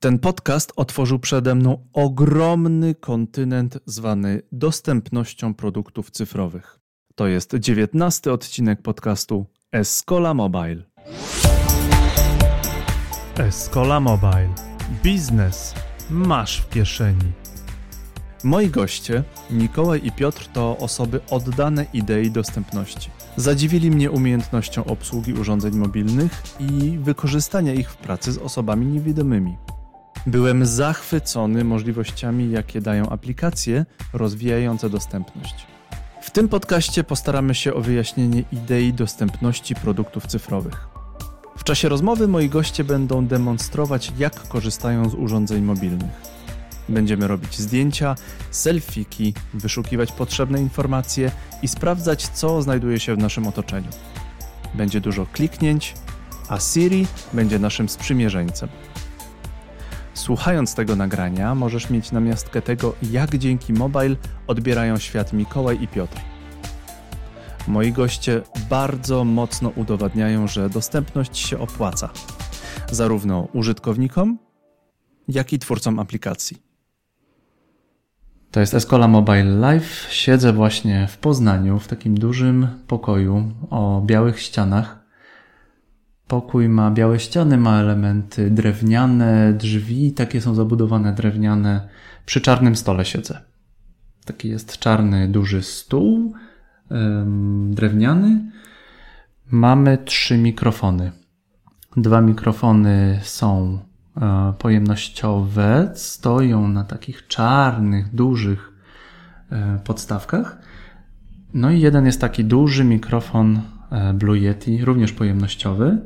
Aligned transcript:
Ten 0.00 0.18
podcast 0.18 0.72
otworzył 0.76 1.18
przede 1.18 1.54
mną 1.54 1.88
ogromny 1.92 2.94
kontynent 2.94 3.78
zwany 3.86 4.42
dostępnością 4.52 5.54
produktów 5.54 6.10
cyfrowych. 6.10 6.80
To 7.14 7.26
jest 7.26 7.54
dziewiętnasty 7.54 8.32
odcinek 8.32 8.82
podcastu 8.82 9.46
Escola 9.72 10.34
Mobile. 10.34 10.82
Escola 13.38 14.00
Mobile. 14.00 14.54
Biznes 15.02 15.74
masz 16.10 16.60
w 16.60 16.68
kieszeni. 16.68 17.32
Moi 18.44 18.68
goście, 18.68 19.24
Mikołaj 19.50 20.00
i 20.04 20.12
Piotr, 20.12 20.48
to 20.52 20.76
osoby 20.78 21.20
oddane 21.30 21.86
idei 21.92 22.30
dostępności. 22.30 23.10
Zadziwili 23.36 23.90
mnie 23.90 24.10
umiejętnością 24.10 24.84
obsługi 24.84 25.32
urządzeń 25.32 25.76
mobilnych 25.76 26.42
i 26.60 26.98
wykorzystania 26.98 27.72
ich 27.72 27.90
w 27.90 27.96
pracy 27.96 28.32
z 28.32 28.38
osobami 28.38 28.86
niewidomymi. 28.86 29.56
Byłem 30.28 30.66
zachwycony 30.66 31.64
możliwościami, 31.64 32.50
jakie 32.50 32.80
dają 32.80 33.08
aplikacje 33.08 33.86
rozwijające 34.12 34.90
dostępność. 34.90 35.66
W 36.22 36.30
tym 36.30 36.48
podcaście 36.48 37.04
postaramy 37.04 37.54
się 37.54 37.74
o 37.74 37.80
wyjaśnienie 37.80 38.44
idei 38.52 38.92
dostępności 38.92 39.74
produktów 39.74 40.26
cyfrowych. 40.26 40.88
W 41.56 41.64
czasie 41.64 41.88
rozmowy 41.88 42.28
moi 42.28 42.48
goście 42.48 42.84
będą 42.84 43.26
demonstrować, 43.26 44.12
jak 44.18 44.48
korzystają 44.48 45.08
z 45.08 45.14
urządzeń 45.14 45.62
mobilnych. 45.62 46.12
Będziemy 46.88 47.28
robić 47.28 47.58
zdjęcia, 47.58 48.14
selfiki, 48.50 49.34
wyszukiwać 49.54 50.12
potrzebne 50.12 50.60
informacje 50.60 51.30
i 51.62 51.68
sprawdzać, 51.68 52.28
co 52.28 52.62
znajduje 52.62 53.00
się 53.00 53.14
w 53.14 53.18
naszym 53.18 53.46
otoczeniu. 53.46 53.90
Będzie 54.74 55.00
dużo 55.00 55.26
kliknięć, 55.26 55.94
a 56.48 56.60
Siri 56.60 57.06
będzie 57.32 57.58
naszym 57.58 57.88
sprzymierzeńcem. 57.88 58.68
Słuchając 60.18 60.74
tego 60.74 60.96
nagrania, 60.96 61.54
możesz 61.54 61.90
mieć 61.90 62.12
namiastkę 62.12 62.62
tego, 62.62 62.94
jak 63.02 63.36
dzięki 63.36 63.72
mobile 63.72 64.16
odbierają 64.46 64.98
świat 64.98 65.32
Mikołaj 65.32 65.82
i 65.82 65.88
Piotr. 65.88 66.20
Moi 67.68 67.92
goście 67.92 68.42
bardzo 68.70 69.24
mocno 69.24 69.72
udowadniają, 69.76 70.46
że 70.48 70.70
dostępność 70.70 71.38
się 71.38 71.58
opłaca, 71.58 72.10
zarówno 72.90 73.48
użytkownikom, 73.52 74.38
jak 75.28 75.52
i 75.52 75.58
twórcom 75.58 75.98
aplikacji. 75.98 76.62
To 78.50 78.60
jest 78.60 78.74
Escola 78.74 79.08
Mobile 79.08 79.44
Live. 79.44 80.06
Siedzę 80.10 80.52
właśnie 80.52 81.06
w 81.06 81.18
Poznaniu, 81.18 81.78
w 81.78 81.88
takim 81.88 82.18
dużym 82.18 82.68
pokoju 82.86 83.52
o 83.70 84.02
białych 84.06 84.40
ścianach. 84.40 84.97
Pokój 86.28 86.68
ma 86.68 86.90
białe 86.90 87.20
ściany, 87.20 87.58
ma 87.58 87.80
elementy 87.80 88.50
drewniane, 88.50 89.52
drzwi 89.52 90.12
takie 90.12 90.40
są 90.40 90.54
zabudowane 90.54 91.12
drewniane. 91.12 91.88
Przy 92.26 92.40
czarnym 92.40 92.76
stole 92.76 93.04
siedzę. 93.04 93.40
Taki 94.24 94.48
jest 94.48 94.78
czarny, 94.78 95.28
duży 95.28 95.62
stół, 95.62 96.34
drewniany. 97.70 98.50
Mamy 99.50 99.98
trzy 100.04 100.38
mikrofony. 100.38 101.12
Dwa 101.96 102.20
mikrofony 102.20 103.20
są 103.22 103.78
E, 104.20 104.52
pojemnościowe 104.58 105.90
stoją 105.94 106.68
na 106.68 106.84
takich 106.84 107.26
czarnych, 107.26 108.14
dużych 108.14 108.72
e, 109.50 109.78
podstawkach. 109.84 110.58
No 111.54 111.70
i 111.70 111.80
jeden 111.80 112.06
jest 112.06 112.20
taki 112.20 112.44
duży 112.44 112.84
mikrofon 112.84 113.60
e, 113.90 114.14
Blue 114.14 114.38
Yeti, 114.38 114.84
również 114.84 115.12
pojemnościowy. 115.12 115.98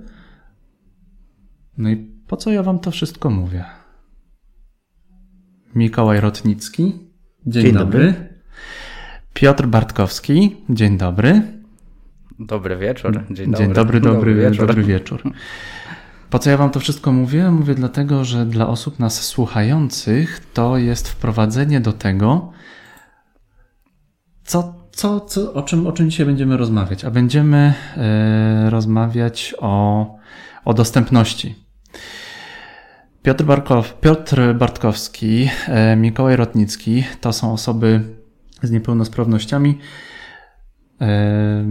No 1.78 1.91
i 1.91 1.97
po 2.27 2.37
co 2.37 2.51
ja 2.51 2.62
wam 2.62 2.78
to 2.78 2.91
wszystko 2.91 3.31
mówię? 3.31 3.65
Mikołaj 5.75 6.20
Rotnicki. 6.20 6.83
Dzień, 7.47 7.62
dzień 7.62 7.73
dobry. 7.73 8.06
dobry. 8.06 8.33
Piotr 9.34 9.67
Bartkowski. 9.67 10.56
Dzień 10.70 10.98
dobry. 10.98 11.43
Dobry 12.38 12.77
wieczór. 12.77 13.25
Dzień 13.31 13.50
dobry. 13.50 13.66
Dzień 13.66 13.75
dobry, 13.75 14.00
dobry, 14.00 14.00
dobry 14.00 14.34
wieczór. 14.34 14.66
Dobry 14.66 14.83
wieczór. 14.83 15.22
Po 16.31 16.38
co 16.38 16.50
ja 16.50 16.56
Wam 16.56 16.71
to 16.71 16.81
wszystko 16.81 17.12
mówię? 17.12 17.50
Mówię 17.50 17.75
dlatego, 17.75 18.25
że 18.25 18.47
dla 18.47 18.69
osób 18.69 18.99
nas 18.99 19.22
słuchających 19.22 20.47
to 20.54 20.77
jest 20.77 21.09
wprowadzenie 21.09 21.81
do 21.81 21.93
tego, 21.93 22.53
co, 24.44 24.75
co, 24.93 25.21
co, 25.21 25.54
o, 25.54 25.62
czym, 25.62 25.87
o 25.87 25.93
czym 25.93 26.10
dzisiaj 26.10 26.27
będziemy 26.27 26.56
rozmawiać. 26.56 27.04
A 27.04 27.10
będziemy 27.10 27.75
e, 27.97 28.71
rozmawiać 28.71 29.54
o, 29.59 30.06
o 30.65 30.75
dostępności. 30.75 31.62
Piotr, 33.22 33.44
Barkow, 33.44 34.00
Piotr 34.00 34.54
Bartkowski, 34.54 35.48
e, 35.69 35.97
Mikołaj 35.97 36.36
Rotnicki 36.36 37.04
to 37.20 37.32
są 37.32 37.53
osoby 37.53 38.00
z 38.62 38.70
niepełnosprawnościami. 38.70 39.78
E, 41.00 41.64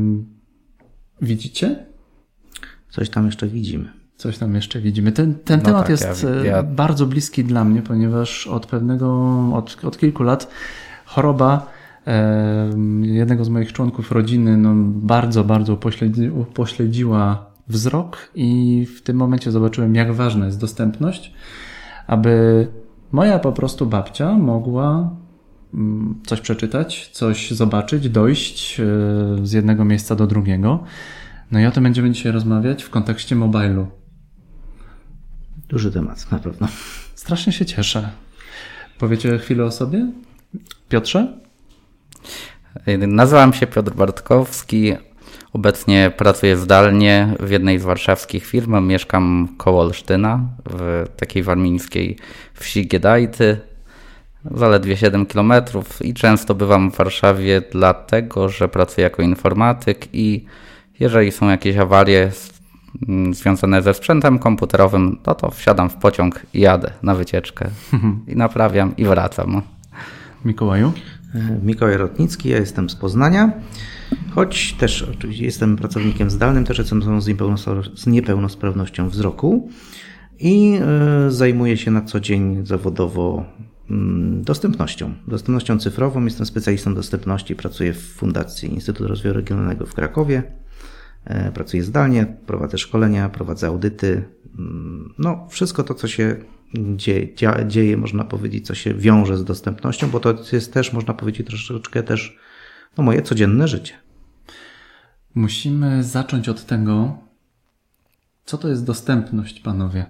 widzicie? 1.21 1.85
Coś 2.89 3.09
tam 3.09 3.25
jeszcze 3.25 3.47
widzimy. 3.47 3.89
Coś 4.15 4.37
tam 4.37 4.55
jeszcze 4.55 4.79
widzimy. 4.79 5.11
Ten, 5.11 5.35
ten 5.35 5.59
no 5.59 5.65
temat 5.65 5.81
tak, 5.81 5.89
jest 5.89 6.23
ja, 6.23 6.45
ja... 6.45 6.63
bardzo 6.63 7.05
bliski 7.05 7.43
dla 7.43 7.63
mnie, 7.63 7.81
ponieważ 7.81 8.47
od 8.47 8.65
pewnego, 8.65 9.33
od, 9.53 9.85
od 9.85 9.97
kilku 9.97 10.23
lat 10.23 10.51
choroba 11.05 11.67
e, 12.07 12.69
jednego 13.01 13.45
z 13.45 13.49
moich 13.49 13.73
członków 13.73 14.11
rodziny 14.11 14.57
no, 14.57 14.71
bardzo, 14.85 15.43
bardzo 15.43 15.73
upośledzi, 15.73 16.29
upośledziła 16.29 17.50
wzrok 17.71 18.31
i 18.35 18.85
w 18.85 19.01
tym 19.01 19.17
momencie 19.17 19.51
zobaczyłem, 19.51 19.95
jak 19.95 20.13
ważna 20.13 20.45
jest 20.45 20.59
dostępność, 20.59 21.33
aby 22.07 22.67
moja 23.11 23.39
po 23.39 23.51
prostu 23.51 23.85
babcia 23.85 24.33
mogła 24.33 25.15
mm, 25.73 26.21
coś 26.25 26.41
przeczytać, 26.41 27.09
coś 27.13 27.51
zobaczyć, 27.51 28.09
dojść 28.09 28.79
e, 28.79 28.85
z 29.43 29.51
jednego 29.51 29.85
miejsca 29.85 30.15
do 30.15 30.27
drugiego. 30.27 30.83
No 31.51 31.59
i 31.59 31.65
o 31.65 31.71
tym 31.71 31.83
będziemy 31.83 32.11
dzisiaj 32.11 32.31
rozmawiać 32.31 32.83
w 32.83 32.89
kontekście 32.89 33.35
mobilu. 33.35 33.87
Duży 35.69 35.91
temat, 35.91 36.31
na 36.31 36.39
pewno. 36.39 36.67
Strasznie 37.15 37.53
się 37.53 37.65
cieszę. 37.65 38.09
Powiecie 38.99 39.37
chwilę 39.37 39.65
o 39.65 39.71
sobie? 39.71 40.11
Piotrze? 40.89 41.33
Nazywam 43.07 43.53
się 43.53 43.67
Piotr 43.67 43.93
Bartkowski. 43.93 44.93
Obecnie 45.53 46.11
pracuję 46.17 46.57
zdalnie 46.57 47.35
w 47.39 47.49
jednej 47.49 47.79
z 47.79 47.83
warszawskich 47.83 48.45
firm. 48.45 48.87
Mieszkam 48.87 49.47
koło 49.57 49.81
Olsztyna, 49.81 50.39
w 50.69 51.05
takiej 51.17 51.43
warmińskiej 51.43 52.17
wsi 52.53 52.87
Giedajty. 52.87 53.57
Zaledwie 54.51 54.97
7 54.97 55.25
km 55.25 55.53
i 56.01 56.13
często 56.13 56.55
bywam 56.55 56.91
w 56.91 56.95
Warszawie 56.95 57.61
dlatego, 57.71 58.49
że 58.49 58.67
pracuję 58.67 59.03
jako 59.03 59.21
informatyk 59.21 60.07
i 60.13 60.45
jeżeli 60.99 61.31
są 61.31 61.49
jakieś 61.49 61.77
awarie 61.77 62.31
Mm, 63.07 63.33
związane 63.33 63.81
ze 63.81 63.93
sprzętem 63.93 64.39
komputerowym, 64.39 65.17
no 65.27 65.35
to 65.35 65.51
wsiadam 65.51 65.89
w 65.89 65.95
pociąg 65.95 66.45
i 66.53 66.59
jadę 66.59 66.91
na 67.03 67.15
wycieczkę 67.15 67.69
i 68.31 68.35
naprawiam 68.35 68.95
i 68.97 69.05
wracam. 69.05 69.61
Mikołaju? 70.45 70.93
E, 71.35 71.39
Mikołaj 71.63 71.97
Rotnicki, 71.97 72.49
ja 72.49 72.57
jestem 72.57 72.89
z 72.89 72.95
Poznania, 72.95 73.51
choć 74.35 74.73
też 74.73 75.03
oczywiście 75.03 75.45
jestem 75.45 75.75
pracownikiem 75.75 76.29
zdalnym, 76.29 76.65
też 76.65 76.77
jestem 76.77 77.21
z 77.95 78.07
niepełnosprawnością 78.07 79.09
wzroku 79.09 79.69
i 80.39 80.79
e, 80.81 81.31
zajmuję 81.31 81.77
się 81.77 81.91
na 81.91 82.01
co 82.01 82.19
dzień 82.19 82.65
zawodowo 82.65 83.45
mm, 83.89 84.43
dostępnością, 84.43 85.13
dostępnością 85.27 85.79
cyfrową. 85.79 86.25
Jestem 86.25 86.45
specjalistą 86.45 86.95
dostępności, 86.95 87.55
pracuję 87.55 87.93
w 87.93 88.01
Fundacji 88.01 88.73
Instytutu 88.73 89.07
Rozwoju 89.07 89.33
Regionalnego 89.33 89.85
w 89.85 89.93
Krakowie. 89.93 90.43
E, 91.25 91.51
pracuję 91.51 91.83
zdalnie, 91.83 92.37
prowadzę 92.45 92.77
szkolenia, 92.77 93.29
prowadzę 93.29 93.67
audyty. 93.67 94.23
Mm, 94.59 95.13
no, 95.17 95.47
wszystko 95.49 95.83
to, 95.83 95.93
co 95.93 96.07
się 96.07 96.35
dzieje, 96.95 97.27
dzieje, 97.67 97.97
można 97.97 98.23
powiedzieć, 98.23 98.67
co 98.67 98.75
się 98.75 98.93
wiąże 98.93 99.37
z 99.37 99.43
dostępnością, 99.43 100.09
bo 100.09 100.19
to 100.19 100.35
jest 100.51 100.73
też, 100.73 100.93
można 100.93 101.13
powiedzieć, 101.13 101.47
troszeczkę 101.47 102.03
też 102.03 102.37
no, 102.97 103.03
moje 103.03 103.21
codzienne 103.21 103.67
życie. 103.67 103.93
Musimy 105.35 106.03
zacząć 106.03 106.49
od 106.49 106.65
tego, 106.65 107.17
co 108.45 108.57
to 108.57 108.67
jest 108.67 108.85
dostępność, 108.85 109.59
panowie. 109.59 110.05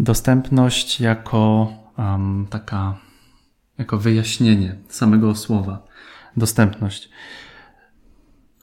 Dostępność 0.00 1.00
jako 1.00 1.72
um, 1.98 2.46
taka, 2.50 2.98
jako 3.78 3.98
wyjaśnienie 3.98 4.76
samego 4.88 5.34
słowa. 5.34 5.86
Dostępność. 6.36 7.10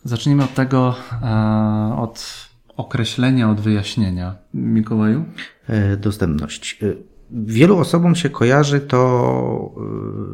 Zacznijmy 0.04 0.44
od 0.44 0.54
tego, 0.54 0.96
e, 1.22 1.96
od 1.98 2.48
określenia, 2.78 3.50
od 3.50 3.62
wyjaśnienia. 3.62 4.36
Mikołaju? 4.54 5.26
E, 5.68 5.98
dostępność. 5.98 6.84
E, 6.84 6.94
wielu 7.32 7.78
osobom 7.78 8.16
się 8.16 8.30
kojarzy 8.30 8.80
to, 8.80 9.76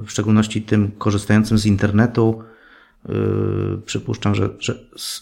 w 0.06 0.12
szczególności 0.12 0.62
tym 0.62 0.92
korzystającym 0.92 1.58
z 1.58 1.66
internetu, 1.66 2.44
przypuszczam, 3.86 4.36
że, 4.36 4.50
że 4.60 4.76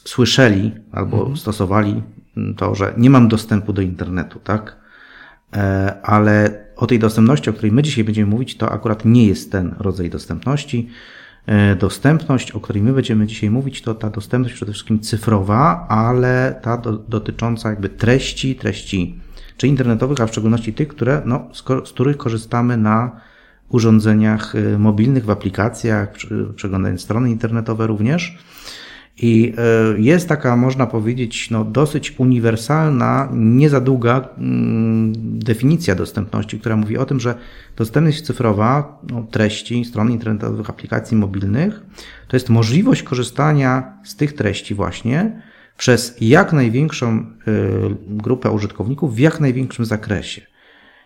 słyszeli 0.04 0.72
albo 0.92 1.18
mhm. 1.18 1.38
stosowali 1.38 2.04
to, 2.58 2.76
że 2.76 2.94
nie 2.98 3.10
mam 3.10 3.28
dostępu 3.28 3.74
do 3.74 3.82
internetu, 3.82 4.40
tak? 4.40 4.78
Ale 6.04 6.66
o 6.76 6.88
tej 6.88 7.00
dostępności, 7.00 7.50
o 7.50 7.54
której 7.54 7.72
my 7.72 7.84
dzisiaj 7.84 8.04
będziemy 8.04 8.32
mówić, 8.32 8.58
to 8.58 8.72
akurat 8.72 9.06
nie 9.06 9.28
jest 9.28 9.52
ten 9.52 9.76
rodzaj 9.80 10.10
dostępności. 10.10 10.90
E, 11.46 11.76
dostępność, 11.76 12.52
o 12.52 12.60
której 12.60 12.84
my 12.84 12.94
będziemy 12.94 13.28
dzisiaj 13.28 13.50
mówić, 13.50 13.82
to 13.82 13.96
ta 13.96 14.10
dostępność 14.10 14.56
przede 14.56 14.72
wszystkim 14.72 15.00
cyfrowa, 15.00 15.86
ale 15.90 16.60
ta 16.62 16.78
do, 16.78 16.92
dotycząca 16.92 17.70
jakby 17.70 17.90
treści, 17.90 18.56
treści 18.56 19.20
czy 19.58 19.68
internetowych, 19.68 20.22
a 20.22 20.28
w 20.28 20.32
szczególności 20.32 20.74
tych, 20.74 20.88
które, 20.88 21.22
no, 21.26 21.48
z, 21.54 21.64
z 21.88 21.92
których 21.92 22.18
korzystamy 22.18 22.78
na 22.78 23.22
urządzeniach 23.70 24.56
e, 24.56 24.80
mobilnych, 24.80 25.26
w 25.26 25.30
aplikacjach, 25.30 26.10
przeglądając 26.56 27.02
strony 27.02 27.30
internetowe 27.30 27.88
również. 27.88 28.38
I 29.18 29.54
e, 29.58 30.02
jest 30.02 30.30
taka, 30.30 30.56
można 30.56 30.88
powiedzieć, 30.88 31.52
no, 31.52 31.66
dosyć 31.66 32.20
uniwersalna, 32.20 33.30
nie 33.34 33.70
za 33.70 33.82
długa 33.82 34.30
mm, 34.38 35.14
definicja 35.40 35.96
dostępności, 35.96 36.60
która 36.60 36.76
mówi 36.76 36.98
o 36.98 37.06
tym, 37.06 37.20
że 37.20 37.36
dostępność 37.78 38.22
cyfrowa 38.22 39.00
no, 39.12 39.28
treści, 39.32 39.86
stron 39.86 40.12
internetowych, 40.12 40.70
aplikacji 40.70 41.18
mobilnych 41.18 41.82
to 42.28 42.36
jest 42.36 42.50
możliwość 42.50 43.04
korzystania 43.04 43.94
z 44.04 44.16
tych 44.16 44.34
treści 44.34 44.76
właśnie 44.76 45.42
przez 45.78 46.16
jak 46.22 46.54
największą 46.54 47.20
y, 47.20 47.26
grupę 48.08 48.52
użytkowników 48.52 49.16
w 49.16 49.20
jak 49.20 49.40
największym 49.40 49.86
zakresie. 49.86 50.42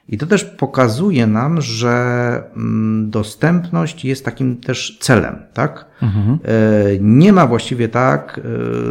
I 0.09 0.17
to 0.17 0.25
też 0.25 0.45
pokazuje 0.45 1.27
nam, 1.27 1.61
że 1.61 2.43
mm, 2.55 3.09
dostępność 3.09 4.05
jest 4.05 4.25
takim 4.25 4.57
też 4.57 4.97
celem, 5.01 5.35
tak? 5.53 5.85
Mhm. 6.01 6.39
E, 6.43 6.57
nie 6.99 7.33
ma 7.33 7.47
właściwie 7.47 7.89
tak 7.89 8.41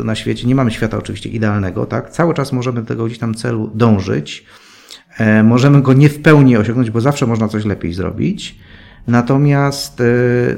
e, 0.01 0.05
na 0.05 0.15
świecie, 0.15 0.47
nie 0.47 0.55
mamy 0.55 0.71
świata 0.71 0.99
oczywiście 0.99 1.29
idealnego, 1.29 1.87
tak? 1.87 2.11
Cały 2.11 2.35
czas 2.35 2.53
możemy 2.53 2.81
do 2.81 2.87
tego 2.87 3.05
gdzieś 3.05 3.19
tam 3.19 3.35
celu 3.35 3.71
dążyć. 3.75 4.47
E, 5.19 5.43
możemy 5.43 5.83
go 5.83 5.93
nie 5.93 6.09
w 6.09 6.23
pełni 6.23 6.57
osiągnąć, 6.57 6.91
bo 6.91 7.01
zawsze 7.01 7.27
można 7.27 7.49
coś 7.49 7.65
lepiej 7.65 7.93
zrobić. 7.93 8.59
Natomiast 9.07 10.03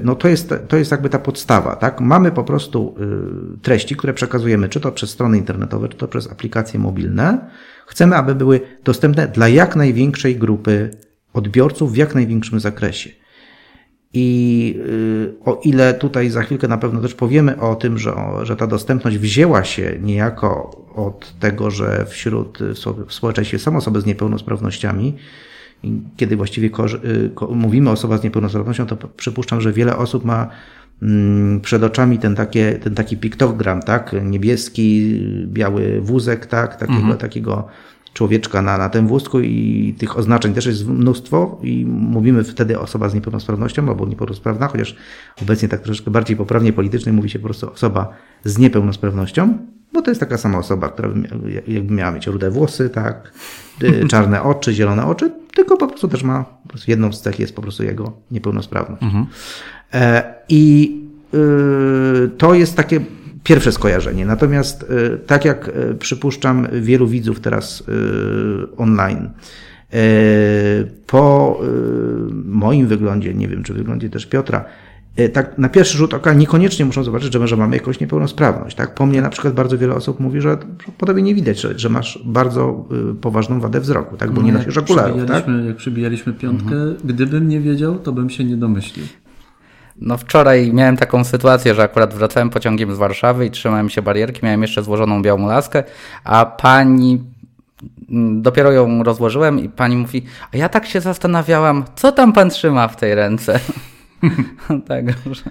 no 0.03 0.15
to, 0.15 0.29
jest, 0.29 0.55
to 0.69 0.77
jest 0.77 0.91
jakby 0.91 1.09
ta 1.09 1.19
podstawa, 1.19 1.77
tak? 1.77 2.01
Mamy 2.01 2.33
po 2.33 2.45
prostu 2.45 2.95
treści, 3.63 3.97
które 3.97 4.15
przekazujemy, 4.15 4.69
czy 4.69 4.81
to 4.81 4.93
przez 4.93 5.11
strony 5.11 5.39
internetowe, 5.39 5.89
czy 5.89 5.97
to 5.97 6.09
przez 6.09 6.33
aplikacje 6.33 6.81
mobilne 6.81 7.51
Chcemy, 7.91 8.17
aby 8.17 8.35
były 8.35 8.61
dostępne 8.85 9.29
dla 9.29 9.49
jak 9.49 9.77
największej 9.77 10.37
grupy 10.37 10.91
odbiorców 11.33 11.93
w 11.93 11.97
jak 11.97 12.15
największym 12.15 12.61
zakresie. 12.61 13.11
I 14.13 14.75
y, 14.87 15.35
o 15.45 15.61
ile 15.65 15.95
tutaj 15.95 16.31
za 16.31 16.43
chwilkę 16.43 16.69
na 16.69 16.79
pewno 16.79 17.01
też 17.01 17.15
powiemy 17.15 17.61
o 17.61 17.75
tym, 17.75 17.99
że, 17.99 18.15
że 18.43 18.57
ta 18.57 18.67
dostępność 18.67 19.19
wzięła 19.19 19.65
się 19.65 19.99
niejako 20.03 20.71
od 20.95 21.39
tego, 21.39 21.71
że 21.71 22.07
wśród 22.07 22.59
w 23.07 23.13
społeczeństwie 23.13 23.59
są 23.59 23.77
osoby 23.77 24.01
z 24.01 24.07
niepełnosprawnościami, 24.07 25.17
kiedy 26.17 26.37
właściwie 26.37 26.69
y, 26.69 27.31
mówimy 27.51 27.91
o 27.91 27.93
osobach 27.93 28.21
z 28.21 28.23
niepełnosprawnością, 28.23 28.87
to 28.87 29.09
przypuszczam, 29.09 29.61
że 29.61 29.73
wiele 29.73 29.97
osób 29.97 30.25
ma 30.25 30.49
przed 31.63 31.83
oczami 31.83 32.19
ten, 32.19 32.35
takie, 32.35 32.73
ten 32.73 32.95
taki 32.95 33.17
piktogram, 33.17 33.83
tak? 33.83 34.17
Niebieski, 34.25 35.21
biały 35.47 36.01
wózek, 36.01 36.47
tak? 36.47 36.77
Takiego, 36.77 36.99
mhm. 36.99 37.19
takiego 37.19 37.69
człowieczka 38.15 38.63
na, 38.63 38.79
na 38.79 38.89
tym 38.89 39.07
wózku 39.07 39.41
i 39.41 39.95
tych 39.99 40.19
oznaczeń 40.19 40.55
też 40.55 40.67
jest 40.67 40.89
mnóstwo 40.89 41.59
i 41.63 41.87
mówimy 41.87 42.45
wtedy 42.45 42.79
osoba 42.79 43.09
z 43.09 43.15
niepełnosprawnością 43.15 43.89
albo 43.89 44.07
niepełnosprawna, 44.07 44.69
chociaż 44.69 44.97
obecnie 45.43 45.69
tak 45.69 45.81
troszeczkę 45.81 46.11
bardziej 46.11 46.37
poprawnie 46.37 46.73
politycznie 46.73 47.13
mówi 47.13 47.31
się 47.31 47.39
po 47.39 47.45
prostu 47.45 47.73
osoba 47.73 48.09
z 48.45 48.59
niepełnosprawnością, 48.59 49.59
bo 49.93 50.03
to 50.03 50.11
jest 50.11 50.21
taka 50.21 50.39
sama 50.39 50.59
osoba, 50.59 50.89
która 50.89 51.09
jakby 51.69 51.95
miała 51.95 52.11
mieć 52.11 52.27
rude 52.27 52.51
włosy, 52.51 52.91
tak, 52.91 53.33
y, 53.83 54.09
czarne 54.09 54.43
oczy, 54.43 54.75
zielone 54.75 55.07
oczy, 55.07 55.31
tylko 55.55 55.77
po 55.77 55.87
prostu 55.87 56.09
też 56.09 56.23
ma, 56.23 56.45
po 56.63 56.69
prostu 56.69 56.91
jedną 56.91 57.13
z 57.13 57.21
cech 57.21 57.39
jest 57.39 57.57
po 57.57 57.63
prostu 57.63 57.85
jego 57.85 58.13
niepełnosprawność. 58.31 59.03
Mhm. 59.03 59.27
E, 59.95 60.35
I 60.49 60.97
y, 61.35 62.31
to 62.39 62.55
jest 62.55 62.77
takie 62.77 63.01
pierwsze 63.45 63.73
skojarzenie. 63.73 64.27
Natomiast 64.27 64.83
y, 64.83 65.19
tak 65.27 65.45
jak 65.45 65.69
y, 65.69 65.95
przypuszczam 65.95 66.67
wielu 66.73 67.09
widzów 67.09 67.41
teraz 67.41 67.85
online, 68.77 69.31
po 71.07 71.61
moim 72.45 72.87
wyglądzie, 72.87 73.35
nie 73.35 73.49
wiem 73.49 73.63
czy 73.63 73.75
wyglądzie 73.75 74.11
też 74.11 74.27
Piotra, 74.27 74.65
tak 75.33 75.59
na 75.59 75.69
pierwszy 75.69 75.99
rzut 75.99 76.15
oka 76.15 76.33
niekoniecznie 76.33 76.85
muszą 76.85 77.05
zobaczyć, 77.05 77.33
że 77.33 77.39
może 77.39 77.57
mamy 77.57 77.77
jakąś 77.77 78.01
niepełnosprawność. 78.01 78.77
Tak? 78.77 78.95
Po 78.95 79.07
mnie 79.07 79.23
na 79.23 79.31
przykład 79.31 79.55
bardzo 79.55 79.79
wiele 79.79 79.95
osób 79.95 80.21
mówi, 80.21 80.41
że 80.41 80.59
po 80.99 81.07
tobie 81.07 81.23
nie 81.23 81.35
widać, 81.35 81.61
że, 81.61 81.79
że 81.79 81.89
masz 81.89 82.23
bardzo 82.25 82.89
poważną 83.21 83.61
wadę 83.61 83.81
wzroku, 83.81 84.17
tak? 84.17 84.31
bo 84.31 84.41
no, 84.41 84.47
nie 84.47 84.53
nosisz 84.53 84.77
okularów. 84.77 85.27
Tak? 85.29 85.45
Jak 85.67 85.77
przybijaliśmy 85.77 86.33
piątkę, 86.33 86.75
mhm. 86.75 86.97
gdybym 87.05 87.49
nie 87.49 87.61
wiedział, 87.61 87.99
to 87.99 88.13
bym 88.13 88.31
się 88.31 88.45
nie 88.45 88.57
domyślił. 88.57 89.07
No 90.01 90.17
wczoraj 90.17 90.73
miałem 90.73 90.97
taką 90.97 91.25
sytuację, 91.25 91.75
że 91.75 91.83
akurat 91.83 92.15
wracałem 92.15 92.51
pociągiem 92.51 92.95
z 92.95 92.99
Warszawy 92.99 93.47
i 93.47 93.51
trzymałem 93.51 93.89
się 93.89 94.03
barierki, 94.03 94.41
miałem 94.43 94.63
jeszcze 94.63 94.83
złożoną 94.83 95.23
białą 95.23 95.47
laskę, 95.47 95.85
a 96.25 96.47
pani 96.47 97.25
mm, 98.11 98.43
dopiero 98.43 98.73
ją 98.73 99.03
rozłożyłem 99.03 99.61
i 99.61 99.69
pani 99.69 99.97
mówi, 99.97 100.23
a 100.55 100.57
ja 100.57 100.69
tak 100.69 100.87
się 100.87 101.01
zastanawiałam, 101.01 101.85
co 101.97 102.13
tam 102.13 102.33
pan 102.33 102.51
trzyma 102.51 102.89
w 102.89 102.97
tej 102.97 103.15
ręce? 103.15 103.61
Także 104.89 105.45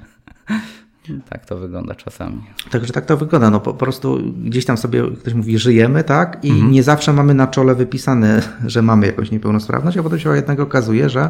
tak 1.30 1.46
to 1.46 1.58
wygląda 1.58 1.96
czasami. 1.96 2.42
Także 2.72 2.94
tak 2.94 3.06
to 3.06 3.18
wygląda. 3.18 3.50
No 3.50 3.60
po, 3.60 3.74
po 3.74 3.80
prostu 3.80 4.20
gdzieś 4.44 4.66
tam 4.66 4.78
sobie 4.78 5.04
ktoś 5.20 5.34
mówi, 5.34 5.58
żyjemy, 5.58 6.04
tak? 6.04 6.40
I 6.44 6.50
mhm. 6.52 6.72
nie 6.72 6.84
zawsze 6.84 7.14
mamy 7.14 7.34
na 7.34 7.48
czole 7.48 7.76
wypisane, 7.76 8.42
że 8.66 8.82
mamy 8.82 9.08
jakąś 9.08 9.32
niepełnosprawność, 9.32 9.98
a 9.98 10.04
potem 10.04 10.20
się 10.20 10.36
jednak 10.36 10.60
okazuje, 10.60 11.10
że 11.10 11.30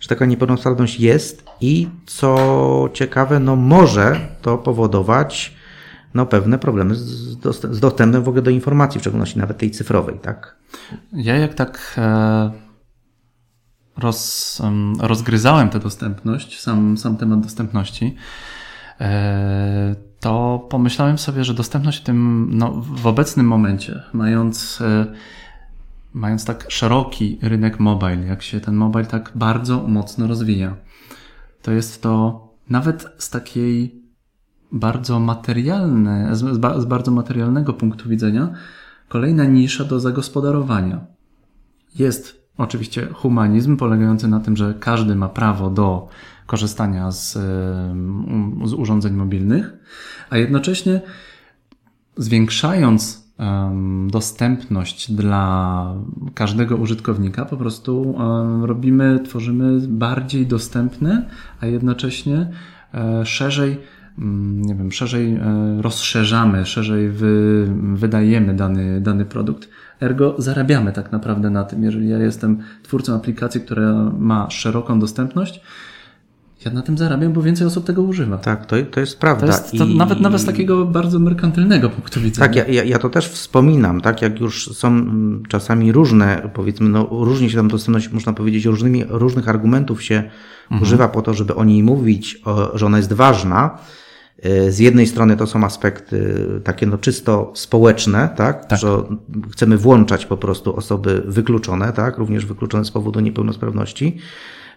że 0.00 0.08
taka 0.08 0.26
niepełnosprawność 0.26 1.00
jest 1.00 1.44
i 1.60 1.88
co 2.06 2.88
ciekawe, 2.92 3.40
no 3.40 3.56
może 3.56 4.20
to 4.42 4.58
powodować 4.58 5.56
no, 6.14 6.26
pewne 6.26 6.58
problemy 6.58 6.94
z, 6.94 7.02
z 7.70 7.80
dostępem 7.80 8.22
w 8.22 8.28
ogóle 8.28 8.42
do 8.42 8.50
informacji, 8.50 8.98
w 8.98 9.02
szczególności 9.02 9.38
nawet 9.38 9.58
tej 9.58 9.70
cyfrowej, 9.70 10.18
tak? 10.22 10.56
Ja 11.12 11.36
jak 11.36 11.54
tak 11.54 11.94
e, 11.98 12.50
roz, 13.96 14.62
rozgryzałem 15.00 15.68
tę 15.68 15.78
dostępność, 15.78 16.60
sam, 16.60 16.98
sam 16.98 17.16
temat 17.16 17.40
dostępności, 17.40 18.16
e, 19.00 19.94
to 20.20 20.66
pomyślałem 20.70 21.18
sobie, 21.18 21.44
że 21.44 21.54
dostępność 21.54 22.00
w 22.00 22.04
tym, 22.04 22.48
no, 22.52 22.72
w 22.72 23.06
obecnym 23.06 23.46
momencie, 23.46 24.02
mając 24.12 24.80
e, 24.80 25.06
mając 26.14 26.44
tak 26.44 26.66
szeroki 26.68 27.38
rynek 27.42 27.80
mobile, 27.80 28.26
jak 28.26 28.42
się 28.42 28.60
ten 28.60 28.74
mobile 28.74 29.06
tak 29.06 29.32
bardzo 29.34 29.82
mocno 29.88 30.26
rozwija, 30.26 30.76
to 31.62 31.72
jest 31.72 32.02
to 32.02 32.42
nawet 32.70 33.06
z 33.18 33.30
takiej 33.30 34.02
bardzo 34.72 35.20
materialnej, 35.20 36.36
z, 36.36 36.62
z 36.82 36.84
bardzo 36.84 37.10
materialnego 37.10 37.72
punktu 37.72 38.08
widzenia, 38.08 38.52
kolejna 39.08 39.44
nisza 39.44 39.84
do 39.84 40.00
zagospodarowania. 40.00 41.06
Jest 41.94 42.41
oczywiście 42.62 43.06
humanizm 43.06 43.76
polegający 43.76 44.28
na 44.28 44.40
tym, 44.40 44.56
że 44.56 44.74
każdy 44.80 45.16
ma 45.16 45.28
prawo 45.28 45.70
do 45.70 46.08
korzystania 46.46 47.10
z, 47.10 47.32
z 48.64 48.72
urządzeń 48.72 49.12
mobilnych, 49.12 49.72
a 50.30 50.36
jednocześnie 50.36 51.00
zwiększając 52.16 53.22
dostępność 54.06 55.12
dla 55.12 55.94
każdego 56.34 56.76
użytkownika, 56.76 57.44
po 57.44 57.56
prostu 57.56 58.14
robimy, 58.62 59.20
tworzymy 59.24 59.88
bardziej 59.88 60.46
dostępny, 60.46 61.26
a 61.60 61.66
jednocześnie 61.66 62.50
e, 62.94 63.26
szerzej, 63.26 63.78
nie 64.56 64.74
wiem, 64.74 64.92
szerzej 64.92 65.34
e, 65.34 65.42
rozszerzamy, 65.82 66.66
szerzej 66.66 67.10
wy, 67.10 67.66
wydajemy 67.94 68.54
dany, 68.54 69.00
dany 69.00 69.24
produkt. 69.24 69.68
Ergo 70.02 70.34
zarabiamy 70.38 70.92
tak 70.92 71.12
naprawdę 71.12 71.50
na 71.50 71.64
tym. 71.64 71.82
Jeżeli 71.82 72.08
ja 72.08 72.18
jestem 72.18 72.58
twórcą 72.82 73.14
aplikacji, 73.14 73.60
która 73.60 73.92
ma 74.18 74.50
szeroką 74.50 75.00
dostępność, 75.00 75.60
ja 76.64 76.72
na 76.72 76.82
tym 76.82 76.98
zarabiam, 76.98 77.32
bo 77.32 77.42
więcej 77.42 77.66
osób 77.66 77.84
tego 77.84 78.02
używa. 78.02 78.38
Tak, 78.38 78.66
to, 78.66 78.76
to 78.90 79.00
jest 79.00 79.18
prawda. 79.18 79.46
To 79.46 79.52
jest 79.52 79.78
to 79.78 79.84
I... 79.84 79.96
nawet, 79.96 80.20
nawet 80.20 80.40
z 80.40 80.44
takiego 80.44 80.84
bardzo 80.84 81.18
merkantylnego 81.18 81.90
punktu 81.90 82.20
widzenia. 82.20 82.48
Tak, 82.48 82.68
ja, 82.74 82.84
ja, 82.84 82.98
to 82.98 83.10
też 83.10 83.28
wspominam, 83.28 84.00
tak, 84.00 84.22
jak 84.22 84.40
już 84.40 84.76
są 84.76 84.88
mm, 84.88 85.42
czasami 85.48 85.92
różne, 85.92 86.50
powiedzmy, 86.54 86.88
no, 86.88 87.08
różnie 87.10 87.50
się 87.50 87.56
tam 87.56 87.68
dostępność, 87.68 88.12
można 88.12 88.32
powiedzieć, 88.32 88.64
różnymi, 88.64 89.04
różnych 89.08 89.48
argumentów 89.48 90.02
się 90.02 90.22
mhm. 90.62 90.82
używa 90.82 91.08
po 91.08 91.22
to, 91.22 91.34
żeby 91.34 91.54
o 91.54 91.64
niej 91.64 91.82
mówić, 91.82 92.40
o, 92.44 92.78
że 92.78 92.86
ona 92.86 92.96
jest 92.96 93.12
ważna. 93.12 93.78
Y, 94.46 94.72
z 94.72 94.78
jednej 94.78 95.06
strony 95.06 95.36
to 95.36 95.46
są 95.46 95.64
aspekty 95.64 96.46
takie 96.64 96.86
no 96.86 96.98
czysto 96.98 97.52
społeczne, 97.54 98.28
tak? 98.36 98.66
tak? 98.66 98.78
Że 98.78 99.02
chcemy 99.52 99.78
włączać 99.78 100.26
po 100.26 100.36
prostu 100.36 100.76
osoby 100.76 101.22
wykluczone, 101.26 101.92
tak? 101.92 102.18
Również 102.18 102.46
wykluczone 102.46 102.84
z 102.84 102.90
powodu 102.90 103.20
niepełnosprawności. 103.20 104.18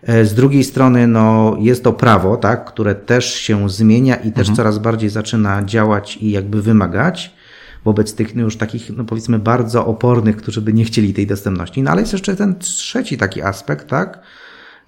E, 0.04 0.26
z 0.26 0.34
drugiej 0.34 0.64
strony, 0.64 1.08
no, 1.08 1.58
jest 1.60 1.84
to 1.84 1.94
prawo, 1.94 2.38
tak, 2.38 2.66
które 2.66 2.96
też 2.96 3.34
się 3.34 3.70
zmienia 3.70 4.16
i 4.16 4.32
też 4.32 4.50
mhm. 4.50 4.56
coraz 4.56 4.80
bardziej 4.80 5.10
zaczyna 5.10 5.64
działać 5.64 6.18
i 6.18 6.32
jakby 6.32 6.62
wymagać. 6.62 7.36
wobec 7.86 8.16
tych 8.16 8.36
no 8.36 8.42
już 8.42 8.58
takich, 8.58 8.98
no 8.98 9.04
powiedzmy, 9.04 9.40
bardzo 9.40 9.86
opornych, 9.86 10.38
którzy 10.38 10.62
by 10.62 10.74
nie 10.74 10.86
chcieli 10.86 11.14
tej 11.14 11.28
dostępności. 11.28 11.84
No 11.84 11.92
ale 11.92 12.02
jest 12.02 12.14
jeszcze 12.14 12.36
ten 12.36 12.60
trzeci 12.60 13.18
taki 13.18 13.42
aspekt, 13.42 13.88
tak, 13.88 14.20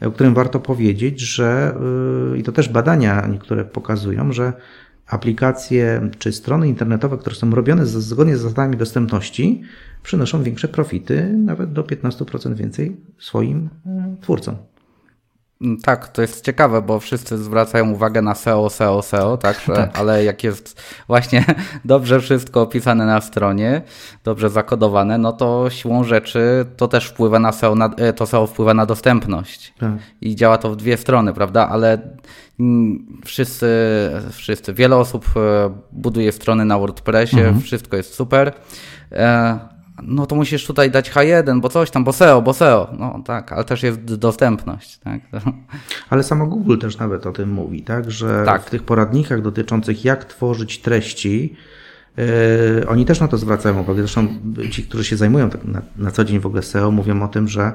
o 0.05 0.11
którym 0.11 0.33
warto 0.33 0.59
powiedzieć, 0.59 1.19
że 1.19 1.75
yy, 2.31 2.37
i 2.37 2.43
to 2.43 2.51
też 2.51 2.69
badania 2.69 3.27
niektóre 3.31 3.65
pokazują, 3.65 4.31
że 4.33 4.53
aplikacje 5.07 6.09
czy 6.19 6.31
strony 6.31 6.67
internetowe, 6.67 7.17
które 7.17 7.35
są 7.35 7.51
robione 7.51 7.85
zgodnie 7.85 8.37
z 8.37 8.41
zasadami 8.41 8.77
dostępności, 8.77 9.61
przynoszą 10.03 10.43
większe 10.43 10.67
profity, 10.67 11.33
nawet 11.37 11.73
do 11.73 11.83
15% 11.83 12.53
więcej 12.53 12.97
swoim 13.17 13.69
yy, 13.85 13.91
twórcom. 14.21 14.55
Mm, 15.61 15.77
tak, 15.77 16.07
to 16.07 16.21
jest 16.21 16.45
ciekawe, 16.45 16.81
bo 16.81 16.99
wszyscy 16.99 17.37
zwracają 17.37 17.91
uwagę 17.91 18.21
na 18.21 18.35
SEO, 18.35 18.69
SEO, 18.69 19.01
SEO, 19.01 19.37
tak, 19.37 19.61
tak. 19.75 19.99
ale 19.99 20.23
jak 20.23 20.43
jest 20.43 20.81
właśnie 21.07 21.45
dobrze 21.85 22.19
wszystko 22.19 22.61
opisane 22.61 23.05
na 23.05 23.21
stronie, 23.21 23.81
dobrze 24.23 24.49
zakodowane, 24.49 25.17
no 25.17 25.33
to 25.33 25.69
siłą 25.69 26.03
rzeczy 26.03 26.65
to 26.77 26.87
też 26.87 27.05
wpływa 27.05 27.39
na 27.39 27.51
SEO, 27.51 27.75
na, 27.75 27.89
e, 27.97 28.13
to 28.13 28.25
SEO 28.25 28.47
wpływa 28.47 28.73
na 28.73 28.85
dostępność. 28.85 29.73
Tak. 29.79 29.91
I 30.21 30.35
działa 30.35 30.57
to 30.57 30.71
w 30.71 30.75
dwie 30.75 30.97
strony, 30.97 31.33
prawda? 31.33 31.69
Ale 31.69 31.99
mm, 32.59 33.05
wszyscy, 33.25 33.67
wszyscy, 34.31 34.73
wiele 34.73 34.95
osób 34.95 35.25
e, 35.35 35.69
buduje 35.91 36.31
strony 36.31 36.65
na 36.65 36.79
WordPressie, 36.79 37.39
mhm. 37.39 37.61
wszystko 37.61 37.97
jest 37.97 38.13
super 38.13 38.53
e, 39.11 39.76
no 40.03 40.25
to 40.25 40.35
musisz 40.35 40.65
tutaj 40.65 40.91
dać 40.91 41.11
H1, 41.11 41.61
bo 41.61 41.69
coś 41.69 41.91
tam, 41.91 42.03
bo 42.03 42.13
SEO, 42.13 42.41
bo 42.41 42.53
SEO. 42.53 42.87
No 42.99 43.21
tak, 43.25 43.53
ale 43.53 43.63
też 43.63 43.83
jest 43.83 44.15
dostępność. 44.15 44.97
Tak? 44.97 45.21
Ale 46.09 46.23
samo 46.23 46.47
Google 46.47 46.77
też 46.77 46.97
nawet 46.97 47.25
o 47.25 47.31
tym 47.31 47.51
mówi, 47.51 47.81
tak? 47.81 48.11
że 48.11 48.43
tak. 48.45 48.63
w 48.63 48.69
tych 48.69 48.83
poradnikach 48.83 49.41
dotyczących 49.41 50.05
jak 50.05 50.25
tworzyć 50.25 50.81
treści, 50.81 51.55
Yy, 52.79 52.87
oni 52.87 53.05
też 53.05 53.19
na 53.19 53.27
to 53.27 53.37
zwracają 53.37 53.79
uwagę. 53.79 54.01
Zresztą 54.01 54.27
ci, 54.71 54.83
którzy 54.83 55.03
się 55.03 55.17
zajmują 55.17 55.49
tak 55.49 55.65
na, 55.65 55.81
na 55.97 56.11
co 56.11 56.23
dzień 56.23 56.39
w 56.39 56.45
ogóle 56.45 56.61
SEO, 56.61 56.91
mówią 56.91 57.23
o 57.23 57.27
tym, 57.27 57.47
że 57.47 57.73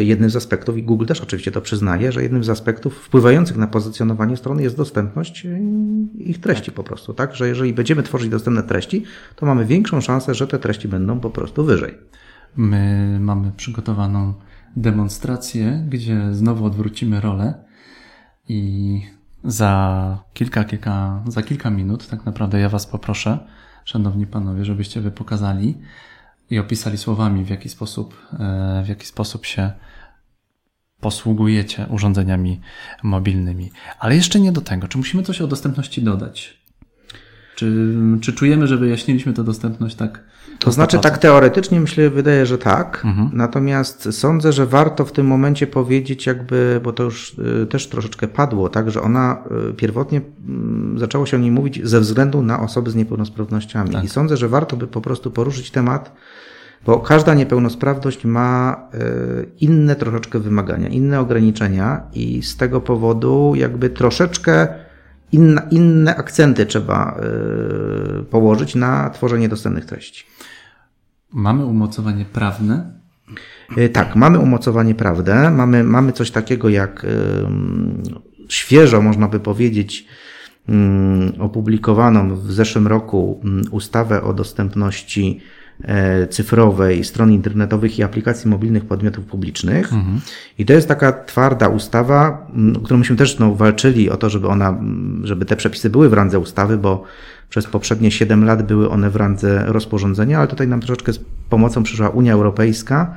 jednym 0.00 0.30
z 0.30 0.36
aspektów, 0.36 0.78
i 0.78 0.82
Google 0.82 1.06
też 1.06 1.20
oczywiście 1.20 1.50
to 1.50 1.60
przyznaje, 1.60 2.12
że 2.12 2.22
jednym 2.22 2.44
z 2.44 2.48
aspektów 2.48 2.94
wpływających 2.94 3.56
na 3.56 3.66
pozycjonowanie 3.66 4.36
strony 4.36 4.62
jest 4.62 4.76
dostępność 4.76 5.46
y, 5.46 5.60
ich 6.18 6.40
treści 6.40 6.66
tak. 6.66 6.74
po 6.74 6.84
prostu, 6.84 7.14
tak? 7.14 7.34
Że 7.34 7.48
jeżeli 7.48 7.72
będziemy 7.72 8.02
tworzyć 8.02 8.28
dostępne 8.28 8.62
treści, 8.62 9.04
to 9.36 9.46
mamy 9.46 9.64
większą 9.64 10.00
szansę, 10.00 10.34
że 10.34 10.46
te 10.46 10.58
treści 10.58 10.88
będą 10.88 11.20
po 11.20 11.30
prostu 11.30 11.64
wyżej. 11.64 11.94
My 12.56 13.16
mamy 13.20 13.52
przygotowaną 13.56 14.34
demonstrację, 14.76 15.86
gdzie 15.88 16.34
znowu 16.34 16.64
odwrócimy 16.64 17.20
rolę 17.20 17.54
i 18.48 19.00
za 19.44 20.18
kilka, 20.34 20.64
kilka, 20.64 21.22
za 21.28 21.42
kilka 21.42 21.70
minut 21.70 22.08
tak 22.08 22.26
naprawdę 22.26 22.60
ja 22.60 22.68
Was 22.68 22.86
poproszę, 22.86 23.38
szanowni 23.84 24.26
panowie, 24.26 24.64
żebyście 24.64 25.00
wy 25.00 25.10
pokazali, 25.10 25.74
i 26.50 26.58
opisali 26.58 26.98
słowami, 26.98 27.44
w 27.44 27.50
jaki 27.50 27.68
sposób, 27.68 28.16
e, 28.32 28.82
w 28.84 28.88
jaki 28.88 29.06
sposób 29.06 29.46
się 29.46 29.72
posługujecie 31.00 31.86
urządzeniami 31.90 32.60
mobilnymi. 33.02 33.70
Ale 33.98 34.16
jeszcze 34.16 34.40
nie 34.40 34.52
do 34.52 34.60
tego. 34.60 34.88
Czy 34.88 34.98
musimy 34.98 35.22
coś 35.22 35.40
o 35.40 35.46
dostępności 35.46 36.02
dodać? 36.02 36.64
Czy, 37.56 37.94
czy 38.20 38.32
czujemy, 38.32 38.66
że 38.66 38.76
wyjaśniliśmy 38.76 39.32
tę 39.32 39.44
dostępność 39.44 39.94
tak? 39.94 40.23
To 40.58 40.72
znaczy, 40.72 40.98
tak 40.98 41.18
teoretycznie 41.18 41.80
myślę, 41.80 42.10
wydaje, 42.10 42.46
że 42.46 42.58
tak. 42.58 43.02
Mhm. 43.04 43.30
Natomiast 43.32 44.08
sądzę, 44.12 44.52
że 44.52 44.66
warto 44.66 45.04
w 45.04 45.12
tym 45.12 45.26
momencie 45.26 45.66
powiedzieć, 45.66 46.26
jakby, 46.26 46.80
bo 46.84 46.92
to 46.92 47.02
już 47.02 47.36
y, 47.62 47.66
też 47.66 47.88
troszeczkę 47.88 48.28
padło, 48.28 48.68
tak, 48.68 48.90
że 48.90 49.02
ona 49.02 49.42
y, 49.70 49.74
pierwotnie 49.74 50.20
mm, 50.48 50.98
zaczęło 50.98 51.26
się 51.26 51.36
o 51.36 51.40
niej 51.40 51.50
mówić 51.50 51.80
ze 51.84 52.00
względu 52.00 52.42
na 52.42 52.60
osoby 52.60 52.90
z 52.90 52.94
niepełnosprawnościami. 52.94 53.90
Tak. 53.90 54.04
I 54.04 54.08
sądzę, 54.08 54.36
że 54.36 54.48
warto 54.48 54.76
by 54.76 54.86
po 54.86 55.00
prostu 55.00 55.30
poruszyć 55.30 55.70
temat, 55.70 56.12
bo 56.86 57.00
każda 57.00 57.34
niepełnosprawność 57.34 58.24
ma 58.24 58.76
y, 58.94 59.46
inne 59.60 59.96
troszeczkę 59.96 60.38
wymagania, 60.38 60.88
inne 60.88 61.20
ograniczenia, 61.20 62.02
i 62.12 62.42
z 62.42 62.56
tego 62.56 62.80
powodu 62.80 63.52
jakby 63.56 63.90
troszeczkę 63.90 64.68
inna, 65.32 65.62
inne 65.70 66.16
akcenty 66.16 66.66
trzeba 66.66 67.20
y, 68.20 68.24
położyć 68.24 68.74
na 68.74 69.10
tworzenie 69.10 69.48
dostępnych 69.48 69.84
treści. 69.84 70.24
Mamy 71.32 71.64
umocowanie 71.64 72.24
prawne? 72.24 72.92
Y, 73.78 73.88
tak, 73.88 74.16
mamy 74.16 74.38
umocowanie 74.38 74.94
prawne. 74.94 75.50
Mamy, 75.50 75.84
mamy 75.84 76.12
coś 76.12 76.30
takiego 76.30 76.68
jak 76.68 77.06
świeżo, 78.48 79.02
można 79.02 79.28
by 79.28 79.40
powiedzieć, 79.40 80.06
opublikowaną 81.38 82.36
w 82.36 82.52
zeszłym 82.52 82.86
roku 82.86 83.40
ustawę 83.70 84.22
o 84.22 84.34
dostępności 84.34 85.40
cyfrowej, 86.30 87.04
stron 87.04 87.32
internetowych 87.32 87.98
i 87.98 88.02
aplikacji 88.02 88.50
mobilnych 88.50 88.84
podmiotów 88.84 89.24
publicznych. 89.24 89.92
Mhm. 89.92 90.20
I 90.58 90.64
to 90.64 90.72
jest 90.72 90.88
taka 90.88 91.12
twarda 91.12 91.68
ustawa, 91.68 92.46
którą 92.84 92.98
myśmy 92.98 93.16
też 93.16 93.38
no, 93.38 93.54
walczyli 93.54 94.10
o 94.10 94.16
to, 94.16 94.30
żeby 94.30 94.48
ona, 94.48 94.78
żeby 95.22 95.44
te 95.44 95.56
przepisy 95.56 95.90
były 95.90 96.08
w 96.08 96.12
randze 96.12 96.38
ustawy, 96.38 96.78
bo 96.78 97.04
przez 97.48 97.66
poprzednie 97.66 98.10
7 98.10 98.44
lat 98.44 98.66
były 98.66 98.90
one 98.90 99.10
w 99.10 99.16
randze 99.16 99.64
rozporządzenia, 99.66 100.38
ale 100.38 100.48
tutaj 100.48 100.68
nam 100.68 100.80
troszeczkę 100.80 101.12
z 101.12 101.20
pomocą 101.50 101.82
przyszła 101.82 102.08
Unia 102.08 102.32
Europejska 102.32 103.14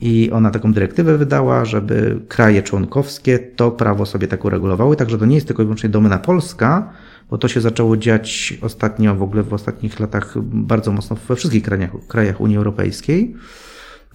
i 0.00 0.30
ona 0.32 0.50
taką 0.50 0.72
dyrektywę 0.72 1.18
wydała, 1.18 1.64
żeby 1.64 2.20
kraje 2.28 2.62
członkowskie 2.62 3.38
to 3.38 3.70
prawo 3.70 4.06
sobie 4.06 4.28
tak 4.28 4.44
uregulowały, 4.44 4.96
także 4.96 5.18
to 5.18 5.26
nie 5.26 5.34
jest 5.34 5.46
tylko 5.46 5.62
i 5.62 5.66
wyłącznie 5.66 5.88
domena 5.88 6.18
polska, 6.18 6.90
bo 7.30 7.38
to 7.38 7.48
się 7.48 7.60
zaczęło 7.60 7.96
dziać 7.96 8.58
ostatnio, 8.62 9.14
w 9.14 9.22
ogóle 9.22 9.42
w 9.42 9.54
ostatnich 9.54 10.00
latach 10.00 10.34
bardzo 10.42 10.92
mocno 10.92 11.16
we 11.28 11.36
wszystkich 11.36 11.62
krajach, 11.62 11.90
krajach 12.08 12.40
Unii 12.40 12.56
Europejskiej. 12.56 13.34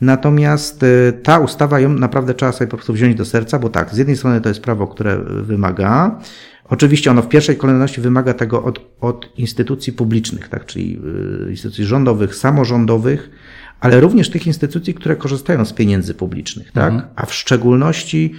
Natomiast 0.01 0.83
y, 0.83 1.13
ta 1.23 1.39
ustawa 1.39 1.79
ją 1.79 1.89
naprawdę 1.89 2.33
trzeba 2.33 2.51
sobie 2.51 2.67
po 2.67 2.77
prostu 2.77 2.93
wziąć 2.93 3.15
do 3.15 3.25
serca, 3.25 3.59
bo 3.59 3.69
tak, 3.69 3.93
z 3.93 3.97
jednej 3.97 4.17
strony 4.17 4.41
to 4.41 4.49
jest 4.49 4.61
prawo, 4.61 4.87
które 4.87 5.17
wymaga. 5.41 6.19
Oczywiście 6.69 7.11
ono 7.11 7.21
w 7.21 7.29
pierwszej 7.29 7.57
kolejności 7.57 8.01
wymaga 8.01 8.33
tego 8.33 8.63
od, 8.63 8.79
od 9.01 9.37
instytucji 9.37 9.93
publicznych, 9.93 10.47
tak, 10.49 10.65
czyli 10.65 10.99
y, 11.47 11.51
instytucji 11.51 11.85
rządowych, 11.85 12.35
samorządowych, 12.35 13.29
ale 13.79 13.99
również 13.99 14.29
tych 14.29 14.47
instytucji, 14.47 14.93
które 14.93 15.15
korzystają 15.15 15.65
z 15.65 15.73
pieniędzy 15.73 16.13
publicznych, 16.13 16.71
tak, 16.71 16.93
mhm. 16.93 17.11
a 17.15 17.25
w 17.25 17.33
szczególności 17.33 18.33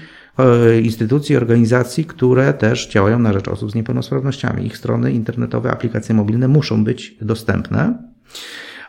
instytucji, 0.82 1.36
organizacji, 1.36 2.04
które 2.04 2.52
też 2.52 2.88
działają 2.88 3.18
na 3.18 3.32
rzecz 3.32 3.48
osób 3.48 3.70
z 3.70 3.74
niepełnosprawnościami. 3.74 4.66
Ich 4.66 4.76
strony 4.76 5.12
internetowe, 5.12 5.70
aplikacje 5.70 6.14
mobilne 6.14 6.48
muszą 6.48 6.84
być 6.84 7.16
dostępne. 7.20 7.98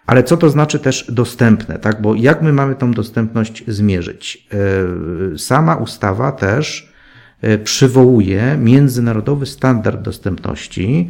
Ale 0.06 0.24
co 0.24 0.38
to 0.38 0.50
znaczy 0.50 0.80
też 0.80 1.06
dostępne, 1.12 1.80
tak? 1.80 2.02
Bo 2.02 2.16
jak 2.16 2.42
my 2.42 2.54
mamy 2.54 2.76
tą 2.76 2.92
dostępność 2.92 3.64
zmierzyć? 3.68 4.48
E, 5.34 5.38
sama 5.38 5.76
ustawa 5.76 6.32
też 6.32 6.94
e, 7.42 7.58
przywołuje 7.58 8.58
międzynarodowy 8.58 9.46
standard 9.46 10.02
dostępności, 10.02 11.10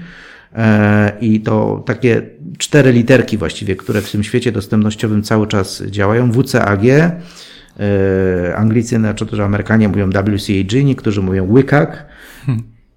i 1.21 1.41
to 1.41 1.83
takie 1.85 2.21
cztery 2.57 2.91
literki 2.91 3.37
właściwie, 3.37 3.75
które 3.75 4.01
w 4.01 4.11
tym 4.11 4.23
świecie 4.23 4.51
dostępnościowym 4.51 5.23
cały 5.23 5.47
czas 5.47 5.83
działają. 5.85 6.31
WCAG, 6.31 6.81
E, 6.85 7.21
Anglicy, 8.55 8.95
znaczy 8.95 9.25
też 9.25 9.39
Amerykanie 9.39 9.89
mówią 9.89 10.09
WCAG, 10.09 10.83
niektórzy 10.83 11.21
mówią 11.21 11.47
WCAG, 11.47 12.05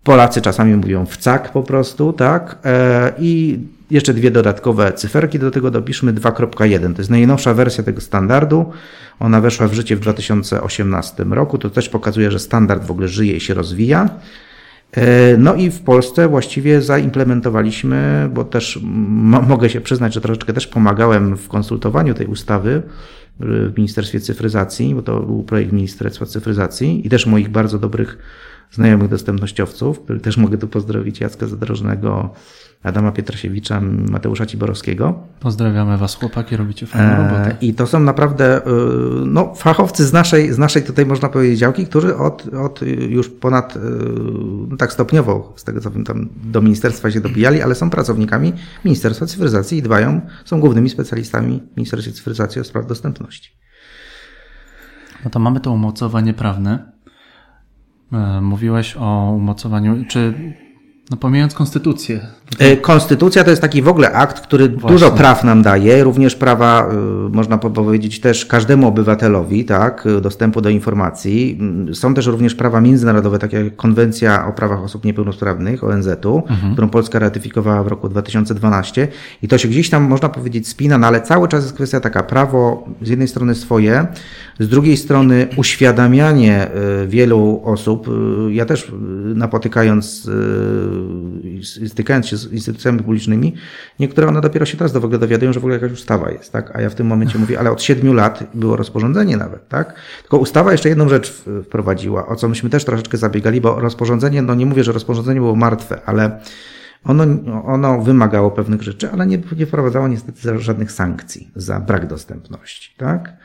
Polacy 0.05 0.41
czasami 0.41 0.77
mówią 0.77 1.07
WCAG 1.07 1.53
po 1.53 1.63
prostu, 1.63 2.13
tak? 2.13 2.59
E, 2.65 3.13
I 3.19 3.59
jeszcze 3.91 4.15
dwie 4.15 4.31
dodatkowe 4.31 4.93
cyferki 4.93 5.39
do 5.39 5.51
tego 5.51 5.71
dopiszmy 5.71 6.13
2.1. 6.13 6.95
To 6.95 7.01
jest 7.01 7.11
najnowsza 7.11 7.55
wersja 7.55 7.85
tego 7.85 8.01
standardu. 8.01 8.73
Ona 9.21 9.41
weszła 9.41 9.69
w 9.69 9.73
życie 9.73 9.97
w 9.97 10.01
2018 10.01 11.25
roku. 11.25 11.59
To 11.59 11.71
też 11.71 11.89
pokazuje, 11.89 12.31
że 12.31 12.39
standard 12.39 12.85
w 12.85 12.91
ogóle 12.91 13.09
żyje 13.09 13.37
i 13.37 13.41
się 13.41 13.55
rozwija. 13.55 14.11
E, 14.93 15.37
no 15.37 15.55
i 15.55 15.71
w 15.71 15.81
Polsce 15.81 16.29
właściwie 16.29 16.83
zaimplementowaliśmy, 16.83 18.31
bo 18.35 18.45
też 18.45 18.81
mogę 19.49 19.71
się 19.71 19.81
przyznać, 19.81 20.15
że 20.15 20.21
troszeczkę 20.21 20.53
też 20.53 20.67
pomagałem 20.67 21.37
w 21.37 21.49
konsultowaniu 21.49 22.15
tej 22.15 22.27
ustawy 22.27 22.83
w 23.41 23.73
Ministerstwie 23.77 24.21
Cyfryzacji, 24.21 24.95
bo 24.95 25.03
to 25.03 25.21
był 25.21 25.43
projekt 25.43 25.73
Ministerstwa 25.73 26.27
Cyfryzacji 26.27 27.07
i 27.07 27.11
też 27.11 27.27
moich 27.27 27.49
bardzo 27.49 27.79
dobrych 27.79 28.19
znajomych 28.71 29.09
dostępnościowców, 29.09 30.03
też 30.23 30.37
mogę 30.37 30.59
tu 30.59 30.69
pozdrowić, 30.69 31.21
Jacka 31.21 31.47
Zadrożnego, 31.47 32.35
Adama 32.83 33.13
Pietrasiewicza, 33.13 33.81
Mateusza 34.11 34.47
Ciborowskiego. 34.47 35.19
Pozdrawiamy 35.41 35.99
Was, 35.99 36.15
chłopaki, 36.15 36.57
robicie 36.57 36.87
fajną 36.87 37.13
e, 37.13 37.17
robotę. 37.17 37.57
I 37.61 37.75
to 37.75 37.87
są 37.87 38.01
naprawdę 38.01 38.65
e, 38.67 38.71
no, 39.27 39.55
fachowcy 39.55 40.07
z 40.07 40.13
naszej, 40.13 40.53
z 40.53 40.59
naszej 40.59 40.83
tutaj 40.83 41.07
można 41.07 41.29
powiedzieć 41.29 41.59
działki, 41.59 41.87
którzy 41.87 42.17
od, 42.17 42.55
od 42.55 42.81
już 43.09 43.29
ponad, 43.29 43.77
e, 43.77 43.81
no, 44.69 44.77
tak 44.77 44.93
stopniowo, 44.93 45.53
z 45.57 45.65
tego 45.65 45.81
co 45.81 45.91
wiem, 45.91 46.05
tam 46.05 46.29
do 46.45 46.63
ministerstwa 46.63 47.11
się 47.11 47.21
dobijali, 47.21 47.63
ale 47.63 47.75
są 47.75 47.91
pracownikami 47.91 48.53
Ministerstwa 48.85 49.27
Cyfryzacji 49.27 49.79
i 49.79 49.83
dbają, 49.83 50.21
są 50.45 50.61
głównymi 50.61 50.91
specjalistami 50.91 51.63
Ministerstwa 51.77 52.13
Cyfryzacji 52.13 52.61
o 52.61 52.65
spraw 52.65 52.87
dostępności. 52.87 53.51
No 55.25 55.31
to 55.31 55.39
mamy 55.39 55.61
to 55.61 55.73
umocowanie 55.73 56.35
prawne. 56.35 56.93
Mówiłeś 58.41 58.97
o 58.97 59.33
umocowaniu, 59.37 60.05
czy 60.09 60.35
No 61.11 61.17
pomijając 61.17 61.55
konstytucję. 61.55 62.27
E, 62.59 62.77
konstytucja 62.77 63.45
to 63.45 63.51
jest 63.51 63.63
taki 63.63 63.83
w 63.83 63.89
ogóle 63.89 64.13
akt, 64.13 64.41
który 64.41 64.69
Właśnie. 64.69 64.91
dużo 64.91 65.11
praw 65.11 65.45
nam 65.45 65.63
daje, 65.63 66.05
również 66.05 66.35
prawa, 66.35 66.91
y, 67.27 67.29
można 67.31 67.59
powiedzieć, 67.59 68.21
też 68.21 68.47
każdemu 68.47 68.89
obywatelowi, 68.89 69.65
tak, 69.65 70.05
dostępu 70.23 70.61
do 70.61 70.69
informacji. 70.69 71.57
Mm, 71.61 71.95
są 71.95 72.15
też 72.15 72.27
również 72.27 72.55
prawa 72.55 72.81
międzynarodowe, 72.81 73.39
takie 73.39 73.65
jak 73.65 73.77
Konwencja 73.77 74.47
o 74.47 74.53
prawach 74.53 74.83
osób 74.83 75.05
niepełnosprawnych 75.05 75.85
ONZ-u, 75.85 76.43
mhm. 76.49 76.73
którą 76.73 76.89
Polska 76.89 77.19
ratyfikowała 77.19 77.83
w 77.83 77.87
roku 77.87 78.09
2012 78.09 79.09
i 79.43 79.49
to 79.49 79.59
się 79.59 79.69
gdzieś 79.69 79.91
tam, 79.91 80.03
można 80.03 80.29
powiedzieć, 80.29 80.69
spina, 80.69 80.99
no 80.99 81.07
ale 81.07 81.21
cały 81.21 81.49
czas 81.49 81.63
jest 81.63 81.75
kwestia 81.75 82.01
taka, 82.01 82.23
prawo 82.23 82.89
z 83.03 83.09
jednej 83.09 83.29
strony 83.29 83.55
swoje, 83.55 84.07
z 84.61 84.69
drugiej 84.69 84.97
strony 84.97 85.47
uświadamianie 85.57 86.69
y, 87.05 87.07
wielu 87.09 87.61
osób, 87.65 88.09
y, 88.09 88.53
ja 88.53 88.65
też 88.65 88.93
napotykając 89.35 90.29
stykając 91.87 92.27
się 92.27 92.38
z 92.39 92.53
instytucjami 92.53 92.99
publicznymi, 92.99 93.55
niektóre 93.99 94.29
one 94.29 94.41
dopiero 94.41 94.67
się 94.67 94.77
teraz 94.77 94.93
do 94.93 95.01
w 95.01 95.05
ogóle 95.05 95.19
dowiadują, 95.19 95.53
że 95.53 95.61
w 95.61 95.63
ogóle 95.63 95.75
jakaś 95.75 95.93
ustawa 95.93 96.31
jest, 96.31 96.53
tak? 96.53 96.77
A 96.77 96.81
ja 96.81 96.91
w 96.91 96.95
tym 96.95 97.07
momencie 97.07 97.39
mówię, 97.39 97.61
ale 97.61 97.71
od 97.71 97.83
siedmiu 97.83 98.13
lat 98.13 98.45
było 98.55 98.77
rozporządzenie 98.77 99.37
nawet, 99.37 99.69
tak? 99.69 99.95
Tylko 100.23 100.39
ustawa 100.39 100.73
jeszcze 100.73 100.89
jedną 100.89 101.09
rzecz 101.09 101.45
wprowadziła, 101.65 102.27
o 102.27 102.37
co 102.37 102.49
myśmy 102.49 102.71
też 102.71 102.85
troszeczkę 102.85 103.17
zabiegali, 103.17 103.61
bo 103.61 103.81
rozporządzenie, 103.81 104.43
no 104.43 104.55
nie 104.55 104.67
mówię, 104.67 104.85
że 104.85 104.93
rozporządzenie 104.93 105.41
było 105.41 105.57
martwe, 105.57 106.01
ale 106.07 106.41
ono, 107.05 107.25
ono 107.65 108.01
wymagało 108.03 108.51
pewnych 108.51 108.83
rzeczy, 108.83 109.11
ale 109.11 109.27
nie, 109.27 109.39
nie 109.57 109.67
wprowadzało 109.67 110.09
niestety 110.09 110.59
żadnych 110.59 110.93
sankcji 110.93 111.51
za 111.57 111.81
brak 111.81 112.07
dostępności, 112.07 112.95
tak? 112.97 113.37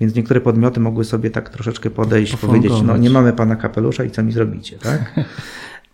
Więc 0.00 0.14
niektóre 0.14 0.40
podmioty 0.40 0.80
mogły 0.80 1.04
sobie 1.04 1.30
tak 1.30 1.48
troszeczkę 1.48 1.90
podejść, 1.90 2.36
powiedzieć, 2.36 2.72
no 2.84 2.96
nie 2.96 3.10
mamy 3.10 3.32
pana 3.32 3.56
kapelusza 3.56 4.04
i 4.04 4.10
co 4.10 4.22
mi 4.22 4.32
zrobicie, 4.32 4.78
tak? 4.78 5.12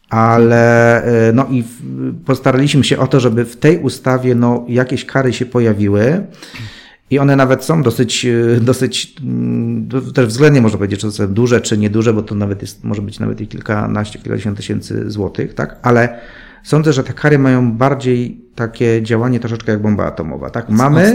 ale 0.08 1.04
e, 1.28 1.32
no 1.32 1.46
i 1.50 1.64
postaraliśmy 2.24 2.84
się 2.84 2.98
o 2.98 3.06
to, 3.06 3.20
żeby 3.20 3.44
w 3.44 3.56
tej 3.56 3.78
ustawie 3.78 4.34
no, 4.34 4.64
jakieś 4.68 5.04
kary 5.04 5.32
się 5.32 5.46
pojawiły. 5.46 6.26
I 7.10 7.18
one 7.18 7.36
nawet 7.36 7.64
są 7.64 7.82
dosyć, 7.82 8.26
e, 8.26 8.60
dosyć 8.60 9.16
mm, 9.22 9.88
też 10.14 10.26
względnie 10.26 10.62
można 10.62 10.78
powiedzieć, 10.78 11.00
czy 11.00 11.12
są 11.12 11.26
duże, 11.26 11.60
czy 11.60 11.78
nieduże, 11.78 12.12
bo 12.12 12.22
to 12.22 12.34
nawet 12.34 12.62
jest, 12.62 12.84
może 12.84 13.02
być 13.02 13.18
nawet 13.18 13.40
i 13.40 13.46
kilkanaście, 13.46 14.18
kilkadziesiąt 14.18 14.56
tysięcy 14.56 15.10
złotych, 15.10 15.54
tak? 15.54 15.78
Ale 15.82 16.20
sądzę, 16.62 16.92
że 16.92 17.04
te 17.04 17.12
kary 17.12 17.38
mają 17.38 17.72
bardziej 17.72 18.40
takie 18.54 19.02
działanie 19.02 19.40
troszeczkę 19.40 19.72
jak 19.72 19.82
bomba 19.82 20.06
atomowa. 20.06 20.50
Tak, 20.50 20.68
mamy, 20.68 21.12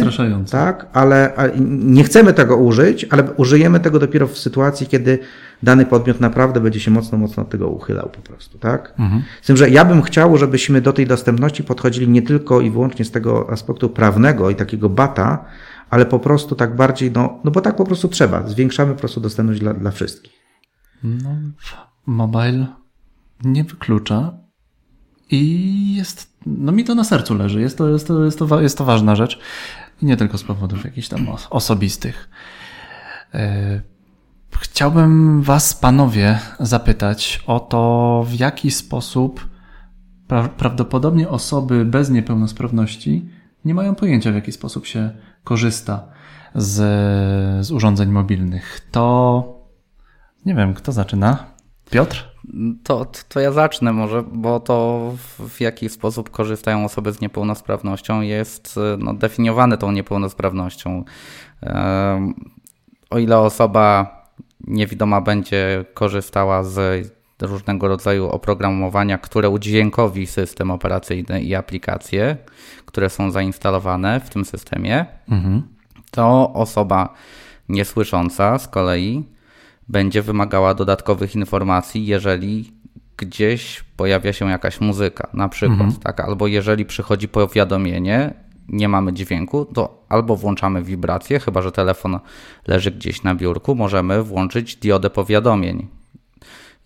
tak, 0.52 0.88
ale, 0.94 1.34
ale 1.36 1.52
nie 1.70 2.04
chcemy 2.04 2.34
tego 2.34 2.58
użyć, 2.58 3.06
ale 3.10 3.24
użyjemy 3.38 3.80
tego 3.80 4.00
dopiero 4.00 4.28
w 4.28 4.38
sytuacji, 4.38 4.88
kiedy 4.88 5.20
dany 5.64 5.86
podmiot 5.86 6.20
naprawdę 6.20 6.62
będzie 6.62 6.80
się 6.80 6.92
mocno, 6.92 7.18
mocno 7.18 7.44
od 7.44 7.50
tego 7.50 7.68
uchylał 7.68 8.10
po 8.10 8.22
prostu, 8.22 8.58
tak? 8.58 8.94
Mhm. 9.00 9.24
Z 9.42 9.48
tym, 9.48 9.58
że 9.58 9.70
ja 9.70 9.86
bym 9.86 10.02
chciał, 10.02 10.38
żebyśmy 10.38 10.82
do 10.82 10.94
tej 10.94 11.08
dostępności 11.08 11.64
podchodzili 11.64 12.10
nie 12.10 12.22
tylko 12.22 12.62
i 12.62 12.72
wyłącznie 12.72 13.06
z 13.06 13.12
tego 13.12 13.50
aspektu 13.50 13.90
prawnego 13.90 14.50
i 14.50 14.56
takiego 14.56 14.90
bata, 14.90 15.46
ale 15.90 16.06
po 16.06 16.20
prostu 16.20 16.56
tak 16.56 16.76
bardziej, 16.76 17.12
no, 17.12 17.40
no 17.44 17.52
bo 17.52 17.62
tak 17.62 17.76
po 17.76 17.86
prostu 17.86 18.08
trzeba. 18.08 18.48
Zwiększamy 18.48 18.94
po 18.94 19.00
prostu 19.00 19.22
dostępność 19.22 19.60
dla, 19.60 19.74
dla 19.74 19.92
wszystkich. 19.92 20.34
No, 21.04 21.36
mobile 22.06 22.68
nie 23.44 23.64
wyklucza 23.64 24.38
i 25.30 25.96
jest, 25.96 26.34
no 26.46 26.72
mi 26.72 26.84
to 26.84 26.96
na 26.96 27.04
sercu 27.04 27.36
leży. 27.36 27.62
Jest 27.62 27.78
to, 27.78 27.90
jest 27.90 28.08
to, 28.08 28.26
jest 28.26 28.40
to, 28.40 28.62
jest 28.62 28.78
to 28.78 28.86
ważna 28.86 29.16
rzecz. 29.16 29.40
I 30.02 30.06
nie 30.06 30.18
tylko 30.18 30.38
z 30.38 30.44
powodów 30.44 30.84
jakichś 30.84 31.08
tam 31.08 31.28
osobistych. 31.50 32.30
E, 33.34 33.82
chciałbym 34.60 35.42
Was, 35.42 35.74
panowie, 35.74 36.40
zapytać 36.60 37.44
o 37.48 37.60
to, 37.60 38.24
w 38.28 38.34
jaki 38.34 38.72
sposób 38.72 39.48
pra 40.28 40.48
prawdopodobnie 40.50 41.30
osoby 41.30 41.86
bez 41.86 42.10
niepełnosprawności 42.10 43.30
nie 43.66 43.74
mają 43.74 43.96
pojęcia, 43.96 44.32
w 44.32 44.36
jaki 44.36 44.52
sposób 44.52 44.86
się 44.86 45.12
korzysta 45.44 46.04
z, 46.56 46.76
z 47.66 47.72
urządzeń 47.72 48.10
mobilnych. 48.10 48.88
To 48.92 49.44
nie 50.46 50.56
wiem, 50.56 50.74
kto 50.74 50.92
zaczyna? 50.92 51.46
Piotr? 51.90 52.34
To, 52.84 53.06
to 53.30 53.40
ja 53.40 53.52
zacznę 53.52 53.94
może, 53.94 54.24
bo 54.24 54.60
to 54.60 55.12
w 55.50 55.62
jaki 55.62 55.90
sposób 55.90 56.30
korzystają 56.30 56.86
osoby 56.86 57.12
z 57.12 57.22
niepełnosprawnością 57.22 58.22
jest 58.22 58.80
no, 58.98 59.14
definiowane 59.14 59.78
tą 59.78 59.92
niepełnosprawnością. 59.92 61.04
O 63.10 63.20
ile 63.20 63.40
osoba 63.40 64.23
niewidoma 64.68 65.22
będzie 65.22 65.86
korzystała 65.94 66.64
z 66.64 67.08
różnego 67.42 67.88
rodzaju 67.88 68.30
oprogramowania, 68.30 69.18
które 69.18 69.50
udźwiękowi 69.50 70.28
system 70.28 70.72
operacyjny 70.72 71.42
i 71.42 71.56
aplikacje, 71.56 72.38
które 72.86 73.10
są 73.10 73.32
zainstalowane 73.32 74.20
w 74.20 74.30
tym 74.30 74.46
systemie, 74.46 75.06
mhm. 75.30 75.62
to 76.12 76.54
osoba 76.54 77.14
niesłysząca 77.70 78.60
z 78.60 78.68
kolei 78.68 79.24
będzie 79.90 80.22
wymagała 80.22 80.74
dodatkowych 80.74 81.36
informacji, 81.36 82.06
jeżeli 82.06 82.72
gdzieś 83.18 83.84
pojawia 83.98 84.34
się 84.34 84.50
jakaś 84.50 84.82
muzyka, 84.82 85.28
na 85.34 85.50
przykład, 85.50 85.82
mhm. 85.82 86.02
tak, 86.02 86.20
albo 86.20 86.48
jeżeli 86.48 86.86
przychodzi 86.86 87.28
powiadomienie, 87.28 88.34
nie 88.68 88.90
mamy 88.90 89.14
dźwięku, 89.14 89.66
to 89.66 90.06
albo 90.10 90.36
włączamy 90.36 90.84
wibrację, 90.84 91.40
chyba 91.40 91.62
że 91.62 91.72
telefon 91.72 92.20
leży 92.68 92.92
gdzieś 92.92 93.24
na 93.24 93.36
biurku, 93.36 93.76
możemy 93.76 94.24
włączyć 94.24 94.76
diodę 94.76 95.10
powiadomień 95.10 95.88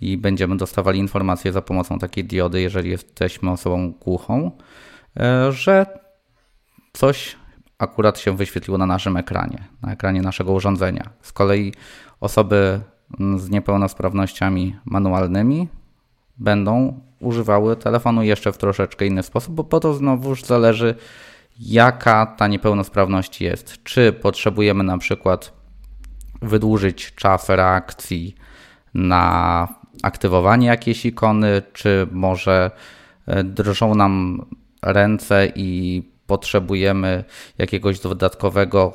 i 0.02 0.18
będziemy 0.18 0.58
dostawali 0.58 1.00
informacje 1.00 1.52
za 1.52 1.62
pomocą 1.62 2.00
takiej 2.00 2.24
diody, 2.24 2.62
jeżeli 2.62 2.90
jesteśmy 2.90 3.52
osobą 3.52 3.92
głuchą, 3.92 4.52
e, 5.20 5.52
że 5.52 5.86
coś 6.94 7.36
akurat 7.78 8.20
się 8.20 8.38
wyświetliło 8.38 8.78
na 8.78 8.86
naszym 8.86 9.18
ekranie, 9.18 9.64
na 9.82 9.92
ekranie 9.92 10.22
naszego 10.22 10.54
urządzenia. 10.54 11.10
Z 11.22 11.32
kolei 11.32 11.74
osoby 12.20 12.80
z 13.38 13.50
niepełnosprawnościami 13.50 14.76
manualnymi 14.86 15.68
będą 16.38 17.02
używały 17.20 17.76
telefonu 17.76 18.24
jeszcze 18.24 18.52
w 18.52 18.58
troszeczkę 18.58 19.06
inny 19.06 19.24
sposób, 19.24 19.70
bo 19.70 19.80
to 19.80 19.94
znowuż 19.94 20.44
zależy, 20.44 20.96
jaka 21.60 22.26
ta 22.26 22.48
niepełnosprawność 22.48 23.42
jest. 23.42 23.84
Czy 23.84 24.14
potrzebujemy 24.14 24.84
na 24.84 24.98
przykład 24.98 25.54
wydłużyć 26.42 27.16
czas 27.16 27.50
reakcji 27.50 28.36
na 28.94 29.68
aktywowanie 30.04 30.68
jakiejś 30.68 31.06
ikony, 31.06 31.62
czy 31.74 32.08
może 32.12 32.72
e, 33.26 33.44
drżą 33.44 33.96
nam 33.96 34.46
ręce 34.82 35.48
i 35.56 36.02
potrzebujemy 36.28 37.24
jakiegoś 37.58 38.00
dodatkowego 38.00 38.94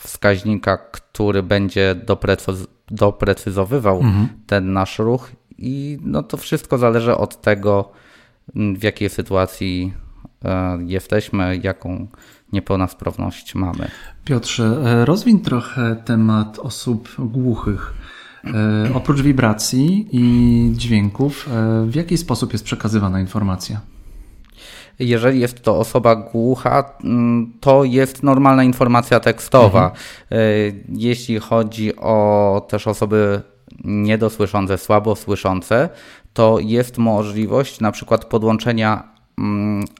wskaźnika, 0.00 0.76
który 0.76 1.42
będzie 1.42 1.94
doprecyz 1.94 2.66
doprecyzowywał 2.90 3.96
mhm. 3.96 4.28
ten 4.46 4.72
nasz 4.72 4.98
ruch 4.98 5.30
i 5.58 5.98
no 6.02 6.22
to 6.22 6.36
wszystko 6.36 6.78
zależy 6.78 7.16
od 7.16 7.40
tego, 7.40 7.90
w 8.54 8.82
jakiej 8.82 9.08
sytuacji 9.08 9.92
jesteśmy, 10.86 11.60
jaką 11.62 12.06
niepełnosprawność 12.52 13.54
mamy. 13.54 13.88
Piotrze, 14.24 14.82
e, 14.84 15.04
rozwiń 15.04 15.40
trochę 15.40 15.96
temat 16.04 16.58
osób 16.58 17.08
głuchych. 17.18 17.94
E, 18.44 18.94
oprócz 18.94 19.20
wibracji 19.20 20.08
i 20.12 20.72
dźwięków, 20.76 21.48
w 21.86 21.94
jaki 21.94 22.18
sposób 22.18 22.52
jest 22.52 22.64
przekazywana 22.64 23.20
informacja? 23.20 23.80
jeżeli 24.98 25.40
jest 25.40 25.62
to 25.62 25.78
osoba 25.78 26.16
głucha, 26.16 26.84
mm, 27.04 27.52
to 27.60 27.84
jest 27.84 28.22
normalna 28.22 28.64
informacja 28.64 29.20
tekstowa. 29.20 29.84
Mhm. 29.84 29.96
E, 30.30 30.36
jeśli 30.88 31.38
chodzi 31.38 31.96
o 31.96 32.66
też 32.68 32.86
osoby 32.86 33.42
niedosłyszące, 33.84 34.78
słabo 34.78 35.16
słyszące, 35.16 35.88
to 36.32 36.58
jest 36.60 36.98
możliwość 36.98 37.80
na 37.80 37.92
przykład 37.92 38.24
podłączenia 38.24 39.17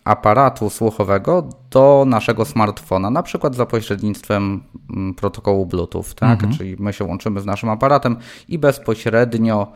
aparatu 0.05 0.71
słuchowego 0.71 1.49
do 1.71 2.05
naszego 2.07 2.45
smartfona, 2.45 3.11
na 3.11 3.23
przykład 3.23 3.55
za 3.55 3.67
pośrednictwem 3.67 4.61
mm, 4.91 5.15
protokołu 5.15 5.67
Bluetooth, 5.67 6.05
tak? 6.17 6.33
Mhm. 6.33 6.53
Czyli 6.53 6.77
my 6.79 6.93
się 6.93 7.05
łączymy 7.05 7.41
z 7.41 7.47
naszym 7.47 7.69
aparatem 7.69 8.17
i 8.49 8.59
bezpośrednio 8.59 9.73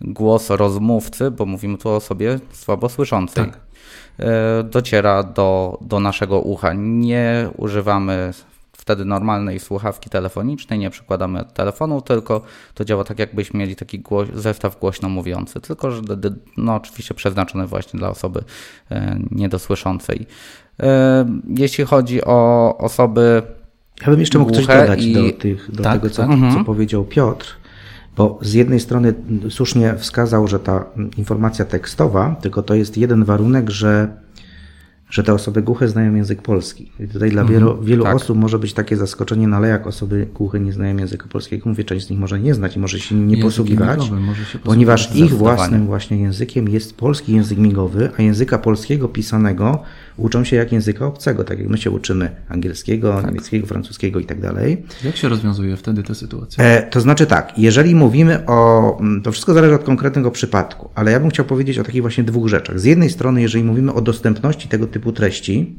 głos 0.00 0.50
rozmówcy, 0.50 1.30
bo 1.30 1.46
mówimy 1.46 1.78
tu 1.78 1.88
o 1.88 1.96
osobie 1.96 2.38
słabo 2.52 2.88
słyszącej. 2.88 3.44
Tak. 3.44 3.60
E, 4.18 4.62
dociera 4.62 5.22
do, 5.22 5.78
do 5.80 6.00
naszego 6.00 6.40
ucha. 6.40 6.72
Nie 6.76 7.48
używamy 7.56 8.32
wtedy 8.84 9.04
normalnej 9.04 9.60
słuchawki 9.60 10.10
telefonicznej, 10.10 10.78
nie 10.78 10.90
przykładamy 10.90 11.44
telefonu, 11.54 12.00
tylko 12.00 12.42
to 12.74 12.84
działa 12.84 13.04
tak, 13.04 13.18
jakbyśmy 13.18 13.60
mieli 13.60 13.76
taki 13.76 13.98
głoś, 13.98 14.28
zestaw 14.34 14.80
głośno 14.80 15.08
mówiący, 15.08 15.60
tylko 15.60 15.90
że 15.90 16.02
no, 16.56 16.74
oczywiście 16.74 17.14
przeznaczony 17.14 17.66
właśnie 17.66 17.98
dla 17.98 18.08
osoby 18.08 18.44
e, 18.90 19.18
niedosłyszącej. 19.30 20.26
E, 20.80 21.26
jeśli 21.48 21.84
chodzi 21.84 22.24
o 22.24 22.78
osoby. 22.78 23.42
Ja 24.00 24.06
bym 24.06 24.20
jeszcze 24.20 24.38
mógł 24.38 24.52
coś 24.52 24.66
dodać 24.66 25.04
i... 25.04 25.12
do, 25.12 25.38
tych, 25.38 25.70
do 25.70 25.82
tak, 25.82 25.92
tego, 25.92 26.14
co, 26.14 26.22
tak. 26.22 26.30
co 26.30 26.34
mhm. 26.34 26.64
powiedział 26.64 27.04
Piotr 27.04 27.56
Bo 28.16 28.38
z 28.42 28.52
jednej 28.52 28.80
strony 28.80 29.14
słusznie 29.50 29.94
wskazał, 29.98 30.48
że 30.48 30.60
ta 30.60 30.84
informacja 31.16 31.64
tekstowa, 31.64 32.36
tylko 32.40 32.62
to 32.62 32.74
jest 32.74 32.96
jeden 32.96 33.24
warunek, 33.24 33.70
że 33.70 34.23
że 35.14 35.22
te 35.22 35.34
osoby 35.34 35.62
głuche 35.62 35.88
znają 35.88 36.14
język 36.14 36.42
polski. 36.42 36.90
I 37.00 37.08
tutaj 37.08 37.30
dla 37.30 37.44
wielu, 37.44 37.82
wielu 37.82 38.04
tak. 38.04 38.16
osób 38.16 38.38
może 38.38 38.58
być 38.58 38.72
takie 38.72 38.96
zaskoczenie, 38.96 39.48
no 39.48 39.56
ale 39.56 39.68
jak 39.68 39.86
osoby 39.86 40.26
głuche 40.34 40.60
nie 40.60 40.72
znają 40.72 40.96
języka 40.96 41.26
polskiego, 41.28 41.68
mówię, 41.68 41.84
część 41.84 42.06
z 42.06 42.10
nich 42.10 42.18
może 42.18 42.40
nie 42.40 42.54
znać 42.54 42.76
i 42.76 42.78
może 42.78 43.00
się 43.00 43.14
nim 43.14 43.28
nie 43.28 43.42
posługiwać, 43.42 44.00
migowym 44.00 44.24
może 44.24 44.44
się 44.44 44.58
ponieważ 44.58 45.16
ich 45.16 45.34
własnym 45.34 45.86
właśnie 45.86 46.16
językiem 46.16 46.68
jest 46.68 46.96
polski 46.96 47.32
język 47.32 47.58
migowy, 47.58 48.10
a 48.18 48.22
języka 48.22 48.58
polskiego 48.58 49.08
pisanego 49.08 49.82
uczą 50.16 50.44
się 50.44 50.56
jak 50.56 50.72
języka 50.72 51.06
obcego, 51.06 51.44
tak 51.44 51.58
jak 51.58 51.68
my 51.68 51.78
się 51.78 51.90
uczymy 51.90 52.30
angielskiego, 52.48 53.22
niemieckiego, 53.26 53.66
francuskiego 53.66 54.20
i 54.20 54.24
tak 54.24 54.40
dalej. 54.40 54.82
Jak 55.04 55.16
się 55.16 55.28
rozwiązuje 55.28 55.76
wtedy 55.76 56.02
tę 56.02 56.14
sytuację? 56.14 56.64
E, 56.64 56.82
to 56.82 57.00
znaczy 57.00 57.26
tak, 57.26 57.58
jeżeli 57.58 57.94
mówimy 57.94 58.46
o. 58.46 58.98
mm, 59.00 59.22
To 59.22 59.32
wszystko 59.32 59.54
zależy 59.54 59.74
od 59.74 59.84
konkretnego 59.84 60.30
przypadku, 60.30 60.90
ale 60.94 61.12
ja 61.12 61.20
bym 61.20 61.30
chciał 61.30 61.44
powiedzieć 61.44 61.78
o 61.78 61.84
takich 61.84 62.00
właśnie 62.02 62.24
dwóch 62.24 62.48
rzeczach. 62.48 62.80
Z 62.80 62.84
jednej 62.84 63.10
strony, 63.10 63.42
jeżeli 63.42 63.64
mówimy 63.64 63.92
o 63.94 64.00
dostępności 64.00 64.68
tego 64.68 64.86
typu 64.86 65.12
treści, 65.12 65.76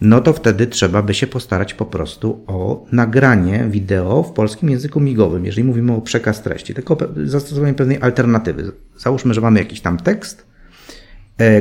no 0.00 0.20
to 0.20 0.32
wtedy 0.32 0.66
trzeba 0.66 1.02
by 1.02 1.14
się 1.14 1.26
postarać 1.26 1.74
po 1.74 1.84
prostu 1.84 2.44
o 2.46 2.86
nagranie 2.92 3.66
wideo 3.70 4.22
w 4.22 4.32
polskim 4.32 4.70
języku 4.70 5.00
migowym, 5.00 5.44
jeżeli 5.44 5.64
mówimy 5.64 5.92
o 5.92 6.00
przekaz 6.00 6.42
treści, 6.42 6.74
tylko 6.74 6.96
zastosowanie 7.24 7.74
pewnej 7.74 7.98
alternatywy. 8.00 8.72
Załóżmy, 8.98 9.34
że 9.34 9.40
mamy 9.40 9.58
jakiś 9.58 9.80
tam 9.80 9.96
tekst, 9.96 10.46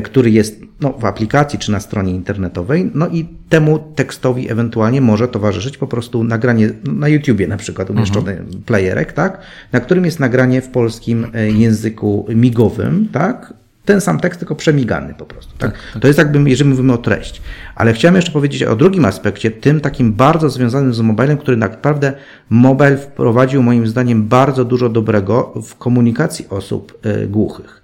który 0.03 0.31
jest 0.31 0.61
no, 0.81 0.93
w 0.93 1.05
aplikacji 1.05 1.59
czy 1.59 1.71
na 1.71 1.79
stronie 1.79 2.11
internetowej, 2.11 2.91
no 2.93 3.07
i 3.07 3.25
temu 3.49 3.79
tekstowi 3.95 4.51
ewentualnie 4.51 5.01
może 5.01 5.27
towarzyszyć 5.27 5.77
po 5.77 5.88
prostu 5.88 6.23
nagranie 6.23 6.69
no, 6.83 6.93
na 6.93 7.07
YouTubie 7.07 7.47
na 7.47 7.57
przykład 7.57 7.89
umieszczony 7.89 8.43
playerek, 8.65 9.13
tak, 9.13 9.41
na 9.71 9.79
którym 9.79 10.05
jest 10.05 10.19
nagranie 10.19 10.61
w 10.61 10.69
polskim 10.69 11.27
e, 11.33 11.51
języku 11.51 12.25
migowym, 12.35 13.07
tak, 13.11 13.53
ten 13.86 14.02
sam 14.02 14.19
tekst, 14.19 14.39
tylko 14.39 14.56
przemigany 14.56 15.13
po 15.13 15.26
prostu. 15.26 15.58
Tak? 15.58 15.74
To 16.02 16.08
jest 16.08 16.19
jakby, 16.19 16.50
jeżeli 16.50 16.69
mówimy 16.69 16.93
o 16.93 16.98
treść. 16.98 17.41
Ale 17.76 17.93
chciałem 17.93 18.15
jeszcze 18.15 18.32
powiedzieć 18.32 18.63
o 18.63 18.76
drugim 18.76 19.06
aspekcie, 19.06 19.52
tym 19.52 19.80
takim 19.82 20.13
bardzo 20.13 20.50
związanym 20.50 20.93
z 20.93 21.02
mobilem, 21.02 21.38
który 21.38 21.58
naprawdę 21.58 22.13
mobile 22.50 22.98
wprowadził 22.98 23.63
moim 23.63 23.88
zdaniem 23.88 24.28
bardzo 24.28 24.65
dużo 24.65 24.89
dobrego 24.89 25.54
w 25.63 25.76
komunikacji 25.76 26.45
osób 26.50 27.00
e, 27.04 27.28
głuchych. 27.28 27.82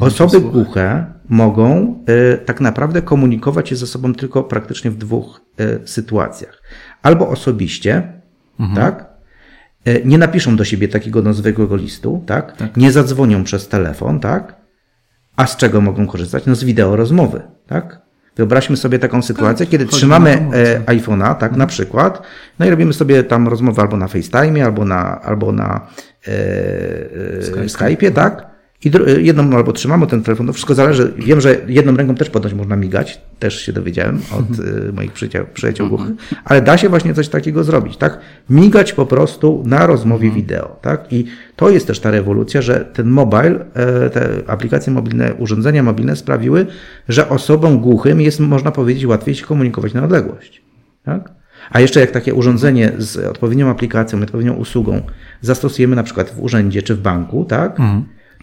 Osoby 0.00 0.40
głuche 0.52 1.06
mogą 1.28 1.94
e, 2.06 2.38
tak 2.38 2.60
naprawdę 2.60 3.02
komunikować 3.02 3.68
się 3.68 3.76
ze 3.76 3.86
sobą 3.86 4.14
tylko 4.14 4.42
praktycznie 4.44 4.90
w 4.90 4.96
dwóch 4.96 5.40
e, 5.58 5.86
sytuacjach. 5.88 6.62
Albo 7.02 7.28
osobiście, 7.28 8.12
tak? 8.74 9.14
E, 9.84 10.00
Nie 10.04 10.18
napiszą 10.18 10.56
do 10.56 10.64
siebie 10.64 10.88
takiego 10.88 11.22
no, 11.22 11.34
zwykłego 11.34 11.76
listu, 11.76 12.22
tak? 12.26 12.54
Nie 12.76 12.92
zadzwonią 12.92 13.44
przez 13.44 13.68
telefon, 13.68 14.20
tak? 14.20 14.63
A 15.36 15.46
z 15.46 15.56
czego 15.56 15.80
mogą 15.80 16.06
korzystać? 16.06 16.46
No 16.46 16.54
z 16.54 16.64
wideo 16.64 16.96
rozmowy, 16.96 17.42
tak? 17.66 18.04
Wyobraźmy 18.36 18.76
sobie 18.76 18.98
taką 18.98 19.22
sytuację, 19.22 19.66
kiedy 19.66 19.84
chodzi 19.84 19.96
trzymamy 19.96 20.30
e, 20.30 20.80
iPhone'a, 20.80 21.34
tak, 21.34 21.56
na 21.56 21.66
przykład, 21.66 22.22
no 22.58 22.66
i 22.66 22.70
robimy 22.70 22.92
sobie 22.92 23.22
tam 23.22 23.48
rozmowę 23.48 23.82
albo 23.82 23.96
na 23.96 24.08
FaceTime, 24.08 24.64
albo 24.64 24.84
na, 24.84 25.20
albo 25.20 25.52
na 25.52 25.86
e, 26.26 26.30
e, 27.62 27.66
Skype'ie, 27.66 28.12
tak? 28.12 28.53
I 28.84 28.90
dru- 28.90 29.18
jedną 29.20 29.56
albo 29.56 29.72
trzymamy 29.72 30.06
ten 30.06 30.22
telefon, 30.22 30.46
to 30.46 30.52
wszystko 30.52 30.74
zależy. 30.74 31.12
Wiem, 31.18 31.40
że 31.40 31.56
jedną 31.68 31.96
ręką 31.96 32.14
też 32.14 32.30
ponoć 32.30 32.54
można 32.54 32.76
migać, 32.76 33.20
też 33.38 33.60
się 33.60 33.72
dowiedziałem 33.72 34.20
od 34.32 34.58
e, 34.88 34.92
moich 34.92 35.12
przyjaciół, 35.12 35.40
przyjaciół 35.54 35.88
głuchych, 35.88 36.14
ale 36.44 36.62
da 36.62 36.78
się 36.78 36.88
właśnie 36.88 37.14
coś 37.14 37.28
takiego 37.28 37.64
zrobić, 37.64 37.96
tak? 37.96 38.18
Migać 38.50 38.92
po 38.92 39.06
prostu 39.06 39.62
na 39.66 39.86
rozmowie 39.86 40.30
wideo, 40.30 40.76
tak? 40.82 41.12
I 41.12 41.24
to 41.56 41.70
jest 41.70 41.86
też 41.86 42.00
ta 42.00 42.10
rewolucja, 42.10 42.62
że 42.62 42.84
ten 42.92 43.08
mobile, 43.08 43.64
e, 43.74 44.10
te 44.10 44.28
aplikacje 44.46 44.92
mobilne, 44.92 45.34
urządzenia 45.34 45.82
mobilne 45.82 46.16
sprawiły, 46.16 46.66
że 47.08 47.28
osobom 47.28 47.78
głuchym 47.78 48.20
jest, 48.20 48.40
można 48.40 48.70
powiedzieć, 48.70 49.06
łatwiej 49.06 49.34
się 49.34 49.46
komunikować 49.46 49.94
na 49.94 50.04
odległość, 50.04 50.62
tak? 51.04 51.32
A 51.70 51.80
jeszcze 51.80 52.00
jak 52.00 52.10
takie 52.10 52.34
urządzenie 52.34 52.92
z 52.98 53.16
odpowiednią 53.16 53.70
aplikacją, 53.70 54.22
odpowiednią 54.22 54.54
usługą 54.54 55.00
zastosujemy 55.40 55.96
na 55.96 56.02
przykład 56.02 56.30
w 56.30 56.42
urzędzie 56.42 56.82
czy 56.82 56.94
w 56.94 57.00
banku, 57.00 57.44
tak? 57.44 57.78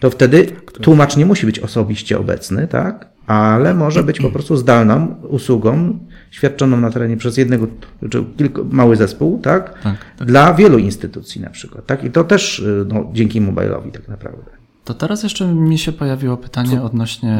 To 0.02 0.10
wtedy 0.10 0.46
tłumacz 0.80 1.16
nie 1.16 1.26
musi 1.26 1.46
być 1.46 1.58
osobiście 1.58 2.18
obecny, 2.18 2.68
tak? 2.68 3.08
Ale 3.26 3.74
może 3.74 4.02
być 4.02 4.20
po 4.20 4.30
prostu 4.30 4.56
zdalną 4.56 5.14
usługą 5.28 5.98
świadczoną 6.30 6.76
na 6.76 6.90
terenie 6.90 7.16
przez 7.16 7.36
jednego 7.36 7.66
czy 8.10 8.24
kilku, 8.36 8.64
mały 8.70 8.96
zespół, 8.96 9.38
tak? 9.38 9.82
Tak, 9.82 9.96
Dla 10.26 10.54
wielu 10.54 10.78
instytucji 10.78 11.40
na 11.40 11.50
przykład, 11.50 11.86
tak? 11.86 12.04
I 12.04 12.10
to 12.10 12.24
też 12.24 12.58
y, 12.58 12.86
no, 12.88 13.10
dzięki 13.12 13.40
mobilowi 13.40 13.92
tak 13.92 14.08
naprawdę. 14.08 14.50
To 14.84 14.94
teraz 14.94 15.22
jeszcze 15.22 15.46
mi 15.46 15.78
się 15.78 15.92
pojawiło 15.92 16.36
pytanie 16.36 16.82
odnośnie 16.82 17.38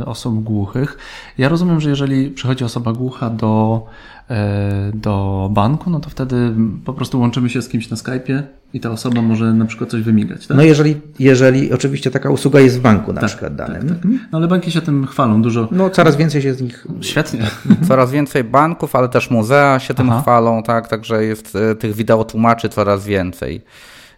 e, 0.00 0.06
osób 0.06 0.42
głuchych. 0.42 0.98
Ja 1.38 1.48
rozumiem, 1.48 1.80
że 1.80 1.90
jeżeli 1.90 2.30
przychodzi 2.30 2.64
osoba 2.64 2.92
głucha 2.92 3.30
do, 3.30 3.86
e, 4.30 4.92
do 4.94 5.48
banku, 5.52 5.90
no 5.90 6.00
to 6.00 6.10
wtedy 6.10 6.54
po 6.84 6.92
prostu 6.92 7.20
łączymy 7.20 7.50
się 7.50 7.62
z 7.62 7.68
kimś 7.68 7.90
na 7.90 7.96
Skype'ie 7.96 8.42
i 8.74 8.80
ta 8.80 8.90
osoba 8.90 9.22
może 9.22 9.52
na 9.52 9.64
przykład 9.64 9.90
coś 9.90 10.02
wymigać, 10.02 10.46
tak? 10.46 10.56
No 10.56 10.62
jeżeli, 10.62 11.00
jeżeli 11.18 11.72
oczywiście 11.72 12.10
taka 12.10 12.30
usługa 12.30 12.60
jest 12.60 12.78
w 12.78 12.80
banku 12.80 13.12
na 13.12 13.20
przykład 13.26 13.56
tak, 13.56 13.68
danym. 13.68 13.88
tak. 13.88 13.98
No 14.04 14.38
ale 14.38 14.48
banki 14.48 14.70
się 14.70 14.80
tym 14.80 15.06
chwalą 15.06 15.42
dużo. 15.42 15.68
No 15.70 15.90
coraz 15.90 16.16
więcej 16.16 16.42
się 16.42 16.54
z 16.54 16.60
nich 16.60 16.86
Świetnie. 17.00 17.40
Coraz 17.88 18.10
więcej 18.10 18.44
banków, 18.44 18.96
ale 18.96 19.08
też 19.08 19.30
muzea 19.30 19.78
się 19.78 19.94
tym 19.94 20.10
Aha. 20.10 20.22
chwalą, 20.22 20.62
tak, 20.62 20.88
także 20.88 21.24
jest 21.24 21.56
e, 21.56 21.74
tych 21.74 21.94
wideotłumaczy 21.94 22.68
coraz 22.68 23.06
więcej. 23.06 23.62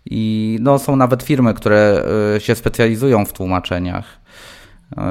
I 0.06 0.58
no, 0.60 0.78
są 0.78 0.96
nawet 0.96 1.22
firmy, 1.22 1.54
które 1.54 2.04
e, 2.36 2.40
się 2.40 2.54
specjalizują 2.54 3.24
w 3.24 3.32
tłumaczeniach 3.32 4.04
e, 4.96 5.02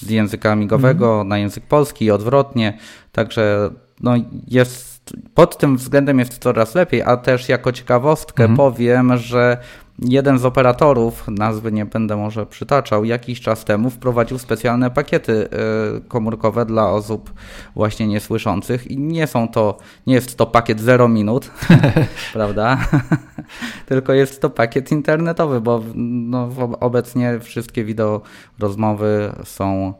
z 0.00 0.10
języka 0.10 0.56
migowego 0.56 1.24
na 1.24 1.38
język 1.38 1.64
polski 1.64 2.04
i 2.04 2.10
odwrotnie. 2.10 2.78
Także 3.12 3.70
no, 4.00 4.14
jest, 4.48 4.93
pod 5.34 5.58
tym 5.58 5.76
względem 5.76 6.18
jest 6.18 6.38
coraz 6.38 6.74
lepiej, 6.74 7.02
a 7.02 7.16
też 7.16 7.48
jako 7.48 7.72
ciekawostkę 7.72 8.56
powiem, 8.56 9.16
że 9.16 9.58
jeden 9.98 10.38
z 10.38 10.44
operatorów, 10.44 11.24
nazwy 11.28 11.72
nie 11.72 11.86
będę 11.86 12.16
może 12.16 12.46
przytaczał, 12.46 13.04
jakiś 13.04 13.40
czas 13.40 13.64
temu 13.64 13.90
wprowadził 13.90 14.38
specjalne 14.38 14.90
pakiety 14.90 15.48
e, 15.50 16.00
komórkowe 16.08 16.66
dla 16.66 16.90
osób 16.90 17.32
właśnie 17.74 18.06
niesłyszących 18.06 18.90
i 18.90 18.98
nie 18.98 19.26
są 19.26 19.48
to, 19.48 19.78
nie 20.06 20.14
jest 20.14 20.36
to 20.36 20.46
pakiet 20.46 20.80
0 20.80 21.08
minut, 21.08 21.50
prawda? 22.32 22.78
Tylko 23.86 24.12
jest 24.12 24.40
to 24.40 24.50
pakiet 24.50 24.92
internetowy, 24.92 25.60
bo 25.60 25.82
no, 25.94 26.48
obecnie 26.80 27.40
wszystkie 27.40 27.84
wideo 27.84 28.20
rozmowy 28.58 29.32
są 29.44 29.94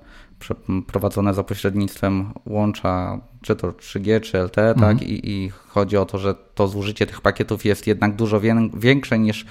prowadzone 0.87 1.35
za 1.35 1.45
pośrednictwem 1.45 2.33
łącza, 2.47 3.21
czy 3.45 3.57
to 3.57 3.73
3G, 3.73 4.21
czy 4.21 4.39
LTE, 4.39 4.75
tak? 4.75 5.03
I, 5.03 5.31
I 5.31 5.51
chodzi 5.51 5.97
o 5.97 6.07
to, 6.07 6.19
że 6.19 6.35
to 6.55 6.69
zużycie 6.69 7.07
tych 7.07 7.21
pakietów 7.21 7.65
jest 7.65 7.87
jednak 7.87 8.17
dużo 8.17 8.41
wię- 8.41 8.71
większe 8.77 9.19
niż 9.19 9.47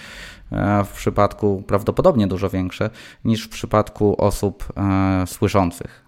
e, 0.51 0.83
w 0.83 0.89
przypadku, 0.89 1.63
prawdopodobnie 1.67 2.27
dużo 2.27 2.49
większe 2.49 2.89
niż 3.25 3.45
w 3.45 3.49
przypadku 3.49 4.21
osób 4.21 4.73
e, 4.77 5.27
słyszących. 5.27 6.05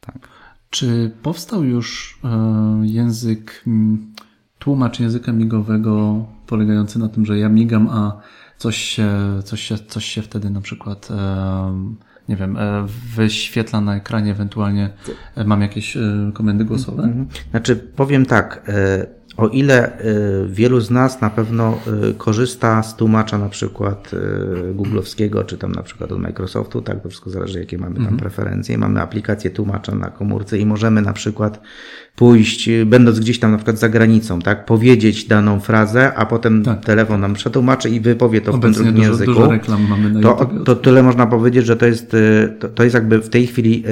Tak. 0.00 0.28
Czy 0.70 1.10
powstał 1.22 1.64
już 1.64 2.18
e, 2.24 2.28
język, 2.82 3.64
tłumacz 4.58 5.00
języka 5.00 5.32
migowego 5.32 6.24
polegający 6.46 6.98
na 6.98 7.08
tym, 7.08 7.26
że 7.26 7.38
ja 7.38 7.48
migam, 7.48 7.88
a 7.88 8.20
coś 8.58 8.76
się, 8.76 9.10
coś 9.44 9.62
się, 9.62 9.78
coś 9.78 10.04
się 10.04 10.22
wtedy 10.22 10.50
na 10.50 10.60
przykład, 10.60 11.08
nie 12.28 12.36
wiem, 12.36 12.56
e, 12.56 12.86
wyświetla 13.16 13.80
na 13.80 13.96
ekranie, 13.96 14.30
ewentualnie 14.30 14.90
e, 15.36 15.44
mam 15.44 15.62
jakieś 15.62 15.96
e, 15.96 16.00
komendy 16.34 16.64
głosowe? 16.64 17.02
Mhm. 17.02 17.26
Znaczy, 17.50 17.76
powiem 17.76 18.26
tak, 18.26 18.70
o 19.36 19.48
ile 19.48 19.98
wielu 20.48 20.80
z 20.80 20.90
nas 20.90 21.20
na 21.20 21.30
pewno 21.30 21.78
korzysta 22.18 22.82
z 22.82 22.96
tłumacza 22.96 23.38
na 23.38 23.48
przykład 23.48 24.10
googlowskiego, 24.74 25.44
czy 25.44 25.58
tam 25.58 25.72
na 25.72 25.82
przykład 25.82 26.12
od 26.12 26.18
Microsoftu, 26.18 26.82
tak, 26.82 27.02
to 27.02 27.08
wszystko 27.08 27.30
zależy 27.30 27.58
jakie 27.58 27.78
mamy 27.78 28.04
tam 28.04 28.16
preferencje. 28.16 28.78
Mamy 28.78 29.00
aplikację 29.00 29.50
tłumacza 29.50 29.94
na 29.94 30.10
komórce 30.10 30.58
i 30.58 30.66
możemy 30.66 31.02
na 31.02 31.12
przykład 31.12 31.60
pójść, 32.16 32.68
e, 32.68 32.86
będąc 32.86 33.20
gdzieś 33.20 33.38
tam 33.38 33.50
na 33.50 33.56
przykład 33.56 33.78
za 33.78 33.88
granicą, 33.88 34.40
tak, 34.40 34.64
powiedzieć 34.66 35.24
daną 35.24 35.60
frazę, 35.60 36.14
a 36.14 36.26
potem 36.26 36.62
Tak. 36.62 36.84
telefon 36.84 37.20
nam 37.20 37.34
przetłumaczy 37.34 37.90
i 37.90 38.00
wypowie 38.00 38.40
to 38.40 38.52
w 38.52 38.54
tym 38.60 38.64
Obecnie 38.70 38.84
drugim 38.84 38.94
dużo, 39.02 39.10
języku. 39.12 39.32
dużo 39.32 39.50
reklam 39.50 39.88
mamy 39.88 40.10
na 40.10 40.20
To, 40.20 40.50
to 40.64 40.76
tyle 40.76 41.02
można 41.02 41.26
powiedzieć, 41.26 41.66
że 41.66 41.76
to 41.76 41.86
jest, 41.86 42.14
y, 42.14 42.54
to, 42.60 42.68
to 42.68 42.84
jest 42.84 42.94
jakby 42.94 43.18
w 43.18 43.28
tej 43.28 43.46
chwili 43.46 43.84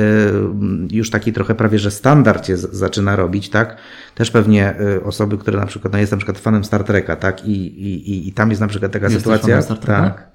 y, 0.90 0.96
już 0.96 1.10
taki 1.10 1.32
trochę 1.32 1.54
prawie, 1.54 1.78
że 1.78 1.90
standard 1.90 2.46
się 2.46 2.56
zaczyna 2.56 3.16
robić, 3.16 3.48
tak? 3.50 3.76
Też 4.14 4.30
pewnie 4.30 4.74
y, 4.80 5.04
osoby, 5.04 5.38
które 5.38 5.60
na 5.60 5.66
przykład, 5.66 5.92
no 5.92 5.98
jestem 5.98 6.16
na 6.16 6.20
przykład 6.20 6.38
fanem 6.38 6.64
Star 6.64 6.84
Treka, 6.84 7.16
tak? 7.16 7.44
I, 7.46 7.50
i, 7.52 8.10
i- 8.10 8.28
i 8.28 8.32
tam 8.32 8.50
jest 8.50 8.60
na 8.60 8.68
przykład 8.68 8.92
taka 8.92 9.06
Jesteś 9.06 9.22
sytuacja. 9.22 9.48
fanem 9.48 9.62
Star 9.62 9.78
Treka? 9.78 10.00
tak. 10.02 10.30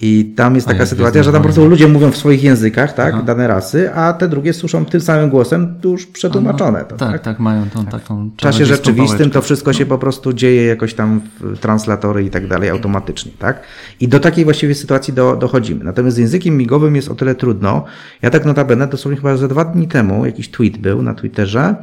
I 0.00 0.32
tam 0.36 0.54
jest 0.54 0.66
taka 0.66 0.86
sytuacja, 0.86 1.22
że 1.22 1.32
tam 1.32 1.40
po 1.40 1.44
prostu 1.44 1.68
ludzie 1.68 1.88
mówią 1.88 2.10
w 2.10 2.16
swoich 2.16 2.42
językach, 2.42 2.92
tak, 2.92 3.14
Aha. 3.14 3.22
dane 3.22 3.48
rasy, 3.48 3.94
a 3.94 4.12
te 4.12 4.28
drugie 4.28 4.52
słyszą 4.52 4.84
tym 4.84 5.00
samym 5.00 5.30
głosem 5.30 5.74
już 5.84 6.06
przetłumaczone. 6.06 6.84
To, 6.84 6.96
tak, 6.96 7.22
tak, 7.22 7.38
mają 7.38 7.70
tą 7.70 7.86
taką 7.86 8.30
w 8.30 8.36
czasie 8.36 8.66
rzeczywistym 8.66 9.18
pałeczkę. 9.18 9.34
to 9.34 9.42
wszystko 9.42 9.72
się 9.72 9.86
po 9.86 9.98
prostu 9.98 10.32
dzieje 10.32 10.64
jakoś 10.64 10.94
tam 10.94 11.20
w 11.40 11.58
translatory 11.58 12.24
i 12.24 12.30
tak 12.30 12.48
dalej 12.48 12.70
automatycznie, 12.70 13.32
tak? 13.38 13.62
I 14.00 14.08
do 14.08 14.20
takiej 14.20 14.44
właściwie 14.44 14.74
sytuacji 14.74 15.14
do, 15.14 15.36
dochodzimy. 15.36 15.84
Natomiast 15.84 16.16
z 16.16 16.18
językiem 16.18 16.56
migowym 16.56 16.96
jest 16.96 17.08
o 17.08 17.14
tyle 17.14 17.34
trudno. 17.34 17.84
Ja 18.22 18.30
tak 18.30 18.44
notabene 18.44 18.86
dosłownie 18.86 19.16
chyba 19.16 19.36
ze 19.36 19.48
dwa 19.48 19.64
dni 19.64 19.88
temu 19.88 20.26
jakiś 20.26 20.50
tweet 20.50 20.78
był 20.78 21.02
na 21.02 21.14
Twitterze, 21.14 21.74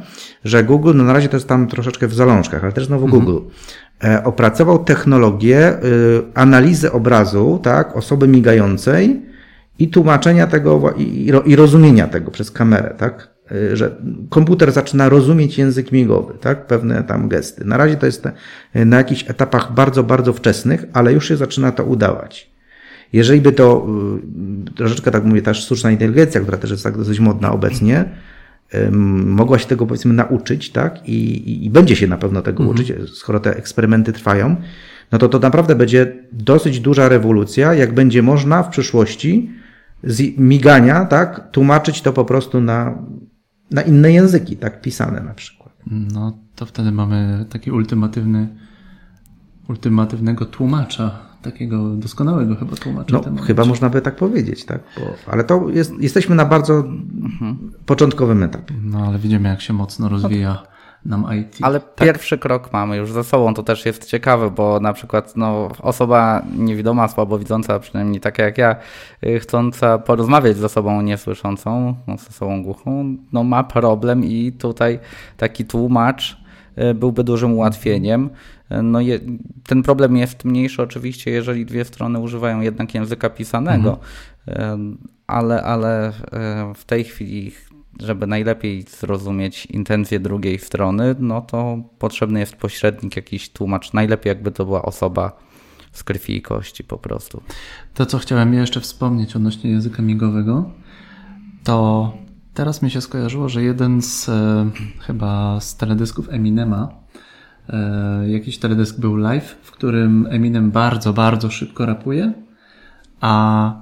że 0.44 0.64
Google, 0.64 0.92
no 0.94 1.04
na 1.04 1.12
razie 1.12 1.28
to 1.28 1.36
jest 1.36 1.48
tam 1.48 1.66
troszeczkę 1.66 2.08
w 2.08 2.14
zalążkach, 2.14 2.64
ale 2.64 2.72
też 2.72 2.86
znowu 2.86 3.08
Google, 3.08 3.36
e, 3.36 3.42
opracował 4.24 4.84
technologię 4.84 5.72
y, 5.84 6.22
analizy 6.34 6.92
obrazu, 6.92 7.60
tak, 7.62 7.96
osoby 7.96 8.28
migającej 8.28 9.22
i 9.78 9.88
tłumaczenia 9.88 10.46
tego 10.46 10.94
i, 10.96 11.26
i 11.26 11.32
ro- 11.32 11.42
i 11.42 11.56
rozumienia 11.56 12.06
tego 12.08 12.30
przez 12.30 12.50
kamerę, 12.50 12.94
tak? 12.98 13.28
Y, 13.52 13.76
Że 13.76 13.96
komputer 14.30 14.72
zaczyna 14.72 15.08
rozumieć 15.08 15.58
język 15.58 15.92
migowy, 15.92 16.34
tak? 16.40 16.66
Pewne 16.66 17.02
tam 17.02 17.28
gesty. 17.28 17.64
Na 17.64 17.76
razie 17.76 17.96
to 17.96 18.06
jest 18.06 18.26
y, 18.76 18.84
na 18.84 18.96
jakichś 18.96 19.30
etapach 19.30 19.72
bardzo, 19.74 20.02
bardzo 20.04 20.32
wczesnych, 20.32 20.84
ale 20.92 21.12
już 21.12 21.28
się 21.28 21.36
zaczyna 21.36 21.72
to 21.72 21.84
udawać. 21.84 22.52
Jeżeli 23.12 23.40
by 23.40 23.52
to, 23.52 23.86
troszeczkę 24.76 25.10
tak 25.10 25.24
mówię, 25.24 25.42
ta 25.42 25.54
sztuczna 25.54 25.90
inteligencja, 25.90 26.40
która 26.40 26.58
też 26.58 26.70
jest 26.70 26.84
tak 26.84 26.98
dosyć 26.98 27.20
modna 27.20 27.52
obecnie, 27.52 28.04
mogła 29.22 29.58
się 29.58 29.66
tego 29.66 29.86
powiedzmy 29.86 30.14
nauczyć, 30.14 30.70
tak? 30.70 31.08
I, 31.08 31.14
i, 31.50 31.64
i 31.66 31.70
będzie 31.70 31.96
się 31.96 32.06
na 32.06 32.18
pewno 32.18 32.42
tego 32.42 32.64
uczyć, 32.64 32.92
skoro 33.14 33.40
te 33.40 33.56
eksperymenty 33.56 34.12
trwają, 34.12 34.56
no 35.12 35.18
to 35.18 35.28
to 35.28 35.38
naprawdę 35.38 35.74
będzie 35.74 36.12
dosyć 36.32 36.80
duża 36.80 37.08
rewolucja, 37.08 37.74
jak 37.74 37.94
będzie 37.94 38.22
można 38.22 38.62
w 38.62 38.68
przyszłości 38.68 39.50
z 40.04 40.38
migania, 40.38 41.04
tak, 41.04 41.50
tłumaczyć 41.50 42.02
to 42.02 42.12
po 42.12 42.24
prostu 42.24 42.60
na, 42.60 42.98
na 43.70 43.82
inne 43.82 44.12
języki, 44.12 44.56
tak, 44.56 44.80
pisane 44.80 45.20
na 45.20 45.34
przykład. 45.34 45.72
No 45.86 46.38
to 46.56 46.66
wtedy 46.66 46.92
mamy 46.92 47.46
taki 47.50 47.70
ultimatywny, 47.70 48.48
ultimatywnego 49.68 50.44
tłumacza, 50.44 51.31
takiego 51.42 51.88
doskonałego 51.88 52.56
chyba 52.56 52.76
tłumacza. 52.76 53.20
No, 53.30 53.42
chyba 53.42 53.64
można 53.64 53.90
by 53.90 54.00
tak 54.00 54.16
powiedzieć, 54.16 54.64
tak, 54.64 54.80
bo, 54.96 55.32
ale 55.32 55.44
to 55.44 55.68
jest, 55.68 55.92
jesteśmy 55.98 56.36
na 56.36 56.44
bardzo 56.44 56.84
początkowym 57.86 58.42
etapie. 58.42 58.74
No 58.82 59.06
ale 59.06 59.18
widzimy 59.18 59.48
jak 59.48 59.60
się 59.60 59.72
mocno 59.72 60.08
rozwija 60.08 60.62
nam 61.04 61.26
IT. 61.40 61.58
Ale 61.62 61.80
pierwszy 61.80 62.38
krok 62.38 62.72
mamy 62.72 62.96
już 62.96 63.12
za 63.12 63.24
sobą, 63.24 63.54
to 63.54 63.62
też 63.62 63.86
jest 63.86 64.04
ciekawe, 64.06 64.50
bo 64.50 64.80
na 64.80 64.92
przykład 64.92 65.36
no, 65.36 65.68
osoba 65.80 66.42
niewidoma, 66.58 67.08
słabowidząca, 67.08 67.78
przynajmniej 67.78 68.20
taka 68.20 68.42
jak 68.42 68.58
ja, 68.58 68.76
y, 69.26 69.40
chcąca 69.40 69.98
porozmawiać 69.98 70.56
z 70.56 70.64
osobą 70.64 71.02
niesłyszącą, 71.02 71.94
no, 72.06 72.18
z 72.18 72.28
osobą 72.28 72.62
głuchą, 72.62 73.16
no 73.32 73.44
ma 73.44 73.64
problem 73.64 74.24
i 74.24 74.52
tutaj 74.52 74.98
taki 75.36 75.64
tłumacz 75.64 76.36
y, 76.78 76.94
byłby 76.94 77.24
dużym 77.24 77.52
ułatwieniem. 77.52 78.30
Y, 78.72 78.82
No, 78.82 79.00
je, 79.00 79.20
ten 79.66 79.82
problem 79.82 80.16
jest 80.16 80.44
mniejszy 80.44 80.82
oczywiście, 80.82 81.30
jeżeli 81.30 81.66
dwie 81.66 81.84
strony 81.84 82.18
używają 82.18 82.60
jednak 82.60 82.94
języka 82.94 83.30
pisanego, 83.30 83.98
Y, 84.48 84.52
ale, 85.26 85.62
ale 85.62 86.10
y, 86.10 86.12
w 86.74 86.84
tej 86.84 87.04
chwili 87.04 87.52
żeby 88.00 88.26
najlepiej 88.26 88.82
zrozumieć 88.82 89.66
intencje 89.66 90.20
drugiej 90.20 90.58
strony, 90.58 91.14
no 91.18 91.40
to 91.40 91.78
potrzebny 91.98 92.40
jest 92.40 92.56
pośrednik, 92.56 93.16
jakiś 93.16 93.50
tłumacz. 93.50 93.92
Najlepiej 93.92 94.30
jakby 94.30 94.52
to 94.52 94.64
była 94.64 94.82
osoba 94.82 95.32
z 95.92 96.04
krwi 96.04 96.36
i 96.36 96.42
kości 96.42 96.84
po 96.84 96.98
prostu. 96.98 97.42
To, 97.94 98.06
co 98.06 98.18
chciałem 98.18 98.54
jeszcze 98.54 98.80
wspomnieć 98.80 99.36
odnośnie 99.36 99.70
języka 99.70 100.02
migowego, 100.02 100.70
to 101.64 102.12
teraz 102.54 102.82
mi 102.82 102.90
się 102.90 103.00
skojarzyło, 103.00 103.48
że 103.48 103.62
jeden 103.62 104.02
z 104.02 104.28
e, 104.28 104.70
chyba 105.00 105.60
z 105.60 105.76
teledysków 105.76 106.28
Eminema, 106.30 106.88
e, 106.88 107.22
jakiś 108.26 108.58
teledysk 108.58 109.00
był 109.00 109.16
live, 109.16 109.56
w 109.62 109.70
którym 109.70 110.26
Eminem 110.30 110.70
bardzo, 110.70 111.12
bardzo 111.12 111.50
szybko 111.50 111.86
rapuje, 111.86 112.32
a 113.20 113.74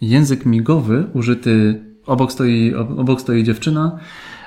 język 0.00 0.46
migowy 0.46 1.06
użyty, 1.14 1.84
obok 2.06 2.32
stoi, 2.32 2.74
obok 2.74 3.20
stoi 3.20 3.44
dziewczyna, 3.44 3.98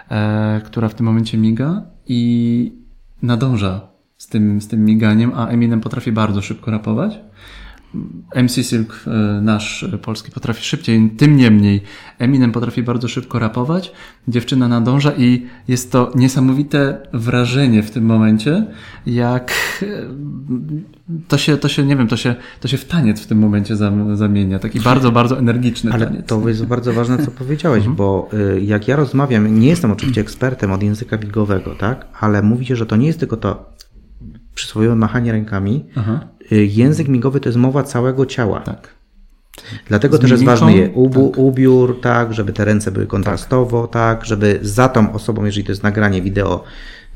e, 0.10 0.62
która 0.66 0.88
w 0.88 0.96
tym 0.96 1.06
momencie 1.06 1.38
miga 1.38 1.82
i 2.08 2.74
nadąża 3.22 3.82
z 4.18 4.28
tym, 4.28 4.62
z 4.62 4.68
tym 4.68 4.86
miganiem, 4.86 5.32
a 5.36 5.48
Eminem 5.48 5.82
potrafi 5.82 6.12
bardzo 6.12 6.42
szybko 6.42 6.72
rapować. 6.72 7.20
MC 8.36 8.64
Silk, 8.64 9.04
e, 9.08 9.42
nasz 9.42 9.84
e, 9.84 9.98
polski, 9.98 10.32
potrafi 10.32 10.64
szybciej, 10.66 11.10
tym 11.18 11.38
niemniej 11.38 11.82
Eminem 12.20 12.52
potrafi 12.52 12.84
bardzo 12.84 13.08
szybko 13.08 13.40
rapować, 13.40 13.92
dziewczyna 14.28 14.68
nadąża 14.68 15.12
i 15.18 15.46
jest 15.68 15.92
to 15.92 16.12
niesamowite 16.16 16.98
wrażenie 17.14 17.84
w 17.84 17.92
tym 17.92 18.06
momencie, 18.06 18.66
jak 19.06 19.52
e, 19.82 19.86
to 21.28 21.38
się, 21.38 21.58
to 21.58 21.68
się, 21.68 21.86
nie 21.86 21.96
wiem, 21.96 22.08
to 22.08 22.18
się, 22.18 22.36
to 22.60 22.68
się 22.68 22.78
w 22.78 22.86
taniec 22.86 23.22
w 23.22 23.28
tym 23.28 23.40
momencie 23.40 23.76
zam- 23.76 24.16
zamienia, 24.16 24.60
taki 24.60 24.80
bardzo, 24.80 25.12
bardzo 25.12 25.40
energiczny 25.40 25.92
Ale 25.92 26.06
taniec. 26.08 26.26
to 26.28 26.50
jest 26.50 26.66
bardzo 26.66 26.94
ważne, 26.94 27.26
co 27.26 27.32
powiedziałeś, 27.32 27.88
bo 27.88 28.30
y, 28.56 28.62
jak 28.62 28.88
ja 28.88 28.96
rozmawiam, 28.96 29.60
nie 29.60 29.68
jestem 29.68 29.92
oczywiście 29.92 30.22
ekspertem 30.22 30.72
od 30.72 30.84
języka 30.84 31.18
migowego, 31.18 31.76
tak? 31.76 32.08
Ale 32.20 32.42
mówi 32.42 32.66
się, 32.66 32.76
że 32.76 32.86
to 32.86 32.96
nie 32.96 33.08
jest 33.08 33.20
tylko 33.20 33.38
to 33.38 33.72
przysłowiowe 34.56 34.96
machanie 34.96 35.32
rękami. 35.32 35.86
Aha, 35.96 36.28
Język 36.52 37.08
migowy 37.08 37.40
to 37.40 37.50
jest 37.50 37.60
mowa 37.60 37.84
całego 37.84 38.26
ciała. 38.26 38.60
tak. 38.60 39.02
Dlatego 39.88 40.18
też 40.18 40.32
jest 40.32 40.44
ważny 40.44 40.74
je 40.74 40.90
ubu, 40.90 41.34
ubiór, 41.36 42.02
tak, 42.02 42.34
żeby 42.34 42.54
te 42.54 42.66
ręce 42.66 42.92
były 42.92 43.08
kontrastowo, 43.08 43.88
tak. 43.88 44.26
żeby 44.26 44.60
za 44.62 44.90
tą 44.90 45.14
osobą, 45.14 45.46
jeżeli 45.46 45.64
to 45.64 45.72
jest 45.72 45.84
nagranie 45.84 46.22
wideo, 46.22 46.64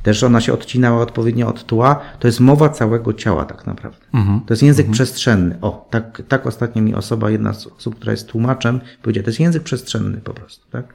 też 0.04 0.24
ona 0.24 0.42
się 0.42 0.54
odcinała 0.54 1.02
odpowiednio 1.02 1.48
od 1.48 1.66
tła. 1.66 2.00
To 2.20 2.28
jest 2.28 2.40
mowa 2.40 2.70
całego 2.70 3.14
ciała 3.14 3.46
tak 3.46 3.68
naprawdę. 3.68 4.06
Mhm. 4.14 4.42
To 4.46 4.54
jest 4.54 4.64
język 4.64 4.92
przestrzenny. 4.92 5.58
O, 5.62 5.88
tak, 5.90 6.22
tak 6.28 6.48
ostatnio 6.48 6.82
mi 6.82 6.96
osoba, 6.96 7.30
jedna 7.30 7.54
z 7.54 7.68
osób, 7.68 7.96
która 7.96 8.12
jest 8.12 8.28
tłumaczem, 8.28 8.82
powiedziała, 9.02 9.24
to 9.24 9.30
jest 9.30 9.40
język 9.40 9.64
przestrzenny 9.64 10.18
po 10.18 10.34
prostu, 10.34 10.70
tak? 10.72 10.94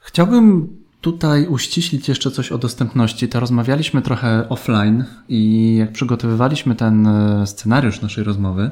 Chciałbym 0.00 0.68
tutaj 1.06 1.46
uściślić 1.46 2.08
jeszcze 2.08 2.30
coś 2.30 2.52
o 2.52 2.58
dostępności. 2.58 3.28
To 3.28 3.40
rozmawialiśmy 3.40 4.02
trochę 4.02 4.48
offline 4.48 5.04
i 5.28 5.76
jak 5.76 5.92
przygotowywaliśmy 5.92 6.74
ten 6.74 7.06
e, 7.06 7.46
scenariusz 7.46 8.02
naszej 8.02 8.24
rozmowy, 8.24 8.70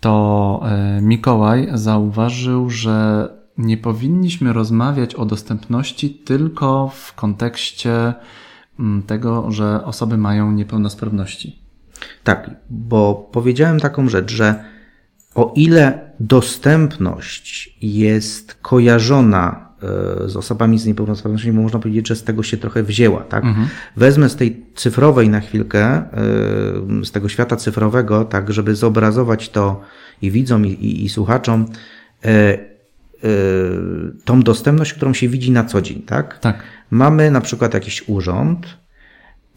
to 0.00 0.60
e, 0.64 1.00
Mikołaj 1.02 1.68
zauważył, 1.74 2.70
że 2.70 3.28
nie 3.58 3.76
powinniśmy 3.76 4.52
rozmawiać 4.52 5.14
o 5.14 5.24
dostępności 5.24 6.10
tylko 6.10 6.92
w 6.94 7.14
kontekście 7.14 8.14
mm, 8.78 9.02
tego, 9.02 9.50
że 9.50 9.84
osoby 9.84 10.16
mają 10.18 10.52
niepełnosprawności. 10.52 11.58
Tak, 12.24 12.50
bo 12.70 13.28
powiedziałem 13.32 13.80
taką 13.80 14.08
rzecz, 14.08 14.32
że 14.32 14.64
o 15.34 15.52
ile 15.56 16.10
dostępność 16.20 17.76
jest 17.80 18.54
kojarzona 18.54 19.67
z 20.26 20.36
osobami 20.36 20.78
z 20.78 20.86
niepełnosprawnością, 20.86 21.52
bo 21.52 21.62
można 21.62 21.78
powiedzieć, 21.78 22.08
że 22.08 22.16
z 22.16 22.24
tego 22.24 22.42
się 22.42 22.56
trochę 22.56 22.82
wzięła, 22.82 23.20
tak? 23.20 23.44
Wezmę 23.96 24.28
z 24.28 24.36
tej 24.36 24.66
cyfrowej 24.74 25.28
na 25.28 25.40
chwilkę, 25.40 25.84
e, 25.84 26.04
z 27.04 27.10
tego 27.10 27.28
świata 27.28 27.56
cyfrowego, 27.56 28.24
tak, 28.24 28.52
żeby 28.52 28.74
zobrazować 28.74 29.48
to 29.48 29.80
i 30.22 30.30
widzom, 30.30 30.66
i, 30.66 30.70
i, 30.70 31.04
i 31.04 31.08
słuchaczom, 31.08 31.66
e, 32.24 32.28
e, 32.28 32.58
tą 34.24 34.42
dostępność, 34.42 34.94
którą 34.94 35.14
się 35.14 35.28
widzi 35.28 35.50
na 35.50 35.64
co 35.64 35.82
dzień, 35.82 36.02
tak? 36.02 36.38
Tak. 36.38 36.62
Mamy 36.90 37.30
na 37.30 37.40
przykład 37.40 37.74
jakiś 37.74 38.08
urząd, 38.08 38.66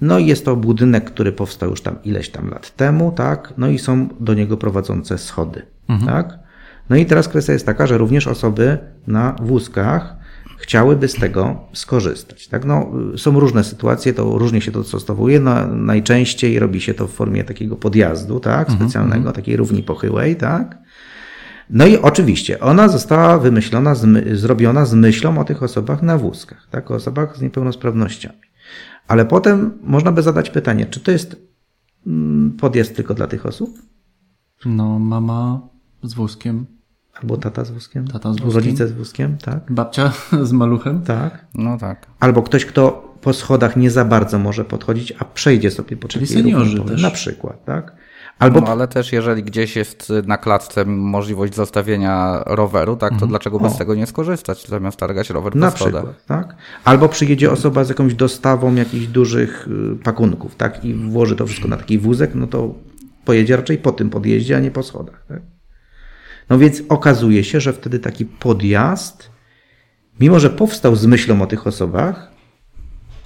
no 0.02 0.20
i 0.20 0.26
jest 0.26 0.46
to 0.46 0.56
budynek, 0.56 1.06
który 1.06 1.32
powstał 1.32 1.70
już 1.70 1.82
tam 1.82 1.96
ileś 2.04 2.30
tam 2.30 2.50
lat 2.50 2.76
temu, 2.76 3.12
tak? 3.12 3.54
No 3.58 3.70
i 3.70 3.80
są 3.80 4.08
do 4.20 4.34
niego 4.34 4.58
prowadzące 4.58 5.18
schody, 5.18 5.62
tak? 6.06 6.40
No 6.90 6.96
i 6.96 7.06
teraz 7.06 7.28
kwestia 7.28 7.54
jest 7.54 7.66
taka, 7.66 7.88
że 7.88 7.98
również 7.98 8.28
osoby 8.28 8.78
na 9.08 9.36
wózkach 9.42 10.16
chciałyby 10.58 11.08
z 11.08 11.14
tego 11.14 11.60
skorzystać, 11.74 12.48
tak? 12.48 12.66
No, 12.66 12.92
są 13.18 13.40
różne 13.40 13.64
sytuacje, 13.64 14.14
to 14.14 14.38
różnie 14.38 14.62
się 14.62 14.72
to 14.72 14.80
dostosowuje, 14.80 15.40
no, 15.40 15.68
najczęściej 15.68 16.60
robi 16.60 16.82
się 16.82 16.94
to 16.94 17.08
w 17.08 17.12
formie 17.12 17.44
takiego 17.44 17.76
podjazdu, 17.76 18.40
tak? 18.40 18.72
Specjalnego, 18.72 19.32
takiej 19.32 19.58
równi 19.58 19.84
pochyłej, 19.84 20.36
tak? 20.36 20.78
No 21.70 21.86
i 21.86 21.98
oczywiście 21.98 22.60
ona 22.60 22.88
została 22.88 23.38
wymyślona, 23.38 23.96
zrobiona 24.34 24.86
z 24.86 24.94
myślą 24.94 25.38
o 25.38 25.44
tych 25.44 25.64
osobach 25.64 26.02
na 26.02 26.18
wózkach, 26.18 26.68
tak? 26.70 26.92
O 26.92 26.96
osobach 26.96 27.38
z 27.38 27.42
niepełnosprawnościami. 27.42 28.40
Ale 29.08 29.26
potem 29.26 29.72
można 29.84 30.12
by 30.12 30.22
zadać 30.22 30.50
pytanie, 30.50 30.86
czy 30.86 31.00
to 31.00 31.12
jest 31.12 31.36
mm, 32.08 32.58
podjazd 32.60 32.96
tylko 32.96 33.14
dla 33.14 33.28
tych 33.28 33.46
osób? 33.46 33.80
No, 34.66 35.00
mama 35.00 35.71
z 36.04 36.14
wózkiem, 36.14 36.66
Albo 37.22 37.38
tata 37.38 37.66
z 37.66 37.72
wózkiem? 37.72 38.08
Tata 38.08 38.34
z 38.34 38.40
wózkiem. 38.40 38.52
Rodzice 38.52 38.88
z 38.88 38.92
wózkiem, 38.92 39.38
tak? 39.38 39.72
babcia 39.72 40.14
z 40.44 40.52
maluchem. 40.52 41.02
Tak. 41.02 41.46
No 41.56 41.78
tak. 41.78 42.08
Albo 42.20 42.44
ktoś, 42.44 42.66
kto 42.66 43.12
po 43.22 43.34
schodach 43.34 43.78
nie 43.78 43.92
za 43.92 44.06
bardzo 44.06 44.40
może 44.40 44.66
podchodzić, 44.66 45.14
a 45.20 45.26
przejdzie 45.26 45.72
sobie 45.72 45.98
po 45.98 46.08
Czyli 46.08 46.28
seniorzy 46.28 46.78
równi 46.78 46.92
też. 46.92 47.02
Na 47.02 47.12
przykład, 47.12 47.66
tak? 47.66 47.96
Albo... 48.40 48.62
No, 48.62 48.68
ale 48.68 48.88
też 48.88 49.14
jeżeli 49.14 49.44
gdzieś 49.44 49.76
jest 49.76 50.14
na 50.28 50.38
klatce 50.38 50.86
możliwość 50.86 51.56
zostawienia 51.56 52.44
roweru, 52.46 52.96
tak, 52.96 53.10
to 53.10 53.14
mhm. 53.14 53.30
dlaczego 53.30 53.60
bez 53.60 53.78
tego 53.78 53.96
nie 53.96 54.06
skorzystać, 54.06 54.68
zamiast 54.68 54.98
targać 54.98 55.30
rower 55.30 55.56
na 55.56 55.72
po 55.72 55.78
schodach? 55.78 56.04
Przykład, 56.04 56.26
tak? 56.26 56.56
Albo 56.84 57.10
przyjedzie 57.10 57.52
osoba 57.52 57.84
z 57.84 57.90
jakąś 57.90 58.14
dostawą 58.14 58.76
jakichś 58.76 59.06
dużych 59.06 59.68
y, 59.94 60.04
pakunków, 60.04 60.56
tak, 60.56 60.86
i 60.86 60.94
włoży 60.94 61.36
to 61.36 61.46
wszystko 61.46 61.68
na 61.68 61.78
taki 61.78 62.00
wózek, 62.00 62.36
no 62.36 62.48
to 62.48 62.74
pojedzie 63.26 63.56
raczej 63.56 63.78
po 63.78 63.92
tym 63.92 64.10
podjeździe, 64.10 64.58
a 64.58 64.60
nie 64.60 64.72
po 64.72 64.84
schodach. 64.84 65.26
Tak? 65.28 65.42
No 66.52 66.58
więc 66.58 66.84
okazuje 66.90 67.44
się, 67.44 67.62
że 67.62 67.74
wtedy 67.74 68.00
taki 68.00 68.26
podjazd, 68.26 69.30
mimo 70.20 70.40
że 70.40 70.50
powstał 70.50 70.96
z 70.96 71.06
myślą 71.06 71.42
o 71.42 71.48
tych 71.48 71.68
osobach 71.68 72.32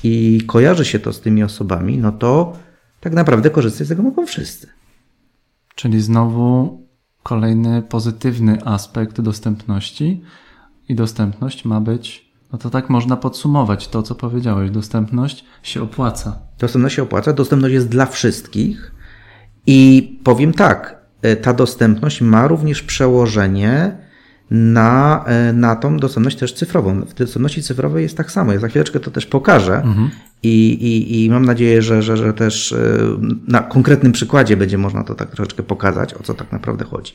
i 0.04 0.42
kojarzy 0.48 0.86
się 0.86 1.00
to 1.00 1.14
z 1.14 1.22
tymi 1.22 1.44
osobami, 1.44 1.98
no 1.98 2.12
to 2.12 2.58
tak 3.00 3.14
naprawdę 3.14 3.50
korzystać 3.50 3.88
z 3.88 3.90
tego 3.90 4.04
mogą 4.04 4.26
wszyscy. 4.26 4.68
Czyli 5.76 6.02
znowu 6.02 6.80
kolejny 7.24 7.82
pozytywny 7.82 8.66
aspekt 8.66 9.22
dostępności 9.22 10.22
i 10.90 10.96
dostępność 10.96 11.66
ma 11.66 11.82
być, 11.82 12.32
no 12.52 12.58
to 12.58 12.70
tak 12.70 12.90
można 12.90 13.18
podsumować 13.18 13.88
to, 13.88 14.04
co 14.04 14.16
powiedziałeś. 14.16 14.72
Dostępność 14.72 15.46
się 15.64 15.84
opłaca. 15.84 16.40
Dostępność 16.60 16.96
się 16.96 17.04
opłaca, 17.04 17.34
dostępność 17.34 17.74
jest 17.74 17.90
dla 17.90 18.06
wszystkich 18.06 18.92
i 19.68 20.20
powiem 20.24 20.54
tak, 20.54 21.05
ta 21.42 21.54
dostępność 21.54 22.22
ma 22.22 22.48
również 22.48 22.82
przełożenie 22.82 23.98
na, 24.52 25.24
e, 25.28 25.54
na 25.54 25.76
tą 25.76 25.98
dostępność 25.98 26.38
też 26.38 26.54
cyfrową. 26.54 27.02
W 27.02 27.14
dostępności 27.14 27.64
cyfrowej 27.64 28.04
jest 28.04 28.18
tak 28.18 28.32
samo. 28.32 28.54
Ja 28.54 28.60
za 28.60 28.68
chwileczkę 28.68 29.00
to 29.00 29.12
też 29.12 29.26
pokażę 29.26 29.76
mhm. 29.76 30.10
i, 30.44 30.74
i, 30.74 31.26
i 31.26 31.30
mam 31.30 31.46
nadzieję, 31.46 31.82
że, 31.82 32.02
że, 32.02 32.18
że 32.18 32.34
też 32.34 32.72
e, 32.72 32.78
na 33.48 33.60
konkretnym 33.60 34.12
przykładzie 34.12 34.58
będzie 34.58 34.78
można 34.78 35.04
to 35.04 35.16
tak 35.16 35.32
troszeczkę 35.32 35.64
pokazać, 35.64 36.14
o 36.14 36.24
co 36.24 36.34
tak 36.34 36.52
naprawdę 36.52 36.86
chodzi. 36.86 37.14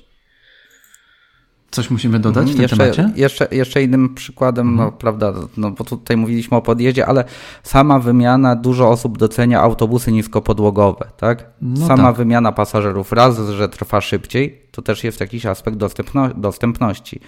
Coś 1.71 1.91
musimy 1.91 2.19
dodać 2.19 2.51
w 2.51 2.53
tym 2.53 2.63
jeszcze, 2.63 2.77
temacie? 2.77 3.11
Jeszcze, 3.17 3.49
jeszcze 3.51 3.83
innym 3.83 4.15
przykładem, 4.15 4.67
no, 4.67 4.73
mhm. 4.73 4.91
no, 4.91 4.99
prawda, 4.99 5.33
no, 5.57 5.71
bo 5.71 5.85
tutaj 5.85 6.17
mówiliśmy 6.17 6.57
o 6.57 6.63
podjeździe, 6.63 7.07
ale 7.07 7.25
sama 7.63 7.99
wymiana, 7.99 8.57
dużo 8.57 8.89
osób 8.89 9.19
docenia 9.19 9.61
autobusy 9.61 10.13
niskopodłogowe, 10.13 11.11
tak? 11.17 11.51
No 11.63 11.87
sama 11.87 12.03
tak. 12.03 12.17
wymiana 12.17 12.53
pasażerów 12.53 13.13
raz, 13.13 13.39
że 13.39 13.69
trwa 13.69 14.01
szybciej, 14.01 14.63
to 14.71 14.83
też 14.83 15.05
jest 15.05 15.21
jakiś 15.21 15.47
aspekt 15.47 15.77
dostępno, 15.77 16.29
dostępności. 16.29 17.21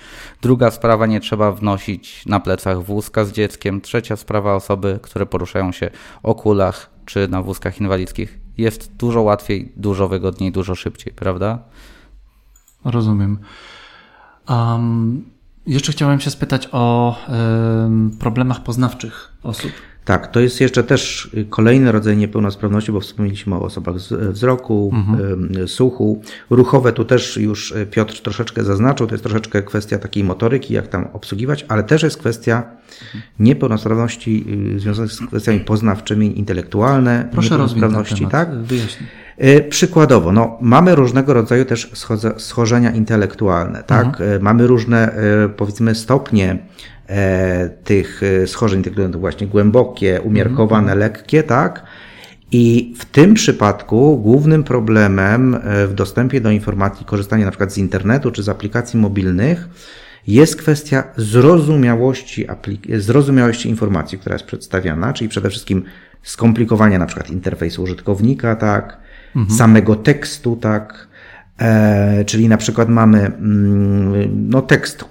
Druga 0.42 0.70
sprawa, 0.70 1.06
nie 1.06 1.20
trzeba 1.20 1.52
wnosić 1.52 2.26
na 2.26 2.40
plecach 2.40 2.82
wózka 2.82 3.24
z 3.24 3.32
dzieckiem. 3.32 3.80
Trzecia 3.80 4.16
sprawa, 4.16 4.54
osoby, 4.54 4.98
które 5.02 5.26
poruszają 5.26 5.72
się 5.72 5.90
o 6.22 6.34
kulach 6.34 6.90
czy 7.06 7.28
na 7.28 7.42
wózkach 7.42 7.80
inwalidzkich. 7.80 8.38
Jest 8.58 8.96
dużo 8.96 9.22
łatwiej, 9.22 9.72
dużo 9.76 10.08
wygodniej, 10.08 10.52
dużo 10.52 10.74
szybciej, 10.74 11.12
prawda? 11.12 11.58
Rozumiem. 12.84 13.38
Um, 14.48 15.24
jeszcze 15.66 15.92
chciałem 15.92 16.20
się 16.20 16.30
spytać 16.30 16.68
o 16.72 17.16
problemach 18.18 18.62
poznawczych 18.62 19.32
osób. 19.42 19.72
Tak, 20.04 20.26
to 20.26 20.40
jest 20.40 20.60
jeszcze 20.60 20.84
też 20.84 21.30
kolejny 21.50 21.92
rodzaj 21.92 22.16
niepełnosprawności, 22.16 22.92
bo 22.92 23.00
wspomnieliśmy 23.00 23.54
o 23.54 23.60
osobach 23.60 23.94
wzroku, 24.30 24.90
mhm. 24.94 25.68
słuchu. 25.68 26.22
Ruchowe 26.50 26.92
tu 26.92 27.04
też 27.04 27.36
już 27.36 27.74
Piotr 27.90 28.20
troszeczkę 28.22 28.64
zaznaczył, 28.64 29.06
to 29.06 29.14
jest 29.14 29.24
troszeczkę 29.24 29.62
kwestia 29.62 29.98
takiej 29.98 30.24
motoryki, 30.24 30.74
jak 30.74 30.88
tam 30.88 31.08
obsługiwać, 31.12 31.64
ale 31.68 31.82
też 31.82 32.02
jest 32.02 32.18
kwestia 32.18 32.64
niepełnosprawności 33.38 34.44
y, 34.76 34.80
związanych 34.80 35.12
z 35.12 35.26
kwestiami 35.26 35.60
poznawczymi, 35.60 36.38
intelektualne, 36.38 37.28
Proszę 37.32 37.48
niepełnosprawności, 37.48 38.26
tak? 38.26 38.54
Wyjaśnij. 38.54 39.21
E, 39.38 39.60
przykładowo, 39.60 40.32
no, 40.32 40.58
mamy 40.60 40.94
różnego 40.94 41.34
rodzaju 41.34 41.64
też 41.64 41.90
schorzenia 42.38 42.90
intelektualne, 42.90 43.82
tak? 43.82 44.06
Mhm. 44.06 44.32
E, 44.32 44.38
mamy 44.38 44.66
różne, 44.66 45.12
e, 45.12 45.48
powiedzmy, 45.48 45.94
stopnie 45.94 46.58
tych 47.84 48.20
schorzeń 48.46 48.78
intelektualnych, 48.78 49.20
właśnie 49.20 49.46
głębokie, 49.46 50.20
umiarkowane, 50.24 50.92
mhm. 50.92 50.98
lekkie, 50.98 51.42
tak? 51.42 51.82
I 52.52 52.94
w 52.98 53.04
tym 53.04 53.34
przypadku 53.34 54.18
głównym 54.18 54.64
problemem 54.64 55.60
w 55.88 55.94
dostępie 55.94 56.40
do 56.40 56.50
informacji, 56.50 57.06
korzystania 57.06 57.44
na 57.44 57.50
przykład 57.50 57.72
z 57.72 57.78
internetu 57.78 58.30
czy 58.30 58.42
z 58.42 58.48
aplikacji 58.48 59.00
mobilnych, 59.00 59.68
jest 60.26 60.56
kwestia 60.56 61.04
zrozumiałości, 61.16 62.46
zrozumiałości 62.94 63.68
informacji, 63.68 64.18
która 64.18 64.34
jest 64.34 64.44
przedstawiana, 64.44 65.12
czyli 65.12 65.28
przede 65.28 65.50
wszystkim 65.50 65.84
skomplikowania 66.22 66.98
na 66.98 67.06
przykład 67.06 67.30
interfejsu 67.30 67.82
użytkownika, 67.82 68.56
tak, 68.56 68.98
mhm. 69.36 69.58
samego 69.58 69.96
tekstu, 69.96 70.56
tak, 70.56 71.08
e, 71.58 72.24
czyli 72.24 72.48
na 72.48 72.56
przykład 72.56 72.88
mamy 72.88 73.18
mm, 73.26 74.48
no, 74.50 74.62
tekst 74.62 75.04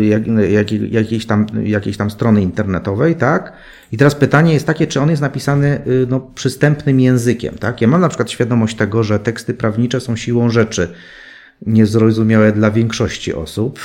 jak, 0.00 0.26
jak, 0.50 0.72
jakiejś, 0.72 1.26
tam, 1.26 1.46
jakiejś 1.62 1.96
tam 1.96 2.10
strony 2.10 2.42
internetowej, 2.42 3.16
tak, 3.16 3.52
i 3.92 3.96
teraz 3.96 4.14
pytanie 4.14 4.52
jest 4.54 4.66
takie, 4.66 4.86
czy 4.86 5.00
on 5.00 5.10
jest 5.10 5.22
napisany 5.22 5.80
y, 5.86 6.06
no, 6.10 6.20
przystępnym 6.20 7.00
językiem, 7.00 7.58
tak? 7.58 7.80
Ja 7.80 7.88
mam 7.88 8.00
na 8.00 8.08
przykład 8.08 8.30
świadomość 8.30 8.76
tego, 8.76 9.02
że 9.02 9.18
teksty 9.18 9.54
prawnicze 9.54 10.00
są 10.00 10.16
siłą 10.16 10.50
rzeczy 10.50 10.88
niezrozumiałe 11.66 12.52
dla 12.52 12.70
większości 12.70 13.34
osób, 13.34 13.80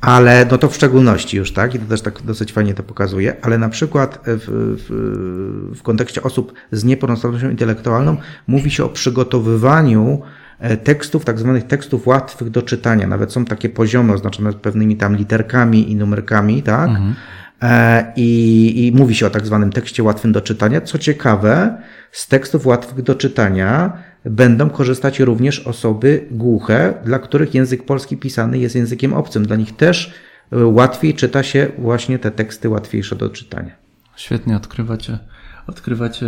ale 0.00 0.46
no 0.50 0.58
to 0.58 0.68
w 0.68 0.74
szczególności 0.74 1.36
już, 1.36 1.52
tak? 1.52 1.74
I 1.74 1.78
to 1.78 1.86
też 1.86 2.00
tak 2.00 2.22
dosyć 2.22 2.52
fajnie 2.52 2.74
to 2.74 2.82
pokazuje, 2.82 3.36
ale 3.42 3.58
na 3.58 3.68
przykład 3.68 4.18
w, 4.24 4.76
w, 4.88 5.78
w 5.78 5.82
kontekście 5.82 6.22
osób 6.22 6.52
z 6.72 6.84
niepełnosprawnością 6.84 7.50
intelektualną 7.50 8.16
mówi 8.46 8.70
się 8.70 8.84
o 8.84 8.88
przygotowywaniu 8.88 10.20
e, 10.58 10.76
tekstów, 10.76 11.24
tak 11.24 11.38
zwanych 11.38 11.66
tekstów 11.66 12.06
łatwych 12.06 12.50
do 12.50 12.62
czytania. 12.62 13.06
Nawet 13.06 13.32
są 13.32 13.44
takie 13.44 13.68
poziomy 13.68 14.12
oznaczone 14.12 14.52
pewnymi 14.52 14.96
tam 14.96 15.16
literkami 15.16 15.92
i 15.92 15.96
numerkami, 15.96 16.62
tak? 16.62 16.88
Mhm. 16.88 17.14
E, 17.62 18.12
I, 18.16 18.86
I 18.86 18.92
mówi 18.92 19.14
się 19.14 19.26
o 19.26 19.30
tak 19.30 19.46
zwanym 19.46 19.72
tekście 19.72 20.02
łatwym 20.02 20.32
do 20.32 20.40
czytania. 20.40 20.80
Co 20.80 20.98
ciekawe, 20.98 21.82
z 22.12 22.28
tekstów 22.28 22.66
łatwych 22.66 23.02
do 23.02 23.14
czytania 23.14 23.92
będą 24.24 24.70
korzystać 24.70 25.20
również 25.20 25.60
osoby 25.60 26.26
głuche, 26.30 26.94
dla 27.04 27.18
których 27.18 27.54
język 27.54 27.86
polski 27.86 28.16
pisany 28.16 28.58
jest 28.58 28.74
językiem 28.74 29.14
obcym. 29.14 29.46
Dla 29.46 29.56
nich 29.56 29.76
też 29.76 30.12
e, 30.52 30.64
łatwiej 30.64 31.14
czyta 31.14 31.42
się 31.42 31.70
właśnie 31.78 32.18
te 32.18 32.30
teksty 32.30 32.68
łatwiejsze 32.68 33.16
do 33.16 33.30
czytania. 33.30 33.70
Świetnie 34.16 34.56
odkrywacie, 34.56 35.18
odkrywacie 35.66 36.26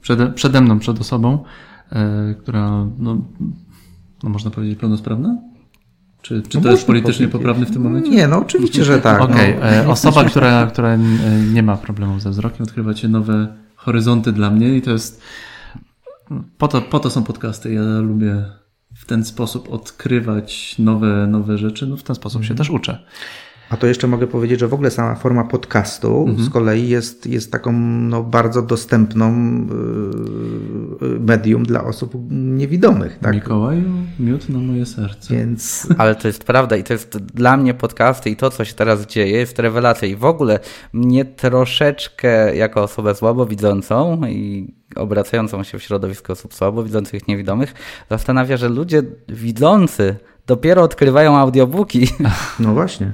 przede, 0.00 0.32
przede 0.32 0.60
mną, 0.60 0.78
przed 0.78 1.00
osobą, 1.00 1.44
e, 1.92 2.34
która, 2.38 2.86
no, 2.98 3.24
no 4.22 4.28
można 4.28 4.50
powiedzieć, 4.50 4.78
pełnosprawna? 4.78 5.38
Czy, 6.22 6.42
czy 6.42 6.56
no 6.58 6.62
to 6.62 6.70
jest 6.70 6.86
politycznie 6.86 7.28
powiedzieć. 7.28 7.32
poprawne 7.32 7.66
w 7.66 7.70
tym 7.70 7.82
momencie? 7.82 8.10
Nie, 8.10 8.28
no 8.28 8.38
oczywiście, 8.38 8.84
że 8.84 8.98
tak. 8.98 9.20
Okej, 9.20 9.56
okay. 9.56 9.84
no. 9.84 9.90
osoba, 9.90 10.24
która, 10.24 10.66
która 10.66 10.98
nie 11.52 11.62
ma 11.62 11.76
problemów 11.76 12.22
ze 12.22 12.30
wzrokiem, 12.30 12.62
odkrywacie 12.62 13.08
nowe 13.08 13.46
horyzonty 13.76 14.32
dla 14.32 14.50
mnie 14.50 14.76
i 14.76 14.82
to 14.82 14.90
jest 14.90 15.22
po 16.58 16.68
to, 16.68 16.82
po 16.82 17.00
to 17.00 17.10
są 17.10 17.24
podcasty. 17.24 17.72
Ja 17.72 17.82
lubię 17.82 18.44
w 18.94 19.06
ten 19.06 19.24
sposób 19.24 19.72
odkrywać 19.72 20.78
nowe, 20.78 21.26
nowe 21.26 21.58
rzeczy. 21.58 21.86
No 21.86 21.96
w 21.96 22.02
ten 22.02 22.16
sposób 22.16 22.42
się 22.42 22.50
mhm. 22.50 22.58
też 22.58 22.70
uczę. 22.70 23.04
A 23.70 23.76
to 23.76 23.86
jeszcze 23.86 24.06
mogę 24.06 24.26
powiedzieć, 24.26 24.60
że 24.60 24.68
w 24.68 24.74
ogóle 24.74 24.90
sama 24.90 25.14
forma 25.14 25.44
podcastu 25.44 26.26
mhm. 26.28 26.48
z 26.48 26.50
kolei 26.50 26.88
jest, 26.88 27.26
jest 27.26 27.52
taką 27.52 27.72
no, 27.72 28.22
bardzo 28.22 28.62
dostępną 28.62 29.32
yy, 31.00 31.20
medium 31.20 31.62
dla 31.62 31.84
osób 31.84 32.14
niewidomych. 32.30 33.18
Tak? 33.18 33.34
Mikołaju, 33.34 33.90
miód 34.20 34.48
na 34.48 34.58
moje 34.58 34.86
serce. 34.86 35.34
Więc... 35.34 35.86
Ale 35.98 36.14
to 36.14 36.28
jest 36.28 36.44
prawda 36.44 36.76
i 36.76 36.84
to 36.84 36.92
jest 36.92 37.18
dla 37.18 37.56
mnie 37.56 37.74
podcasty 37.74 38.30
i 38.30 38.36
to, 38.36 38.50
co 38.50 38.64
się 38.64 38.74
teraz 38.74 39.06
dzieje, 39.06 39.38
jest 39.38 39.58
rewelacja. 39.58 40.08
I 40.08 40.16
w 40.16 40.24
ogóle 40.24 40.60
mnie 40.92 41.24
troszeczkę 41.24 42.56
jako 42.56 42.82
osobę 42.82 43.14
słabowidzącą 43.14 44.26
i 44.26 44.74
obracającą 44.96 45.62
się 45.62 45.78
w 45.78 45.82
środowisku 45.82 46.32
osób 46.32 46.54
słabowidzących, 46.54 47.28
niewidomych, 47.28 47.74
zastanawia, 48.10 48.56
że 48.56 48.68
ludzie 48.68 49.02
widzący 49.28 50.16
dopiero 50.48 50.82
odkrywają 50.82 51.36
audiobooki. 51.36 52.08
No 52.60 52.74
właśnie. 52.74 53.12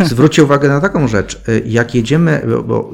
Zwróćcie 0.00 0.44
uwagę 0.44 0.68
na 0.68 0.80
taką 0.80 1.08
rzecz. 1.08 1.42
Jak 1.66 1.94
jedziemy, 1.94 2.42
bo 2.66 2.90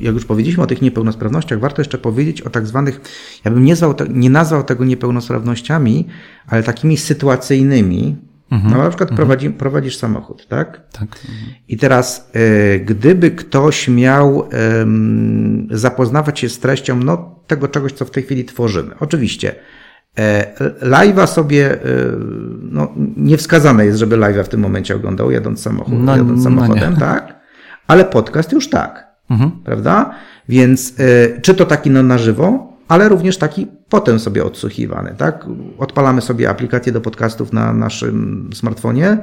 jak 0.00 0.14
już 0.14 0.24
powiedzieliśmy 0.24 0.62
o 0.62 0.66
tych 0.66 0.82
niepełnosprawnościach, 0.82 1.60
warto 1.60 1.80
jeszcze 1.80 1.98
powiedzieć 1.98 2.42
o 2.42 2.50
tak 2.50 2.66
zwanych, 2.66 3.00
ja 3.44 3.50
bym 3.50 3.64
nie, 3.64 3.76
zwał, 3.76 3.94
nie 4.08 4.30
nazwał 4.30 4.64
tego 4.64 4.84
niepełnosprawnościami, 4.84 6.06
ale 6.46 6.62
takimi 6.62 6.96
sytuacyjnymi. 6.96 8.16
Mhm. 8.50 8.72
No 8.72 8.78
na 8.82 8.88
przykład 8.88 9.10
mhm. 9.10 9.16
prowadzi, 9.16 9.50
prowadzisz 9.50 9.96
samochód, 9.96 10.46
tak? 10.48 10.82
Tak. 10.92 11.20
I 11.68 11.76
teraz, 11.76 12.30
e, 12.32 12.78
gdyby 12.78 13.30
ktoś 13.30 13.88
miał 13.88 14.48
zapoznawać 15.70 16.38
się 16.38 16.48
z 16.48 16.58
treścią 16.58 16.96
no, 16.96 17.34
tego 17.46 17.68
czegoś, 17.68 17.92
co 17.92 18.04
w 18.04 18.10
tej 18.10 18.22
chwili 18.22 18.44
tworzymy. 18.44 18.94
Oczywiście, 19.00 19.54
live'a 20.82 21.26
sobie, 21.26 21.72
e, 21.72 21.78
no, 22.62 22.92
niewskazane 23.16 23.86
jest, 23.86 23.98
żeby 23.98 24.16
live'a 24.16 24.44
w 24.44 24.48
tym 24.48 24.60
momencie 24.60 24.96
oglądał, 24.96 25.30
jadąc, 25.30 25.62
samochód, 25.62 25.94
no, 25.98 26.16
jadąc 26.16 26.42
samochodem, 26.42 26.94
no 26.94 27.00
tak? 27.00 27.40
Ale 27.86 28.04
podcast 28.04 28.52
już 28.52 28.70
tak, 28.70 29.06
mhm. 29.30 29.50
prawda? 29.64 30.14
Więc 30.48 30.94
e, 31.00 31.40
czy 31.40 31.54
to 31.54 31.66
taki 31.66 31.90
no, 31.90 32.02
na 32.02 32.18
żywo, 32.18 32.72
ale 32.88 33.08
również 33.08 33.38
taki 33.38 33.66
potem 33.88 34.18
sobie 34.18 34.44
odsłuchiwany, 34.44 35.14
tak? 35.16 35.46
Odpalamy 35.78 36.20
sobie 36.20 36.50
aplikację 36.50 36.92
do 36.92 37.00
podcastów 37.00 37.52
na 37.52 37.72
naszym 37.72 38.50
smartfonie, 38.54 39.18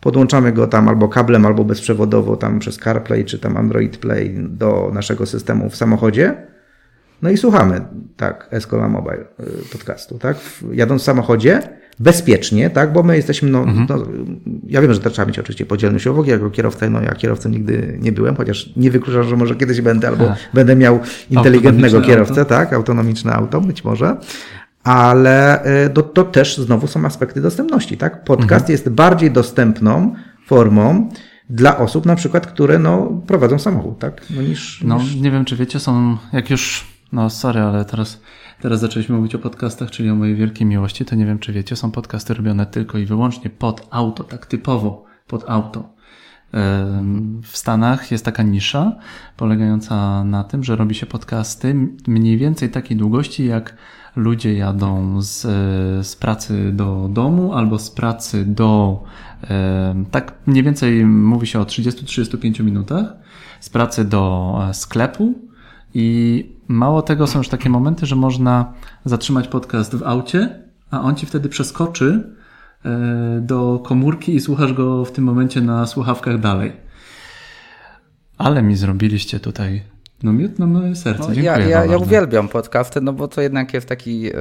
podłączamy 0.00 0.52
go 0.52 0.66
tam 0.66 0.88
albo 0.88 1.08
kablem, 1.08 1.46
albo 1.46 1.64
bezprzewodowo 1.64 2.36
tam 2.36 2.58
przez 2.58 2.78
CarPlay 2.78 3.24
czy 3.24 3.38
tam 3.38 3.56
Android 3.56 3.96
Play 3.96 4.36
do 4.38 4.90
naszego 4.94 5.26
systemu 5.26 5.70
w 5.70 5.76
samochodzie. 5.76 6.55
No 7.22 7.30
i 7.30 7.36
słuchamy, 7.36 7.80
tak, 8.16 8.48
Escola 8.50 8.88
Mobile 8.88 9.24
y, 9.40 9.68
podcastu, 9.72 10.18
tak? 10.18 10.36
Jadąc 10.72 11.02
w 11.02 11.04
samochodzie, 11.04 11.62
bezpiecznie, 11.98 12.70
tak? 12.70 12.92
Bo 12.92 13.02
my 13.02 13.16
jesteśmy, 13.16 13.50
no, 13.50 13.58
mhm. 13.58 13.86
no 13.88 14.06
ja 14.68 14.82
wiem, 14.82 14.94
że 14.94 15.00
to 15.00 15.10
trzeba 15.10 15.26
mieć 15.26 15.38
oczywiście 15.38 15.66
podzielny 15.66 16.00
siłowogi, 16.00 16.30
jako 16.30 16.50
kierowca, 16.50 16.90
no 16.90 17.02
ja 17.02 17.14
kierowcą 17.14 17.48
nigdy 17.48 17.98
nie 18.00 18.12
byłem, 18.12 18.36
chociaż 18.36 18.76
nie 18.76 18.90
wykluczam, 18.90 19.24
że 19.24 19.36
może 19.36 19.54
kiedyś 19.54 19.80
będę, 19.80 20.08
albo 20.08 20.30
A. 20.30 20.36
będę 20.54 20.76
miał 20.76 21.00
inteligentnego 21.30 22.00
kierowcę, 22.00 22.40
auto. 22.40 22.48
tak? 22.54 22.72
Autonomiczne 22.72 23.32
auto, 23.32 23.60
być 23.60 23.84
może. 23.84 24.16
Ale 24.84 25.64
y, 25.86 25.90
to, 25.90 26.02
to 26.02 26.24
też 26.24 26.56
znowu 26.56 26.86
są 26.86 27.04
aspekty 27.04 27.40
dostępności, 27.40 27.96
tak? 27.96 28.24
Podcast 28.24 28.62
mhm. 28.62 28.72
jest 28.72 28.88
bardziej 28.88 29.30
dostępną 29.30 30.14
formą 30.46 31.10
dla 31.50 31.78
osób 31.78 32.06
na 32.06 32.16
przykład, 32.16 32.46
które 32.46 32.78
no, 32.78 33.22
prowadzą 33.26 33.58
samochód, 33.58 33.98
tak? 33.98 34.22
No, 34.30 34.42
niż, 34.42 34.82
no 34.84 34.98
niż... 34.98 35.14
nie 35.14 35.30
wiem, 35.30 35.44
czy 35.44 35.56
wiecie, 35.56 35.80
są, 35.80 36.16
jak 36.32 36.50
już, 36.50 36.95
no 37.12 37.30
sorry, 37.30 37.60
ale 37.60 37.84
teraz 37.84 38.20
Teraz 38.60 38.80
zaczęliśmy 38.80 39.16
mówić 39.16 39.34
o 39.34 39.38
podcastach, 39.38 39.90
czyli 39.90 40.10
o 40.10 40.14
mojej 40.14 40.34
wielkiej 40.34 40.66
miłości. 40.66 41.04
To 41.04 41.14
nie 41.14 41.26
wiem, 41.26 41.38
czy 41.38 41.52
wiecie, 41.52 41.76
są 41.76 41.90
podcasty 41.90 42.34
robione 42.34 42.66
tylko 42.66 42.98
i 42.98 43.06
wyłącznie 43.06 43.50
pod 43.50 43.86
auto, 43.90 44.24
tak 44.24 44.46
typowo 44.46 45.04
pod 45.26 45.44
auto. 45.48 45.96
W 47.42 47.56
Stanach 47.56 48.10
jest 48.10 48.24
taka 48.24 48.42
nisza 48.42 48.92
polegająca 49.36 50.24
na 50.24 50.44
tym, 50.44 50.64
że 50.64 50.76
robi 50.76 50.94
się 50.94 51.06
podcasty 51.06 51.74
mniej 52.06 52.38
więcej 52.38 52.70
takiej 52.70 52.96
długości, 52.96 53.46
jak 53.46 53.76
ludzie 54.16 54.54
jadą 54.54 55.22
z, 55.22 55.40
z 56.06 56.16
pracy 56.16 56.72
do 56.72 57.08
domu 57.12 57.54
albo 57.54 57.78
z 57.78 57.90
pracy 57.90 58.44
do. 58.44 59.02
Tak 60.10 60.34
mniej 60.46 60.62
więcej 60.62 61.06
mówi 61.06 61.46
się 61.46 61.60
o 61.60 61.64
30-35 61.64 62.64
minutach, 62.64 63.04
z 63.60 63.70
pracy 63.70 64.04
do 64.04 64.54
e, 64.68 64.74
sklepu 64.74 65.34
i 65.98 66.44
mało 66.68 67.02
tego, 67.02 67.26
są 67.26 67.38
już 67.38 67.48
takie 67.48 67.70
momenty, 67.70 68.06
że 68.06 68.16
można 68.16 68.72
zatrzymać 69.04 69.48
podcast 69.48 69.96
w 69.96 70.02
aucie, 70.02 70.62
a 70.90 71.00
on 71.00 71.14
ci 71.14 71.26
wtedy 71.26 71.48
przeskoczy 71.48 72.34
e, 72.84 73.40
do 73.40 73.80
komórki 73.84 74.34
i 74.34 74.40
słuchasz 74.40 74.72
go 74.72 75.04
w 75.04 75.12
tym 75.12 75.24
momencie 75.24 75.60
na 75.60 75.86
słuchawkach 75.86 76.40
dalej. 76.40 76.72
Ale 78.38 78.62
mi 78.62 78.76
zrobiliście 78.76 79.40
tutaj 79.40 79.82
no 80.22 80.32
miód 80.32 80.58
na 80.58 80.66
moje 80.66 80.96
serce. 80.96 81.28
No, 81.28 81.34
Dziękuję 81.34 81.44
ja, 81.44 81.58
ja, 81.58 81.84
ja 81.84 81.98
uwielbiam 81.98 82.48
podcasty, 82.48 83.00
no 83.00 83.12
bo 83.12 83.28
to 83.28 83.40
jednak 83.40 83.74
jest 83.74 83.88
taki 83.88 84.26
y, 84.28 84.32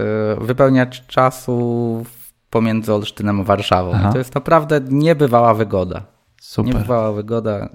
wypełniacz 0.41 1.06
czasu 1.08 2.06
pomiędzy 2.49 2.93
Olsztynem 2.93 3.39
a 3.39 3.43
Warszawą. 3.43 4.12
To 4.12 4.18
jest 4.18 4.36
naprawdę 4.36 4.82
niebywała 4.89 5.53
wygoda. 5.53 6.01
Super. 6.41 6.74
Niebywała 6.74 7.12
wygoda. 7.12 7.70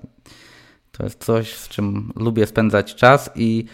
To 1.00 1.04
jest 1.04 1.24
coś, 1.24 1.54
z 1.54 1.68
czym 1.68 2.12
lubię 2.16 2.46
spędzać 2.46 2.94
czas 2.94 3.30
i 3.34 3.64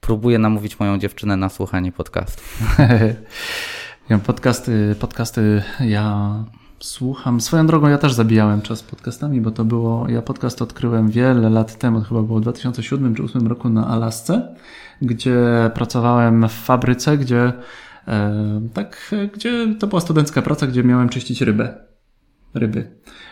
próbuję 0.00 0.38
namówić 0.38 0.80
moją 0.80 0.98
dziewczynę 0.98 1.36
na 1.36 1.48
słuchanie 1.48 1.92
podcastu. 1.92 2.42
podcasty, 4.26 4.94
podcasty 5.00 5.62
ja 5.80 6.34
słucham. 6.80 7.40
Swoją 7.40 7.66
drogą 7.66 7.88
ja 7.88 7.98
też 7.98 8.12
zabijałem 8.12 8.62
czas 8.62 8.82
podcastami, 8.82 9.40
bo 9.40 9.50
to 9.50 9.64
było, 9.64 10.08
ja 10.08 10.22
podcast 10.22 10.62
odkryłem 10.62 11.10
wiele 11.10 11.50
lat 11.50 11.78
temu, 11.78 12.00
chyba 12.00 12.22
było 12.22 12.38
w 12.38 12.42
2007 12.42 13.14
czy 13.14 13.22
2008 13.22 13.48
roku 13.48 13.68
na 13.68 13.86
Alasce, 13.88 14.54
gdzie 15.02 15.70
pracowałem 15.74 16.48
w 16.48 16.52
fabryce, 16.52 17.18
gdzie 17.18 17.52
e, 18.08 18.60
tak, 18.74 19.14
gdzie 19.34 19.74
to 19.78 19.86
była 19.86 20.00
studencka 20.00 20.42
praca, 20.42 20.66
gdzie 20.66 20.84
miałem 20.84 21.08
czyścić 21.08 21.42
rybę. 21.42 21.85
Ryby. 22.54 22.90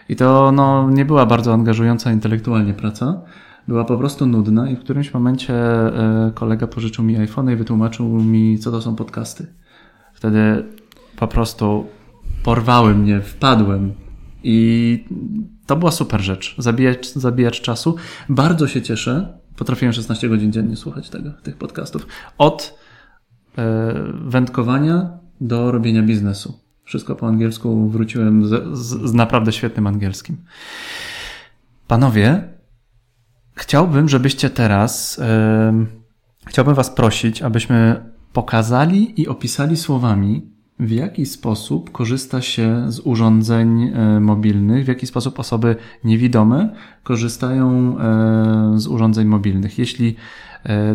I 0.09 0.17
to 0.17 0.53
no, 0.53 0.91
nie 0.91 1.05
była 1.05 1.27
bardzo 1.27 1.55
angażująca 1.55 2.13
intelektualnie 2.13 2.75
praca. 2.75 3.23
Była 3.69 3.85
po 3.85 3.99
prostu 3.99 4.27
nudna 4.27 4.71
i 4.71 4.77
w 4.77 4.81
którymś 4.81 5.15
momencie 5.15 5.55
e, 5.55 6.33
kolega 6.35 6.67
pożyczył 6.67 7.05
mi 7.05 7.17
iPhone 7.17 7.51
i 7.51 7.57
wytłumaczył 7.57 8.09
mi, 8.09 8.59
co 8.59 8.71
to 8.71 8.83
są 8.83 8.97
podcasty. 8.97 9.47
Wtedy 10.15 10.65
po 11.17 11.29
prostu 11.29 11.87
porwały 12.43 12.95
mnie, 12.95 13.21
wpadłem 13.21 13.93
i 14.43 15.05
to 15.67 15.77
była 15.77 15.91
super 15.91 16.21
rzecz. 16.21 16.55
Zabijać, 16.59 17.13
zabijać 17.13 17.61
czasu. 17.61 17.97
Bardzo 18.29 18.69
się 18.69 18.83
cieszę. 18.83 19.39
Potrafiłem 19.57 19.93
16 19.93 20.29
godzin 20.29 20.53
dziennie 20.53 20.77
słuchać 20.77 21.11
tego, 21.11 21.31
tych 21.43 21.57
podcastów. 21.57 22.07
Od 22.39 22.79
e, 23.59 23.95
wędkowania 24.25 25.19
do 25.41 25.73
robienia 25.73 26.03
biznesu. 26.03 26.64
Wszystko 26.85 27.15
po 27.15 27.27
angielsku 27.27 27.89
wróciłem 27.89 28.47
z, 28.47 28.79
z, 28.79 29.11
z 29.11 29.15
naprawdę 29.15 29.53
świetnym 29.53 29.87
angielskim. 29.87 30.37
Panowie, 31.89 32.49
chciałbym, 33.55 34.09
żebyście 34.09 34.51
teraz, 34.51 35.19
yy, 35.19 35.87
chciałbym 36.47 36.75
Was 36.75 36.91
prosić, 36.91 37.43
abyśmy 37.43 38.11
pokazali 38.33 39.21
i 39.21 39.29
opisali 39.29 39.77
słowami, 39.77 40.55
w 40.79 40.91
jaki 40.91 41.27
sposób 41.27 41.93
korzysta 41.93 42.43
się 42.43 42.93
z 42.93 43.01
urządzeń 43.01 43.83
e, 43.83 44.21
mobilnych, 44.21 44.85
w 44.85 44.89
jaki 44.89 45.07
sposób 45.07 45.39
osoby 45.39 45.77
niewidome 46.05 46.75
korzystają 47.03 47.99
e, 47.99 48.73
z 48.77 48.87
urządzeń 48.87 49.27
mobilnych. 49.27 49.79
Jeśli, 49.79 50.17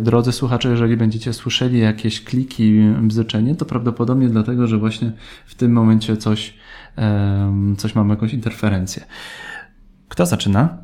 drodzy 0.01 0.31
słuchacze, 0.31 0.69
jeżeli 0.69 0.97
będziecie 0.97 1.33
słyszeli 1.33 1.79
jakieś 1.79 2.23
kliki, 2.23 2.79
bzyczenie, 3.01 3.55
to 3.55 3.65
prawdopodobnie 3.65 4.27
dlatego, 4.27 4.67
że 4.67 4.77
właśnie 4.77 5.11
w 5.45 5.55
tym 5.55 5.71
momencie 5.71 6.17
coś, 6.17 6.53
coś 7.77 7.95
mamy, 7.95 8.13
jakąś 8.13 8.33
interferencję. 8.33 9.03
Kto 10.07 10.25
zaczyna? 10.25 10.77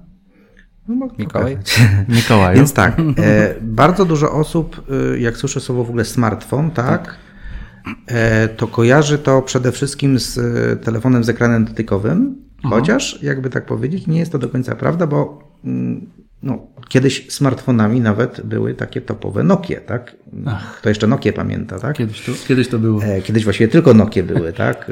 No, 0.88 1.08
Mikołaj. 1.20 1.58
Mikołaj. 2.18 2.56
Więc 2.56 2.74
tak, 2.74 3.00
e, 3.00 3.56
bardzo 3.62 4.06
dużo 4.06 4.32
osób, 4.32 4.88
jak 5.20 5.38
słyszę 5.38 5.60
słowo 5.60 5.84
w 5.84 5.90
ogóle 5.90 6.06
smartfon, 6.06 6.72
tak, 6.72 7.04
tak 7.04 7.18
E, 8.08 8.48
to 8.48 8.68
kojarzy 8.68 9.18
to 9.18 9.42
przede 9.42 9.72
wszystkim 9.72 10.20
z 10.20 10.38
e, 10.38 10.76
telefonem 10.76 11.24
z 11.24 11.30
ekranem 11.30 11.66
dotykowym, 11.66 12.36
mhm. 12.64 12.74
chociaż 12.74 13.24
jakby 13.24 13.50
tak 13.50 13.66
powiedzieć, 13.66 14.08
nie 14.08 14.20
jest 14.20 14.32
to 14.32 14.40
do 14.40 14.50
końca 14.50 14.76
prawda, 14.76 15.08
bo 15.08 15.50
mm, 15.64 16.10
no, 16.46 16.68
kiedyś 16.90 17.32
smartfonami 17.32 18.02
nawet 18.02 18.42
były 18.42 18.74
takie 18.74 19.02
topowe 19.02 19.44
Nokie, 19.44 19.76
tak? 19.76 20.16
Ach. 20.46 20.80
To 20.82 20.90
jeszcze 20.90 21.08
Nokie 21.08 21.34
pamięta, 21.34 21.80
tak? 21.80 21.98
Kiedyś 21.98 22.26
to, 22.26 22.32
kiedyś 22.48 22.70
to 22.70 22.80
było. 22.80 23.04
E, 23.04 23.22
kiedyś 23.22 23.44
właściwie 23.44 23.68
tylko 23.68 23.94
Nokie 23.94 24.24
były, 24.24 24.54
tak? 24.64 24.92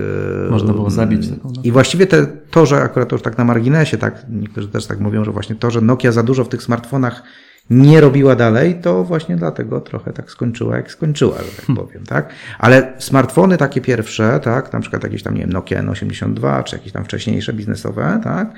Można 0.49 0.74
było 0.74 0.89
zabić 0.89 1.30
taką 1.30 1.54
I 1.64 1.72
właściwie 1.72 2.08
te, 2.08 2.28
to, 2.51 2.66
że 2.66 2.82
akurat 2.82 3.10
to 3.10 3.16
już 3.16 3.24
tak 3.24 3.38
na 3.38 3.43
marginesie, 3.43 3.97
tak, 3.97 4.26
niektórzy 4.30 4.68
też 4.68 4.86
tak 4.86 4.99
mówią, 4.99 5.24
że 5.24 5.32
właśnie 5.32 5.56
to, 5.56 5.72
że 5.72 5.82
Nokia 5.82 6.12
za 6.12 6.24
dużo 6.24 6.43
w 6.43 6.49
tych 6.49 6.64
smartfonach 6.64 7.24
nie 7.70 8.01
robiła 8.01 8.36
dalej, 8.36 8.76
to 8.82 9.04
właśnie 9.04 9.36
dlatego 9.36 9.82
trochę 9.82 10.14
tak 10.14 10.32
skończyła, 10.32 10.76
jak 10.76 10.91
skończyła, 10.91 11.38
że 11.38 11.51
tak 11.56 11.66
hmm. 11.66 11.86
powiem, 11.86 12.06
tak? 12.06 12.30
Ale 12.60 12.93
smartfony 12.97 13.58
takie 13.58 13.82
pierwsze, 13.82 14.39
tak, 14.43 14.74
na 14.74 14.80
przykład 14.80 15.04
jakieś 15.04 15.24
tam, 15.24 15.34
nie 15.34 15.41
wiem, 15.41 15.54
Nokia 15.54 15.84
N82, 15.84 16.64
czy 16.64 16.76
jakieś 16.76 16.91
tam 16.91 17.06
wcześniejsze 17.06 17.54
biznesowe, 17.54 18.22
tak, 18.24 18.54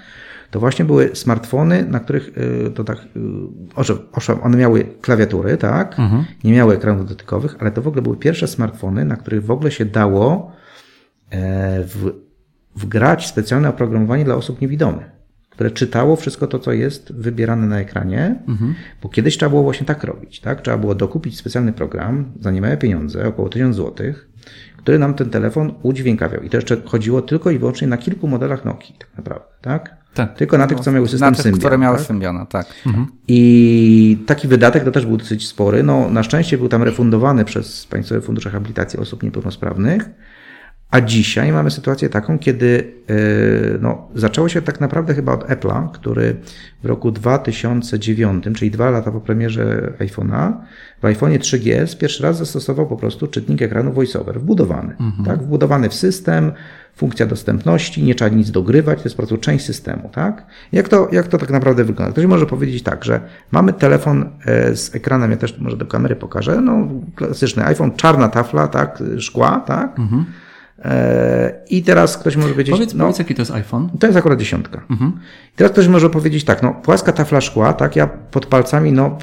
to 0.52 0.60
właśnie 0.60 0.86
były 0.86 1.10
smartfony, 1.14 1.86
na 1.86 2.00
których 2.00 2.38
y, 2.68 2.72
to 2.72 2.84
tak, 2.84 2.98
y, 4.28 4.42
one 4.42 4.58
miały 4.58 4.84
klawiatury, 5.02 5.58
tak, 5.58 6.00
mhm. 6.00 6.26
nie 6.44 6.54
miały 6.54 6.76
ekranów 6.76 7.10
dotykowych, 7.10 7.56
ale 7.60 7.72
to 7.72 7.82
w 7.82 7.88
ogóle 7.88 8.02
były 8.02 8.18
pierwsze 8.18 8.48
smartfony, 8.48 9.06
na 9.06 9.16
których 9.16 9.46
w 9.46 9.52
ogóle 9.52 9.72
się 9.72 9.86
dało 9.86 10.52
e, 11.30 11.84
w, 11.84 12.12
wgrać 12.76 13.28
specjalne 13.28 13.70
oprogramowanie 13.70 14.26
dla 14.26 14.36
osób 14.36 14.62
niewidomych 14.62 15.16
które 15.56 15.72
czytało 15.72 16.16
wszystko 16.16 16.48
to, 16.48 16.60
co 16.60 16.72
jest 16.74 17.14
wybierane 17.14 17.68
na 17.68 17.80
ekranie, 17.80 18.36
mhm. 18.48 18.76
bo 19.04 19.10
kiedyś 19.10 19.38
trzeba 19.38 19.50
było 19.50 19.64
właśnie 19.64 19.86
tak 19.86 20.04
robić, 20.04 20.40
tak? 20.40 20.62
Trzeba 20.62 20.78
było 20.78 20.96
dokupić 20.96 21.38
specjalny 21.38 21.74
program 21.74 22.32
za 22.40 22.52
niemałe 22.52 22.78
pieniądze, 22.78 23.28
około 23.28 23.50
1000 23.50 23.76
zł, 23.76 24.14
który 24.78 25.00
nam 25.00 25.14
ten 25.14 25.30
telefon 25.30 25.74
udźwiękawiał. 25.82 26.42
I 26.42 26.50
to 26.50 26.58
jeszcze 26.58 26.82
chodziło 26.86 27.22
tylko 27.22 27.52
i 27.52 27.60
wyłącznie 27.60 27.88
na 27.88 27.98
kilku 27.98 28.28
modelach 28.28 28.66
Nokii, 28.66 28.96
tak 29.00 29.18
naprawdę, 29.18 29.48
tak? 29.62 29.95
Tak. 30.16 30.38
Tylko 30.38 30.58
na 30.58 30.68
tych, 30.68 30.80
co 30.80 30.92
miały 30.92 31.08
system 31.08 31.34
na 31.34 31.44
tych, 31.44 31.54
które 31.54 31.78
miały 31.78 31.98
tak? 31.98 32.06
Symbiana, 32.06 32.46
tak. 32.46 32.66
Mhm. 32.86 33.08
I 33.28 34.24
taki 34.26 34.48
wydatek 34.48 34.84
to 34.84 34.92
też 34.92 35.06
był 35.06 35.18
dosyć 35.18 35.48
spory. 35.48 35.84
No, 35.84 36.10
na 36.10 36.24
szczęście 36.24 36.58
był 36.58 36.70
tam 36.70 36.84
refundowany 36.84 37.46
przez 37.46 37.86
Państwowe 37.86 38.22
Fundusze 38.22 38.50
Habilitacji 38.50 39.00
Osób 39.00 39.24
Niepełnosprawnych, 39.24 40.10
a 40.92 41.02
dzisiaj 41.02 41.52
mamy 41.52 41.72
sytuację 41.72 42.10
taką, 42.10 42.40
kiedy 42.40 42.94
e, 43.10 43.14
no, 43.82 44.08
zaczęło 44.16 44.50
się 44.50 44.62
tak 44.62 44.82
naprawdę 44.82 45.14
chyba 45.14 45.34
od 45.34 45.50
Apple'a, 45.50 45.92
który 45.92 46.36
w 46.84 46.86
roku 46.86 47.12
2009, 47.12 48.46
czyli 48.56 48.72
dwa 48.72 48.90
lata 48.90 49.12
po 49.12 49.22
premierze 49.22 49.94
iPhone'a, 50.00 50.54
w 51.02 51.06
iPhone'ie 51.06 51.40
3GS 51.40 51.98
pierwszy 51.98 52.24
raz 52.24 52.38
zastosował 52.38 52.88
po 52.88 52.98
prostu 52.98 53.28
czytnik 53.28 53.62
ekranu 53.62 53.94
VoiceOver, 53.94 54.40
wbudowany. 54.40 54.96
Mhm. 55.00 55.26
Tak, 55.26 55.44
wbudowany 55.44 55.90
w 55.90 55.94
system, 55.94 56.52
funkcja 56.96 57.26
dostępności, 57.26 58.04
nie 58.04 58.16
trzeba 58.16 58.36
nic 58.36 58.52
dogrywać, 58.52 58.98
to 59.00 59.04
jest 59.04 59.16
po 59.16 59.22
prostu 59.22 59.38
część 59.38 59.66
systemu, 59.66 60.10
tak? 60.14 60.46
Jak 60.72 60.90
to, 60.90 61.08
jak 61.12 61.28
to 61.28 61.38
tak 61.38 61.50
naprawdę 61.50 61.84
wygląda? 61.84 62.12
Ktoś 62.12 62.26
może 62.26 62.46
powiedzieć 62.46 62.84
tak, 62.84 63.06
że 63.06 63.22
mamy 63.52 63.74
telefon 63.74 64.26
e, 64.46 64.76
z 64.76 64.96
ekranem, 64.96 65.32
ja 65.32 65.38
też 65.38 65.60
może 65.60 65.78
do 65.78 65.86
kamery 65.86 66.16
pokażę, 66.16 66.62
no 66.62 66.88
klasyczny 67.16 67.66
iPhone, 67.66 67.92
czarna 67.92 68.30
tafla, 68.30 68.68
tak, 68.68 69.04
szkła, 69.18 69.64
tak? 69.68 69.96
E, 70.86 71.54
I 71.70 71.84
teraz 71.84 72.18
ktoś 72.18 72.36
może 72.36 72.50
powiedzieć, 72.50 72.76
Powiedz, 72.76 72.94
no, 72.94 73.04
powiedz, 73.04 73.20
jaki 73.20 73.36
to 73.36 73.42
jest 73.42 73.52
iPhone. 73.52 73.90
to 74.00 74.08
jest 74.08 74.18
akurat 74.18 74.40
dziesiątka. 74.40 74.82
I 75.54 75.56
teraz 75.56 75.72
ktoś 75.72 75.88
może 75.88 76.10
powiedzieć 76.10 76.44
tak, 76.44 76.64
no 76.64 76.74
płaska 76.74 77.12
tafla 77.12 77.42
szkła, 77.42 77.74
tak, 77.74 77.96
ja 77.96 78.08
pod 78.08 78.46
palcami, 78.46 78.92
no 78.92 79.18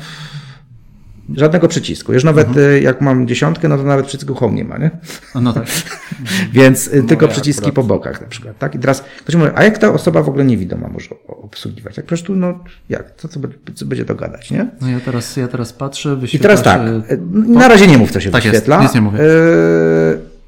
żadnego 1.35 1.69
przycisku. 1.69 2.13
Już 2.13 2.25
nawet 2.25 2.57
y, 2.57 2.81
jak 2.81 3.01
mam 3.01 3.27
dziesiątkę, 3.29 3.69
no 3.69 3.77
to 3.77 3.83
nawet 3.83 4.07
przycisku 4.07 4.35
home 4.35 4.55
nie 4.55 4.65
ma, 4.65 4.79
nie? 4.79 4.91
No 5.35 5.53
tak. 5.53 5.67
Więc 6.53 6.87
y, 6.87 7.03
tylko 7.03 7.27
ja 7.27 7.33
przyciski 7.33 7.63
akurat- 7.63 7.75
po 7.75 7.83
bokach 7.83 8.21
na 8.21 8.27
przykład, 8.27 8.59
tak? 8.59 8.75
I 8.75 8.79
teraz 8.79 9.05
ktoś 9.19 9.35
mówi, 9.35 9.51
a 9.55 9.65
jak 9.65 9.79
ta 9.79 9.93
osoba 9.93 10.23
w 10.23 10.29
ogóle 10.29 10.45
niewidoma 10.45 10.89
może 10.89 11.09
obsługiwać? 11.27 11.97
Jak 11.97 12.07
przecież 12.07 12.27
tu, 12.27 12.35
no 12.37 12.65
jak, 12.89 13.17
co, 13.17 13.29
co, 13.29 13.41
co 13.75 13.87
będzie 13.87 14.05
to 14.05 14.15
gadać, 14.15 14.51
nie? 14.51 14.67
No 14.81 14.89
ja 14.91 15.01
teraz, 15.01 15.37
ja 15.37 15.49
teraz 15.49 15.73
patrzę, 15.73 16.13
I 16.13 16.17
wyświetla 16.17 16.49
teraz 16.49 16.63
tak, 16.63 16.83
y, 17.13 17.19
na 17.49 17.69
razie 17.69 17.87
nie 17.87 17.99
mów, 17.99 18.11
co 18.11 18.21
się 18.21 18.31
Tak 18.31 18.45
jest, 18.45 18.55
wyświetla. 18.55 18.83
nic 18.83 18.95
nie 18.95 19.01
mówię. 19.01 19.19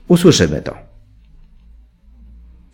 Usłyszymy 0.09 0.62
to. 0.62 0.77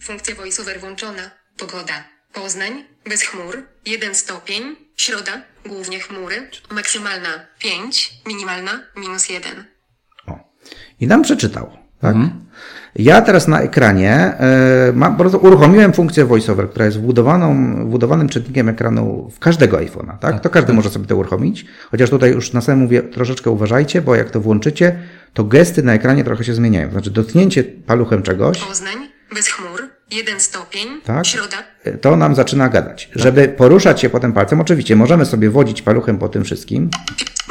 Funkcja 0.03 0.35
voiceover 0.35 0.81
włączona. 0.81 1.23
Pogoda. 1.59 1.93
Poznań. 2.33 2.85
Bez 3.09 3.23
chmur. 3.23 3.63
1 3.87 4.15
stopień. 4.15 4.63
Środa. 4.97 5.33
Głównie 5.67 6.01
chmury. 6.01 6.51
Maksymalna 6.71 7.29
5. 7.59 8.13
Minimalna 8.27 8.81
minus 8.97 9.29
1. 9.29 9.65
O. 10.27 10.39
I 11.01 11.07
nam 11.07 11.23
przeczytał. 11.23 11.71
Tak? 12.01 12.17
Ja 12.97 13.23
teraz 13.23 13.49
na 13.49 13.61
ekranie 13.61 14.13
e, 14.13 14.93
mam, 14.95 15.13
po 15.17 15.19
prostu 15.19 15.39
uruchomiłem 15.39 15.93
funkcję 15.93 16.25
VoiceOver, 16.25 16.71
która 16.71 16.85
jest 16.85 16.99
wbudowaną, 16.99 17.77
wbudowanym 17.87 18.29
czytnikiem 18.29 18.69
ekranu 18.69 19.31
w 19.35 19.39
każdego 19.39 19.77
iPhone'a. 19.77 20.19
Tak? 20.19 20.41
To 20.41 20.51
każdy 20.51 20.73
może 20.73 20.91
sobie 20.91 21.07
to 21.07 21.17
uruchomić. 21.17 21.67
Chociaż 21.91 22.11
tutaj 22.11 22.31
już 22.31 22.53
na 22.53 22.61
samym 22.61 22.81
mówię, 22.81 23.03
troszeczkę 23.03 23.51
uważajcie, 23.51 24.03
bo 24.03 24.15
jak 24.15 24.31
to 24.31 24.41
włączycie, 24.41 24.99
to 25.35 25.45
gesty 25.45 25.83
na 25.83 25.95
ekranie 25.95 26.25
trochę 26.25 26.45
się 26.45 26.55
zmieniają. 26.55 26.91
Znaczy 26.91 27.11
dotknięcie 27.11 27.65
paluchem 27.65 28.23
czegoś, 28.23 28.65
Poznań. 28.65 29.09
Bez 29.35 29.49
chmur. 29.49 30.00
1 30.11 30.41
stopień. 30.41 31.01
Tak. 31.05 31.27
Środa. 31.27 31.57
e, 31.85 31.93
to 31.99 32.17
nam 32.17 32.35
zaczyna 32.35 32.69
gadać. 32.69 33.09
Żeby 33.15 33.49
poruszać 33.49 34.01
się 34.01 34.11
potem 34.11 34.33
palcem, 34.33 34.61
oczywiście 34.61 34.97
możemy 34.97 35.27
sobie 35.27 35.51
wodzić 35.51 35.83
paluchem 35.83 36.19
po 36.19 36.29
tym 36.29 36.45
wszystkim, 36.45 36.91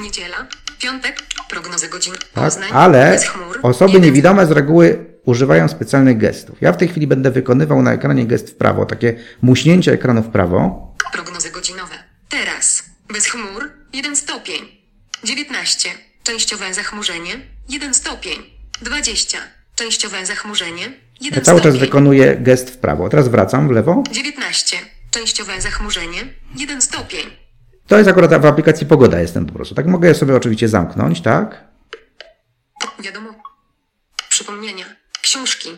Niedziela. 0.01 0.47
Piątek. 0.79 1.21
Prognozy 1.49 1.87
godzin. 1.89 2.13
Tak, 2.13 2.43
Poznań. 2.43 2.69
ale 2.73 3.17
chmur. 3.19 3.59
osoby 3.63 3.91
1 3.93 4.03
niewidome 4.05 4.45
z 4.45 4.51
reguły 4.51 5.05
używają 5.25 5.67
specjalnych 5.67 6.17
gestów. 6.17 6.61
Ja 6.61 6.71
w 6.73 6.77
tej 6.77 6.87
chwili 6.87 7.07
będę 7.07 7.31
wykonywał 7.31 7.81
na 7.81 7.93
ekranie 7.93 8.25
gest 8.25 8.49
w 8.49 8.55
prawo, 8.55 8.85
takie 8.85 9.15
muśnięcie 9.41 9.91
ekranu 9.93 10.21
w 10.21 10.29
prawo. 10.29 10.87
Prognozy 11.13 11.51
godzinowe. 11.51 11.95
Teraz. 12.29 12.83
Bez 13.13 13.25
chmur. 13.25 13.69
1 13.93 14.15
stopień. 14.15 14.61
19. 15.23 15.89
Częściowe 16.23 16.73
zachmurzenie. 16.73 17.31
1 17.69 17.93
stopień. 17.93 18.35
20. 18.81 19.37
Częściowe 19.75 20.25
zachmurzenie. 20.25 20.91
1 21.21 21.39
Ja 21.39 21.45
cały 21.45 21.61
czas 21.61 21.77
wykonuję 21.77 22.37
gest 22.39 22.69
w 22.69 22.77
prawo. 22.77 23.09
Teraz 23.09 23.27
wracam 23.27 23.67
w 23.67 23.71
lewo. 23.71 24.03
19. 24.11 24.77
Częściowe 25.11 25.61
zachmurzenie. 25.61 26.33
1 26.55 26.81
stopień. 26.81 27.25
To 27.87 27.97
jest 27.97 28.09
akurat 28.09 28.41
w 28.41 28.45
aplikacji 28.45 28.87
pogoda 28.87 29.19
jestem 29.19 29.45
po 29.45 29.53
prostu. 29.53 29.75
Tak 29.75 29.85
mogę 29.85 30.15
sobie 30.15 30.35
oczywiście 30.35 30.67
zamknąć, 30.67 31.21
tak? 31.21 31.63
Wiadomo. 32.99 33.29
Przypomnienia. 34.29 34.85
Książki. 35.21 35.69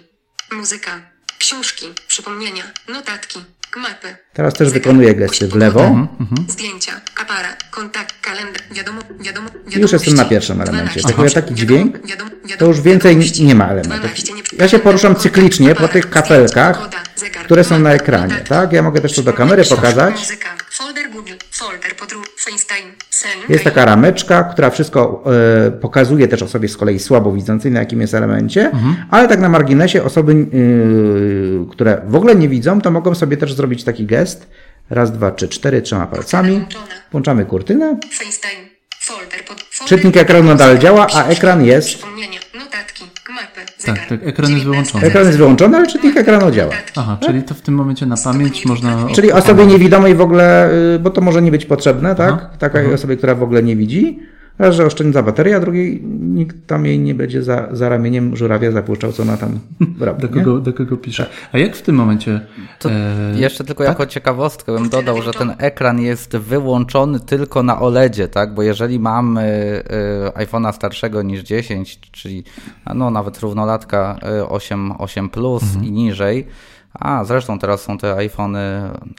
Muzyka. 0.52 1.02
Książki. 1.40 1.86
Przypomnienia. 2.08 2.64
Notatki. 2.88 3.40
Mapy. 3.78 4.16
Teraz 4.34 4.54
też 4.54 4.70
wykonuję 4.70 5.16
gesty 5.16 5.48
w 5.48 5.56
lewo. 5.56 5.80
pogoda, 5.80 6.08
Mhm. 6.20 6.46
Zdjęcia. 6.50 6.92
Aparat. 7.22 7.64
Kontakt. 7.72 8.16
Kalendarz. 8.22 8.64
Wiadomo. 8.72 9.02
Wiadomo. 9.20 9.50
Już 9.76 9.92
jestem 9.92 10.14
na 10.14 10.26
pierwszym 10.26 10.62
elemencie. 10.62 11.02
Jak 11.08 11.16
czuję 11.16 11.30
taki 11.32 11.56
dźwięk, 11.56 11.98
to 12.58 12.66
już 12.66 12.82
więcej 12.82 13.18
nie 13.40 13.56
ma 13.56 13.68
elementów. 13.68 14.12
Ja 14.58 14.68
się 14.68 14.80
poruszam 14.80 15.16
cyklicznie 15.16 15.76
po 15.76 15.88
tych 15.88 16.10
kapelkach, 16.10 16.80
które 17.44 17.64
są 17.64 17.80
na 17.80 17.94
ekranie, 17.94 18.36
tak? 18.48 18.74
Ja 18.74 18.82
mogę 18.82 19.02
też 19.02 19.16
tu 19.16 19.24
do 19.24 19.34
kamery 19.34 19.64
pokazać. 19.66 20.28
Folder 20.72 21.10
Google. 21.12 21.34
Folder 21.52 21.96
podróż. 21.96 22.28
FaceTime. 22.38 22.92
Sen. 23.10 23.32
Jest 23.50 23.64
taka 23.64 23.86
rameczka, 23.86 24.44
która 24.44 24.70
wszystko 24.70 25.24
e, 25.68 25.72
pokazuje 25.72 26.28
też 26.28 26.44
osobie 26.44 26.68
z 26.68 26.78
kolei 26.78 27.00
słabowidzącej, 27.00 27.72
na 27.72 27.80
jakim 27.80 28.02
jest 28.02 28.14
elemencie, 28.14 28.72
ale 29.10 29.28
tak 29.28 29.40
na 29.40 29.50
marginesie 29.50 30.04
osoby, 30.04 30.32
y, 30.32 31.72
które 31.72 32.02
w 32.08 32.16
ogóle 32.16 32.36
nie 32.36 32.50
widzą, 32.50 32.82
to 32.82 32.92
mogą 32.92 33.16
sobie 33.16 33.38
też 33.38 33.54
zrobić 33.54 33.84
taki 33.84 34.06
gest. 34.06 34.48
Raz, 34.90 35.12
dwa, 35.12 35.32
trzy, 35.32 35.50
cztery, 35.50 35.82
trzema 35.82 36.08
palcami. 36.08 36.66
Włączamy 37.12 37.46
kurtynę. 37.46 37.98
FaceTime. 38.12 38.70
Folder 39.00 39.46
pod. 39.46 39.62
Folder 39.62 39.98
Czytnik 39.98 40.18
ekranu 40.18 40.48
nadal 40.48 40.78
działa, 40.78 41.08
a 41.14 41.24
ekran 41.26 41.66
jest-. 41.66 42.04
Tak, 43.86 44.06
tak, 44.10 44.28
ekran 44.28 44.52
jest 44.52 44.64
wyłączony. 44.64 45.06
Ekran 45.06 45.26
jest 45.26 45.38
wyłączony, 45.38 45.78
ale 45.78 45.88
czytnik 45.88 46.18
ekranu 46.18 46.52
działa. 46.52 46.72
Aha, 46.96 47.18
czyli 47.22 47.44
to 47.44 47.54
w 47.54 47.62
tym 47.62 47.74
momencie 47.76 48.06
na 48.06 48.16
pamięć 48.24 48.66
można... 48.66 49.08
Czyli 49.16 49.32
osobie 49.32 49.66
niewidomej 49.66 50.16
w 50.16 50.22
ogóle, 50.22 50.70
y, 50.96 51.00
bo 51.00 51.10
to 51.10 51.22
może 51.22 51.42
nie 51.42 51.52
być 51.52 51.66
potrzebne, 51.66 52.16
tak? 52.16 52.58
Takiej 52.58 52.94
osobie, 52.94 53.18
która 53.18 53.36
w 53.36 53.44
ogóle 53.44 53.64
nie 53.64 53.76
widzi. 53.76 54.20
Raz, 54.62 54.76
że 54.76 54.86
oszczędza 54.86 55.24
baterię, 55.24 55.56
a 55.56 55.60
drugiej 55.60 56.02
nikt 56.20 56.68
tam 56.68 56.86
jej 56.86 57.00
nie 57.00 57.16
będzie 57.16 57.44
za, 57.44 57.68
za 57.72 57.90
ramieniem 57.90 58.36
żurawia 58.36 58.72
zapuszczał, 58.72 59.12
co 59.12 59.24
ona 59.24 59.38
tam 59.38 59.60
robi. 60.00 60.22
Do 60.22 60.28
nie? 60.28 60.44
kogo, 60.44 60.60
do 60.60 60.74
kogo 60.74 60.98
pisze. 60.98 61.30
A 61.52 61.58
jak 61.58 61.76
w 61.76 61.82
tym 61.82 61.96
momenie... 61.96 62.42
To 62.80 62.92
e, 62.92 62.96
jeszcze 63.36 63.64
tylko 63.64 63.84
tak? 63.84 63.90
jako 63.90 64.06
ciekawostkę 64.06 64.74
bym 64.74 64.90
dodał, 64.90 65.22
że 65.22 65.32
ten 65.32 65.54
ekran 65.58 66.02
jest 66.02 66.38
wyłączony 66.38 67.20
tylko 67.20 67.64
na 67.64 67.82
OLEDzie, 67.82 68.28
tak? 68.28 68.54
Bo 68.54 68.64
jeżeli 68.64 69.00
mamy 69.00 69.44
y, 70.38 70.46
iPhone'a 70.46 70.74
starszego 70.74 71.22
niż 71.22 71.42
10, 71.44 72.00
czyli 72.12 72.44
no 72.96 73.12
nawet 73.12 73.40
równolatka 73.40 74.20
y, 74.40 74.48
8, 74.48 74.92
8 74.98 75.30
Plus 75.30 75.64
Mhm. 75.64 75.86
i 75.86 75.92
niżej, 75.92 76.48
a 76.94 77.24
zresztą 77.24 77.60
teraz 77.60 77.82
są 77.82 77.98
te 77.98 78.16
iPhony 78.16 78.60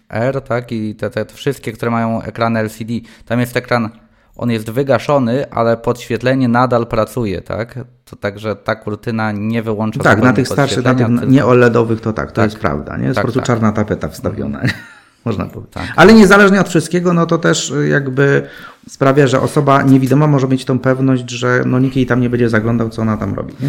R, 0.08 0.40
tak? 0.40 0.72
I 0.72 0.94
te, 0.94 1.10
te, 1.10 1.24
te 1.24 1.34
wszystkie, 1.34 1.72
które 1.72 1.90
mają 1.90 2.22
ekrany 2.22 2.60
LCD, 2.60 2.92
tam 3.26 3.40
jest 3.40 3.56
ekran, 3.56 3.90
on 4.36 4.50
jest 4.50 4.70
wygaszony, 4.70 5.50
ale 5.50 5.76
podświetlenie 5.76 6.48
nadal 6.48 6.86
pracuje, 6.86 7.40
tak? 7.40 7.78
To 8.04 8.16
także 8.16 8.56
ta 8.56 8.74
kurtyna 8.74 9.32
nie 9.32 9.62
wyłącza 9.62 10.00
Tak, 10.02 10.22
na 10.22 10.32
tych 10.32 10.48
starszych, 10.48 10.84
na 10.84 10.94
tych 10.94 11.06
nie 11.28 11.46
OLEDowych 11.46 12.00
to 12.00 12.12
tak, 12.12 12.28
to 12.32 12.36
Tak. 12.36 12.44
jest 12.44 12.58
prawda. 12.58 12.96
Nie? 12.96 13.04
Jest 13.04 13.14
Tak, 13.14 13.22
po 13.22 13.26
prostu 13.26 13.40
tak. 13.40 13.46
czarna 13.46 13.72
tapeta 13.72 14.08
wstawiona. 14.08 14.60
Można 15.24 15.44
powiedzieć. 15.44 15.74
Tak. 15.74 15.92
Ale 15.96 16.12
niezależnie 16.12 16.60
od 16.60 16.68
wszystkiego, 16.68 17.12
no 17.12 17.26
to 17.26 17.38
też 17.38 17.70
y, 17.70 17.88
jakby 17.88 18.42
sprawia, 18.88 19.26
że 19.26 19.40
osoba 19.40 19.82
niewidoma 19.82 20.26
może 20.26 20.48
mieć 20.48 20.64
tą 20.64 20.78
pewność, 20.78 21.30
że 21.30 21.62
no 21.66 21.78
nikt 21.78 21.96
jej 21.96 22.06
tam 22.06 22.20
nie 22.20 22.30
będzie 22.30 22.48
zaglądał, 22.48 22.88
co 22.88 23.02
ona 23.02 23.16
tam 23.16 23.34
robi. 23.34 23.54
Nie? 23.60 23.68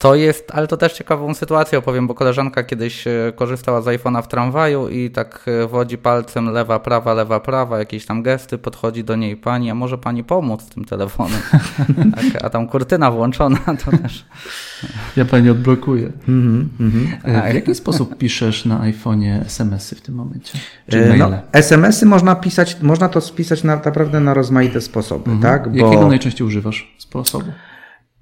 To 0.00 0.14
jest, 0.14 0.50
ale 0.54 0.66
to 0.66 0.76
też 0.76 0.92
ciekawą 0.92 1.34
sytuację 1.34 1.78
opowiem, 1.78 2.06
bo 2.06 2.14
koleżanka 2.14 2.62
kiedyś 2.62 3.06
e, 3.06 3.32
korzystała 3.36 3.82
z 3.82 3.84
iPhone'a 3.84 4.22
w 4.22 4.28
tramwaju 4.28 4.88
i 4.88 5.10
tak 5.10 5.44
e, 5.46 5.66
wodzi 5.66 5.98
palcem 5.98 6.46
lewa, 6.52 6.78
prawa, 6.78 7.14
lewa, 7.14 7.40
prawa, 7.40 7.78
jakieś 7.78 8.06
tam 8.06 8.22
gesty, 8.22 8.58
podchodzi 8.58 9.04
do 9.04 9.16
niej 9.16 9.36
pani, 9.36 9.70
a 9.70 9.74
może 9.74 9.98
pani 9.98 10.24
pomóc 10.24 10.66
tym 10.66 10.84
telefonem? 10.84 11.40
tak, 12.16 12.44
a 12.44 12.50
tam 12.50 12.68
kurtyna 12.68 13.10
włączona, 13.10 13.58
to 13.84 13.90
też. 13.96 14.24
Ja 15.16 15.24
pani 15.24 15.50
odblokuję. 15.50 16.12
Mhm, 16.28 16.68
E, 17.24 17.52
W 17.52 17.54
jaki 17.54 17.74
sposób 17.74 18.18
piszesz 18.18 18.64
na 18.64 18.78
iPhone'ie 18.78 19.40
SMS-y 19.40 19.96
w 19.96 20.00
tym 20.00 20.14
momencie? 20.14 20.58
Czy? 20.88 21.14
No, 21.18 21.30
SMS-y 21.52 22.06
można 22.06 22.34
pisać, 22.34 22.76
można 22.82 23.08
to 23.08 23.20
spisać 23.20 23.64
na, 23.64 23.76
naprawdę 23.76 24.20
na 24.20 24.34
rozmaite 24.34 24.80
sposoby, 24.80 25.30
tak? 25.42 25.68
Bo... 25.68 25.86
Jakiego 25.86 26.08
najczęściej 26.08 26.46
używasz 26.46 26.94
sposobu? 26.98 27.52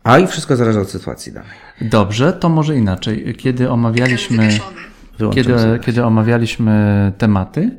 A 0.05 0.19
i 0.19 0.27
wszystko 0.27 0.57
zależy 0.57 0.81
od 0.81 0.91
sytuacji 0.91 1.33
danej. 1.33 1.51
Dobrze, 1.81 2.33
to 2.33 2.49
może 2.49 2.77
inaczej. 2.77 3.35
Kiedy 3.35 3.71
omawialiśmy, 3.71 4.49
kiedy, 5.35 5.55
kiedy 5.85 6.05
omawialiśmy 6.05 7.13
tematy, 7.19 7.71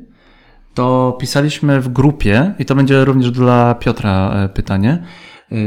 to 0.74 1.17
pisaliśmy 1.20 1.82
w 1.82 1.89
grupie, 1.89 2.53
i 2.59 2.65
to 2.65 2.76
będzie 2.76 3.05
również 3.05 3.32
dla 3.32 3.76
Piotra 3.76 4.32
e, 4.34 4.49
pytanie. 4.49 5.03
Yy, 5.51 5.57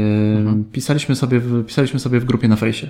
Pisaliśmy, 0.71 1.15
sobie 1.15 1.39
w, 1.39 1.65
pisaliśmy 1.65 1.99
sobie 1.99 2.19
w 2.19 2.25
grupie 2.25 2.47
na 2.47 2.55
fejsie. 2.55 2.87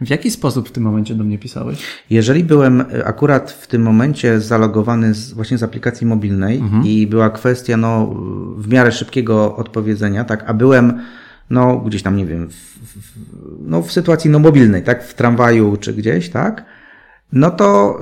W 0.00 0.10
jaki 0.10 0.30
sposób 0.30 0.68
w 0.68 0.72
tym 0.72 0.82
momencie 0.82 1.14
do 1.14 1.24
mnie 1.24 1.38
pisałeś? 1.38 1.78
Jeżeli 2.10 2.44
byłem 2.44 2.80
e, 2.80 3.06
akurat 3.06 3.50
w 3.50 3.66
tym 3.66 3.82
momencie 3.82 4.40
zalogowany 4.40 5.14
z, 5.14 5.32
właśnie 5.32 5.58
z 5.58 5.62
aplikacji 5.62 6.06
mobilnej 6.06 6.62
i 6.84 7.06
była 7.06 7.30
kwestia 7.30 7.76
no, 7.76 8.14
w 8.56 8.68
miarę 8.68 8.92
szybkiego 8.92 9.56
odpowiedzenia, 9.56 10.24
tak, 10.24 10.44
a 10.46 10.54
byłem 10.54 11.00
no, 11.50 11.76
gdzieś 11.78 12.02
tam, 12.02 12.16
nie 12.16 12.26
wiem, 12.26 12.48
w, 12.48 12.54
w, 12.54 13.18
no, 13.60 13.82
w 13.82 13.92
sytuacji 13.92 14.30
no, 14.30 14.38
mobilnej, 14.38 14.82
tak, 14.82 15.04
w 15.04 15.14
tramwaju 15.14 15.76
czy 15.76 15.94
gdzieś, 15.94 16.30
tak, 16.30 16.64
no 17.32 17.50
to 17.50 17.98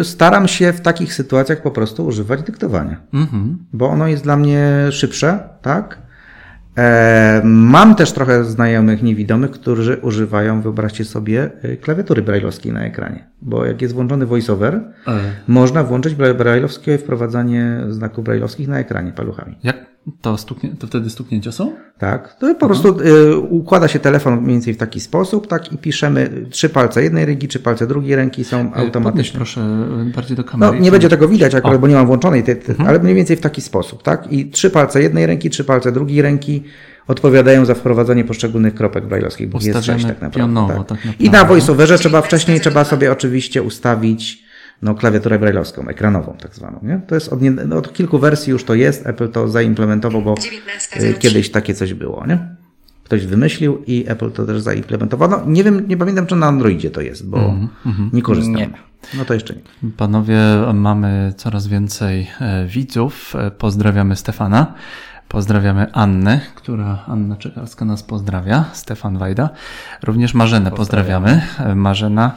y, 0.00 0.04
staram 0.04 0.48
się 0.48 0.72
w 0.72 0.80
takich 0.80 1.14
sytuacjach 1.14 1.62
po 1.62 1.70
prostu 1.70 2.06
używać 2.06 2.42
dyktowania, 2.42 3.00
Mhm. 3.14 3.58
bo 3.72 3.88
ono 3.88 4.06
jest 4.06 4.22
dla 4.22 4.36
mnie 4.36 4.72
szybsze, 4.90 5.38
tak, 5.62 6.02
E, 6.78 7.40
mam 7.44 7.94
też 7.94 8.12
trochę 8.12 8.44
znajomych 8.44 9.02
niewidomych, 9.02 9.50
którzy 9.50 9.96
używają, 9.96 10.62
wyobraźcie 10.62 11.04
sobie, 11.04 11.50
e, 11.62 11.76
klawiatury 11.76 12.22
brajlowskiej 12.22 12.72
na 12.72 12.84
ekranie. 12.84 13.28
Bo 13.42 13.64
jak 13.64 13.82
jest 13.82 13.94
włączony 13.94 14.26
voiceover, 14.26 14.74
E, 15.06 15.20
można 15.48 15.84
włączyć 15.84 16.14
bra- 16.14 16.34
brajlowskie 16.34 16.98
wprowadzanie 16.98 17.80
znaków 17.88 18.24
brajlowskich 18.24 18.68
na 18.68 18.78
ekranie 18.78 19.12
paluchami. 19.12 19.58
jak 19.62 19.76
to, 20.20 20.36
stuknie, 20.38 20.70
to 20.78 20.86
wtedy 20.86 21.10
stuknięcia 21.10 21.52
są? 21.52 21.72
Tak, 21.98 22.36
to 22.40 22.54
po 22.54 22.66
prostu 22.66 23.00
y, 23.00 23.36
układa 23.38 23.88
się 23.88 23.98
telefon 23.98 24.40
mniej 24.40 24.52
więcej 24.54 24.74
w 24.74 24.76
taki 24.76 25.00
sposób, 25.00 25.46
tak, 25.46 25.72
i 25.72 25.78
piszemy 25.78 26.46
trzy 26.50 26.68
palce 26.68 27.02
jednej 27.02 27.26
ręki, 27.26 27.48
trzy 27.48 27.60
palce 27.60 27.86
drugiej 27.86 28.16
ręki 28.16 28.44
są 28.44 28.60
E, 28.60 28.64
Podnieś 28.64 28.84
automatycznie. 28.84 29.36
proszę 29.36 29.60
e, 29.60 30.12
bardziej 30.14 30.36
do 30.36 30.42
No, 30.42 30.48
kamery. 30.48 30.80
nie 30.80 30.90
będzie 30.90 31.08
tego 31.08 31.28
widać 31.28 31.54
akurat, 31.54 31.64
O. 31.64 31.68
Mhm. 31.68 31.80
bo 31.80 31.86
nie 31.88 31.94
mam 31.94 32.06
włączonej, 32.06 32.42
tej, 32.42 32.56
tej, 32.56 32.74
ale 32.86 32.98
mniej 32.98 33.14
więcej 33.14 33.36
w 33.36 33.40
taki 33.40 33.60
sposób, 33.60 34.02
tak? 34.02 34.32
I 34.32 34.50
trzy 34.50 34.70
palce 34.70 35.02
jednej 35.02 35.26
ręki, 35.26 35.50
trzy 35.50 35.64
palce 35.64 35.92
drugiej 35.92 36.22
ręki 36.22 36.62
odpowiadają 37.08 37.64
za 37.64 37.74
wprowadzanie 37.74 38.24
poszczególnych 38.24 38.74
kropek 38.74 39.06
brajlowskich, 39.06 39.48
bo 39.48 39.58
jest 39.62 39.84
sześć 39.84 40.04
tak 40.04 40.14
naprawdę. 40.22 40.38
pionowo, 40.40 40.84
tak. 40.84 41.02
tak 41.02 41.20
I 41.20 41.24
na 41.24 41.30
naprawdę. 41.32 41.48
voiceoverze 41.54 41.98
trzeba 41.98 42.22
wcześniej, 42.22 42.60
trzeba 42.60 42.84
sobie 42.84 43.12
oczywiście 43.12 43.62
ustawić 43.62 44.44
no, 44.82 44.94
klawiaturę 44.94 45.38
brajlowską, 45.38 45.88
ekranową 45.88 46.36
tak 46.40 46.54
zwaną, 46.54 46.78
nie? 46.82 47.00
To 47.06 47.14
jest 47.14 47.32
od, 47.32 47.42
nie, 47.42 47.50
no, 47.50 47.76
od 47.76 47.92
kilku 47.92 48.18
wersji 48.18 48.50
już 48.50 48.64
to 48.64 48.74
jest, 48.74 49.06
Apple 49.06 49.28
to 49.28 49.48
zaimplementował, 49.48 50.22
bo 50.22 50.34
19.03. 50.34 51.02
y, 51.02 51.14
kiedyś 51.14 51.50
takie 51.50 51.74
coś 51.74 51.94
było, 51.94 52.26
nie? 52.26 52.38
Ktoś 53.04 53.26
wymyślił 53.26 53.82
i 53.86 54.04
Apple 54.08 54.30
to 54.30 54.46
też 54.46 54.60
zaimplementował. 54.60 55.30
No, 55.30 55.42
nie 55.46 55.64
wiem, 55.64 55.88
nie 55.88 55.96
pamiętam, 55.96 56.26
czy 56.26 56.36
na 56.36 56.46
Androidzie 56.46 56.90
to 56.90 57.00
jest, 57.00 57.28
bo 57.28 57.38
Mhm, 57.86 58.10
nie 58.12 58.22
korzystam. 58.22 58.54
Nie. 58.54 58.70
No 59.14 59.24
to 59.24 59.34
jeszcze 59.34 59.54
nie. 59.54 59.90
Panowie, 59.96 60.38
mamy 60.74 61.32
coraz 61.36 61.66
więcej 61.66 62.26
e, 62.40 62.66
widzów. 62.66 63.34
E, 63.36 63.50
Pozdrawiamy 63.50 64.16
Stefana. 64.16 64.74
Pozdrawiamy 65.28 65.92
Annę, 65.92 66.40
która 66.54 67.04
Anna 67.06 67.36
Czekalska 67.36 67.84
nas 67.84 68.02
pozdrawia. 68.02 68.64
Stefan 68.72 69.18
Wajda. 69.18 69.50
Również 70.02 70.34
Marzenę 70.34 70.70
pozdrawiamy. 70.70 71.42
E, 71.58 71.74
Marzena 71.74 72.36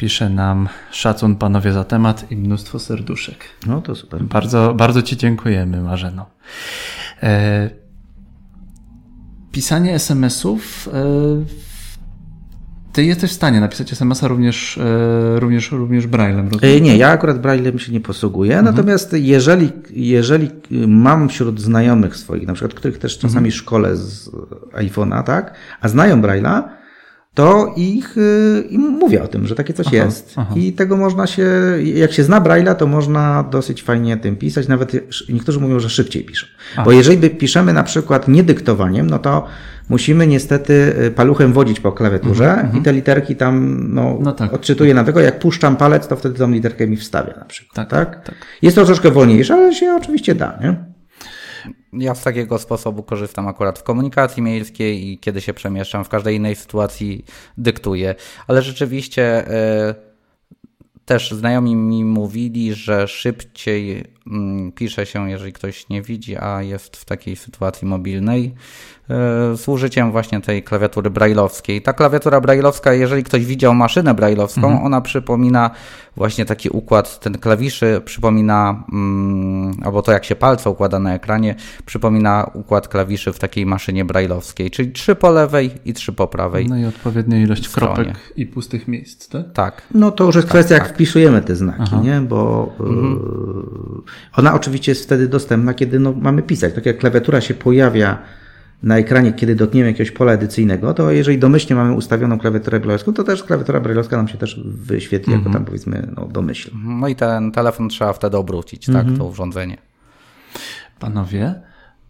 pisze 0.00 0.30
nam 0.30 0.68
szacun 0.90 1.36
panowie 1.36 1.72
za 1.72 1.84
temat 1.84 2.30
i 2.30 2.36
mnóstwo 2.36 2.78
serduszek. 2.78 3.36
No 3.66 3.82
to 3.82 3.94
super. 3.94 4.22
Bardzo, 4.22 4.74
bardzo 4.74 5.02
Ci 5.02 5.16
dziękujemy, 5.16 5.80
Marzeno. 5.82 6.26
E, 7.22 7.70
pisanie 9.52 9.94
SMS-ów. 9.94 10.88
E, 10.92 11.02
ty 12.92 13.04
jesteś 13.04 13.30
w 13.30 13.34
stanie 13.34 13.60
napisać 13.60 13.92
SMS-a 13.92 14.28
również, 14.28 14.78
e, 14.78 15.40
również, 15.40 15.70
również 15.70 16.06
Braillem, 16.06 16.48
rozumiem? 16.48 16.76
E, 16.76 16.80
Nie, 16.80 16.96
ja 16.96 17.08
akurat 17.08 17.40
Braillem 17.40 17.78
się 17.78 17.92
nie 17.92 18.00
posługuję, 18.00 18.62
natomiast 18.62 19.12
jeżeli, 19.12 19.72
jeżeli 19.90 20.50
mam 20.86 21.28
wśród 21.28 21.60
znajomych 21.60 22.16
swoich, 22.16 22.46
na 22.46 22.54
przykład, 22.54 22.74
których 22.74 22.98
też 22.98 23.18
czasami 23.18 23.52
szkole 23.52 23.96
z 23.96 24.30
iPhone'a, 24.72 25.22
tak, 25.22 25.54
a 25.80 25.88
znają 25.88 26.22
Braille'a, 26.22 26.79
to 27.34 27.72
ich, 27.76 28.18
y, 28.18 28.64
im 28.70 28.80
mówię 28.80 29.22
o 29.22 29.28
tym, 29.28 29.46
że 29.46 29.54
takie 29.54 29.72
coś 29.74 29.86
Aha, 29.86 29.96
jest. 29.96 30.34
aha. 30.36 30.54
I 30.56 30.72
tego 30.72 30.96
można 30.96 31.26
się, 31.26 31.48
jak 31.94 32.12
się 32.12 32.22
zna 32.24 32.40
Braille'a, 32.40 32.74
to 32.74 32.86
można 32.86 33.42
dosyć 33.50 33.82
fajnie 33.82 34.16
tym 34.16 34.36
pisać, 34.36 34.68
nawet 34.68 34.92
niektórzy 35.28 35.60
mówią, 35.60 35.80
że 35.80 35.90
szybciej 35.90 36.24
piszą. 36.24 36.46
A. 36.76 36.82
Bo 36.84 36.92
jeżeli 36.92 37.16
by 37.18 37.30
piszemy 37.30 37.72
na 37.72 37.82
przykład 37.82 38.28
nie 38.28 38.42
dyktowaniem, 38.42 39.10
no 39.10 39.18
to 39.18 39.46
musimy 39.88 40.26
niestety 40.26 40.94
y, 41.06 41.10
paluchem 41.10 41.52
wodzić 41.52 41.80
po 41.80 41.92
klawiaturze 41.92 42.68
i 42.78 42.82
te 42.82 42.92
literki 42.92 43.36
tam, 43.36 43.80
no, 43.94 44.00
Mhm, 44.02 44.22
No 44.22 44.32
tak. 44.32 44.54
odczytuję 44.54 44.94
na 44.94 45.04
tego, 45.04 45.20
jak 45.20 45.38
puszczam 45.38 45.76
palec, 45.76 46.08
to 46.08 46.16
wtedy 46.16 46.38
tą 46.38 46.50
literkę 46.50 46.86
mi 46.86 46.96
wstawia 46.96 47.34
na 47.38 47.44
przykład. 47.44 47.88
Tak, 47.88 48.10
Tak, 48.14 48.24
tak. 48.26 48.34
Jest 48.62 48.76
to 48.76 48.84
troszkę 48.84 49.10
wolniejsze, 49.10 49.54
ale 49.54 49.74
się 49.74 49.94
oczywiście 49.94 50.34
da, 50.34 50.58
nie? 50.62 50.89
Ja 51.92 52.14
z 52.14 52.22
takiego 52.22 52.58
sposobu 52.58 53.02
korzystam 53.02 53.48
akurat 53.48 53.78
w 53.78 53.82
komunikacji 53.82 54.42
miejskiej 54.42 55.08
i 55.08 55.18
kiedy 55.18 55.40
się 55.40 55.54
przemieszczam, 55.54 56.04
w 56.04 56.08
każdej 56.08 56.36
innej 56.36 56.56
sytuacji 56.56 57.24
dyktuję. 57.58 58.14
Ale 58.46 58.62
rzeczywiście 58.62 59.48
e, 59.48 59.94
też 61.04 61.30
znajomi 61.30 61.76
mi 61.76 62.04
mówili, 62.04 62.74
że 62.74 63.08
szybciej 63.08 64.04
pisze 64.74 65.06
się, 65.06 65.30
jeżeli 65.30 65.52
ktoś 65.52 65.88
nie 65.88 66.02
widzi, 66.02 66.36
a 66.36 66.62
jest 66.62 66.96
w 66.96 67.04
takiej 67.04 67.36
sytuacji 67.36 67.88
mobilnej, 67.88 68.54
e, 69.10 69.56
z 69.56 69.68
użyciem 69.68 70.12
właśnie 70.12 70.40
tej 70.40 70.62
klawiatury 70.62 71.10
brailleowskiej. 71.10 71.82
Ta 71.82 71.92
klawiatura 71.92 72.40
brailleowska, 72.40 72.92
jeżeli 72.92 73.24
ktoś 73.24 73.44
widział 73.44 73.74
maszynę 73.74 74.14
brailleowską, 74.14 74.84
ona 74.84 75.00
przypomina 75.00 75.70
właśnie 76.16 76.44
taki 76.44 76.68
układ, 76.68 77.20
ten 77.20 77.38
klawiszy 77.38 78.00
przypomina, 78.04 78.84
mm, 78.92 79.72
albo 79.84 80.02
to 80.02 80.12
jak 80.12 80.24
się 80.24 80.36
palce 80.36 80.70
układa 80.70 80.98
na 80.98 81.14
ekranie, 81.14 81.54
przypomina 81.86 82.50
układ 82.54 82.88
klawiszy 82.88 83.32
w 83.32 83.38
takiej 83.38 83.66
maszynie 83.66 84.04
brailleowskiej, 84.04 84.70
czyli 84.70 84.92
trzy 84.92 85.14
po 85.14 85.30
lewej 85.30 85.70
i 85.84 85.94
trzy 85.94 86.12
po 86.12 86.28
prawej. 86.28 86.68
No 86.68 86.78
i 86.78 86.84
odpowiednia 86.84 87.42
ilość 87.42 87.68
stronie. 87.68 87.94
kropek 87.94 88.32
i 88.36 88.46
pustych 88.46 88.88
miejsc, 88.88 89.28
tak? 89.28 89.52
Tak. 89.52 89.82
No 89.94 90.10
to 90.10 90.24
już 90.24 90.36
jest 90.36 90.48
kwestia, 90.48 90.74
jak 90.74 90.88
wpisujemy 90.88 91.42
te 91.42 91.56
znaki, 91.56 91.82
Aha. 91.82 92.00
nie? 92.02 92.20
Bo 92.20 92.72
y, 92.80 94.09
ona 94.36 94.54
oczywiście 94.54 94.92
jest 94.92 95.04
wtedy 95.04 95.28
dostępna, 95.28 95.74
kiedy 95.74 95.98
no, 95.98 96.12
mamy 96.12 96.42
pisać. 96.42 96.74
Tak 96.74 96.86
jak 96.86 96.98
klawiatura 96.98 97.40
się 97.40 97.54
pojawia 97.54 98.18
na 98.82 98.98
ekranie, 98.98 99.32
kiedy 99.32 99.56
dotkniemy 99.56 99.88
jakiegoś 99.88 100.10
pola 100.10 100.32
edycyjnego, 100.32 100.94
to 100.94 101.10
jeżeli 101.10 101.38
domyślnie 101.38 101.76
mamy 101.76 101.92
ustawioną 101.92 102.38
klawiaturę 102.38 102.80
brajlowską, 102.80 103.12
to 103.12 103.24
też 103.24 103.44
klawiatura 103.44 103.80
brajlowska 103.80 104.16
nam 104.16 104.28
się 104.28 104.38
też 104.38 104.60
wyświetli 104.64 105.32
jako 105.32 105.50
tam 105.50 105.64
powiedzmy 105.64 106.08
no, 106.16 106.28
domyślny. 106.28 106.80
No 106.84 107.08
i 107.08 107.16
ten 107.16 107.52
telefon 107.52 107.88
trzeba 107.88 108.12
wtedy 108.12 108.36
obrócić, 108.36 108.86
tak, 108.86 109.06
to 109.18 109.24
urządzenie. 109.24 109.76
Panowie, 110.98 111.54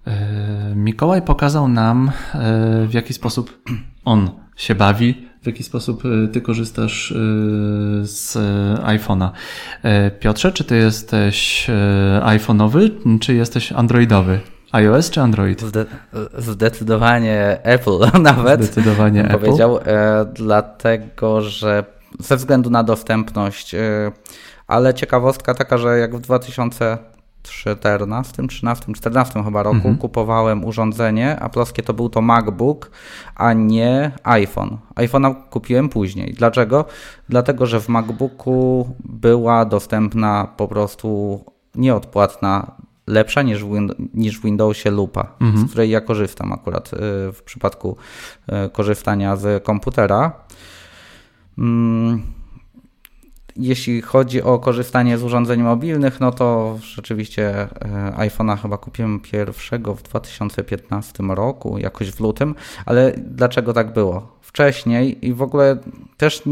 e, 0.06 0.74
Mikołaj 0.76 1.22
pokazał 1.22 1.68
nam, 1.68 2.10
e, 2.34 2.86
w 2.86 2.94
jaki 2.94 3.14
sposób 3.14 3.62
on 4.04 4.30
się 4.56 4.74
bawi, 4.74 5.28
w 5.42 5.46
jaki 5.46 5.62
sposób 5.62 6.02
e, 6.04 6.28
ty 6.28 6.40
korzystasz 6.40 7.12
e, 7.12 7.14
z 8.02 8.36
e, 8.36 8.40
iPhone'a. 8.84 9.30
Piotrze, 10.20 10.52
czy 10.52 10.64
ty 10.64 10.76
jesteś 10.76 11.66
iPhone'owy, 12.20 12.90
czy 13.20 13.34
jesteś 13.34 13.72
androidowy? 13.72 14.40
iOS 14.72 15.10
czy 15.10 15.20
Android? 15.20 15.62
Zde- 15.62 15.86
zdecydowanie 16.38 17.60
Apple 17.62 17.98
nawet. 18.22 18.64
Zdecydowanie 18.64 19.24
Apple. 19.24 19.38
Powiedział, 19.38 19.78
dlatego 20.34 21.40
że 21.40 21.84
ze 22.18 22.36
względu 22.36 22.70
na 22.70 22.84
dostępność, 22.84 23.74
ale 24.66 24.94
ciekawostka 24.94 25.54
taka, 25.54 25.78
że 25.78 25.98
jak 25.98 26.16
w 26.16 26.20
2014, 27.42 28.46
13, 28.48 28.92
14 28.94 29.44
chyba 29.44 29.62
roku 29.62 29.76
Mhm. 29.76 29.96
kupowałem 29.96 30.64
urządzenie, 30.64 31.40
a 31.40 31.48
ploskie 31.48 31.82
to 31.82 31.94
był 31.94 32.08
to 32.08 32.20
MacBook, 32.20 32.90
a 33.34 33.52
nie 33.52 34.12
iPhone. 34.22 34.78
iPhone'a 34.96 35.34
kupiłem 35.50 35.88
później. 35.88 36.32
Dlaczego? 36.34 36.84
Dlatego, 37.28 37.66
że 37.66 37.80
w 37.80 37.88
MacBooku 37.88 38.88
była 39.04 39.64
dostępna 39.64 40.48
po 40.56 40.68
prostu 40.68 41.40
nieodpłatna 41.74 42.72
lepsza 43.06 43.42
niż 43.42 43.64
w, 43.64 43.68
Win- 43.68 44.08
niż 44.14 44.38
w 44.38 44.42
Windowsie 44.42 44.90
lupa, 44.90 45.26
z 45.56 45.68
której 45.68 45.90
ja 45.90 46.00
korzystam 46.00 46.52
akurat 46.52 46.92
y, 46.92 46.96
w 47.32 47.42
przypadku 47.44 47.96
y, 48.66 48.70
korzystania 48.70 49.36
z 49.36 49.64
komputera. 49.64 50.32
Mm, 51.58 52.22
Jeśli 53.60 54.02
chodzi 54.02 54.42
o 54.42 54.58
korzystanie 54.58 55.18
z 55.18 55.22
urządzeń 55.22 55.62
mobilnych, 55.62 56.20
no 56.20 56.32
to 56.32 56.78
rzeczywiście 56.82 57.48
e, 57.50 57.68
iPhone'a 58.16 58.58
chyba 58.62 58.78
kupiłem 58.78 59.20
pierwszego 59.20 59.94
w 59.94 60.02
2015 60.02 61.22
roku, 61.28 61.78
jakoś 61.78 62.10
w 62.10 62.20
lutym, 62.20 62.54
ale 62.86 63.12
dlaczego 63.16 63.72
tak 63.72 63.92
było? 63.92 64.36
Wcześniej 64.40 65.26
i 65.26 65.34
w 65.34 65.42
ogóle 65.42 65.76
też 66.16 66.42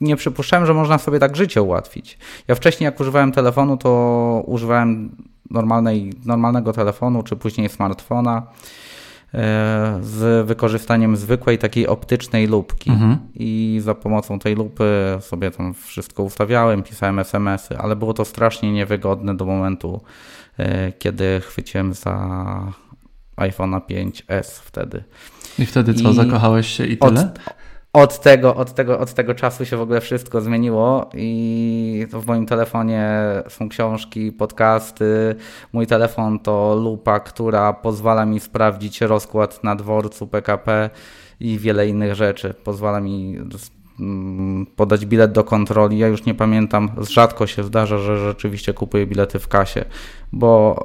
nie 0.00 0.16
przypuszczałem, 0.16 0.66
że 0.66 0.74
można 0.74 0.98
sobie 0.98 1.18
tak 1.18 1.36
życie 1.36 1.62
ułatwić. 1.62 2.18
Ja 2.48 2.54
wcześniej 2.54 2.84
jak 2.84 3.00
używałem 3.00 3.32
telefonu, 3.32 3.76
to 3.76 4.42
używałem 4.46 5.16
normalnej, 5.50 6.12
normalnego 6.24 6.72
telefonu, 6.72 7.22
czy 7.22 7.36
później 7.36 7.68
smartfona 7.68 8.42
z 10.00 10.46
wykorzystaniem 10.46 11.16
zwykłej 11.16 11.58
takiej 11.58 11.86
optycznej 11.86 12.46
lupki 12.46 12.90
i 13.34 13.80
za 13.82 13.94
pomocą 13.94 14.38
tej 14.38 14.54
lupy 14.54 15.18
sobie 15.20 15.50
tam 15.50 15.74
wszystko 15.74 16.22
ustawiałem, 16.22 16.82
pisałem 16.82 17.18
SMS-y, 17.18 17.78
ale 17.78 17.96
było 17.96 18.14
to 18.14 18.24
strasznie 18.24 18.72
niewygodne 18.72 19.36
do 19.36 19.44
momentu, 19.44 20.00
e, 20.58 20.92
kiedy 20.92 21.40
chwyciłem 21.40 21.94
za 21.94 22.72
iPhone'a 23.36 23.80
5S 23.80 24.60
wtedy. 24.60 25.04
I 25.58 25.66
wtedy 25.66 25.94
co, 25.94 26.10
I 26.10 26.14
zakochałeś 26.14 26.66
się 26.66 26.86
i 26.86 26.98
tyle? 26.98 27.20
od, 27.20 27.38
tego, 28.22 28.56
od, 28.56 28.74
tego, 28.74 28.98
od 28.98 29.14
tego 29.14 29.34
czasu 29.34 29.64
się 29.64 29.76
w 29.76 29.80
ogóle 29.80 30.00
wszystko 30.00 30.40
zmieniło 30.40 31.10
i 31.14 32.06
w 32.10 32.26
moim 32.26 32.46
telefonie 32.46 33.10
są 33.48 33.68
książki, 33.68 34.32
podcasty. 34.32 35.34
Mój 35.72 35.86
telefon 35.86 36.38
to 36.38 36.74
lupa, 36.74 37.20
która 37.20 37.72
pozwala 37.72 38.26
mi 38.26 38.40
sprawdzić 38.40 39.00
rozkład 39.00 39.64
na 39.64 39.76
dworcu 39.76 40.26
PKP 40.26 40.90
i 41.40 41.58
wiele 41.58 41.88
innych 41.88 42.14
rzeczy. 42.14 42.54
Pozwala 42.64 43.00
mi 43.00 43.38
mm, 44.00 44.66
podać 44.76 45.06
bilet 45.06 45.32
do 45.32 45.44
kontroli. 45.44 45.98
Ja 45.98 46.08
już 46.08 46.24
nie 46.24 46.34
pamiętam, 46.34 46.90
rzadko 46.98 47.46
się 47.46 47.64
zdarza, 47.64 47.98
że 47.98 48.18
rzeczywiście 48.18 48.74
kupuję 48.74 49.06
bilety 49.06 49.38
w 49.38 49.48
kasie, 49.48 49.84
bo 50.32 50.76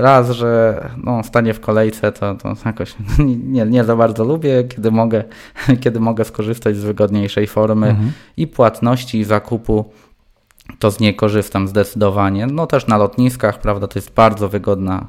raz, 0.00 0.30
że 0.30 0.80
no, 1.04 1.22
stanie 1.22 1.54
w 1.54 1.60
kolejce, 1.60 2.12
to, 2.12 2.34
to 2.34 2.54
jakoś 2.64 2.94
nie, 3.54 3.66
nie 3.66 3.84
za 3.84 3.96
bardzo 3.96 4.24
lubię, 4.24 4.64
kiedy 4.64 4.90
mogę, 4.90 5.24
kiedy 5.82 6.00
mogę 6.00 6.24
skorzystać 6.24 6.76
z 6.76 6.84
wygodniejszej 6.84 7.46
formy 7.46 7.88
Mhm. 7.88 8.12
i 8.36 8.46
płatności, 8.46 9.18
i 9.18 9.24
zakupu 9.24 9.84
to 10.78 10.90
z 10.90 11.00
niej 11.00 11.16
korzystam 11.16 11.68
zdecydowanie. 11.68 12.46
No 12.46 12.66
też 12.66 12.86
na 12.86 12.96
lotniskach, 12.96 13.60
prawda, 13.60 13.86
to 13.86 13.98
jest 13.98 14.14
bardzo 14.14 14.48
wygodna 14.48 15.06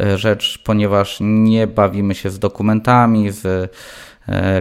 e, 0.00 0.18
rzecz, 0.18 0.62
ponieważ 0.64 1.18
nie 1.20 1.66
bawimy 1.66 2.14
się 2.14 2.30
z 2.30 2.38
dokumentami, 2.38 3.30
z 3.30 3.72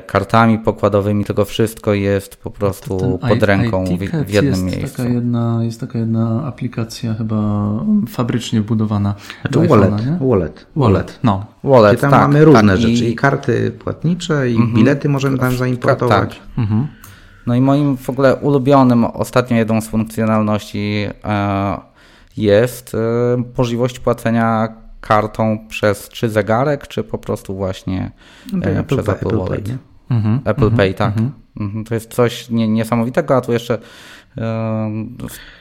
kartami 0.08 0.60
pokładowymi, 0.60 1.26
tylko 1.26 1.46
wszystko 1.46 1.94
jest 1.94 2.36
po 2.36 2.52
prostu 2.52 2.98
Ten 3.00 3.30
pod 3.30 3.44
ręką 3.44 3.86
w, 3.86 4.26
w 4.26 4.30
jednym 4.30 4.46
jest 4.46 4.64
miejscu. 4.64 4.98
Taka 4.98 5.10
jedna, 5.10 5.60
jest 5.64 5.80
taka 5.80 6.00
jedna 6.00 6.44
aplikacja 6.46 7.14
chyba 7.14 7.70
fabrycznie 8.10 8.62
budowana. 8.62 9.16
Znaczy 9.42 9.68
wallet, 9.68 9.92
iPhone'a, 9.92 10.30
wallet, 10.30 10.68
Wallet, 10.76 11.20
no. 11.24 11.46
Wallet, 11.64 11.94
Gdzie 11.94 12.02
tam 12.02 12.12
tak, 12.12 12.22
mamy 12.22 12.46
różne 12.46 12.74
tak, 12.74 12.78
rzeczy, 12.78 13.06
i... 13.06 13.12
I, 13.12 13.16
karty 13.16 13.72
płatnicze, 13.72 14.50
i 14.52 14.74
bilety 14.74 15.10
możemy 15.10 15.38
tam 15.38 15.56
zaimportować. 15.56 16.30
tak. 16.30 16.58
Mhm. 16.58 16.88
no 17.48 17.56
i 17.56 17.62
moim 17.62 17.98
w 17.98 18.10
ogóle 18.10 18.36
ulubionym, 18.36 19.06
ostatnio 19.06 19.58
jedną 19.58 19.82
z 19.82 19.88
funkcjonalności 19.88 21.08
e, 21.24 21.78
jest 22.38 22.96
e, 22.96 22.98
możliwość 23.58 24.00
płacenia 24.00 24.81
kartą 25.02 25.68
przez 25.68 26.10
czy 26.10 26.30
zegarek, 26.30 26.88
czy 26.88 27.04
po 27.04 27.18
prostu 27.18 27.56
właśnie 27.56 28.12
No 28.54 28.66
e, 28.66 28.80
Apple 28.80 28.96
przez 28.96 29.10
Apple, 29.10 29.28
Apple 29.28 29.38
Pay, 29.38 29.48
Wallet. 29.48 29.70
Mhm. 30.10 30.40
Apple 30.46 30.72
Pay, 30.72 30.94
tak. 30.94 31.14
Mhm. 31.60 31.84
To 31.86 31.94
jest 31.94 32.14
coś 32.14 32.50
nie, 32.50 32.68
niesamowitego, 32.68 33.36
a 33.36 33.42
tu 33.42 33.54
jeszcze 33.54 33.78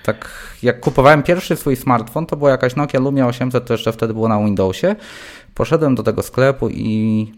tak 0.03 0.31
jak 0.63 0.81
kupowałem 0.81 1.23
pierwszy 1.23 1.57
swój 1.57 1.77
smartfon, 1.77 2.27
to 2.27 2.37
była 2.37 2.51
jakaś 2.51 2.77
Nokia 2.77 3.01
Lumia 3.01 3.27
800, 3.27 3.65
to 3.65 3.75
jeszcze 3.75 3.93
wtedy 3.93 4.15
było 4.15 4.29
na 4.29 4.39
Windowsie. 4.39 4.97
Poszedłem 5.55 5.95
do 5.95 6.03
tego 6.03 6.23
sklepu 6.23 6.69
i 6.69 7.33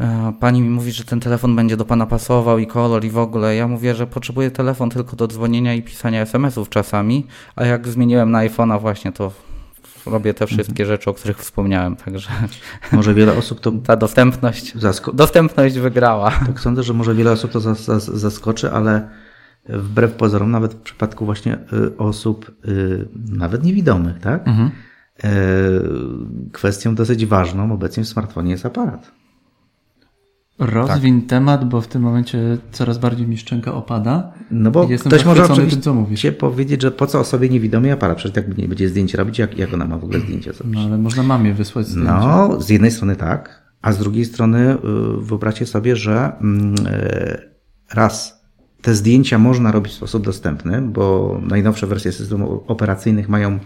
e, 0.00 0.32
pani 0.40 0.62
mi 0.62 0.68
mówi, 0.68 0.92
że 0.92 1.04
ten 1.04 1.20
telefon 1.20 1.56
będzie 1.56 1.76
do 1.76 1.84
pana 1.84 2.06
pasował 2.06 2.58
i 2.58 2.66
kolor 2.66 3.04
i 3.04 3.10
w 3.10 3.18
ogóle. 3.18 3.56
Ja 3.56 3.68
mówię, 3.68 3.94
że 3.94 4.06
potrzebuję 4.06 4.50
telefon 4.50 4.90
tylko 4.90 5.16
do 5.16 5.26
dzwonienia 5.26 5.74
i 5.74 5.82
pisania 5.82 6.20
SMS-ów 6.20 6.68
czasami, 6.68 7.26
a 7.56 7.64
jak 7.64 7.88
zmieniłem 7.88 8.30
na 8.30 8.38
iPhone'a 8.38 8.80
właśnie, 8.80 9.12
to 9.12 9.32
robię 10.10 10.34
te 10.34 10.46
wszystkie 10.46 10.86
rzeczy, 10.86 11.10
o 11.10 11.14
których 11.14 11.38
wspomniałem, 11.38 11.96
także 11.96 12.30
Może 12.92 13.14
wiele 13.14 13.36
osób 13.36 13.60
to 13.60 13.72
ta 13.72 13.96
dostępność, 13.96 14.74
zaskoczy. 14.78 15.16
dostępność 15.16 15.78
wygrała. 15.78 16.30
Tak 16.30 16.60
sądzę, 16.60 16.82
że 16.82 16.94
może 16.94 17.14
wiele 17.14 17.32
osób 17.32 17.50
to 17.50 17.58
zas- 17.60 17.84
zas- 17.92 18.16
zaskoczy, 18.16 18.70
ale 18.72 19.08
wbrew 19.68 20.12
pozorom, 20.12 20.50
nawet 20.50 20.74
w 20.74 20.80
przypadku 20.80 21.24
właśnie 21.24 21.58
y, 21.72 21.96
osób 21.96 22.50
y, 22.68 23.08
nawet 23.30 23.64
niewidomych, 23.64 24.18
tak? 24.18 24.48
Mhm. 24.48 24.70
E, 25.24 25.30
Kwestią 26.52 26.94
dosyć 26.94 27.26
ważną 27.26 27.72
obecnie 27.72 28.04
w 28.04 28.08
smartfonie 28.08 28.50
jest 28.50 28.66
aparat. 28.66 29.12
Rozwiń 30.58 31.22
temat, 31.22 31.68
bo 31.68 31.80
w 31.80 31.88
tym 31.88 32.02
momencie 32.02 32.58
coraz 32.72 32.98
bardziej 32.98 33.26
mi 33.26 33.38
szczęka 33.38 33.74
opada. 33.74 34.32
No 34.50 34.70
bo 34.70 34.86
Jestem 34.90 35.10
ktoś 35.10 35.24
może 35.24 35.40
zachwycony 35.40 35.70
tym, 35.70 35.80
co 35.80 35.94
mówisz. 35.94 36.04
oczywiście 36.04 36.32
powiedzieć, 36.32 36.82
że 36.82 36.90
po 36.90 37.06
co 37.06 37.20
osobie 37.20 37.48
niewidomej 37.48 37.90
aparat? 37.90 38.18
Przecież 38.18 38.36
jak 38.36 38.58
nie 38.58 38.68
będzie 38.68 38.88
zdjęcie 38.88 39.18
robić, 39.18 39.38
jak, 39.38 39.58
jak 39.58 39.74
ona 39.74 39.84
ma 39.84 39.98
w 39.98 40.04
ogóle 40.04 40.20
zdjęcie 40.20 40.52
zrobić? 40.52 40.74
No 40.74 40.80
ale 40.80 40.98
można 40.98 41.22
mamie 41.22 41.54
wysłać 41.54 41.86
zdjęcie. 41.86 42.10
No, 42.10 42.60
z 42.60 42.68
jednej 42.68 42.90
strony 42.90 43.16
tak, 43.16 43.62
a 43.82 43.92
z 43.92 43.98
drugiej 43.98 44.24
strony 44.24 44.74
y, 44.74 44.76
wyobraźcie 45.20 45.66
sobie, 45.66 45.96
że 45.96 46.32
mm, 46.40 46.74
y, 46.86 47.40
raz 47.94 48.44
te 48.82 48.94
zdjęcia 48.94 49.38
można 49.38 49.72
robić 49.72 49.92
w 49.92 49.96
sposób 49.96 50.24
dostępny, 50.24 50.82
bo 50.82 51.38
najnowsze 51.48 51.86
wersje 51.86 52.12
systemów 52.12 52.62
operacyjnych 52.66 53.28
mają, 53.28 53.58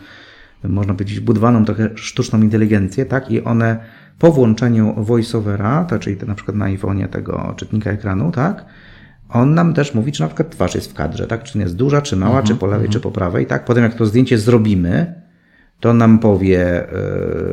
można 0.64 0.94
powiedzieć, 0.94 1.20
budowaną 1.20 1.64
trochę 1.64 1.90
sztuczną 1.94 2.42
inteligencję, 2.42 3.06
tak? 3.06 3.30
I 3.30 3.44
one 3.44 3.84
po 4.18 4.32
włączeniu 4.32 4.94
voiceovera, 4.96 5.84
to 5.84 5.98
czyli 5.98 6.16
na 6.26 6.34
przykład 6.34 6.56
na 6.56 6.66
iPhone'ie 6.66 7.08
tego 7.08 7.54
czytnika 7.56 7.90
ekranu, 7.90 8.30
tak? 8.32 8.64
On 9.28 9.54
nam 9.54 9.74
też 9.74 9.94
mówi, 9.94 10.12
czy 10.12 10.20
na 10.20 10.26
przykład 10.26 10.50
twarz 10.50 10.74
jest 10.74 10.90
w 10.90 10.94
kadrze, 10.94 11.26
tak? 11.26 11.42
Czy 11.42 11.58
jest 11.58 11.76
duża, 11.76 12.02
czy 12.02 12.16
mała, 12.16 12.42
czy 12.42 12.54
po 12.54 12.66
lewej, 12.66 12.88
czy 12.88 13.00
po 13.00 13.10
prawej, 13.10 13.46
tak? 13.46 13.64
Potem 13.64 13.82
jak 13.82 13.94
to 13.94 14.06
zdjęcie 14.06 14.38
zrobimy, 14.38 15.22
to 15.80 15.94
nam 15.94 16.18
powie 16.18 16.88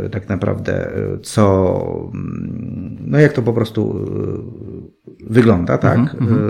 e, 0.06 0.10
tak 0.10 0.30
naprawdę, 0.30 0.88
e, 0.88 1.18
co, 1.22 2.12
no 3.00 3.20
jak 3.20 3.34
to 3.34 3.42
po 3.42 3.54
prostu 3.54 4.06
e, 5.30 5.34
wygląda, 5.34 5.78
tak? 5.78 6.00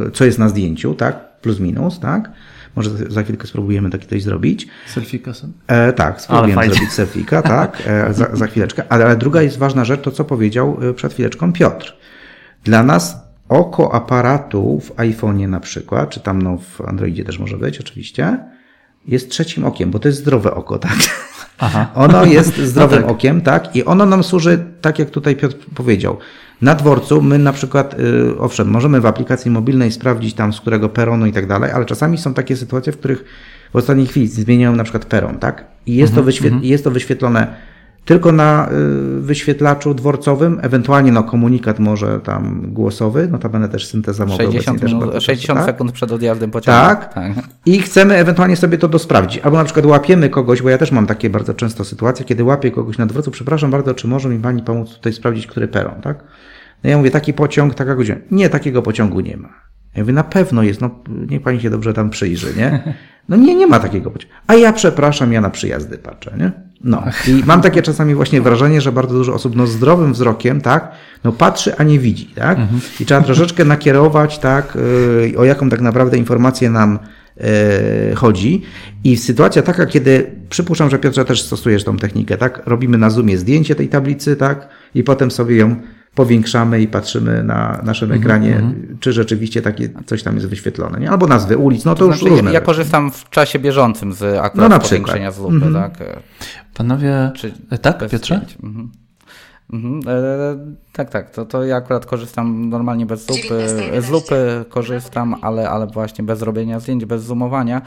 E, 0.08 0.12
Co 0.12 0.26
jest 0.26 0.40
na 0.40 0.50
zdjęciu, 0.50 0.94
tak? 0.94 1.40
Plus 1.42 1.60
minus, 1.60 2.00
tak? 2.00 2.32
Może 2.76 2.90
za- 3.10 3.24
chwilkę 3.24 3.48
spróbujemy 3.48 3.90
taki 3.90 4.08
coś 4.08 4.24
zrobić. 4.24 4.68
Selfika 4.88 5.34
sobie. 5.34 5.54
E, 5.68 5.94
tak, 5.94 6.22
spróbujemy 6.22 6.70
zrobić 6.70 6.92
selfika, 6.94 7.42
tak, 7.58 7.84
e, 7.86 8.14
za, 8.14 8.36
za 8.36 8.48
chwileczkę. 8.48 8.84
Ale, 8.90 9.06
ale 9.06 9.18
druga 9.18 9.42
jest 9.42 9.58
ważna 9.58 9.86
rzecz, 9.86 10.02
to 10.02 10.12
co 10.12 10.26
powiedział 10.26 10.78
e, 10.90 10.94
przed 10.94 11.14
chwileczką 11.14 11.54
Piotr. 11.54 11.98
Dla 12.64 12.84
nas 12.84 13.18
oko 13.50 13.94
aparatu 13.94 14.80
w 14.80 14.96
iPhone'ie 14.96 15.50
na 15.50 15.60
przykład, 15.60 16.10
czy 16.10 16.20
tam 16.20 16.42
no 16.42 16.58
w 16.58 16.82
Androidzie 16.82 17.24
też 17.24 17.40
może 17.40 17.58
być 17.58 17.80
oczywiście, 17.80 18.38
jest 19.08 19.30
trzecim 19.30 19.66
okiem, 19.66 19.92
bo 19.92 20.00
to 20.00 20.08
jest 20.08 20.20
zdrowe 20.20 20.54
oko, 20.54 20.80
tak? 20.80 20.98
Aha. 21.58 21.92
Ono 21.96 22.26
jest 22.26 22.58
zdrowym 22.72 23.02
No 23.02 23.08
tak. 23.08 23.16
okiem, 23.16 23.42
tak? 23.42 23.76
I 23.76 23.86
ono 23.86 24.06
nam 24.06 24.24
służy, 24.24 24.66
tak 24.82 25.00
jak 25.00 25.10
tutaj 25.10 25.36
Piotr 25.36 25.56
powiedział. 25.76 26.18
Na 26.62 26.76
dworcu 26.76 27.22
my 27.22 27.40
na 27.40 27.54
przykład, 27.54 27.96
y, 28.00 28.38
owszem, 28.40 28.68
możemy 28.68 29.02
w 29.02 29.06
aplikacji 29.06 29.52
mobilnej 29.52 29.92
sprawdzić 29.92 30.34
tam 30.34 30.54
z 30.54 30.62
którego 30.62 30.90
peronu 30.90 31.26
i 31.26 31.32
tak 31.32 31.48
dalej, 31.48 31.72
ale 31.72 31.86
czasami 31.86 32.18
są 32.18 32.34
takie 32.34 32.56
sytuacje, 32.58 32.94
w 32.94 32.98
których 32.98 33.24
w 33.74 33.76
ostatniej 33.76 34.08
chwili 34.08 34.28
zmieniają 34.28 34.76
na 34.76 34.84
przykład 34.84 35.06
peron, 35.06 35.38
tak? 35.40 35.66
I 35.86 35.96
jest, 35.96 36.14
Mhm, 36.18 36.26
to, 36.26 36.32
wyświet- 36.32 36.64
jest 36.64 36.84
to 36.84 36.92
wyświetlone 36.92 37.48
tylko 38.10 38.32
na 38.32 38.70
y, 39.18 39.22
wyświetlaczu 39.22 39.94
dworcowym, 39.94 40.60
ewentualnie 40.62 41.12
no 41.12 41.24
komunikat 41.24 41.80
może 41.80 42.20
tam 42.20 42.62
głosowy, 42.74 43.28
notabene 43.28 43.70
też 43.70 43.88
synteza 43.88 44.26
mowy 44.26 44.44
60, 44.44 44.68
obecnie 44.68 44.80
też 44.80 44.92
minut, 44.92 45.06
bardzo 45.06 45.22
60 45.22 45.48
często, 45.48 45.66
tak? 45.66 45.76
sekund 45.76 45.92
przed 45.92 46.12
odjazdem 46.12 46.52
pociągu. 46.52 46.80
Tak. 46.80 47.16
I 47.66 47.82
chcemy 47.82 48.16
ewentualnie 48.16 48.56
sobie 48.56 48.78
to 48.78 48.88
dosprawdzić. 48.88 49.42
Albo 49.42 49.58
na 49.58 49.64
przykład 49.64 49.86
łapiemy 49.86 50.30
kogoś, 50.30 50.62
bo 50.62 50.70
ja 50.70 50.78
też 50.78 50.92
mam 50.92 51.08
takie 51.08 51.30
bardzo 51.30 51.54
często 51.54 51.86
sytuacje, 51.86 52.26
kiedy 52.26 52.44
łapię 52.44 52.72
kogoś 52.72 52.98
na 52.98 53.06
dworcu, 53.06 53.32
przepraszam 53.32 53.72
bardzo, 53.72 53.94
czy 53.94 54.08
może 54.08 54.30
mi 54.30 54.40
pani 54.40 54.62
pomóc 54.62 54.94
tutaj 54.94 55.14
sprawdzić, 55.14 55.48
który 55.48 55.68
peron, 55.68 56.02
tak? 56.02 56.24
No 56.84 56.90
ja 56.90 56.98
mówię, 56.98 57.12
taki 57.12 57.34
pociąg, 57.34 57.76
taka 57.76 57.96
godzina. 57.96 58.18
Nie, 58.32 58.50
takiego 58.50 58.82
pociągu 58.82 59.20
nie 59.20 59.38
ma. 59.38 59.50
Ja 59.96 60.02
mówię, 60.02 60.14
na 60.14 60.24
pewno 60.24 60.64
jest, 60.64 60.82
no 60.82 60.90
niech 61.30 61.42
pani 61.42 61.62
się 61.62 61.70
dobrze 61.70 61.94
tam 61.94 62.10
przyjrzy, 62.10 62.48
nie? 62.58 62.96
No 63.30 63.38
nie, 63.38 63.56
nie 63.56 63.68
ma 63.68 63.80
takiego 63.80 64.12
pociągu. 64.12 64.36
A 64.48 64.56
ja 64.56 64.74
przepraszam, 64.74 65.34
ja 65.34 65.42
na 65.42 65.50
przyjazdy 65.50 65.98
patrzę, 65.98 66.34
nie? 66.38 66.69
No. 66.84 67.04
I 67.28 67.44
mam 67.46 67.62
takie 67.62 67.82
czasami 67.82 68.16
właśnie 68.16 68.42
wrażenie, 68.42 68.82
że 68.82 68.92
bardzo 68.92 69.14
dużo 69.14 69.34
osób 69.34 69.56
no 69.56 69.68
zdrowym 69.68 70.14
wzrokiem, 70.14 70.62
tak, 70.62 70.92
no 71.24 71.32
patrzy, 71.32 71.76
a 71.78 71.84
nie 71.84 72.00
widzi, 72.00 72.26
tak? 72.26 72.58
I 73.00 73.06
trzeba 73.06 73.22
troszeczkę 73.22 73.66
nakierować, 73.66 74.40
tak, 74.40 74.78
yy, 75.32 75.38
o 75.40 75.44
jaką 75.46 75.70
tak 75.70 75.82
naprawdę 75.82 76.18
informację 76.18 76.70
nam 76.70 77.00
yy, 77.38 78.16
chodzi. 78.16 78.62
I 79.04 79.18
sytuacja 79.18 79.62
taka, 79.62 79.86
kiedy 79.86 80.32
przypuszczam, 80.50 80.90
że 80.90 81.00
Piotrze 81.00 81.26
też 81.26 81.42
stosujesz 81.42 81.84
tą 81.84 81.98
technikę, 81.98 82.38
tak? 82.38 82.62
Robimy 82.66 82.98
na 82.98 83.10
Zoomie 83.10 83.38
zdjęcie 83.38 83.76
tej 83.76 83.88
tablicy, 83.90 84.36
tak? 84.36 84.68
I 84.96 85.04
potem 85.04 85.32
sobie 85.32 85.56
ją 85.56 85.76
powiększamy 86.16 86.82
i 86.82 86.88
patrzymy 86.88 87.44
na 87.44 87.82
naszym 87.84 88.12
ekranie, 88.12 88.62
czy 89.00 89.14
rzeczywiście 89.14 89.62
takie 89.62 89.90
coś 90.06 90.24
tam 90.24 90.36
jest 90.36 90.48
wyświetlone, 90.48 91.00
nie? 91.00 91.10
Albo 91.12 91.28
nazwy 91.28 91.58
ulic, 91.58 91.86
no 91.86 91.96
to, 91.96 92.00
To 92.00 92.06
już 92.06 92.18
znaczy, 92.18 92.30
różne. 92.30 92.50
ja, 92.50 92.54
ja 92.54 92.62
korzystam 92.66 93.12
w 93.12 93.30
czasie 93.30 93.60
bieżącym 93.60 94.14
z 94.14 94.38
akurat 94.38 94.70
No 94.72 94.80
powiększenia 94.80 95.32
z 95.32 95.40
lupy, 95.40 95.56
Mhm. 95.56 95.74
tak? 95.74 95.94
Panowie, 96.74 97.32
Czy 97.36 97.54
tak, 97.82 98.10
Piotrze? 98.10 98.42
Mhm. 98.64 98.92
Mhm. 99.74 100.02
E, 100.08 100.14
tak, 100.94 101.10
tak. 101.10 101.32
To, 101.32 101.46
to 101.46 101.64
ja 101.64 101.76
akurat 101.76 102.06
korzystam 102.06 102.70
normalnie 102.70 103.06
bez 103.06 103.30
lupy. 103.30 103.42
19:11. 103.42 104.02
Z 104.02 104.10
lupy 104.10 104.66
korzystam, 104.70 105.36
ale, 105.42 105.70
ale 105.70 105.88
właśnie 105.88 106.24
bez 106.24 106.42
robienia 106.42 106.80
zdjęć, 106.80 107.06
bez 107.06 107.24
zoomowania. 107.24 107.82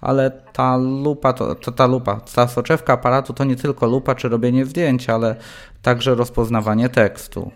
Ale 0.00 0.30
ta 0.52 0.76
lupa, 0.76 1.32
to, 1.32 1.54
to 1.54 1.72
ta 1.72 1.86
lupa, 1.86 2.20
ta 2.34 2.48
soczewka 2.48 2.92
aparatu 2.92 3.32
to 3.32 3.44
nie 3.44 3.56
tylko 3.56 3.86
lupa 3.86 4.14
czy 4.14 4.28
robienie 4.28 4.64
zdjęć, 4.64 5.10
ale 5.10 5.36
także 5.82 6.14
rozpoznawanie 6.14 6.88
tekstu. 6.88 7.50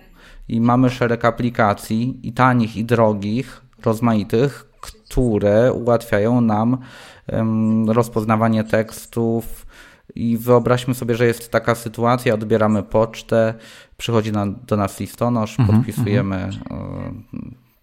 I 0.48 0.60
mamy 0.60 0.90
szereg 0.90 1.24
aplikacji 1.24 2.20
i 2.22 2.32
tanich, 2.32 2.76
i 2.76 2.84
drogich, 2.84 3.62
rozmaitych, 3.84 4.66
które 4.80 5.72
ułatwiają 5.72 6.40
nam 6.40 6.78
em, 7.26 7.90
rozpoznawanie 7.90 8.64
tekstów. 8.64 9.66
I 10.14 10.36
wyobraźmy 10.36 10.94
sobie, 10.94 11.14
że 11.14 11.26
jest 11.26 11.50
taka 11.50 11.74
sytuacja, 11.74 12.34
odbieramy 12.34 12.82
pocztę, 12.82 13.54
przychodzi 13.96 14.32
na, 14.32 14.46
do 14.46 14.76
nas 14.76 15.00
listonosz, 15.00 15.56
podpisujemy 15.66 16.36
e, 16.36 16.50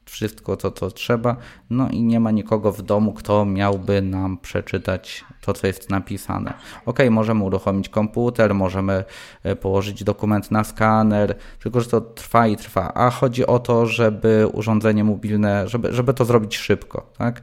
wszystko 0.09 0.57
to, 0.57 0.71
co 0.71 0.91
trzeba, 0.91 1.35
no 1.69 1.89
i 1.89 2.03
nie 2.03 2.19
ma 2.19 2.31
nikogo 2.31 2.71
w 2.71 2.81
domu, 2.81 3.13
kto 3.13 3.45
miałby 3.45 4.01
nam 4.01 4.37
przeczytać 4.37 5.25
to, 5.41 5.53
co 5.53 5.67
jest 5.67 5.89
napisane. 5.89 6.53
Ok, 6.85 6.99
możemy 7.11 7.43
uruchomić 7.43 7.89
komputer, 7.89 8.55
możemy 8.55 9.03
e, 9.43 9.55
położyć 9.55 10.03
dokument 10.03 10.51
na 10.51 10.63
skaner, 10.63 11.35
tylko 11.59 11.81
że 11.81 11.89
to 11.89 12.01
trwa 12.01 12.47
i 12.47 12.57
trwa. 12.57 12.93
A 12.93 13.09
chodzi 13.09 13.47
o 13.47 13.59
to, 13.59 13.85
żeby 13.85 14.47
urządzenie 14.53 15.03
mobilne, 15.03 15.67
żeby, 15.67 15.93
żeby 15.93 16.13
to 16.13 16.25
zrobić 16.25 16.57
szybko, 16.57 17.11
tak? 17.17 17.41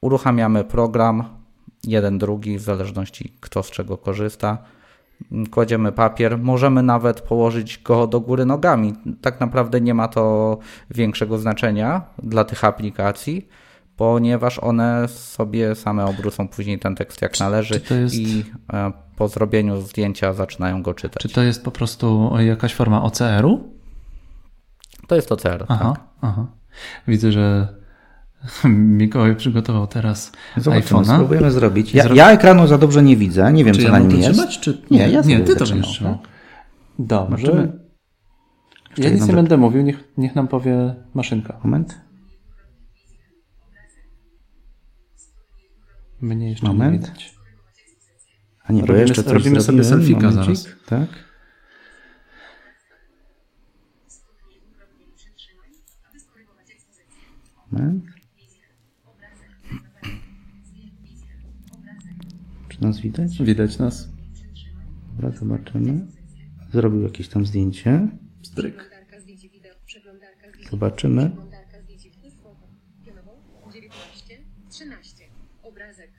Uruchamiamy 0.00 0.64
program, 0.64 1.24
jeden, 1.86 2.18
drugi, 2.18 2.58
w 2.58 2.62
zależności 2.62 3.32
kto 3.40 3.62
z 3.62 3.70
czego 3.70 3.98
korzysta. 3.98 4.58
kładziemy 5.50 5.92
papier, 5.92 6.38
możemy 6.38 6.82
nawet 6.82 7.20
położyć 7.20 7.82
go 7.82 8.06
do 8.06 8.20
góry 8.20 8.44
nogami. 8.44 8.94
Tak 9.20 9.40
naprawdę 9.40 9.80
nie 9.80 9.94
ma 9.94 10.08
to 10.08 10.58
większego 10.90 11.38
znaczenia 11.38 12.02
dla 12.22 12.44
tych 12.44 12.64
aplikacji, 12.64 13.48
ponieważ 13.96 14.58
one 14.58 15.08
sobie 15.08 15.74
same 15.74 16.04
obrócą 16.04 16.48
później 16.48 16.78
ten 16.78 16.94
tekst 16.94 17.22
jak 17.22 17.40
należy 17.40 17.80
jest... 17.90 18.14
i 18.14 18.44
e, 18.72 18.92
po 19.16 19.28
zrobieniu 19.28 19.80
zdjęcia 19.80 20.32
zaczynają 20.32 20.82
go 20.82 20.94
czytać. 20.94 21.22
Czy 21.22 21.28
to 21.28 21.42
jest 21.42 21.64
po 21.64 21.70
prostu 21.70 22.32
jakaś 22.38 22.74
forma 22.74 23.02
OCR-u? 23.02 23.76
To 25.06 25.16
jest 25.16 25.32
OCR, 25.32 25.64
aha, 25.68 25.92
tak. 25.94 26.04
Aha. 26.20 26.46
Widzę, 27.08 27.32
że 27.32 27.74
Mikołaj 28.98 29.36
przygotował 29.36 29.86
teraz 29.86 30.32
Zobaczymy, 30.56 31.00
iPhone'a. 31.00 31.14
spróbujemy 31.14 31.50
zrobić. 31.50 31.94
Ja, 31.94 32.14
ja, 32.14 32.30
ekranu 32.32 32.66
za 32.66 32.78
dobrze 32.78 33.02
nie 33.02 33.16
widzę, 33.16 33.52
nie 33.52 33.64
wiem 33.64 33.74
Czy 33.74 33.80
co 33.80 33.86
ja 33.86 33.92
na 33.92 33.98
nim 33.98 34.10
jest. 34.20 34.32
trzymać, 34.32 34.60
czy... 34.60 34.82
Nie, 34.90 35.08
ja 35.08 35.20
nie 35.20 35.40
ty 35.40 35.56
to 35.56 35.64
będziesz 35.66 35.86
trzymał. 35.88 36.14
tak. 36.18 36.28
Dobrze. 36.98 37.30
Możemy- 37.46 37.78
Ja 38.98 39.10
nic 39.10 39.26
nie 39.26 39.32
będę 39.34 39.56
mówił, 39.56 39.82
niech, 39.82 40.04
niech 40.16 40.34
nam 40.34 40.48
powie 40.48 40.94
maszynka. 41.14 41.60
Moment. 41.64 42.00
Mnie 46.20 46.50
jeszcze 46.50 46.66
Moment. 46.66 46.92
nie 47.02 47.08
widać. 47.08 47.34
A 48.64 48.72
nie, 48.72 48.80
Robimy- 48.80 49.00
jeszcze 49.00 49.22
robimy 49.22 49.60
sobie 49.60 49.82
Momencik. 49.82 50.20
zaraz. 50.32 50.66
Tak. 50.86 51.08
Moment. 57.72 58.04
Czy 62.76 62.82
nas 62.82 63.00
widać? 63.00 63.38
Widać 63.42 63.78
nas. 63.78 64.08
Dobra, 65.12 65.30
zobaczymy. 65.38 66.06
Zrobił 66.72 67.02
jakieś 67.02 67.28
tam 67.28 67.46
zdjęcie. 67.46 68.08
Stryk. 68.42 68.90
Zobaczymy. 70.70 71.30
Przeglądarka 71.30 71.82
zdjęć 71.82 72.02
wideo. 72.02 72.30
Foto. 72.42 72.68
Pionową. 73.04 73.30
19. 73.72 74.38
13. 74.70 75.24
Obrazek. 75.62 76.10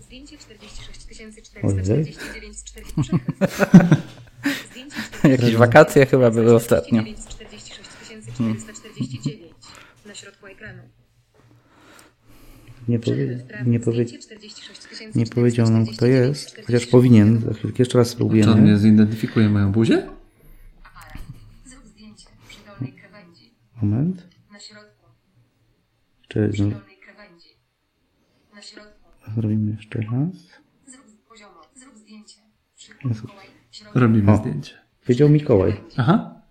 Zdjęcie 0.00 0.38
46 0.38 1.00
449 1.00 2.56
z 2.56 2.64
4 2.64 2.86
przechyl. 3.02 3.18
Zdjęcie 4.70 4.96
46 4.96 5.24
Jakieś 5.24 5.56
wakacje 5.56 6.06
chyba 6.06 6.30
były 6.30 6.54
ostatnio. 6.54 7.02
46 7.28 7.90
449 8.34 9.52
na 10.06 10.14
środku 10.14 10.46
ekranu. 10.46 10.82
Nie, 12.88 12.98
powie, 12.98 13.26
Przechyl 13.26 13.38
w 13.38 13.46
prawo. 13.48 13.70
nie, 13.70 13.80
powie, 13.80 14.04
Zdjęcie 14.06 14.26
46 14.26 14.77
nie 15.14 15.26
powiedział 15.26 15.70
nam 15.70 15.82
kto 15.86 15.92
449 15.94 16.28
jest, 16.28 16.66
chociaż 16.66 16.86
powinien. 16.86 17.40
Za 17.40 17.52
chwilkę 17.54 17.76
jeszcze 17.78 17.98
raz 17.98 18.06
Czy 18.08 18.12
on 18.12 18.14
spróbujemy. 18.16 18.54
mnie 18.56 18.76
zidentyfikuje 18.78 19.48
moją 19.48 19.72
buzię? 19.72 20.08
Zrób 21.64 21.86
zdjęcie 21.86 22.26
przy 22.48 22.58
dolnej 22.66 22.92
krawędzi. 22.92 23.54
Moment. 23.82 24.28
Na 24.52 24.60
środku. 24.60 25.06
Czy 26.28 26.48
Przy 26.52 26.62
dolnej 26.62 26.96
krawędzi. 27.04 27.48
Na 28.54 28.62
środku. 28.62 29.10
zrobimy 29.34 29.70
jeszcze 29.76 29.98
raz. 30.00 30.36
Zrób 30.86 31.06
poziomo. 31.28 31.60
Zrób 31.74 31.98
zdjęcie. 31.98 32.40
Przy 32.76 32.92
Jezu. 33.04 33.22
Mikołaj. 33.26 33.46
Środku. 33.70 33.98
Robimy 33.98 34.32
O. 34.32 34.36
zdjęcie. 34.36 34.74
Wiedział 35.08 35.28
Mikołaj. 35.28 35.80
Aha, 35.96 36.42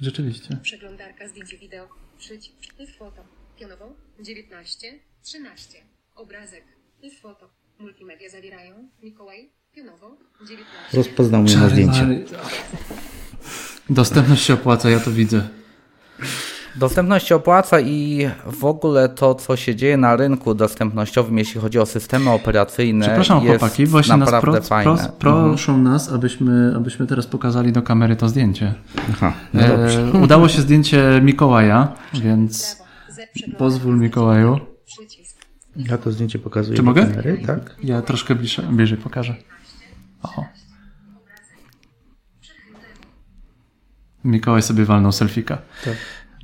rzeczywiście. 0.00 0.56
Przeglądarka 0.62 1.28
zdjęcie 1.28 1.58
wideo. 1.58 1.88
Przycisk. 2.18 2.56
I 2.78 2.86
foto. 2.86 3.24
Pionową. 3.58 3.94
19. 4.20 4.88
13. 5.22 5.78
Obrazek. 6.14 6.64
Foto. 7.22 7.50
Multimedia 7.78 8.30
zawierają. 8.30 8.74
Mikołaj. 9.02 9.50
Pionową. 9.74 10.06
19. 10.48 10.64
Rozpoznał 10.96 11.42
mnie 11.42 11.56
na 11.56 11.68
zdjęcie. 11.68 12.06
Dostępność 13.90 14.44
się 14.44 14.54
opłaca, 14.54 14.90
ja 14.90 15.00
to 15.00 15.10
widzę. 15.10 15.48
Dostępność 16.76 17.26
się 17.26 17.36
opłaca 17.36 17.80
i 17.80 18.28
w 18.46 18.64
ogóle 18.64 19.08
to, 19.08 19.34
co 19.34 19.56
się 19.56 19.74
dzieje 19.76 19.96
na 19.96 20.16
rynku 20.16 20.54
dostępnościowym, 20.54 21.38
jeśli 21.38 21.60
chodzi 21.60 21.78
o 21.78 21.86
systemy 21.86 22.30
operacyjne, 22.30 23.06
Przepraszam 23.06 23.44
jest 23.44 23.58
chłopaki, 23.60 23.86
właśnie 23.86 24.16
nas 24.16 24.32
naprawdę 24.32 24.60
pro, 24.60 24.68
fajne. 24.68 24.96
pro, 25.18 25.32
proszą 25.32 25.78
nas, 25.78 26.12
abyśmy, 26.12 26.72
abyśmy 26.76 27.06
teraz 27.06 27.26
pokazali 27.26 27.72
do 27.72 27.82
kamery 27.82 28.16
to 28.16 28.28
zdjęcie. 28.28 28.74
Aha, 29.10 29.32
no. 29.54 29.60
E, 29.62 30.12
udało 30.22 30.48
się 30.48 30.62
zdjęcie 30.62 31.20
Mikołaja, 31.22 31.92
więc 32.14 32.82
pozwól 33.58 33.98
Mikołaju. 33.98 34.73
Ja 35.76 35.98
to 35.98 36.12
zdjęcie 36.12 36.38
pokazuję 36.38 36.76
Czy 36.76 36.82
mogę? 36.82 37.06
kamery, 37.06 37.42
tak? 37.46 37.76
Ja 37.82 38.02
troszkę 38.02 38.34
bliżej, 38.34 38.64
bliżej 38.66 38.98
pokażę. 38.98 39.34
O. 40.22 40.44
Mikołaj 44.24 44.62
sobie 44.62 44.84
walnął 44.84 45.12
selfika. 45.12 45.58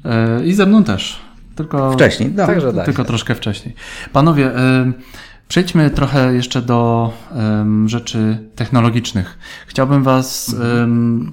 E, 0.04 0.44
I 0.44 0.52
ze 0.54 0.66
mną 0.66 0.84
też. 0.84 1.20
Tylko, 1.56 1.92
Wcześniej, 1.92 2.32
no. 2.36 2.46
Także 2.46 2.72
tak. 2.72 2.84
tylko 2.84 3.04
troszkę 3.04 3.34
wcześniej. 3.34 3.74
Panowie, 4.12 4.56
e, 4.56 4.92
przejdźmy 5.48 5.90
trochę 5.90 6.34
jeszcze 6.34 6.62
do 6.62 7.12
rzeczy 7.86 8.38
technologicznych. 8.56 9.38
Chciałbym 9.66 10.02
Was 10.02 10.56
em, 10.82 11.30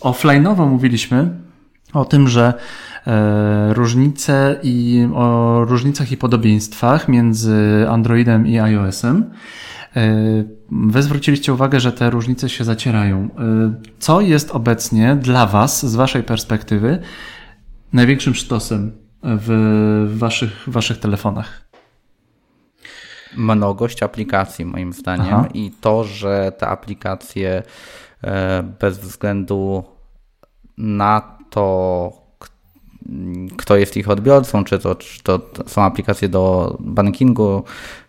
offline'owo 0.00 0.68
mówiliśmy 0.68 1.45
o 1.92 2.04
tym, 2.04 2.28
że 2.28 2.54
e, 3.06 3.74
różnice 3.74 4.60
i 4.62 5.08
o 5.14 5.60
różnicach 5.64 6.12
i 6.12 6.16
podobieństwach 6.16 7.08
między 7.08 7.86
Androidem 7.88 8.46
i 8.46 8.58
iOS-em. 8.58 9.30
E, 9.96 10.14
Wy 10.70 11.02
zwróciliście 11.02 11.52
uwagę, 11.52 11.80
że 11.80 11.92
te 11.92 12.10
różnice 12.10 12.48
się 12.48 12.64
zacierają. 12.64 13.18
E, 13.24 13.28
Co 13.98 14.20
jest 14.20 14.50
obecnie 14.50 15.16
dla 15.16 15.46
Was, 15.46 15.86
z 15.86 15.94
Waszej 15.94 16.22
perspektywy, 16.22 16.98
największym 17.92 18.34
sztosem 18.34 18.92
w 19.22 20.14
waszych, 20.18 20.64
waszych 20.66 20.98
telefonach? 20.98 21.66
mnogość 23.36 24.02
aplikacji, 24.02 24.64
moim 24.64 24.92
zdaniem, 24.92 25.34
Aha. 25.34 25.48
i 25.54 25.70
to, 25.80 26.04
że 26.04 26.52
te 26.58 26.68
aplikacje 26.68 27.62
bez 28.80 28.98
względu 28.98 29.84
na 30.78 31.35
to, 31.50 32.12
kto 33.56 33.76
jest 33.76 33.96
ich 33.96 34.10
odbiorcą, 34.10 34.64
czy 34.64 34.78
to, 34.78 34.94
czy 34.94 35.22
to 35.22 35.40
są 35.66 35.82
aplikacje 35.82 36.28
do 36.28 36.76
bankingu, 36.80 37.64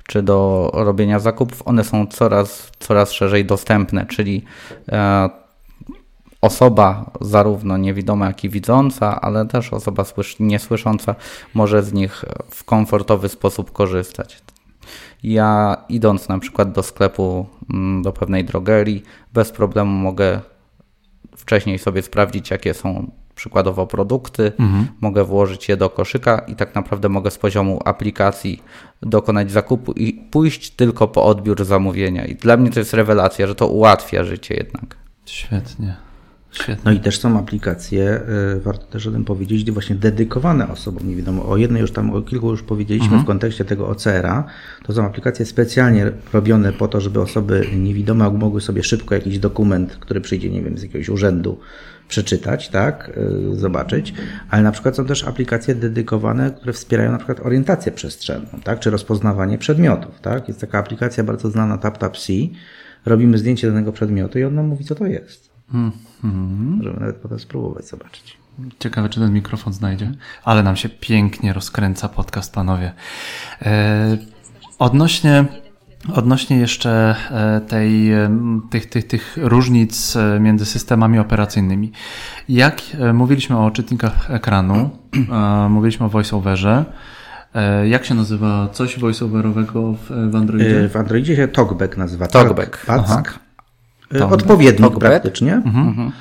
czy 0.08 0.24
do 0.24 0.70
robienia 0.74 1.20
zakupów, 1.20 1.62
one 1.66 1.84
są 1.84 2.08
coraz, 2.08 2.72
coraz 2.80 3.12
szerzej 3.12 3.46
dostępne, 3.46 4.06
czyli 4.06 4.44
e, 4.90 5.30
osoba 6.42 7.12
zarówno 7.22 7.78
niewidoma, 7.78 8.28
jak 8.28 8.44
i 8.44 8.50
widząca, 8.50 9.22
ale 9.22 9.46
też 9.46 9.74
osoba 9.74 10.04
słysz- 10.04 10.36
niesłysząca 10.40 11.16
może 11.54 11.84
z 11.84 11.94
nich 11.94 12.26
w 12.50 12.64
komfortowy 12.64 13.30
sposób 13.30 13.72
korzystać. 13.72 14.42
Ja 15.24 15.78
idąc 15.90 16.30
na 16.30 16.40
przykład 16.40 16.72
do 16.72 16.84
sklepu, 16.84 17.46
mm, 17.74 18.02
do 18.02 18.12
pewnej 18.12 18.46
drogerii, 18.46 19.04
bez 19.34 19.52
problemu 19.52 19.92
mogę 19.92 20.42
wcześniej 21.38 21.80
sobie 21.80 22.02
sprawdzić, 22.02 22.52
jakie 22.52 22.74
są 22.74 23.12
przykładowo 23.38 23.88
produkty, 23.88 24.52
mogę 25.02 25.24
włożyć 25.24 25.70
je 25.70 25.78
do 25.78 25.90
koszyka 25.90 26.40
i 26.40 26.56
tak 26.56 26.76
naprawdę 26.76 27.10
mogę 27.10 27.32
z 27.32 27.38
poziomu 27.38 27.80
aplikacji 27.86 28.64
dokonać 29.02 29.52
zakupu 29.52 29.92
i 29.92 30.14
pójść 30.14 30.70
tylko 30.70 31.08
po 31.08 31.26
odbiór 31.26 31.66
zamówienia. 31.66 32.26
I 32.26 32.36
dla 32.36 32.58
mnie 32.58 32.72
to 32.72 32.80
jest 32.80 32.94
rewelacja, 32.94 33.48
że 33.48 33.56
to 33.56 33.68
ułatwia 33.68 34.24
życie 34.24 34.56
jednak. 34.56 34.96
Świetnie. 35.26 36.08
Świetnie. 36.52 36.82
No 36.86 36.92
i 36.92 37.00
też 37.00 37.20
są 37.20 37.40
aplikacje, 37.40 38.22
y, 38.58 38.60
warto 38.62 38.86
też 38.86 39.08
o 39.08 39.12
tym 39.12 39.26
powiedzieć, 39.26 39.72
właśnie 39.72 39.96
dedykowane 39.96 40.68
osobom. 40.72 41.10
Nie 41.10 41.16
wiadomo, 41.16 41.50
o 41.50 41.58
jednej 41.58 41.82
już 41.82 41.92
tam, 41.92 42.12
o 42.12 42.22
kilku 42.22 42.52
już 42.52 42.64
powiedzieliśmy 42.64 43.18
w 43.18 43.26
kontekście 43.26 43.66
tego 43.66 43.88
OCR-a. 43.88 44.44
To 44.84 44.94
są 44.94 45.06
aplikacje 45.06 45.46
specjalnie 45.46 46.12
robione 46.34 46.74
po 46.74 46.88
to, 46.88 47.02
żeby 47.02 47.22
osoby 47.22 47.68
niewidome 47.78 48.32
mogły 48.32 48.62
sobie 48.62 48.84
szybko 48.84 49.16
jakiś 49.16 49.40
dokument, 49.40 49.98
który 50.00 50.22
przyjdzie, 50.22 50.50
nie 50.50 50.62
wiem, 50.62 50.78
z 50.78 50.84
jakiegoś 50.84 51.10
urzędu, 51.10 51.60
przeczytać, 52.08 52.70
tak, 52.70 53.12
y, 53.54 53.60
zobaczyć, 53.60 54.14
ale 54.50 54.64
na 54.64 54.72
przykład 54.72 54.96
są 54.96 55.06
też 55.06 55.24
aplikacje 55.24 55.76
dedykowane, 55.76 56.52
które 56.52 56.74
wspierają 56.74 57.12
na 57.12 57.18
przykład 57.18 57.40
orientację 57.40 57.92
przestrzenną, 57.92 58.60
tak, 58.64 58.80
czy 58.80 58.90
rozpoznawanie 58.90 59.58
przedmiotów, 59.58 60.20
tak. 60.22 60.48
Jest 60.48 60.62
taka 60.62 60.80
aplikacja 60.80 61.24
bardzo 61.24 61.50
znana 61.50 61.78
TapTapSee, 61.78 62.54
robimy 63.06 63.38
zdjęcie 63.38 63.68
danego 63.68 63.92
przedmiotu 63.92 64.40
i 64.40 64.44
on 64.44 64.56
nam 64.56 64.68
mówi, 64.68 64.86
co 64.86 64.96
to 64.96 65.06
jest. 65.06 65.50
Możemy 66.78 67.00
nawet 67.00 67.16
potem 67.16 67.40
spróbować 67.40 67.88
zobaczyć. 67.88 68.38
Ciekawe, 68.80 69.10
czy 69.10 69.20
ten 69.20 69.34
mikrofon 69.34 69.74
znajdzie. 69.74 70.12
Ale 70.44 70.64
nam 70.64 70.76
się 70.76 70.90
pięknie 70.90 71.54
rozkręca 71.54 72.10
podcast, 72.10 72.54
panowie. 72.54 72.94
E, 73.62 74.18
odnośnie, 74.80 75.46
odnośnie 76.14 76.58
jeszcze 76.58 77.16
e, 77.32 77.62
tej, 77.62 78.14
em, 78.14 78.62
tych, 78.70 78.86
tych, 78.86 79.08
tych 79.08 79.38
różnic 79.42 80.16
e, 80.16 80.40
między 80.40 80.66
systemami 80.66 81.20
operacyjnymi. 81.20 81.92
Jak 82.50 82.82
e, 83.00 83.14
mówiliśmy 83.14 83.58
o 83.58 83.72
czytnikach 83.72 84.32
ekranu, 84.32 84.90
e, 85.32 85.70
mówiliśmy 85.70 86.06
o 86.06 86.10
voiceoverze. 86.10 86.86
E, 87.56 87.88
jak 87.88 88.06
się 88.06 88.16
nazywa 88.16 88.70
coś 88.72 89.00
voiceoverowego 89.00 89.94
w, 89.94 90.32
w 90.32 90.36
Androidzie? 90.36 90.90
W 90.90 90.96
Androidzie 90.96 91.36
się 91.36 91.48
TalkBack 91.48 91.98
nazywa. 91.98 92.28
TalkBack. 92.28 92.86
Pack. 92.86 93.40
Y, 94.16 94.26
Odpowiednik 94.26 94.82
Talkback? 94.82 95.12
praktycznie. 95.12 95.54
Mhm. 95.54 96.12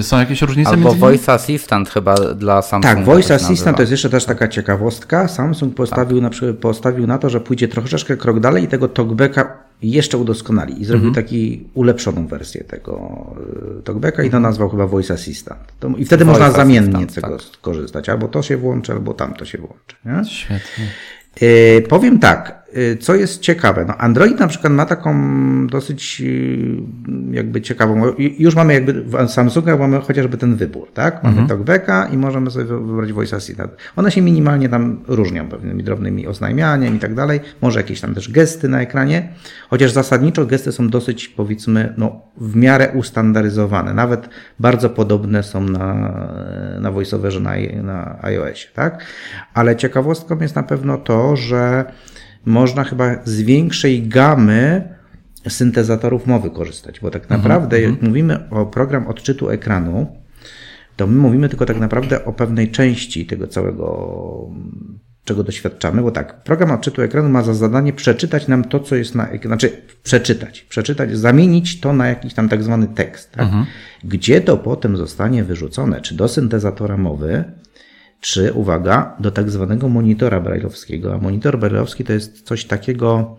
Są 0.00 0.18
jakieś 0.18 0.42
różnice 0.42 0.70
Albo 0.70 0.80
między 0.80 0.96
nimi? 0.96 1.00
Voice 1.00 1.32
Assistant 1.32 1.90
chyba 1.90 2.14
dla 2.14 2.62
Samsunga. 2.62 2.96
Tak, 2.96 3.04
Voice 3.04 3.28
się 3.28 3.34
Assistant 3.34 3.58
nazywa. 3.58 3.76
to 3.76 3.82
jest 3.82 3.90
jeszcze 3.90 4.10
też 4.10 4.24
taka 4.24 4.48
ciekawostka. 4.48 5.28
Samsung 5.28 5.74
postawił, 5.74 6.20
na, 6.20 6.30
przykład, 6.30 6.56
postawił 6.56 7.06
na 7.06 7.18
to, 7.18 7.30
że 7.30 7.40
pójdzie 7.40 7.68
troszeczkę 7.68 8.16
krok 8.16 8.40
dalej 8.40 8.64
i 8.64 8.68
tego 8.68 8.88
talkbacka 8.88 9.58
jeszcze 9.82 10.18
udoskonali 10.18 10.82
i 10.82 10.84
zrobił 10.84 11.12
taki 11.12 11.64
ulepszoną 11.74 12.26
wersję 12.26 12.64
tego 12.64 13.26
y, 13.78 13.82
talkbacka 13.82 14.22
i 14.22 14.30
to 14.30 14.40
nazwał 14.40 14.68
chyba 14.68 14.86
Voice 14.86 15.14
Assistant. 15.14 15.60
To, 15.80 15.88
I 15.88 16.04
wtedy 16.04 16.24
Voice 16.24 16.40
można 16.40 16.56
zamiennie 16.56 16.92
z 16.92 16.94
Assistant, 16.94 17.14
tego 17.14 17.38
tak. 17.38 17.46
skorzystać. 17.46 18.08
Albo 18.08 18.28
to 18.28 18.42
się 18.42 18.56
włączy, 18.56 18.92
albo 18.92 19.14
tamto 19.14 19.44
się 19.44 19.58
włączy. 19.58 19.96
Nie? 20.04 20.24
Świetnie. 20.24 20.84
Yy, 21.40 21.82
powiem 21.88 22.18
tak, 22.18 22.61
co 23.00 23.14
jest 23.14 23.40
ciekawe. 23.40 23.84
No 23.88 23.96
Android 23.96 24.40
na 24.40 24.46
przykład 24.48 24.72
ma 24.72 24.86
taką 24.86 25.12
dosyć 25.66 26.20
yy, 26.20 26.76
jakby 27.30 27.60
ciekawą. 27.60 28.02
Już 28.18 28.54
mamy 28.54 28.74
jakby 28.74 28.92
w 29.02 29.28
Samsunga 29.28 29.76
mamy 29.76 30.00
chociażby 30.00 30.36
ten 30.38 30.56
wybór, 30.56 30.88
tak? 30.94 31.22
Mamy 31.24 31.36
talkbacka 31.48 32.08
i 32.12 32.16
możemy 32.16 32.50
sobie 32.50 32.64
wy- 32.64 32.86
wybrać 32.86 33.12
voice 33.12 33.36
assistant. 33.36 33.72
One 33.96 34.10
się 34.10 34.22
minimalnie 34.22 34.68
tam 34.68 35.00
różnią 35.08 35.48
pewnymi 35.48 35.84
drobnymi 35.84 36.26
oznajmianiem 36.26 36.96
i 36.96 36.98
tak 36.98 37.14
dalej. 37.14 37.40
Może 37.62 37.80
jakieś 37.80 38.00
tam 38.00 38.14
też 38.14 38.30
gesty 38.30 38.68
na 38.68 38.80
ekranie, 38.80 39.28
chociaż 39.70 39.90
zasadniczo 39.92 40.46
gesty 40.46 40.72
są 40.72 40.88
dosyć 40.88 41.28
powiedzmy 41.28 41.94
no, 41.98 42.20
w 42.36 42.56
miarę 42.56 42.88
ustandaryzowane. 42.94 43.94
Nawet 43.94 44.28
bardzo 44.60 44.90
podobne 44.90 45.42
są 45.42 45.60
na, 45.60 45.94
na 46.80 46.90
voiceoverze 46.90 47.40
na, 47.40 47.52
na 47.82 48.18
iOSie, 48.22 48.68
tak? 48.74 49.04
Ale 49.54 49.76
ciekawostką 49.76 50.38
jest 50.40 50.56
na 50.56 50.62
pewno 50.62 50.98
to, 50.98 51.36
że 51.36 51.84
można 52.44 52.84
chyba 52.84 53.16
z 53.24 53.40
większej 53.40 54.08
gamy 54.08 54.88
syntezatorów 55.48 56.26
mowy 56.26 56.50
korzystać, 56.50 57.00
bo 57.00 57.10
tak 57.10 57.30
naprawdę 57.30 57.80
jak 57.80 58.02
mówimy 58.02 58.50
o 58.50 58.66
program 58.66 59.06
odczytu 59.06 59.50
ekranu, 59.50 60.06
to 60.96 61.06
my 61.06 61.16
mówimy 61.16 61.48
tylko 61.48 61.66
tak 61.66 61.80
naprawdę 61.80 62.24
o 62.24 62.32
pewnej 62.32 62.70
części 62.70 63.26
tego 63.26 63.46
całego, 63.46 64.50
czego 65.24 65.44
doświadczamy, 65.44 66.02
bo 66.02 66.10
tak, 66.10 66.42
program 66.42 66.70
odczytu 66.70 67.02
ekranu 67.02 67.28
ma 67.28 67.42
za 67.42 67.54
zadanie 67.54 67.92
przeczytać 67.92 68.48
nam 68.48 68.64
to, 68.64 68.80
co 68.80 68.96
jest 68.96 69.14
na 69.14 69.24
ekranie, 69.24 69.46
znaczy 69.46 69.82
przeczytać, 70.02 70.62
przeczytać, 70.62 71.18
zamienić 71.18 71.80
to 71.80 71.92
na 71.92 72.08
jakiś 72.08 72.34
tam 72.34 72.48
tak 72.48 72.62
zwany 72.62 72.86
tekst, 72.86 73.32
tak? 73.32 73.46
gdzie 74.04 74.40
to 74.40 74.56
potem 74.56 74.96
zostanie 74.96 75.44
wyrzucone, 75.44 76.00
czy 76.00 76.14
do 76.14 76.28
syntezatora 76.28 76.96
mowy, 76.96 77.44
czy, 78.22 78.52
uwaga, 78.52 79.16
do 79.20 79.30
tak 79.30 79.50
zwanego 79.50 79.88
monitora 79.88 80.40
brajlowskiego. 80.40 81.14
A 81.14 81.18
monitor 81.18 81.58
brajlowski 81.58 82.04
to 82.04 82.12
jest 82.12 82.42
coś 82.42 82.64
takiego, 82.64 83.36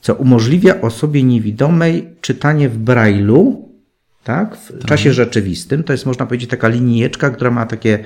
co 0.00 0.14
umożliwia 0.14 0.80
osobie 0.80 1.22
niewidomej 1.22 2.08
czytanie 2.20 2.68
w 2.68 2.78
brajlu, 2.78 3.68
tak, 4.24 4.56
w 4.56 4.84
czasie 4.84 5.12
rzeczywistym. 5.12 5.84
To 5.84 5.92
jest, 5.92 6.06
można 6.06 6.26
powiedzieć, 6.26 6.50
taka 6.50 6.68
linijeczka, 6.68 7.30
która 7.30 7.50
ma 7.50 7.66
takie 7.66 7.98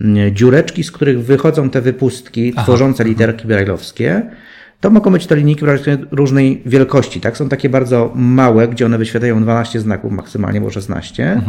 mm, 0.00 0.34
dziureczki, 0.34 0.84
z 0.84 0.90
których 0.90 1.24
wychodzą 1.24 1.70
te 1.70 1.80
wypustki 1.80 2.54
tworzące 2.54 3.04
literki 3.04 3.46
brajlowskie. 3.46 4.30
To 4.80 4.90
mogą 4.90 5.10
być 5.10 5.26
to 5.26 5.34
linijki 5.34 5.64
różnej 6.10 6.62
wielkości, 6.66 7.20
tak? 7.20 7.36
Są 7.36 7.48
takie 7.48 7.68
bardzo 7.68 8.12
małe, 8.14 8.68
gdzie 8.68 8.86
one 8.86 8.98
wyświetlają 8.98 9.42
12 9.42 9.80
znaków, 9.80 10.12
maksymalnie 10.12 10.60
bo 10.60 10.70
16, 10.70 11.42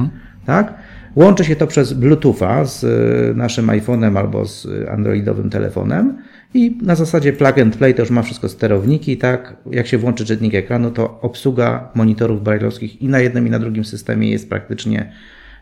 tak? 0.46 0.74
Łączy 1.16 1.46
się 1.46 1.56
to 1.56 1.68
przez 1.68 1.94
Bluetootha 1.94 2.66
z 2.66 2.84
y, 2.84 3.36
naszym 3.36 3.68
iPhone'em 3.68 4.18
albo 4.18 4.46
z 4.46 4.68
androidowym 4.90 5.50
telefonem 5.50 6.18
i 6.54 6.78
na 6.82 6.96
zasadzie 6.96 7.34
plug 7.34 7.58
and 7.58 7.78
play 7.78 7.94
to 7.94 8.02
już 8.02 8.12
ma 8.12 8.22
wszystko 8.22 8.50
sterowniki, 8.50 9.18
tak? 9.18 9.56
Jak 9.72 9.88
się 9.88 9.98
włączy 9.98 10.26
czytnik 10.26 10.56
ekranu, 10.56 10.92
to 10.92 11.22
obsługa 11.22 11.90
monitorów 11.96 12.44
brajlowskich 12.44 13.02
i 13.02 13.08
na 13.08 13.20
jednym 13.20 13.48
i 13.48 13.50
na 13.50 13.60
drugim 13.60 13.86
systemie 13.86 14.32
jest 14.32 14.50
praktycznie 14.50 15.12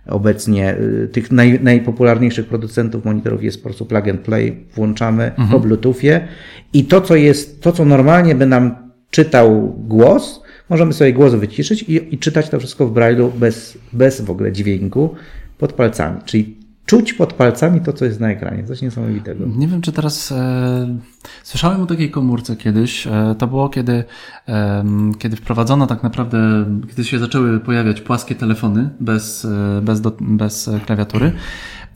obecnie 0.08 0.76
y, 0.78 1.10
tych 1.12 1.32
naj, 1.32 1.60
najpopularniejszych 1.64 2.45
producentów 2.45 3.06
monitorów 3.06 3.43
jest 3.43 3.58
po 3.58 3.64
prostu 3.64 3.86
plug 3.86 4.08
and 4.08 4.22
play, 4.22 4.66
włączamy 4.76 5.32
po 5.52 5.60
Bluetoothie 5.60 6.28
i 6.74 6.86
to, 6.86 7.02
co 7.02 7.16
jest, 7.16 7.62
to, 7.62 7.72
co 7.72 7.86
normalnie 7.86 8.36
by 8.36 8.45
nam 8.45 8.76
czytał 9.10 9.76
głos, 9.78 10.43
możemy 10.70 10.93
sobie 10.93 11.14
głos 11.14 11.34
wyciszyć 11.34 11.84
i, 11.84 12.16
i 12.16 12.18
czytać 12.18 12.50
to 12.50 12.60
wszystko 12.60 12.88
w 12.88 12.93
brailu 12.93 13.32
bez, 13.38 13.78
bez 13.93 14.22
w 14.22 14.32
ogóle 14.32 14.52
dźwięku 14.52 15.16
pod 15.60 15.74
palcami, 15.74 16.22
czyli 16.26 16.57
czuć 16.86 17.14
pod 17.14 17.34
palcami 17.34 17.82
to, 17.82 17.93
co 17.93 18.05
jest 18.05 18.20
na 18.20 18.30
ekranie. 18.32 18.64
Coś 18.64 18.82
niesamowitego. 18.82 19.45
Nie 19.57 19.68
wiem, 19.68 19.82
czy 19.82 19.91
teraz. 19.91 20.32
E, 20.32 20.97
słyszałem 21.43 21.82
o 21.82 21.86
takiej 21.86 22.12
komórce 22.12 22.55
kiedyś. 22.55 23.07
E, 23.07 23.36
to 23.38 23.47
było, 23.47 23.70
kiedy, 23.70 24.03
em, 24.45 25.14
kiedy 25.14 25.36
wprowadzono 25.36 25.88
tak 25.88 26.03
naprawdę, 26.03 26.66
kiedy 26.89 27.03
się 27.03 27.20
zaczęły 27.20 27.60
pojawiać 27.60 28.01
płaskie 28.01 28.36
telefony 28.36 28.89
bez, 28.99 29.45
e, 29.45 29.82
bez, 29.84 30.01
do, 30.01 30.12
bez 30.22 30.68
e, 30.68 30.80
klawiatury. 30.80 31.32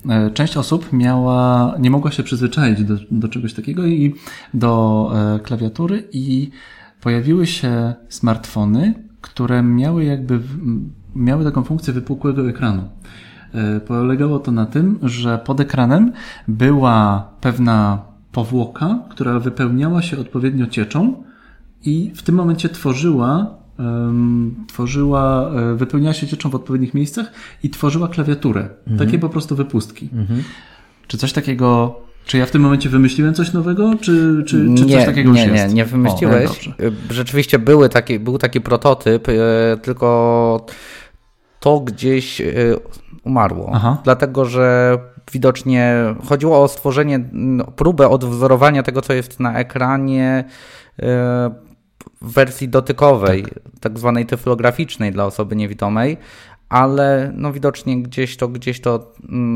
E, 0.10 0.32
Część 0.32 0.58
osób 0.58 0.94
miała, 0.94 1.76
nie 1.80 1.92
mogła 1.92 2.12
się 2.12 2.24
przyzwyczaić 2.24 2.84
do, 2.84 2.96
do 3.12 3.28
czegoś 3.28 3.54
takiego 3.54 3.86
i 3.86 4.16
do 4.54 5.12
e, 5.16 5.40
klawiatury 5.40 6.08
i 6.12 6.50
pojawiły 7.02 7.48
się 7.48 7.94
smartfony, 8.10 8.94
które 9.22 9.64
miały 9.64 10.04
jakby, 10.04 10.40
miały 11.16 11.44
taką 11.44 11.64
funkcję 11.64 11.94
wypukłego 11.94 12.50
ekranu. 12.50 12.90
E, 13.54 13.80
Polegało 13.80 14.40
to 14.40 14.52
na 14.52 14.66
tym, 14.66 15.00
że 15.04 15.38
pod 15.38 15.60
ekranem 15.60 16.12
była 16.48 17.28
pewna 17.42 18.02
powłoka, 18.32 19.00
która 19.10 19.40
wypełniała 19.40 20.02
się 20.02 20.20
odpowiednio 20.20 20.68
cieczą 20.68 21.24
i 21.86 22.12
w 22.16 22.24
tym 22.24 22.36
momencie 22.36 22.70
tworzyła, 22.70 23.58
tworzyła, 24.68 25.52
e, 25.52 25.76
wypełniała 25.76 26.14
się 26.14 26.28
cieczą 26.28 26.50
w 26.50 26.56
odpowiednich 26.56 26.94
miejscach 26.94 27.32
i 27.64 27.70
tworzyła 27.70 28.08
klawiaturę. 28.08 28.70
Takie 28.98 29.20
po 29.20 29.30
prostu 29.30 29.56
wypustki. 29.56 30.10
Czy 31.08 31.18
coś 31.18 31.34
takiego, 31.34 31.96
czy 32.26 32.38
ja 32.38 32.46
w 32.46 32.52
tym 32.52 32.62
momencie 32.62 32.90
wymyśliłem 32.90 33.34
coś 33.34 33.54
nowego, 33.54 33.96
czy, 34.02 34.44
czy, 34.48 34.76
czy 34.78 34.86
nie, 34.86 34.96
coś 34.96 35.06
takiego 35.06 35.32
nie, 35.32 35.44
już 35.44 35.54
nie, 35.54 35.58
jest? 35.58 35.76
nie 35.76 35.86
wymyśliłeś. 35.86 36.68
O, 36.68 37.14
Rzeczywiście 37.14 37.60
były 37.60 37.90
taki, 37.90 38.20
był 38.20 38.38
taki 38.38 38.62
prototyp, 38.62 39.30
y, 39.30 39.34
tylko 39.82 40.66
to 41.64 41.80
gdzieś 41.80 42.42
y, 42.42 42.80
umarło. 43.24 43.72
Aha. 43.74 43.98
Dlatego, 44.04 44.46
że 44.46 44.98
widocznie 45.32 45.96
chodziło 46.26 46.64
o 46.64 46.68
stworzenie, 46.68 47.20
no, 47.32 47.64
próbę 47.64 48.10
odwzorowania 48.10 48.84
tego, 48.84 49.02
co 49.02 49.14
jest 49.14 49.40
na 49.40 49.54
ekranie 49.60 50.44
w 52.22 52.34
wersji 52.34 52.70
dotykowej, 52.70 53.46
tak. 53.80 54.00
zwanej 54.00 54.26
tyflograficznej 54.26 55.12
dla 55.12 55.26
osoby 55.26 55.56
niewidomej, 55.56 56.18
ale 56.70 57.32
no 57.36 57.54
widocznie 57.54 58.04
gdzieś 58.04 58.38
to, 58.38 58.48
gdzieś 58.48 58.82
to 58.82 59.14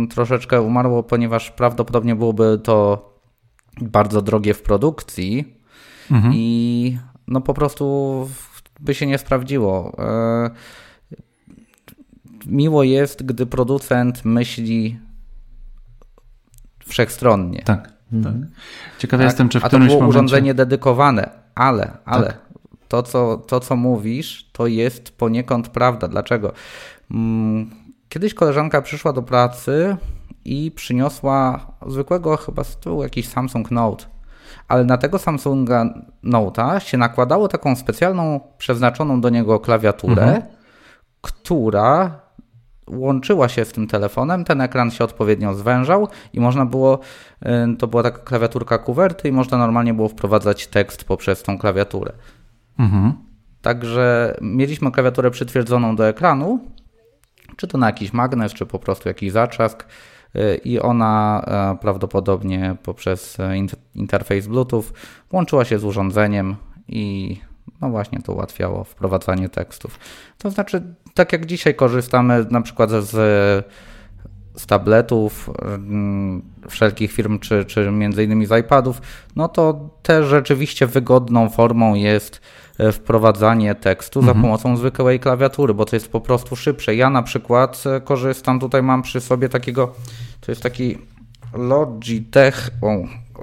troszeczkę 0.10 0.62
umarło, 0.62 1.03
ponieważ 1.03 1.51
prawdopodobnie 1.51 2.16
byłoby 2.16 2.60
to 2.64 3.10
bardzo 3.82 4.22
drogie 4.22 4.53
w 4.53 4.62
produkcji 4.62 5.58
i 6.32 6.97
no 7.28 7.41
po 7.41 7.53
prostu 7.53 8.30
by 8.80 8.93
się 8.93 9.05
nie 9.05 9.18
sprawdziło. 9.18 9.97
E, 9.99 10.49
Miło 12.46 12.84
jest, 12.84 13.24
gdy 13.26 13.46
producent 13.46 14.26
myśli 14.26 15.00
wszechstronnie. 16.86 17.62
Tak, 17.66 17.94
tak. 18.24 18.34
Ciekawy 19.00 19.24
Tak? 19.24 19.32
jestem, 19.32 19.50
czy 19.50 19.60
w 19.60 19.62
A 19.62 19.66
to 19.66 19.68
którymś 19.70 19.88
było 19.88 20.00
momencie... 20.02 20.10
urządzenie 20.20 20.54
dedykowane, 20.54 21.30
ale, 21.56 21.92
ale 22.06 22.28
Tak. 22.28 22.38
to, 22.88 23.04
co, 23.04 23.38
to, 23.38 23.60
co 23.60 23.76
mówisz, 23.76 24.50
to 24.54 24.68
jest 24.68 25.18
poniekąd 25.18 25.70
prawda. 25.70 26.08
Dlaczego? 26.08 26.52
Mm, 27.12 27.70
Kiedyś 28.10 28.34
koleżanka 28.34 28.82
przyszła 28.82 29.14
do 29.14 29.24
pracy 29.24 29.98
i 30.46 30.72
przyniosła 30.72 31.68
zwykłego 31.88 32.38
chyba 32.38 32.64
z 32.64 32.78
tyłu 32.78 33.04
jakiś 33.04 33.28
Samsung 33.28 33.72
Note. 33.72 34.06
Ale 34.68 34.84
na 34.86 34.98
tego 34.98 35.20
Samsunga 35.20 35.86
Note'a 36.24 36.80
się 36.80 36.98
nakładało 36.98 37.48
taką 37.48 37.76
specjalną, 37.76 38.40
przeznaczoną 38.58 39.22
do 39.22 39.30
niego 39.30 39.60
klawiaturę, 39.60 40.24
Mhm. 40.24 40.42
która 41.22 42.20
łączyła 42.88 43.50
się 43.50 43.66
z 43.66 43.72
tym 43.72 43.88
telefonem, 43.88 44.46
ten 44.46 44.62
ekran 44.62 44.92
się 44.92 45.04
odpowiednio 45.04 45.54
zwężał 45.54 46.08
i 46.34 46.40
można 46.40 46.66
było, 46.66 47.00
y, 47.42 47.78
to 47.78 47.88
była 47.88 48.04
taka 48.04 48.20
klawiaturka 48.20 48.78
kuwerty 48.78 49.30
i 49.30 49.32
można 49.32 49.58
normalnie 49.58 49.94
było 49.94 50.10
wprowadzać 50.10 50.68
tekst 50.68 51.04
poprzez 51.04 51.44
tą 51.44 51.58
klawiaturę. 51.58 52.14
Mhm. 52.80 53.14
Także 53.62 54.38
mieliśmy 54.42 54.92
klawiaturę 54.92 55.32
przytwierdzoną 55.32 55.96
do 55.96 56.08
ekranu, 56.08 56.60
czy 57.58 57.68
to 57.68 57.78
na 57.78 57.88
jakiś 57.88 58.14
magnes, 58.14 58.54
czy 58.54 58.66
po 58.66 58.80
prostu 58.80 59.10
jakiś 59.10 59.32
zatrzask 59.32 59.86
y, 60.36 60.56
i 60.56 60.80
ona 60.80 61.44
e, 61.48 61.78
prawdopodobnie 61.82 62.76
poprzez 62.84 63.40
e, 63.40 63.44
int- 63.44 63.76
interfejs 63.96 64.48
Bluetooth 64.48 64.84
łączyła 65.32 65.66
się 65.66 65.80
z 65.80 65.84
urządzeniem 65.84 66.56
i 66.88 67.38
no 67.82 67.90
właśnie 67.90 68.22
to 68.22 68.34
ułatwiało 68.34 68.84
wprowadzanie 68.84 69.50
tekstów. 69.50 70.00
To 70.38 70.50
znaczy, 70.50 70.84
tak 71.18 71.34
jak 71.34 71.45
dzisiaj 71.45 71.76
korzystamy 71.76 72.45
na 72.49 72.61
przykład 72.61 72.89
z 72.89 73.15
z 74.57 74.65
tabletów 74.65 75.49
mm, 75.61 76.41
wszelkich 76.70 77.11
firm, 77.11 77.39
czy, 77.39 77.65
czy 77.65 77.91
między 77.91 78.24
innymi 78.24 78.45
z 78.45 78.59
iPadów, 78.59 79.01
no 79.36 79.47
to 79.47 79.89
też 80.03 80.26
rzeczywiście 80.26 80.88
wygodną 80.88 81.49
formą 81.49 81.95
jest 81.95 82.41
e, 82.78 82.91
wprowadzanie 82.91 83.76
tekstu 83.76 84.22
za 84.22 84.34
pomocą 84.34 84.78
zwykłej 84.78 85.20
klawiatury, 85.20 85.74
bo 85.74 85.86
to 85.86 85.95
jest 85.95 86.11
po 86.11 86.22
prostu 86.22 86.55
szybsze. 86.55 86.95
Ja 86.95 87.09
na 87.09 87.24
przykład 87.24 87.84
e, 87.86 88.01
korzystam, 88.01 88.59
tutaj 88.59 88.84
mam 88.84 89.01
przy 89.01 89.22
sobie 89.22 89.49
takiego, 89.49 89.93
to 90.41 90.51
jest 90.51 90.63
taki 90.63 90.97
Logitech, 91.53 92.70
o, 92.82 92.88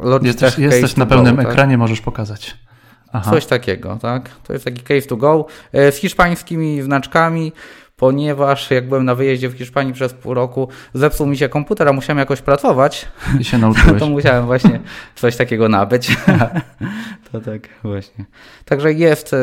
Logitech 0.03 0.43
Jesteś, 0.43 0.59
jesteś 0.59 0.97
na 0.97 1.07
pełnym 1.07 1.37
tak? 1.37 1.47
ekranie, 1.47 1.79
możesz 1.79 2.01
pokazać. 2.01 2.57
Aha. 3.15 3.31
Coś 3.31 3.47
takiego, 3.47 3.99
tak? 4.03 4.29
To 4.47 4.53
jest 4.53 4.65
taki 4.65 4.83
case 4.83 5.03
to 5.03 5.17
go 5.17 5.47
e, 5.73 5.93
z 5.93 5.97
hiszpańskimi 5.97 6.83
znaczkami, 6.83 7.53
ponieważ 7.97 8.71
jak 8.71 8.89
byłem 8.89 9.05
na 9.05 9.15
wyjeździe 9.15 9.49
w 9.49 9.59
Hiszpanii 9.59 9.93
przez 9.93 10.15
pół 10.15 10.35
roku, 10.35 10.69
zepsuł 10.95 11.27
mi 11.27 11.37
się 11.37 11.49
komputer, 11.49 11.89
a 11.89 11.93
musiałem 11.93 12.19
jakoś 12.19 12.43
pracować, 12.43 13.09
I 13.41 13.45
się 13.45 13.59
nauczyłeś. 13.59 14.01
to 14.03 14.09
musiałem 14.09 14.47
właśnie 14.47 14.81
coś 15.15 15.37
takiego 15.37 15.69
nabyć. 15.69 16.17
to 17.33 17.41
tak 17.41 17.69
właśnie. 17.83 18.25
Także 18.65 18.93
jest, 18.93 19.35
e, 19.35 19.39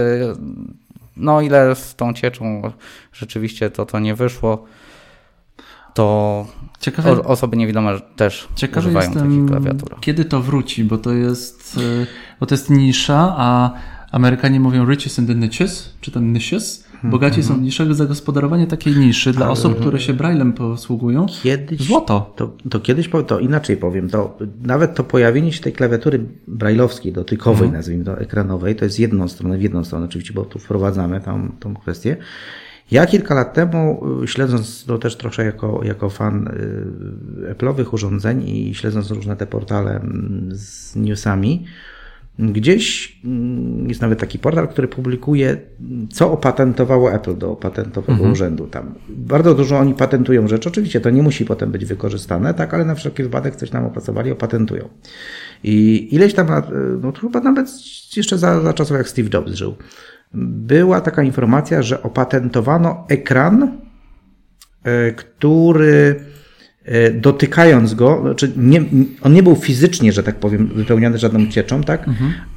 no 1.18 1.42
ile 1.42 1.76
z 1.76 1.96
tą 1.96 2.14
cieczą 2.14 2.72
rzeczywiście 3.14 3.70
to, 3.70 3.86
to 3.86 4.00
nie 4.00 4.16
wyszło, 4.16 4.66
to 5.94 6.46
Ciekawe, 6.80 7.12
o, 7.12 7.24
osoby 7.24 7.58
niewidome 7.58 8.00
też 8.16 8.48
ciekawy 8.56 8.88
używają 8.88 9.10
jestem, 9.10 9.30
takich 9.30 9.46
klawiatur. 9.46 10.00
kiedy 10.00 10.26
to 10.26 10.42
wróci, 10.42 10.84
bo 10.84 10.98
to 10.98 11.14
jest, 11.14 11.80
e, 12.02 12.06
bo 12.40 12.46
to 12.46 12.56
jest 12.56 12.70
nisza, 12.70 13.36
a 13.38 13.72
Amerykanie 14.12 14.60
mówią 14.60 14.86
riches 14.86 15.20
and 15.20 15.28
the 15.28 15.36
niches, 15.36 15.94
czy 16.02 16.12
tam 16.12 16.34
niches. 16.34 16.92
Bogaci 17.04 17.44
są 17.44 17.58
w 17.58 17.62
niszach, 17.62 17.94
zagospodarowanie 17.94 18.68
takiej 18.68 18.96
niszy 18.96 19.34
dla 19.34 19.50
osób, 19.50 19.80
które 19.80 20.00
się 20.00 20.14
braillem 20.14 20.54
posługują. 20.54 21.26
Kiedyś, 21.44 21.82
Złoto. 21.82 22.34
To, 22.36 22.52
to 22.70 22.80
kiedyś, 22.80 23.10
to 23.28 23.40
inaczej 23.40 23.78
powiem, 23.78 24.10
to 24.10 24.38
nawet 24.62 24.96
to 24.96 25.04
pojawienie 25.04 25.54
się 25.54 25.64
tej 25.64 25.74
klawiatury 25.74 26.26
brajlowskiej, 26.48 27.14
dotykowej, 27.14 27.72
nazwijmy 27.72 28.04
to, 28.04 28.20
ekranowej, 28.20 28.76
to 28.76 28.86
jest 28.86 29.00
jedną 29.00 29.28
stronę, 29.28 29.58
w 29.58 29.62
jedną 29.62 29.84
stronę 29.84 30.06
oczywiście, 30.06 30.34
bo 30.34 30.46
tu 30.46 30.60
wprowadzamy 30.60 31.22
tam 31.22 31.52
tą 31.60 31.76
kwestię. 31.76 32.18
Ja 32.92 33.06
kilka 33.06 33.36
lat 33.36 33.54
temu, 33.54 34.04
y, 34.24 34.28
śledząc 34.28 34.86
to 34.86 34.98
też 34.98 35.18
trochę 35.18 35.46
jako, 35.46 35.82
jako 35.84 36.10
fan 36.10 36.48
y, 36.48 37.54
Apple'owych 37.54 37.94
urządzeń 37.94 38.50
i 38.50 38.76
śledząc 38.76 39.12
różne 39.12 39.36
te 39.36 39.48
portale 39.48 39.92
mm, 39.92 40.50
z 40.54 40.96
newsami, 40.96 41.66
Gdzieś 42.40 43.16
mm, 43.26 43.90
jest 43.90 44.02
nawet 44.02 44.20
taki 44.20 44.40
portal, 44.40 44.68
który 44.68 44.88
publikuje, 44.88 45.58
co 46.14 46.32
opatentowało 46.32 47.14
Apple 47.14 47.38
do 47.38 47.56
patentowego 47.56 48.24
urzędu. 48.24 48.68
Tam 48.68 48.96
bardzo 49.10 49.56
dużo 49.56 49.80
oni 49.80 49.94
patentują 49.94 50.48
rzeczy. 50.48 50.70
Oczywiście 50.70 51.02
to 51.02 51.10
nie 51.10 51.24
musi 51.24 51.46
potem 51.46 51.72
być 51.72 51.86
wykorzystane, 51.86 52.54
tak, 52.54 52.74
ale 52.74 52.86
na 52.86 52.96
wszelki 52.96 53.24
wypadek 53.24 53.56
coś 53.56 53.72
nam 53.72 53.86
opracowali, 53.86 54.32
opatentują. 54.32 54.90
I 55.64 56.08
ileś 56.16 56.34
tam 56.34 56.48
lat, 56.48 56.70
no 57.02 57.12
to 57.12 57.22
chyba 57.22 57.40
nawet 57.40 57.70
jeszcze 58.18 58.38
za, 58.38 58.62
za 58.62 58.74
czasów 58.74 58.98
jak 58.98 59.10
Steve 59.10 59.30
Jobs 59.34 59.54
żył, 59.54 59.76
była 60.34 61.02
taka 61.02 61.24
informacja, 61.24 61.82
że 61.82 62.04
opatentowano 62.04 63.06
ekran, 63.10 63.78
e, 64.84 65.12
który 65.12 66.16
e, 66.86 67.12
dotykając 67.12 67.94
go, 67.94 68.22
znaczy 68.22 68.52
nie, 68.58 68.82
on 69.22 69.34
nie 69.34 69.44
był 69.44 69.56
fizycznie, 69.56 70.12
że 70.12 70.24
tak 70.24 70.36
powiem, 70.36 70.68
wypełniony 70.76 71.18
żadną 71.18 71.48
cieczą, 71.48 71.84
tak, 71.84 72.06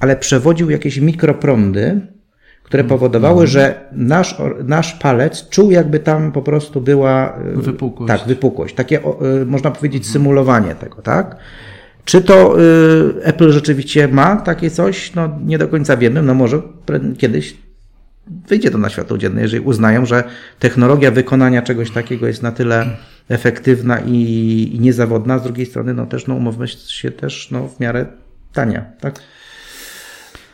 ale 0.01 0.17
przewodził 0.17 0.71
jakieś 0.71 0.99
mikroprądy, 0.99 2.01
które 2.63 2.85
powodowały, 2.85 3.47
że 3.47 3.89
nasz, 3.93 4.37
nasz 4.65 4.95
palec 4.95 5.49
czuł 5.49 5.71
jakby 5.71 5.99
tam 5.99 6.33
po 6.33 6.43
prostu 6.43 6.81
była 6.81 7.37
e, 7.37 7.63
Wypukłość. 7.63 8.13
Tak, 8.13 8.29
wypukłość. 8.29 8.75
Takie 8.75 9.01
można 9.47 9.71
powiedzieć 9.71 10.07
symulowanie 10.07 10.75
tego, 10.75 11.03
tak? 11.03 11.37
Czy 12.05 12.23
to 12.23 12.57
Apple 13.23 13.51
rzeczywiście 13.51 14.09
ma 14.09 14.37
takie 14.37 14.71
coś? 14.71 15.15
No 15.15 15.39
nie 15.45 15.59
do 15.59 15.69
końca 15.69 15.97
wiemy. 15.97 16.23
No 16.23 16.35
może 16.35 16.63
kiedyś 17.19 17.57
wyjdzie 18.27 18.71
to 18.71 18.79
na 18.79 18.89
światło 18.89 19.19
dzienne, 19.19 19.43
jeżeli 19.43 19.65
uznają, 19.65 20.07
że 20.07 20.25
technologia 20.59 21.11
wykonania 21.11 21.63
czegoś 21.63 21.91
takiego 21.91 22.27
jest 22.27 22.43
na 22.43 22.53
tyle 22.53 22.87
efektywna 23.29 23.99
i, 23.99 24.71
i 24.75 24.81
niezawodna, 24.81 25.39
z 25.39 25.43
drugiej 25.43 25.67
strony 25.67 25.95
no 25.95 26.07
też 26.07 26.27
no 26.27 26.35
umówmy 26.35 26.69
się 26.69 27.11
też 27.11 27.51
no 27.51 27.69
w 27.69 27.81
miarę 27.81 28.07
tania, 28.53 28.85
tak? 29.01 29.21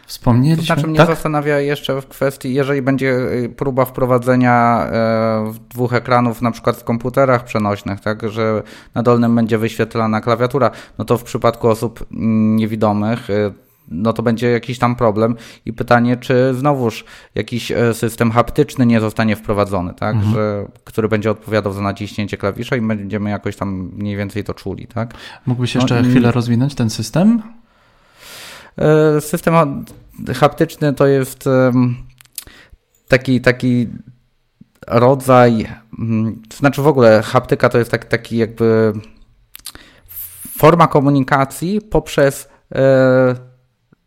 Wspomnieliśmy. 0.07 0.63
To 0.63 0.67
znaczy 0.67 0.87
mnie 0.87 0.99
tak? 0.99 1.07
zastanawia 1.07 1.61
jeszcze 1.61 2.01
w 2.01 2.07
kwestii, 2.07 2.55
jeżeli 2.55 2.83
będzie 2.83 3.09
y, 3.09 3.55
próba 3.57 3.85
wprowadzenia 3.85 4.87
e, 4.93 5.53
dwóch 5.69 5.93
ekranów 5.93 6.43
na 6.43 6.51
przykład 6.51 6.77
w 6.77 6.85
komputerach 6.85 7.45
przenośnych, 7.45 8.01
tak, 8.01 8.31
że 8.31 8.63
na 8.95 9.03
dolnym 9.03 9.35
będzie 9.37 9.59
wyświetlana 9.59 10.21
klawiatura, 10.21 10.71
no 10.99 11.05
to 11.05 11.19
w 11.19 11.25
przypadku 11.25 11.69
osób 11.69 12.07
mm, 12.13 12.57
niewidomych 12.57 13.31
y, 13.31 13.53
no 13.91 14.13
to 14.13 14.23
będzie 14.23 14.51
jakiś 14.51 14.79
tam 14.79 14.97
problem 14.97 15.37
i 15.67 15.73
pytanie, 15.73 16.17
czy 16.17 16.55
znowuż 16.55 17.05
jakiś 17.35 17.73
e, 17.73 17.95
system 17.95 18.31
haptyczny 18.31 18.87
nie 18.87 19.01
zostanie 19.01 19.37
wprowadzony, 19.37 19.95
tak, 19.95 20.17
że, 20.35 20.67
który 20.85 21.09
będzie 21.09 21.31
odpowiadał 21.31 21.73
za 21.73 21.81
naciśnięcie 21.81 22.37
klawisza 22.37 22.77
i 22.77 22.81
będziemy 22.81 23.31
jakoś 23.31 23.57
tam 23.57 23.91
mniej 23.97 24.17
więcej 24.17 24.45
to 24.45 24.55
czuli, 24.55 24.87
tak. 24.87 25.15
Mógłbyś 25.47 25.75
No 25.75 25.81
jeszcze 25.81 26.01
i- 26.01 26.05
chwilę 26.11 26.33
rozwinąć 26.33 26.75
ten 26.75 26.91
system? 26.91 27.43
E, 28.79 29.21
System 29.21 29.55
ha- 29.55 29.67
haptyczny 30.35 30.93
to 30.93 31.07
jest 31.07 31.49
taki, 33.09 33.41
taki 33.41 33.89
rodzaj, 34.87 35.67
mm, 35.99 36.43
to 36.49 36.57
znaczy 36.57 36.83
w 36.83 36.87
ogóle 36.87 37.23
haptyka 37.23 37.69
to 37.69 37.79
jest 37.79 37.91
tak, 37.91 38.05
taki 38.05 38.37
jakby 38.37 38.93
forma 40.59 40.87
komunikacji 40.87 41.81
poprzez 41.81 42.49
e, 42.75 43.50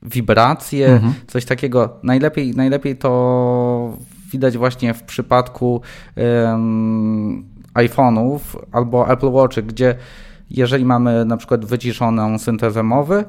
wibracje, 0.05 0.87
Mhm. 0.87 1.13
coś 1.27 1.45
takiego. 1.45 1.99
Najlepiej, 2.03 2.55
najlepiej 2.55 2.95
to 2.97 3.97
widać 4.31 4.57
właśnie 4.57 4.93
w 4.93 5.03
przypadku 5.03 5.81
em, 6.15 7.43
iPhone'ów 7.73 8.39
albo 8.71 9.11
Apple 9.11 9.31
Watchy, 9.31 9.63
gdzie 9.63 9.95
jeżeli 10.49 10.85
mamy 10.85 11.25
na 11.25 11.37
przykład 11.37 11.65
wyciszoną 11.65 12.37
syntezę 12.39 12.83
mowy 12.83 13.25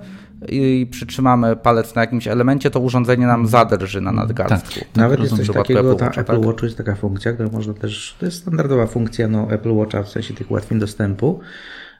i 0.48 0.86
przytrzymamy 0.90 1.56
palec 1.56 1.94
na 1.94 2.00
jakimś 2.00 2.28
elemencie, 2.28 2.70
to 2.70 2.80
urządzenie 2.80 3.26
nam 3.26 3.46
zadrży 3.46 4.00
na 4.00 4.12
nadgarstku. 4.12 4.80
Tak, 4.80 4.96
Nawet 4.96 5.20
jest 5.20 5.36
coś 5.36 5.50
takiego, 5.50 5.80
Apple 5.80 5.96
ta 5.96 6.04
Watcha, 6.04 6.20
Apple 6.20 6.32
tak? 6.36 6.44
Watchu 6.46 6.64
jest 6.66 6.78
taka 6.78 6.94
funkcja, 6.94 7.32
która 7.32 7.48
można 7.48 7.74
też, 7.74 8.16
to 8.20 8.26
jest 8.26 8.38
standardowa 8.38 8.86
funkcja 8.86 9.28
no, 9.28 9.50
Apple 9.50 9.72
Watcha 9.72 10.02
w 10.02 10.08
sensie 10.08 10.34
tych 10.34 10.50
ułatwień 10.50 10.78
dostępu, 10.78 11.40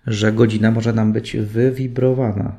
że 0.07 0.33
godzina 0.33 0.71
może 0.71 0.93
nam 0.93 1.13
być 1.13 1.37
wywibrowana. 1.37 2.53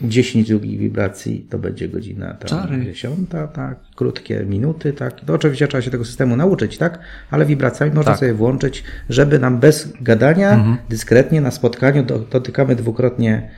10 0.00 0.48
długich 0.48 0.78
wibracji 0.78 1.46
to 1.50 1.58
będzie 1.58 1.88
godzina 1.88 2.34
tam 2.34 2.48
Czary. 2.48 2.84
10, 2.84 3.30
tak, 3.54 3.76
krótkie 3.96 4.44
minuty, 4.44 4.92
tak. 4.92 5.20
To 5.20 5.34
oczywiście 5.34 5.68
trzeba 5.68 5.82
się 5.82 5.90
tego 5.90 6.04
systemu 6.04 6.36
nauczyć, 6.36 6.78
tak, 6.78 6.98
ale 7.30 7.46
wibracjami 7.46 7.92
można 7.92 8.12
Tak. 8.12 8.20
sobie 8.20 8.34
włączyć, 8.34 8.84
żeby 9.08 9.38
nam 9.38 9.58
bez 9.58 9.92
gadania, 10.00 10.52
Mhm. 10.52 10.76
dyskretnie 10.88 11.40
na 11.40 11.50
spotkaniu 11.50 12.02
do, 12.04 12.18
dotykamy 12.18 12.76
dwukrotnie 12.76 13.50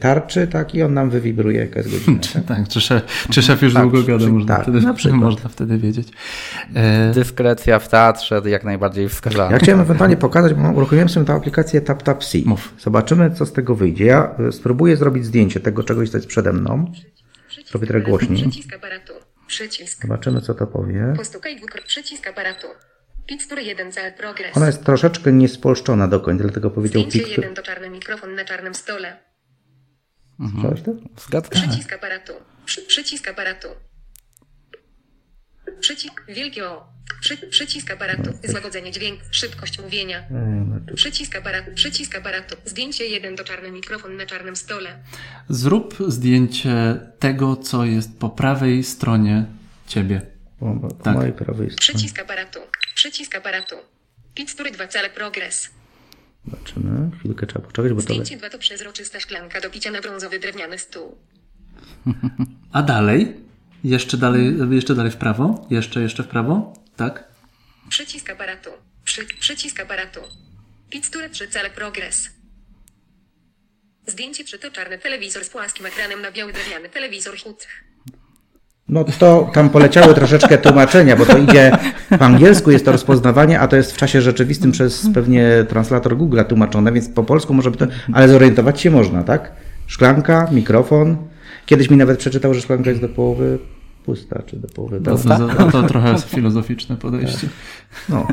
tarczy, 0.00 0.46
tak, 0.46 0.74
i 0.74 0.82
on 0.82 0.94
nam 0.94 1.10
wywibruje 1.10 1.60
jaka 1.60 1.78
jest 1.80 1.90
godzina. 1.90 2.18
Czy, 2.32 2.40
tak, 2.40 2.68
czy, 2.68 2.80
szef, 2.80 3.26
czy 3.30 3.42
szef 3.42 3.62
już 3.62 3.74
Tak, 3.74 3.82
długo 3.82 4.02
gada, 4.02 4.24
czy- 4.24 4.32
można, 4.32 4.54
tak, 4.56 4.62
wtedy, 4.62 5.12
można 5.12 5.48
wtedy 5.48 5.78
wiedzieć. 5.78 6.08
E, 6.74 7.12
Dyskrecja 7.14 7.78
w 7.78 7.88
teatrze 7.88 8.42
jak 8.44 8.64
najbardziej 8.64 9.08
wskazana. 9.08 9.50
Ja 9.52 9.58
chciałem 9.58 9.80
ewentualnie 9.80 10.16
pokazać, 10.16 10.54
bo 10.54 10.68
uruchomiłem 10.70 11.08
sobie 11.08 11.26
tę 11.26 11.32
aplikację 11.32 11.80
TapTapSee. 11.80 12.44
Zobaczymy, 12.78 13.30
co 13.30 13.46
z 13.46 13.52
tego 13.52 13.74
wyjdzie. 13.74 14.04
Ja 14.04 14.34
y, 14.48 14.52
spróbuję 14.52 14.96
zrobić 14.96 15.24
zdjęcie 15.26 15.60
tego 15.60 15.82
czegoś, 15.82 16.10
co 16.10 16.16
jest 16.18 16.28
przede 16.28 16.52
mną. 16.52 16.92
Zrobię 17.66 17.86
trochę 17.86 18.04
głośniej. 18.04 18.38
Przycisk 18.42 18.74
aparatu. 18.74 19.12
Przycisk. 19.46 20.02
Zobaczymy, 20.02 20.40
co 20.40 20.54
to 20.54 20.66
powie. 20.66 21.12
Postukaj 21.16 21.56
dwukrotnie. 21.56 21.88
Przycisk 21.88 22.26
aparatu. 22.28 22.66
Picture 23.26 23.62
1 23.62 23.92
cel 23.92 24.12
progress. 24.12 24.56
Ona 24.56 24.66
jest 24.66 24.84
troszeczkę 24.84 25.32
niespolszczona 25.32 26.08
do 26.08 26.20
końca, 26.20 26.42
dlatego 26.42 26.70
powiedział 26.70 27.02
Zdjęcie 27.02 27.18
Picture. 27.18 27.44
1 27.44 27.54
to 27.54 27.62
czarny 27.62 27.90
mikrofon 27.90 28.34
na 28.34 28.44
czarnym 28.44 28.74
stole. 28.74 29.16
Słyszałeś 30.52 30.82
to? 30.82 30.92
Zgadza 31.26 31.48
Przycisk 31.48 31.92
aparatu. 31.92 32.32
Przy, 32.64 32.82
przycisk 32.82 33.28
aparatu. 33.28 33.68
Przycisk 35.80 36.22
wielkie 36.28 36.66
O. 36.68 36.92
Przy, 37.20 37.36
przycisk 37.36 37.90
aparatu. 37.90 38.30
Złagodzenie 38.44 38.92
dźwięku. 38.92 39.22
Szybkość 39.30 39.78
mówienia. 39.82 40.24
Przycisk 40.94 41.36
aparatu. 41.36 41.70
Przycisk 41.74 42.16
aparatu. 42.16 42.56
Zdjęcie 42.64 43.06
1 43.06 43.36
to 43.36 43.44
czarny 43.44 43.70
mikrofon 43.70 44.16
na 44.16 44.26
czarnym 44.26 44.56
stole. 44.56 44.98
zrób 45.48 45.96
zdjęcie 46.08 47.00
tego, 47.18 47.56
co 47.56 47.84
jest 47.84 48.18
po 48.18 48.30
prawej 48.30 48.84
stronie 48.84 49.44
ciebie. 49.86 50.22
Po, 50.60 50.74
po 50.80 50.88
Tak. 51.04 51.14
mojej 51.14 51.32
prawej 51.32 51.70
stronie. 51.70 51.76
Przycisk 51.76 52.18
aparatu. 52.18 52.58
Przycisk 53.02 53.36
aparatu. 53.36 53.76
Picture 54.34 54.70
2 54.70 54.88
cel 54.88 55.10
progress. 55.10 55.70
Zobaczymy. 56.44 57.10
Chwilkę 57.18 57.46
trzeba 57.46 57.66
poczekać, 57.66 57.92
bo 57.92 58.02
to... 58.02 58.02
Zdjęcie 58.02 58.36
2 58.36 58.50
to 58.50 58.58
przezroczysta 58.58 59.20
szklanka 59.20 59.60
do 59.60 59.70
picia 59.70 59.90
na 59.90 60.00
brązowy 60.00 60.38
drewniany 60.38 60.78
stół. 60.78 61.18
A 62.72 62.82
dalej? 62.82 63.36
Jeszcze 63.84 64.16
dalej, 64.16 64.54
jeszcze 64.70 64.94
dalej 64.94 65.12
w 65.12 65.16
prawo? 65.16 65.66
Jeszcze, 65.70 66.00
jeszcze 66.00 66.22
w 66.22 66.28
prawo? 66.28 66.74
Tak? 66.96 67.24
Przycisk 67.88 68.30
aparatu. 68.30 68.70
Przy, 69.04 69.26
przycisk 69.26 69.80
aparatu. 69.80 70.20
Picture 70.90 71.30
3 71.30 71.48
cele 71.48 71.70
progres. 71.70 72.28
Zdjęcie 74.06 74.44
przytoczarny 74.44 74.98
telewizor 74.98 75.44
z 75.44 75.48
płaskim 75.48 75.86
ekranem 75.86 76.20
na 76.20 76.32
biały 76.32 76.52
drewniany 76.52 76.88
telewizor 76.88 77.38
HUD. 77.38 77.66
No 78.92 79.04
to 79.04 79.50
tam 79.54 79.70
poleciały 79.70 80.14
troszeczkę 80.14 80.58
tłumaczenia, 80.58 81.16
bo 81.16 81.26
to 81.26 81.38
idzie 81.38 81.72
po 82.18 82.24
angielsku, 82.24 82.70
jest 82.70 82.84
to 82.84 82.92
rozpoznawanie, 82.92 83.60
a 83.60 83.68
to 83.68 83.76
jest 83.76 83.92
w 83.92 83.96
czasie 83.96 84.20
rzeczywistym 84.22 84.72
przez 84.72 85.06
pewnie 85.14 85.64
translator 85.68 86.16
Google 86.16 86.40
tłumaczone, 86.48 86.92
więc 86.92 87.08
po 87.08 87.24
polsku 87.24 87.54
może 87.54 87.70
by 87.70 87.76
to, 87.76 87.86
ale 88.12 88.28
zorientować 88.28 88.80
się 88.80 88.90
można, 88.90 89.22
tak? 89.22 89.52
Szklanka, 89.86 90.48
mikrofon. 90.50 91.16
Kiedyś 91.66 91.90
mi 91.90 91.96
nawet 91.96 92.18
przeczytał, 92.18 92.54
że 92.54 92.60
szklanka 92.60 92.90
jest 92.90 93.02
do 93.02 93.08
połowy 93.08 93.58
pusta, 94.04 94.42
czy 94.46 94.56
do 94.56 94.68
połowy 94.68 95.00
pełna. 95.00 95.38
To, 95.38 95.70
to 95.72 95.82
trochę 95.82 96.18
filozoficzne 96.18 96.96
podejście. 96.96 97.48
No. 98.08 98.26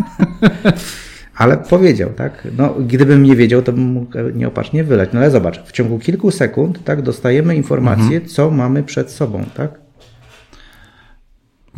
Ale 1.36 1.58
powiedział, 1.58 2.10
tak? 2.10 2.48
No, 2.58 2.74
gdybym 2.88 3.24
nie 3.24 3.36
wiedział, 3.36 3.62
to 3.62 3.72
bym 3.74 3.84
mógł 3.86 4.18
nieopatrznie 4.36 4.84
wylać. 4.84 5.10
No 5.14 5.20
ale 5.20 5.32
zobacz, 5.32 5.64
w 5.66 5.72
ciągu 5.72 6.00
kilku 6.00 6.32
sekund, 6.32 6.84
tak, 6.84 7.02
dostajemy 7.02 7.56
informację, 7.56 8.04
Mhm. 8.06 8.26
co 8.26 8.52
mamy 8.52 8.84
przed 8.84 9.12
sobą, 9.12 9.46
tak? 9.56 9.89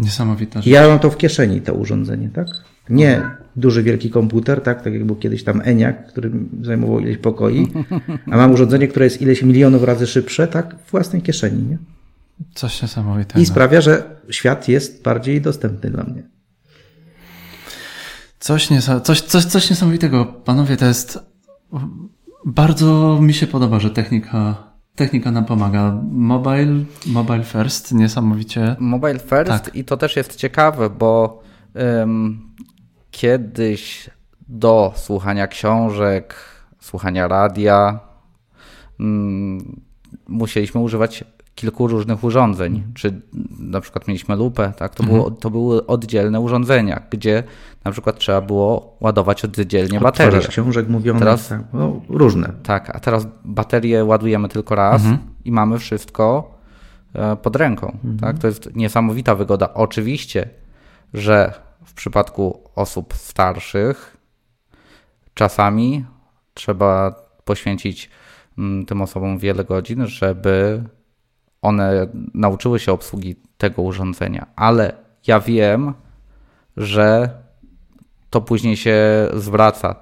Niesamowita 0.01 0.61
rzecz. 0.61 0.73
Ja 0.73 0.87
mam 0.87 0.99
to 0.99 1.09
w 1.09 1.17
kieszeni, 1.17 1.61
to 1.61 1.73
urządzenie, 1.73 2.29
tak? 2.29 2.47
Nie 2.89 3.21
duży, 3.55 3.83
wielki 3.83 4.09
komputer, 4.09 4.61
tak? 4.61 4.83
Tak 4.83 4.93
jak 4.93 5.05
był 5.05 5.15
kiedyś 5.15 5.43
tam 5.43 5.61
Eniak, 5.63 6.07
który 6.07 6.31
zajmował 6.61 6.99
ileś 6.99 7.17
pokoi, 7.17 7.67
a 8.31 8.37
mam 8.37 8.51
urządzenie, 8.51 8.87
które 8.87 9.05
jest 9.05 9.21
ileś 9.21 9.43
milionów 9.43 9.83
razy 9.83 10.07
szybsze, 10.07 10.47
tak? 10.47 10.75
W 10.85 10.91
własnej 10.91 11.21
kieszeni, 11.21 11.63
nie? 11.63 11.77
Coś 12.53 12.81
niesamowitego. 12.81 13.39
I 13.39 13.45
sprawia, 13.45 13.81
że 13.81 14.03
świat 14.29 14.67
jest 14.67 15.03
bardziej 15.03 15.41
dostępny 15.41 15.89
dla 15.89 16.03
mnie. 16.03 16.23
Coś, 18.39 18.69
niesa- 18.69 19.01
coś, 19.01 19.21
coś, 19.21 19.45
coś 19.45 19.69
niesamowitego. 19.69 20.25
Panowie, 20.25 20.77
to 20.77 20.85
jest. 20.85 21.19
Bardzo 22.45 23.19
mi 23.21 23.33
się 23.33 23.47
podoba, 23.47 23.79
że 23.79 23.89
technika, 23.89 24.63
technika 25.01 25.31
nam 25.31 25.45
pomaga. 25.45 25.97
Mobile, 26.11 26.85
mobile 27.05 27.43
first, 27.43 27.91
niesamowicie. 27.91 28.75
Mobile 28.79 29.19
first 29.19 29.65
Tak. 29.65 29.75
i 29.75 29.83
to 29.83 29.97
też 29.97 30.15
jest 30.15 30.35
ciekawe, 30.35 30.89
bo 30.89 31.41
ym, 32.01 32.41
kiedyś 33.11 34.09
do 34.47 34.93
słuchania 34.95 35.47
książek, 35.47 36.35
słuchania 36.79 37.27
radia 37.27 37.99
ym, 38.99 39.81
musieliśmy 40.27 40.81
używać 40.81 41.23
kilku 41.61 41.87
różnych 41.87 42.23
urządzeń. 42.23 42.83
Czy 42.93 43.21
na 43.59 43.81
przykład 43.81 44.07
mieliśmy 44.07 44.35
lupę, 44.35 44.73
tak? 44.77 44.95
To, 44.95 45.03
było, 45.03 45.31
to 45.31 45.49
były 45.49 45.85
oddzielne 45.85 46.39
urządzenia, 46.39 47.01
gdzie 47.09 47.43
na 47.83 47.91
przykład 47.91 48.19
trzeba 48.19 48.41
było 48.41 48.97
ładować 48.99 49.45
oddzielnie 49.45 49.99
baterie. 49.99 50.27
Odtwarzacz 50.27 50.51
książek 50.51 50.89
mówionych, 50.89 51.19
Teraz- 51.19 51.47
tak? 51.47 51.61
no, 51.73 52.01
różne. 52.09 52.53
Tak, 52.63 52.95
a 52.95 52.99
teraz 52.99 53.27
baterię 53.45 54.05
ładujemy 54.05 54.49
tylko 54.49 54.75
raz 54.75 55.01
i 55.45 55.51
mamy 55.51 55.79
wszystko 55.79 56.57
e, 57.13 57.35
pod 57.35 57.55
ręką. 57.55 57.97
Tak? 58.21 58.39
To 58.39 58.47
jest 58.47 58.75
niesamowita 58.75 59.35
wygoda. 59.35 59.73
Oczywiście, 59.73 60.49
że 61.13 61.53
w 61.85 61.93
przypadku 61.93 62.59
osób 62.75 63.13
starszych 63.13 64.17
czasami 65.33 66.05
trzeba 66.53 67.15
poświęcić 67.45 68.09
mm, 68.57 68.85
tym 68.85 69.01
osobom 69.01 69.37
wiele 69.37 69.63
godzin, 69.63 70.07
żeby 70.07 70.83
one 71.61 72.07
nauczyły 72.33 72.79
się 72.79 72.91
obsługi 72.91 73.35
tego 73.57 73.81
urządzenia. 73.81 74.47
Ale 74.55 74.93
ja 75.27 75.39
wiem, 75.39 75.93
że 76.77 77.29
to 78.29 78.41
później 78.41 78.77
się 78.77 78.97
zwraca. 79.33 79.95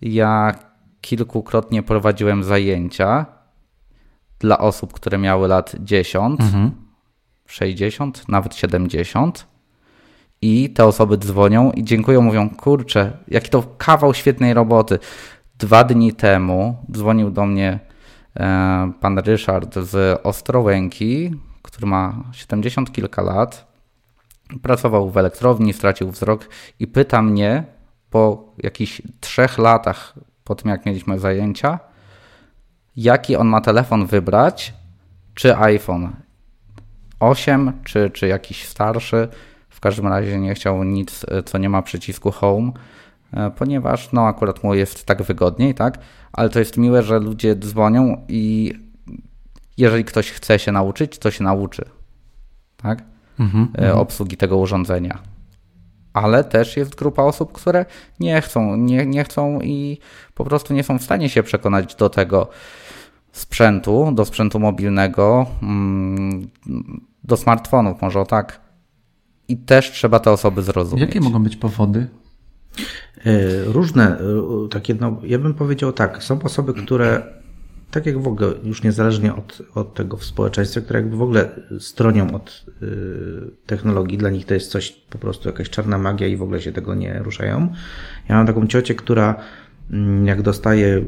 Ja 0.00 0.54
kilkukrotnie 1.00 1.82
prowadziłem 1.82 2.44
zajęcia 2.44 3.26
dla 4.38 4.58
osób, 4.58 4.92
które 4.92 5.18
miały 5.18 5.48
lat 5.48 5.72
10, 5.80 6.40
60, 7.46 8.28
nawet 8.28 8.54
70. 8.54 9.46
I 10.42 10.70
te 10.70 10.84
osoby 10.84 11.18
dzwonią 11.18 11.70
i 11.70 11.84
dziękują, 11.84 12.20
mówią: 12.20 12.50
Kurczę, 12.50 13.16
jaki 13.28 13.50
to 13.50 13.62
kawał 13.78 14.14
świetnej 14.14 14.54
roboty. 14.54 14.98
Dwa 15.58 15.84
dni 15.84 16.12
temu 16.12 16.76
dzwonił 16.92 17.30
do 17.30 17.46
mnie 17.46 17.78
pan 19.00 19.18
Ryszard 19.18 19.74
z 19.78 20.20
Ostrołęki, 20.22 21.30
który 21.62 21.86
ma 21.86 22.14
70 22.32 22.92
kilka 22.92 23.22
lat. 23.22 23.74
Pracował 24.62 25.10
w 25.10 25.16
elektrowni, 25.16 25.72
stracił 25.72 26.10
wzrok 26.10 26.48
i 26.78 26.86
pyta 26.86 27.22
mnie 27.22 27.64
po 28.10 28.52
jakichś 28.62 29.02
trzech 29.20 29.58
latach 29.58 30.14
po 30.44 30.54
tym, 30.54 30.70
jak 30.70 30.86
mieliśmy 30.86 31.18
zajęcia, 31.18 31.78
jaki 32.96 33.36
on 33.36 33.46
ma 33.46 33.60
telefon 33.60 34.06
wybrać, 34.06 34.74
czy 35.34 35.56
iPhone 35.56 36.12
8, 37.20 37.72
czy, 37.84 38.10
czy 38.10 38.26
jakiś 38.26 38.68
starszy. 38.68 39.28
W 39.68 39.80
każdym 39.80 40.06
razie 40.06 40.38
nie 40.38 40.54
chciał 40.54 40.84
nic, 40.84 41.26
e, 41.28 41.42
co 41.42 41.58
nie 41.58 41.68
ma 41.68 41.82
przycisku 41.82 42.30
Home, 42.30 42.68
e, 42.68 42.78
ponieważ 43.56 44.12
no 44.12 44.26
akurat 44.26 44.62
mu 44.64 44.74
jest 44.74 45.06
tak 45.06 45.22
wygodniej, 45.22 45.74
tak? 45.74 45.98
Ale 46.32 46.48
to 46.48 46.58
jest 46.58 46.76
miłe, 46.76 47.02
że 47.02 47.18
ludzie 47.18 47.56
dzwonią 47.56 48.24
i 48.28 48.72
jeżeli 49.76 50.04
ktoś 50.04 50.30
chce 50.30 50.58
się 50.58 50.72
nauczyć, 50.72 51.18
to 51.18 51.30
się 51.30 51.44
nauczy, 51.44 51.84
tak? 52.76 53.02
E, 53.78 53.94
Obsługi 53.94 54.36
tego 54.36 54.56
urządzenia. 54.56 55.18
Ale 56.12 56.44
też 56.44 56.76
jest 56.76 56.94
grupa 56.94 57.22
osób, 57.22 57.52
które 57.52 57.86
nie 58.20 58.40
chcą, 58.40 58.76
nie, 58.76 59.06
nie 59.06 59.24
chcą 59.24 59.60
i 59.60 59.98
po 60.34 60.44
prostu 60.44 60.74
nie 60.74 60.82
są 60.82 60.98
w 60.98 61.02
stanie 61.02 61.28
się 61.28 61.42
przekonać 61.42 61.94
do 61.94 62.10
tego 62.10 62.48
sprzętu, 63.32 64.12
do 64.12 64.24
sprzętu 64.24 64.60
mobilnego, 64.60 65.46
mm, 65.62 66.50
do 67.24 67.36
smartfonów, 67.36 68.02
może 68.02 68.20
o 68.20 68.24
tak. 68.24 68.60
I 69.48 69.56
też 69.56 69.90
trzeba 69.92 70.20
te 70.20 70.30
osoby 70.30 70.62
zrozumieć. 70.62 71.06
Jakie 71.06 71.20
mogą 71.20 71.42
być 71.42 71.56
powody? 71.56 72.08
E, 73.26 73.64
Różne, 73.64 74.18
e, 74.18 74.68
takie, 74.70 74.94
no, 74.94 75.20
ja 75.22 75.38
bym 75.38 75.54
powiedział 75.54 75.92
tak, 75.92 76.22
są 76.22 76.42
osoby, 76.42 76.74
które 76.74 77.22
tak 77.94 78.06
jak 78.06 78.18
w 78.18 78.28
ogóle, 78.28 78.52
już 78.64 78.82
niezależnie 78.82 79.34
od, 79.34 79.62
od 79.74 79.94
tego 79.94 80.16
w 80.16 80.24
społeczeństwie, 80.24 80.80
które 80.80 81.00
jakby 81.00 81.16
w 81.16 81.22
ogóle 81.22 81.48
stronią 81.78 82.34
od 82.34 82.64
y, 82.82 82.86
technologii, 83.66 84.18
dla 84.18 84.30
nich 84.30 84.46
to 84.46 84.54
jest 84.54 84.70
coś, 84.70 84.90
po 84.90 85.18
prostu 85.18 85.48
jakaś 85.48 85.70
czarna 85.70 85.98
magia 85.98 86.26
i 86.26 86.36
w 86.36 86.42
ogóle 86.42 86.60
się 86.60 86.72
tego 86.72 86.94
nie 86.94 87.18
ruszają. 87.22 87.72
Ja 88.28 88.36
mam 88.36 88.46
taką 88.46 88.66
ciocię, 88.66 88.94
która 88.94 89.34
mm, 89.90 90.26
jak 90.26 90.42
dostaje, 90.42 91.04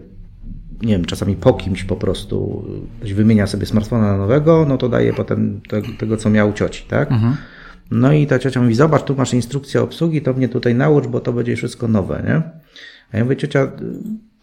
nie 0.83 0.93
wiem, 0.93 1.05
czasami 1.05 1.37
po 1.37 1.55
kimś 1.55 1.85
po 1.85 1.97
prostu, 1.97 2.65
ktoś 2.99 3.13
wymienia 3.13 3.47
sobie 3.47 3.67
smartfona 3.67 4.13
na 4.13 4.19
nowego, 4.19 4.67
no 4.69 4.79
to 4.79 4.89
daje 4.89 5.13
potem 5.13 5.61
te, 5.69 5.83
tego, 5.99 6.17
co 6.17 6.31
miał 6.31 6.53
cioci, 6.53 6.85
tak? 6.89 7.11
No 7.91 8.13
i 8.13 8.27
ta 8.27 8.39
ciocia 8.39 8.63
mówi, 8.63 8.75
zobacz, 8.75 9.03
tu 9.03 9.15
masz 9.15 9.35
instrukcję 9.35 9.83
obsługi, 9.83 10.23
to 10.23 10.33
mnie 10.33 10.49
tutaj 10.49 10.75
naucz, 10.75 11.07
bo 11.07 11.21
to 11.21 11.33
będzie 11.33 11.57
wszystko 11.57 11.89
nowe, 11.89 12.23
nie? 12.27 12.43
A 13.13 13.19
ja 13.19 13.25
mówię, 13.25 13.37
ciocia, 13.37 13.73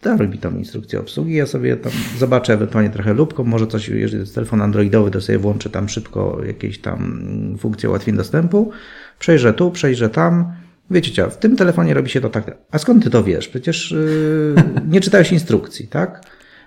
daruj 0.02 0.28
mi 0.28 0.38
tą 0.38 0.56
instrukcję 0.56 1.00
obsługi, 1.00 1.34
ja 1.34 1.46
sobie 1.46 1.76
tam 1.76 1.92
zobaczę 2.18 2.52
ewentualnie 2.52 2.90
trochę 2.90 3.14
lubką, 3.14 3.44
może 3.44 3.66
coś, 3.66 3.88
jeżeli 3.88 4.20
jest 4.20 4.34
telefon 4.34 4.62
androidowy, 4.62 5.10
to 5.10 5.20
sobie 5.20 5.38
włączę 5.38 5.70
tam 5.70 5.88
szybko 5.88 6.40
jakieś 6.46 6.78
tam 6.78 7.56
funkcje 7.58 7.88
ułatwień 7.88 8.16
dostępu, 8.16 8.70
przejrzę 9.18 9.54
tu, 9.54 9.70
przejrzę 9.70 10.10
tam, 10.10 10.52
Wiecie, 10.90 11.10
ciocia, 11.10 11.30
w 11.30 11.38
tym 11.38 11.56
telefonie 11.56 11.94
robi 11.94 12.10
się 12.10 12.20
to 12.20 12.30
tak. 12.30 12.56
A 12.70 12.78
skąd 12.78 13.04
ty 13.04 13.10
to 13.10 13.24
wiesz? 13.24 13.48
Przecież 13.48 13.90
yy, 13.90 14.54
nie 14.88 15.00
czytałeś 15.00 15.32
instrukcji, 15.32 15.88
tak? 15.88 16.20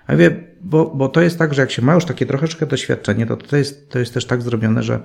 A 0.06 0.12
ja 0.12 0.18
mówię, 0.18 0.44
bo, 0.60 0.86
bo 0.94 1.08
to 1.08 1.20
jest 1.20 1.38
tak, 1.38 1.54
że 1.54 1.62
jak 1.62 1.70
się 1.70 1.82
ma 1.82 1.94
już 1.94 2.04
takie 2.04 2.26
troszeczkę 2.26 2.66
doświadczenie, 2.66 3.26
to 3.26 3.36
to 3.36 3.56
jest, 3.56 3.90
to 3.90 3.98
jest 3.98 4.14
też 4.14 4.24
tak 4.24 4.42
zrobione, 4.42 4.82
że 4.82 5.00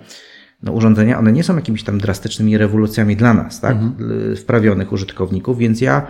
no, 0.63 0.71
urządzenia, 0.71 1.19
one 1.19 1.31
nie 1.31 1.43
są 1.43 1.55
jakimiś 1.55 1.83
tam 1.83 1.97
drastycznymi 1.99 2.57
rewolucjami 2.57 3.15
dla 3.15 3.33
nas, 3.33 3.61
tak? 3.61 3.77
L- 3.99 4.35
Wprawionych 4.35 4.91
użytkowników, 4.91 5.57
więc 5.57 5.81
ja 5.81 6.07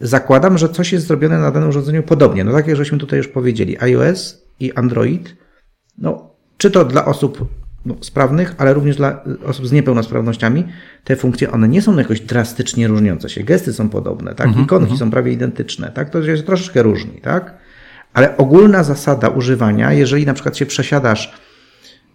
zakładam, 0.00 0.58
że 0.58 0.68
coś 0.68 0.92
jest 0.92 1.06
zrobione 1.06 1.38
na 1.38 1.50
danym 1.50 1.68
urządzeniu 1.68 2.02
podobnie. 2.02 2.44
No 2.44 2.52
tak 2.52 2.66
jak 2.66 2.76
żeśmy 2.76 2.98
tutaj 2.98 3.16
już 3.16 3.28
powiedzieli, 3.28 3.78
iOS 3.80 4.42
i 4.60 4.72
Android, 4.72 5.36
no, 5.98 6.30
czy 6.56 6.70
to 6.70 6.84
dla 6.84 7.04
osób 7.04 7.48
no, 7.86 7.94
sprawnych, 8.00 8.54
ale 8.58 8.74
również 8.74 8.96
dla 8.96 9.24
osób 9.46 9.66
z 9.66 9.72
niepełnosprawnościami, 9.72 10.64
te 11.04 11.16
funkcje, 11.16 11.52
one 11.52 11.68
nie 11.68 11.82
są 11.82 11.96
jakoś 11.96 12.20
drastycznie 12.20 12.88
różniące 12.88 13.28
się. 13.28 13.44
Gesty 13.44 13.72
są 13.72 13.88
podobne, 13.88 14.34
tak? 14.34 14.48
Ikonki 14.56 14.96
są 14.96 15.10
prawie 15.10 15.32
identyczne, 15.32 15.90
tak? 15.94 16.10
To 16.10 16.18
jest 16.18 16.46
troszeczkę 16.46 16.82
różni, 16.82 17.20
tak? 17.20 17.54
Ale 18.12 18.36
ogólna 18.36 18.84
zasada 18.84 19.28
używania, 19.28 19.92
jeżeli 19.92 20.26
na 20.26 20.34
przykład 20.34 20.56
się 20.56 20.66
przesiadasz, 20.66 21.47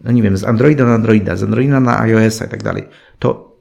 no 0.04 0.12
nie 0.12 0.22
wiem, 0.22 0.38
z 0.38 0.44
Androida 0.44 0.86
na 0.86 0.94
Androida, 0.94 1.36
z 1.36 1.44
Androida 1.44 1.80
na 1.80 2.00
iOS-a 2.00 2.46
i 2.46 2.50
tak 2.50 2.64
dalej, 2.64 2.88
to, 3.20 3.58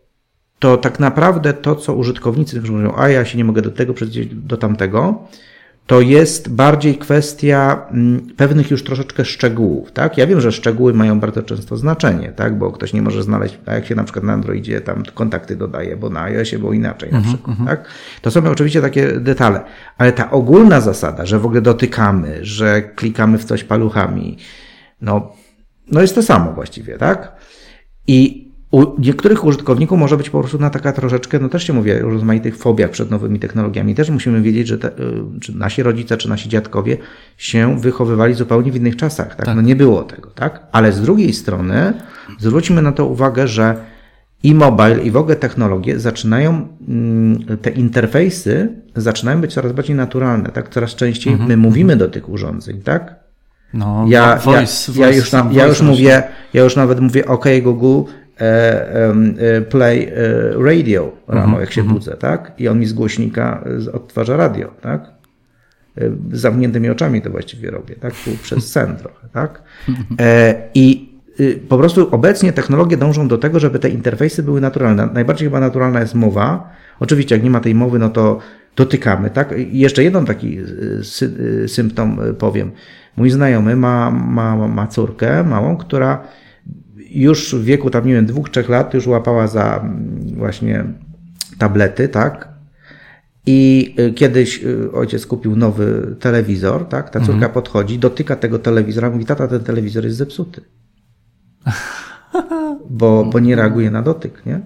to 0.59 0.77
tak 0.77 1.01
naprawdę 1.01 1.53
to, 1.53 1.75
co 1.75 1.95
użytkownicy 1.95 2.61
mówią, 2.61 2.95
a 2.97 3.09
ja 3.09 3.25
się 3.25 3.39
nie 3.39 3.45
mogę 3.45 3.63
do 3.63 3.71
tego 3.71 3.95
przejść 3.95 4.35
do 4.35 4.57
tamtego, 4.57 5.29
to 5.87 6.01
jest 6.01 6.55
bardziej 6.55 6.99
kwestia 6.99 7.87
mm, 7.91 8.21
pewnych 8.37 8.71
już 8.71 8.85
troszeczkę 8.85 9.25
szczegółów, 9.25 9.93
tak? 9.93 10.19
Ja 10.19 10.27
wiem, 10.27 10.41
że 10.41 10.53
szczegóły 10.53 10.95
mają 10.95 11.21
bardzo 11.21 11.43
często 11.43 11.77
znaczenie, 11.77 12.33
tak? 12.37 12.59
Bo 12.59 12.73
ktoś 12.73 12.93
nie 12.93 13.03
może 13.03 13.23
znaleźć, 13.23 13.59
a 13.67 13.75
jak 13.75 13.87
się 13.87 13.95
na 13.95 14.05
przykład 14.05 14.25
na 14.25 14.33
Androidzie 14.33 14.81
tam 14.81 15.03
kontakty 15.15 15.57
dodaje, 15.57 15.97
bo 15.97 16.11
na 16.11 16.23
iOSie 16.23 16.59
było 16.59 16.73
inaczej 16.73 17.13
na 17.13 17.21
przykład, 17.21 17.57
tak? 17.67 17.89
To 18.23 18.31
są 18.31 18.51
oczywiście 18.51 18.81
takie 18.81 19.13
detale, 19.13 19.61
ale 19.99 20.13
ta 20.13 20.31
ogólna 20.31 20.81
zasada, 20.81 21.27
że 21.27 21.39
w 21.39 21.47
ogóle 21.47 21.61
dotykamy, 21.61 22.39
że 22.43 22.83
klikamy 22.83 23.39
w 23.39 23.45
coś 23.45 23.65
paluchami, 23.65 24.37
no, 25.01 25.33
no 25.93 26.01
jest 26.01 26.15
to 26.15 26.23
samo 26.23 26.53
właściwie, 26.53 26.99
tak? 26.99 27.33
I 28.07 28.49
u 28.71 29.01
niektórych 29.01 29.45
użytkowników 29.45 29.99
może 29.99 30.17
być 30.17 30.31
po 30.31 30.41
prostu 30.41 30.59
na 30.59 30.71
taka 30.71 30.93
troszeczkę, 30.93 31.39
no 31.39 31.49
też 31.49 31.67
się 31.67 31.73
mówię 31.73 32.07
o 32.07 32.11
rozmaitych 32.11 32.57
fobiach 32.57 32.91
przed 32.91 33.11
nowymi 33.11 33.39
technologiami. 33.39 33.95
Też 33.95 34.11
musimy 34.11 34.43
wiedzieć, 34.43 34.69
że 34.69 34.79
te, 34.79 34.89
y, 34.89 35.41
czy 35.41 35.57
nasi 35.57 35.83
rodzice, 35.83 36.17
czy 36.17 36.29
nasi 36.29 36.49
dziadkowie 36.49 36.97
się 37.39 37.81
wychowywali 37.81 38.35
zupełnie 38.35 38.73
w 38.73 38.77
innych 38.77 38.97
czasach. 38.97 39.37
Tak? 39.37 39.47
Tak. 39.47 39.57
No 39.57 39.63
nie 39.63 39.77
było 39.77 40.03
tego, 40.03 40.31
tak? 40.31 40.67
Ale 40.73 40.93
z 40.93 41.01
drugiej 41.01 41.33
strony 41.33 41.93
zwróćmy 42.39 42.83
na 42.83 42.93
to 42.93 43.07
uwagę, 43.07 43.49
że 43.49 43.77
i 44.43 44.55
mobile, 44.55 45.03
i 45.03 45.11
w 45.11 45.17
ogóle 45.17 45.37
technologie 45.37 46.01
zaczynają, 46.01 46.69
mm, 46.89 47.59
te 47.63 47.71
interfejsy 47.71 48.69
zaczynają 48.97 49.41
być 49.41 49.55
coraz 49.55 49.73
bardziej 49.73 49.97
naturalne, 49.97 50.49
tak? 50.49 50.69
Coraz 50.69 50.95
częściej 50.95 51.37
my 51.37 51.57
mówimy 51.57 51.97
do 51.97 52.09
tych 52.09 52.29
urządzeń, 52.29 52.83
tak? 52.83 53.22
No, 53.75 54.05
Ja, 54.09 54.37
voice, 54.37 54.93
ja, 54.93 55.07
ja, 55.07 55.13
voice- 55.13 55.17
już, 55.17 55.33
na, 55.33 55.39
ja 55.53 55.67
już 55.67 55.77
właśnie. 55.79 55.87
mówię, 55.87 56.23
ja 56.55 56.63
już 56.63 56.77
nawet 56.77 57.01
mówię, 57.01 57.27
OK 57.27 57.45
Google, 57.63 58.11
e, 58.41 58.45
e, 59.57 59.61
play 59.63 60.09
e, 60.09 60.13
radio 60.65 61.13
rano, 61.29 61.45
Mhm, 61.45 61.61
jak 61.61 61.73
się 61.73 61.83
budzę, 61.83 62.17
tak? 62.17 62.53
I 62.59 62.69
on 62.69 62.79
mi 62.81 62.87
z 62.87 62.93
głośnika 62.93 63.65
odtwarza 63.93 64.37
radio, 64.37 64.75
tak? 64.81 65.11
Z 66.33 66.41
zamkniętymi 66.41 66.91
oczami 66.91 67.23
to 67.23 67.31
właściwie 67.31 67.71
robię, 67.71 67.95
tak? 67.97 68.13
Tu 68.25 68.31
Przez 68.43 68.73
sen 68.73 68.97
trochę, 69.03 69.29
tak? 69.33 69.63
I 70.75 71.13
y, 71.41 71.61
po 71.69 71.79
prostu 71.79 72.09
obecnie 72.15 72.53
technologie 72.53 72.97
dążą 72.97 73.29
do 73.29 73.39
tego, 73.39 73.61
żeby 73.61 73.79
te 73.79 73.89
interfejsy 73.89 74.43
były 74.43 74.61
naturalne. 74.61 75.09
Najbardziej 75.15 75.47
chyba 75.49 75.61
naturalna 75.61 76.01
jest 76.01 76.15
mowa. 76.15 76.71
Oczywiście, 77.01 77.35
jak 77.35 77.45
nie 77.45 77.51
ma 77.51 77.61
tej 77.61 77.75
mowy, 77.75 77.99
no 77.99 78.09
to 78.11 78.39
dotykamy, 78.77 79.31
tak? 79.31 79.55
I 79.59 79.79
jeszcze 79.79 80.05
jeden 80.05 80.25
taki 80.25 80.59
y, 80.61 81.05
sy, 81.05 81.31
y, 81.65 81.69
symptom 81.69 82.19
powiem. 82.39 82.71
Mój 83.17 83.31
znajomy 83.31 83.77
ma, 83.77 84.11
ma, 84.11 84.69
ma 84.69 84.87
córkę 84.87 85.45
małą, 85.45 85.77
która 85.77 86.23
już 87.11 87.55
w 87.55 87.65
wieku 87.65 87.91
tam, 87.91 88.07
nie 88.07 88.15
wiem, 88.15 88.27
dwóch, 88.27 88.51
trzech 88.51 88.69
lat 88.69 88.95
już 88.95 89.07
łapała 89.07 89.47
za 89.47 89.77
mm, 89.77 90.21
właśnie 90.37 90.85
tablety, 91.59 92.09
tak? 92.09 92.49
I 93.47 93.95
y, 93.99 94.13
kiedyś 94.13 94.65
y, 94.65 94.93
ojciec 94.93 95.27
kupił 95.27 95.57
nowy 95.57 96.17
telewizor, 96.21 96.89
tak? 96.89 97.11
Ta 97.11 97.21
córka 97.21 97.49
podchodzi, 97.49 97.99
dotyka 97.99 98.37
tego 98.37 98.59
telewizora, 98.59 99.11
mówi, 99.11 99.25
tata, 99.25 99.49
ten 99.49 99.61
telewizor 99.61 100.05
jest 100.05 100.17
zepsuty. 100.17 100.61
Bo, 102.91 103.25
bo 103.25 103.39
nie 103.41 103.57
reaguje 103.57 103.91
na 103.91 104.03
dotyk, 104.03 104.47
nie? 104.47 104.61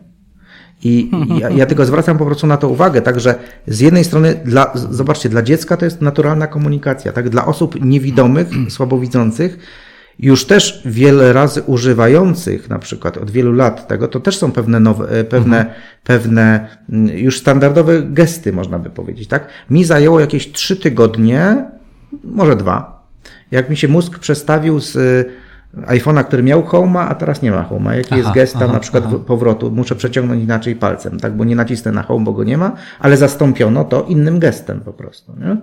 I 0.82 1.10
ja, 1.40 1.50
ja 1.50 1.66
tylko 1.66 1.84
zwracam 1.84 2.18
po 2.18 2.26
prostu 2.26 2.46
na 2.46 2.56
to 2.56 2.68
uwagę, 2.68 3.02
także 3.02 3.34
z 3.66 3.80
jednej 3.80 4.04
strony, 4.04 4.40
dla, 4.44 4.72
zobaczcie, 4.74 5.28
dla 5.28 5.42
dziecka 5.42 5.76
to 5.76 5.84
jest 5.84 6.00
naturalna 6.00 6.46
komunikacja, 6.46 7.12
tak? 7.12 7.28
Dla 7.28 7.46
osób 7.46 7.84
niewidomych, 7.84 8.48
słabowidzących, 8.68 9.58
już 10.18 10.44
też 10.44 10.82
wiele 10.84 11.32
razy 11.32 11.62
używających, 11.62 12.68
na 12.68 12.78
przykład 12.78 13.16
od 13.16 13.30
wielu 13.30 13.52
lat 13.52 13.88
tego, 13.88 14.08
to 14.08 14.20
też 14.20 14.38
są 14.38 14.52
pewne 14.52 14.80
nowe, 14.80 15.08
e, 15.08 15.24
pewne, 15.24 15.74
pewne 16.04 16.68
mm, 16.92 17.18
już 17.18 17.38
standardowe 17.38 18.02
gesty, 18.02 18.52
można 18.52 18.78
by 18.78 18.90
powiedzieć, 18.90 19.28
tak? 19.28 19.48
Mi 19.70 19.84
zajęło 19.84 20.20
jakieś 20.20 20.52
trzy 20.52 20.76
tygodnie, 20.76 21.64
może 22.24 22.56
dwa, 22.56 23.06
jak 23.50 23.70
mi 23.70 23.76
się 23.76 23.88
mózg 23.88 24.18
przestawił 24.18 24.80
z 24.80 24.96
iPhone'a, 25.74 26.24
który 26.24 26.42
miał 26.42 26.62
Home'a, 26.62 27.06
a 27.08 27.14
teraz 27.14 27.42
nie 27.42 27.50
ma 27.50 27.68
Home'a. 27.70 27.92
Jaki 27.92 28.14
jest 28.14 28.26
Aha, 28.26 28.34
gest 28.34 28.52
tam 28.52 28.62
aha, 28.62 28.72
na 28.72 28.80
przykład 28.80 29.04
aha. 29.06 29.16
powrotu? 29.26 29.70
Muszę 29.70 29.96
przeciągnąć 29.96 30.42
inaczej 30.42 30.76
palcem, 30.76 31.20
tak? 31.20 31.36
Bo 31.36 31.44
nie 31.44 31.56
nacisnę 31.56 31.92
na 31.92 32.02
Home, 32.02 32.24
bo 32.24 32.32
go 32.32 32.44
nie 32.44 32.58
ma, 32.58 32.72
ale 33.00 33.16
zastąpiono 33.16 33.84
to 33.84 34.02
innym 34.02 34.38
gestem 34.38 34.80
po 34.80 34.92
prostu, 34.92 35.32
nie? 35.40 35.56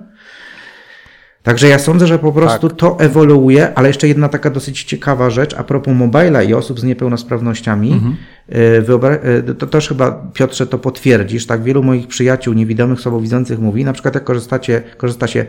Także 1.44 1.68
ja 1.68 1.80
sądzę, 1.80 2.08
że 2.08 2.20
po 2.20 2.32
prostu 2.32 2.70
to 2.70 3.00
ewoluuje, 3.00 3.74
ale 3.76 3.88
jeszcze 3.88 4.08
jedna 4.08 4.30
taka 4.30 4.50
dosyć 4.50 4.84
ciekawa 4.84 5.30
rzecz 5.30 5.54
a 5.58 5.64
propos 5.64 5.94
mobila 5.96 6.44
i 6.44 6.54
osób 6.54 6.80
z 6.80 6.84
niepełnosprawnościami. 6.84 8.02
Y, 8.50 8.82
Wyobra- 8.82 9.50
y, 9.50 9.56
to 9.56 9.68
też 9.68 9.88
chyba, 9.88 10.12
Piotrze, 10.34 10.68
to 10.68 10.80
potwierdzisz. 10.80 11.46
Tak 11.46 11.64
wielu 11.64 11.84
moich 11.84 12.08
przyjaciół 12.08 12.54
niewidomych, 12.54 13.02
słabowidzących 13.02 13.60
mówi, 13.60 13.86
na 13.86 13.94
przykład 13.94 14.16
jak 14.16 14.24
korzystacie, 14.24 14.82
korzysta 14.98 15.28
się 15.28 15.46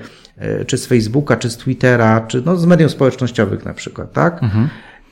y, 0.60 0.64
czy 0.64 0.78
z 0.78 0.86
Facebooka, 0.86 1.36
czy 1.36 1.50
z 1.50 1.56
Twittera, 1.56 2.20
czy 2.20 2.42
no, 2.46 2.56
z 2.56 2.66
mediów 2.66 2.90
społecznościowych 2.90 3.64
na 3.64 3.74
przykład, 3.74 4.12
tak? 4.12 4.40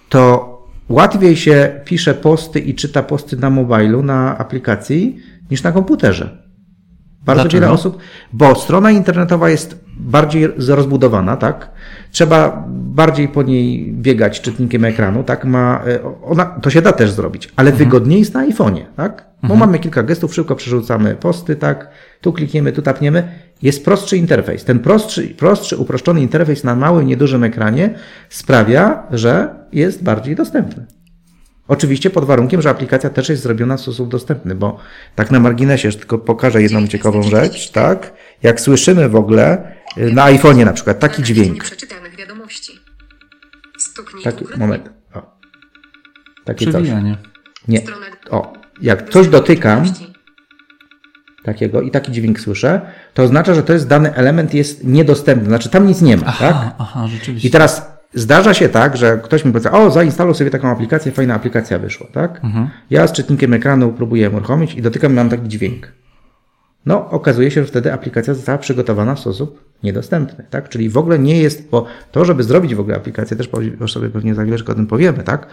To 0.08 0.52
łatwiej 0.88 1.36
się 1.36 1.80
pisze 1.84 2.14
posty 2.14 2.60
i 2.60 2.74
czyta 2.74 3.02
posty 3.02 3.36
na 3.36 3.50
mobilu, 3.50 4.02
na 4.02 4.38
aplikacji, 4.38 5.16
niż 5.50 5.62
na 5.62 5.72
komputerze. 5.72 6.42
Bardzo 7.24 7.42
Dlaczego? 7.42 7.60
wiele 7.60 7.72
osób, 7.72 7.98
bo 8.32 8.54
strona 8.54 8.90
internetowa 8.90 9.50
jest 9.50 9.84
bardziej 10.02 10.48
rozbudowana, 10.68 11.36
tak? 11.36 11.70
Trzeba 12.10 12.64
bardziej 12.68 13.28
po 13.28 13.42
niej 13.42 13.92
biegać 13.92 14.40
czytnikiem 14.40 14.84
ekranu, 14.84 15.24
tak? 15.24 15.44
Ma, 15.44 15.82
e, 15.86 15.98
ona, 16.24 16.44
to 16.44 16.70
się 16.70 16.82
da 16.82 16.92
też 16.92 17.10
zrobić, 17.10 17.48
ale 17.56 17.70
Mhm. 17.70 17.88
wygodniej 17.90 18.18
jest 18.18 18.34
na 18.34 18.46
iPhone'ie, 18.48 18.82
tak? 18.96 19.26
Bo 19.42 19.56
mamy 19.56 19.78
kilka 19.78 20.02
gestów, 20.02 20.34
szybko 20.34 20.56
przerzucamy 20.56 21.14
posty, 21.14 21.56
tak? 21.56 21.88
Tu 22.20 22.32
klikniemy, 22.32 22.72
tu 22.72 22.82
tapniemy. 22.82 23.28
Jest 23.62 23.84
prostszy 23.84 24.16
interfejs. 24.16 24.64
Ten 24.64 24.78
prostszy, 24.78 25.28
prostszy, 25.28 25.76
uproszczony 25.76 26.20
interfejs 26.22 26.64
na 26.64 26.74
małym, 26.76 27.06
niedużym 27.06 27.44
ekranie 27.44 27.94
sprawia, 28.28 29.02
że 29.10 29.54
jest 29.72 30.02
bardziej 30.02 30.36
dostępny. 30.36 30.86
Oczywiście 31.68 32.10
pod 32.10 32.24
warunkiem, 32.24 32.62
że 32.62 32.70
aplikacja 32.70 33.10
też 33.10 33.28
jest 33.28 33.42
zrobiona 33.42 33.76
w 33.76 33.80
sposób 33.80 34.08
dostępny, 34.10 34.54
bo 34.54 34.76
tak 35.14 35.30
na 35.30 35.40
marginesie 35.40 35.88
jeszcze 35.88 36.00
tylko 36.00 36.18
pokażę 36.18 36.62
jedną 36.62 36.86
ciekawą 36.86 37.22
rzecz, 37.22 37.70
tak? 37.70 38.12
Jak 38.42 38.60
słyszymy 38.60 39.08
w 39.08 39.16
ogóle 39.16 39.72
na 39.96 40.24
iPhone'ie 40.24 40.64
na 40.64 40.72
przykład 40.72 40.98
taki 40.98 41.22
dźwięk. 41.22 41.64
Przeczytanych 41.64 42.16
wiadomości. 42.16 42.80
Stuknij 43.78 44.24
Taki, 44.24 44.44
moment. 44.56 44.90
O. 45.14 45.38
Takie 46.44 46.72
coś. 46.72 46.88
Nie. 47.68 47.82
O, 48.30 48.52
jak 48.82 49.10
coś 49.10 49.28
dotykam 49.28 49.84
takiego 51.42 51.82
i 51.82 51.90
taki 51.90 52.12
dźwięk 52.12 52.40
słyszę, 52.40 52.80
to 53.14 53.22
oznacza, 53.22 53.54
że 53.54 53.62
to 53.62 53.72
jest 53.72 53.88
dany 53.88 54.14
element 54.14 54.54
jest 54.54 54.84
niedostępny, 54.84 55.48
znaczy 55.48 55.68
tam 55.68 55.86
nic 55.86 56.02
nie 56.02 56.16
ma, 56.16 56.24
tak? 56.24 56.42
Aha, 56.42 56.74
aha, 56.78 57.06
rzeczywiście. 57.08 57.48
I 57.48 57.50
teraz 57.50 57.92
zdarza 58.14 58.54
się 58.54 58.68
tak, 58.68 58.96
że 58.96 59.20
ktoś 59.24 59.44
mi 59.44 59.52
powie, 59.52 59.70
o, 59.70 59.90
zainstaluj 59.90 60.34
sobie 60.34 60.50
taką 60.50 60.68
aplikację, 60.68 61.12
fajna 61.12 61.34
aplikacja 61.34 61.78
wyszła, 61.78 62.06
tak? 62.12 62.40
Ja 62.90 63.06
z 63.06 63.12
czytnikiem 63.12 63.54
ekranu 63.54 63.92
próbuję 63.92 64.30
uruchomić 64.30 64.74
i 64.74 64.82
dotykam, 64.82 65.14
mam 65.14 65.28
taki 65.28 65.48
dźwięk. 65.48 65.92
No, 66.86 67.10
okazuje 67.10 67.50
się, 67.50 67.60
że 67.60 67.66
wtedy 67.66 67.92
aplikacja 67.92 68.34
została 68.34 68.58
przygotowana 68.58 69.14
w 69.14 69.20
sposób 69.20 69.64
niedostępny, 69.82 70.44
tak? 70.50 70.68
Czyli 70.68 70.88
w 70.88 70.96
ogóle 70.96 71.18
nie 71.18 71.42
jest, 71.42 71.68
bo 71.70 71.86
to, 72.12 72.24
żeby 72.24 72.42
zrobić 72.42 72.74
w 72.74 72.80
ogóle 72.80 72.96
aplikację, 72.96 73.36
też 73.36 73.50
sobie 73.86 74.08
pewnie 74.08 74.34
za 74.34 74.42
chwileczkę 74.42 74.72
o 74.72 74.74
tym 74.74 74.86
powiemy, 74.86 75.22
tak? 75.22 75.46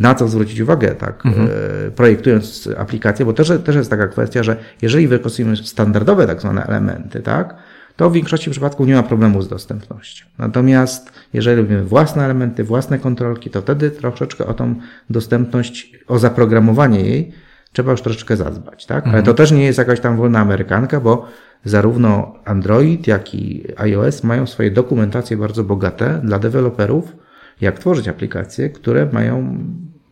Na 0.00 0.14
co 0.14 0.28
zwrócić 0.28 0.60
uwagę, 0.60 0.94
tak? 0.94 1.22
E, 1.26 1.90
projektując 1.90 2.68
aplikację, 2.78 3.26
bo 3.26 3.32
też, 3.32 3.52
też 3.64 3.76
jest 3.76 3.90
taka 3.90 4.08
kwestia, 4.08 4.42
że 4.42 4.56
jeżeli 4.82 5.08
wykorzystujemy 5.08 5.56
standardowe 5.56 6.26
tak 6.26 6.40
zwane 6.40 6.64
elementy, 6.66 7.20
tak? 7.20 7.54
To 7.96 8.10
w 8.10 8.12
większości 8.12 8.50
przypadków 8.50 8.86
nie 8.86 8.94
ma 8.94 9.02
problemu 9.02 9.42
z 9.42 9.48
dostępnością. 9.48 10.26
Natomiast 10.38 11.10
jeżeli 11.32 11.56
robimy 11.56 11.84
własne 11.84 12.24
elementy, 12.24 12.64
własne 12.64 12.98
kontrolki, 12.98 13.50
to 13.50 13.62
wtedy 13.62 13.90
troszeczkę 13.90 14.46
o 14.46 14.54
tą 14.54 14.74
dostępność, 15.10 15.92
o 16.08 16.18
zaprogramowanie 16.18 17.00
jej 17.00 17.32
trzeba 17.76 17.90
już 17.90 18.02
troszeczkę 18.02 18.36
zadbać, 18.36 18.86
tak? 18.86 19.06
Ale 19.06 19.22
to 19.22 19.34
też 19.34 19.52
nie 19.52 19.64
jest 19.64 19.78
jakaś 19.78 20.00
tam 20.00 20.16
wolna 20.16 20.38
amerykanka, 20.40 21.00
bo 21.00 21.26
zarówno 21.64 22.34
Android, 22.44 23.06
jak 23.06 23.34
i 23.34 23.64
iOS 23.76 24.24
mają 24.24 24.46
swoje 24.46 24.70
dokumentacje 24.70 25.36
bardzo 25.36 25.64
bogate 25.64 26.20
dla 26.24 26.38
deweloperów, 26.38 27.16
jak 27.60 27.78
tworzyć 27.78 28.08
aplikacje, 28.08 28.70
które 28.70 29.08
mają 29.12 29.58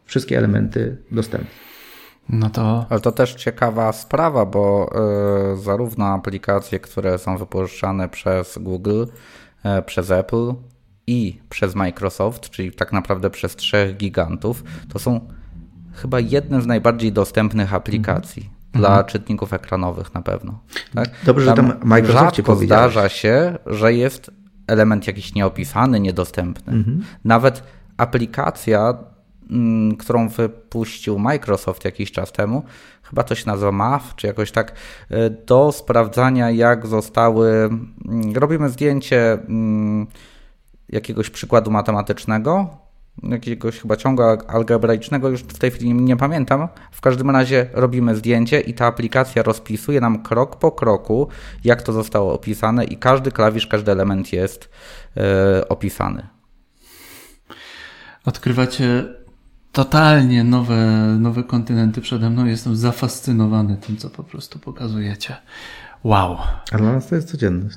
wszystkie 0.05 0.39
elementy 0.39 0.97
dostępne. 1.11 1.51
No 2.29 2.51
to 2.51 2.87
Ale 2.91 3.01
to 3.01 3.13
też 3.13 3.35
ciekawa 3.35 3.93
sprawa, 3.93 4.47
bo 4.47 4.91
y, 5.53 5.57
zarówno 5.57 6.07
aplikacje, 6.07 6.81
które 6.81 7.19
są 7.19 7.37
wypuszczane 7.37 8.09
przez 8.09 8.59
Google, 8.59 9.05
y, 9.79 9.83
przez 9.83 10.11
Apple 10.11 10.55
i 11.07 11.41
przez 11.49 11.75
Microsoft, 11.75 12.51
czyli 12.51 12.73
tak 12.73 12.93
naprawdę 12.93 13.31
przez 13.31 13.57
trzech 13.57 13.97
gigantów, 13.97 14.65
to 14.93 14.99
są 14.99 15.29
chyba 15.95 16.21
jedne 16.21 16.63
z 16.63 16.67
najbardziej 16.67 17.13
dostępnych 17.13 17.75
aplikacji 17.75 18.51
dla 18.73 19.05
czytników 19.05 19.53
ekranowych 19.53 20.15
na 20.15 20.23
pewno. 20.23 20.59
Tak? 20.95 21.11
Dobrze, 21.25 21.45
że 21.45 21.53
tam 21.53 21.73
Microsoft 21.85 22.43
powiedziałeś. 22.43 22.67
zdarza 22.67 23.09
się, 23.09 23.59
że 23.67 23.95
jest 23.95 24.31
element 24.67 25.07
jakiś 25.07 25.35
nieopisany, 25.35 26.01
niedostępny. 26.01 26.73
Nawet 27.25 27.63
aplikacja 27.97 28.95
mm, 29.51 29.97
którą 29.97 30.29
wypuścił 30.29 31.19
Microsoft 31.19 31.85
jakiś 31.85 32.13
czas 32.13 32.33
temu, 32.33 32.63
chyba 33.03 33.23
to 33.23 33.35
się 33.35 33.47
nazywa 33.47 33.73
MAF, 33.73 34.15
czy 34.17 34.27
jakoś 34.27 34.53
tak, 34.53 34.73
y, 35.11 35.37
do 35.47 35.73
sprawdzania, 35.73 36.51
jak 36.51 36.87
zostały. 36.87 37.51
mm, 37.51 38.33
Robimy 38.35 38.69
zdjęcie 38.69 39.33
mm, 39.33 40.07
jakiegoś 40.89 41.31
przykładu 41.31 41.71
matematycznego, 41.71 42.84
jakiegoś 43.23 43.81
chyba 43.81 43.97
ciągu 43.97 44.23
al- 44.23 44.43
algebraicznego, 44.49 45.29
już 45.29 45.41
w 45.41 45.59
tej 45.59 45.71
chwili 45.71 45.95
nie 45.95 46.17
pamiętam. 46.17 46.69
W 46.91 47.01
każdym 47.01 47.31
razie 47.31 47.67
robimy 47.73 48.17
zdjęcie 48.17 48.61
i 48.61 48.75
ta 48.75 48.87
aplikacja 48.87 49.43
rozpisuje 49.43 50.01
nam 50.01 50.23
krok 50.23 50.59
po 50.59 50.73
kroku, 50.73 51.29
jak 51.65 51.83
to 51.83 51.93
zostało 51.93 52.35
opisane, 52.35 52.85
i 52.85 52.97
każdy 52.97 53.31
klawisz, 53.31 53.67
każdy 53.67 53.93
element 53.93 54.33
jest 54.33 54.71
y, 55.61 55.69
opisany. 55.69 56.27
Odkrywacie 58.25 59.05
totalnie 59.73 60.45
nowe, 60.45 60.77
nowe 61.19 61.45
kontynenty 61.45 62.01
przede 62.01 62.31
mną. 62.31 62.45
Jestem 62.45 62.77
zafascynowany 62.77 63.77
tym, 63.77 63.97
co 63.97 64.11
po 64.11 64.25
prostu 64.25 64.59
pokazujecie. 64.59 65.37
Wow. 66.05 66.37
A 66.73 66.79
dla 66.79 66.93
nas 66.93 67.09
to 67.09 67.15
jest 67.15 67.31
codzienność. 67.31 67.77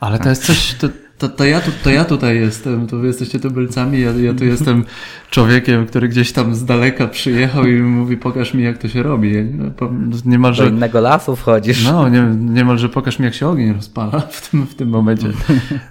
Ale 0.00 0.18
to 0.18 0.28
jest 0.28 0.46
coś, 0.46 0.74
to, 0.74 0.88
to, 1.20 1.28
to, 1.28 1.44
ja, 1.44 1.60
tu, 1.60 1.70
to 1.84 1.90
ja 1.90 2.04
tutaj 2.04 2.36
jestem, 2.40 2.86
to 2.86 2.96
wy 2.98 3.06
jesteście 3.06 3.40
tubylcami, 3.40 4.00
ja, 4.00 4.12
ja 4.12 4.34
tu 4.34 4.44
jestem 4.44 4.84
człowiekiem, 5.30 5.86
który 5.86 6.08
gdzieś 6.08 6.32
tam 6.32 6.54
z 6.54 6.64
daleka 6.64 7.08
przyjechał 7.08 7.66
i 7.66 7.82
mówi, 7.82 8.16
pokaż 8.16 8.54
mi 8.54 8.62
jak 8.62 8.78
to 8.78 8.88
się 8.88 9.02
robi. 9.02 9.34
Ja 9.34 9.42
nie- 9.42 9.70
po- 9.70 9.88
Do 9.88 10.16
Niemalże, 10.24 10.68
innego 10.68 11.00
lasu 11.00 11.36
wchodzisz. 11.36 11.84
no, 11.84 12.08
nie, 12.08 12.22
niemalże 12.40 12.88
pokaż 12.88 13.18
mi 13.18 13.24
jak 13.24 13.34
się 13.34 13.48
ogień 13.48 13.72
rozpala 13.72 14.20
w 14.20 14.50
tym, 14.50 14.66
w 14.66 14.74
tym 14.74 14.88
momencie. 14.88 15.26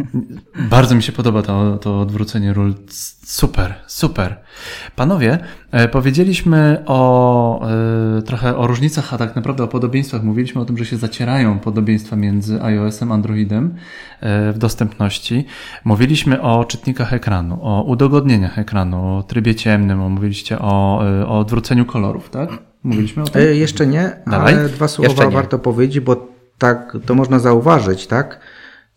Bardzo 0.70 0.96
mi 0.96 1.04
się 1.04 1.12
podoba 1.12 1.42
to, 1.42 1.78
to 1.78 2.02
odwrócenie 2.02 2.54
ról. 2.54 2.74
Super, 3.30 3.74
super. 3.88 4.36
Panowie, 4.96 5.38
e, 5.72 5.88
powiedzieliśmy 5.88 6.84
o 6.86 7.70
e, 8.18 8.22
trochę 8.22 8.58
o 8.58 8.68
różnicach, 8.68 9.14
a 9.14 9.18
tak 9.18 9.36
naprawdę 9.36 9.64
o 9.64 9.68
podobieństwach. 9.68 10.24
Mówiliśmy 10.24 10.62
o 10.62 10.66
tym, 10.66 10.78
że 10.78 10.86
się 10.86 10.98
zacierają 10.98 11.60
podobieństwa 11.60 12.16
między 12.16 12.64
iOS-em, 12.64 13.12
Androidem 13.12 13.76
e, 14.22 14.54
w 14.54 14.58
dostępności. 14.58 15.46
Mówiliśmy 15.86 16.42
o 16.42 16.66
czytnikach 16.66 17.14
ekranu, 17.14 17.60
o 17.62 17.84
udogodnieniach 17.84 18.60
ekranu, 18.60 19.18
o 19.18 19.24
trybie 19.24 19.56
ciemnym, 19.56 20.02
o, 20.02 20.10
mówiliście 20.10 20.60
o, 20.60 21.02
e, 21.22 21.28
o 21.28 21.40
odwróceniu 21.40 21.86
kolorów, 21.86 22.30
tak? 22.30 22.50
Mówiliśmy 22.84 23.24
o 23.24 23.26
tym? 23.26 23.56
Jeszcze 23.56 23.88
nie, 23.88 24.12
Dalej? 24.28 24.56
ale 24.56 24.70
dwa 24.70 24.88
słowa 24.88 25.30
warto 25.30 25.60
powiedzieć, 25.60 26.00
bo 26.00 26.28
tak 26.58 26.98
to 27.06 27.16
można 27.16 27.40
zauważyć, 27.40 28.08
tak? 28.08 28.40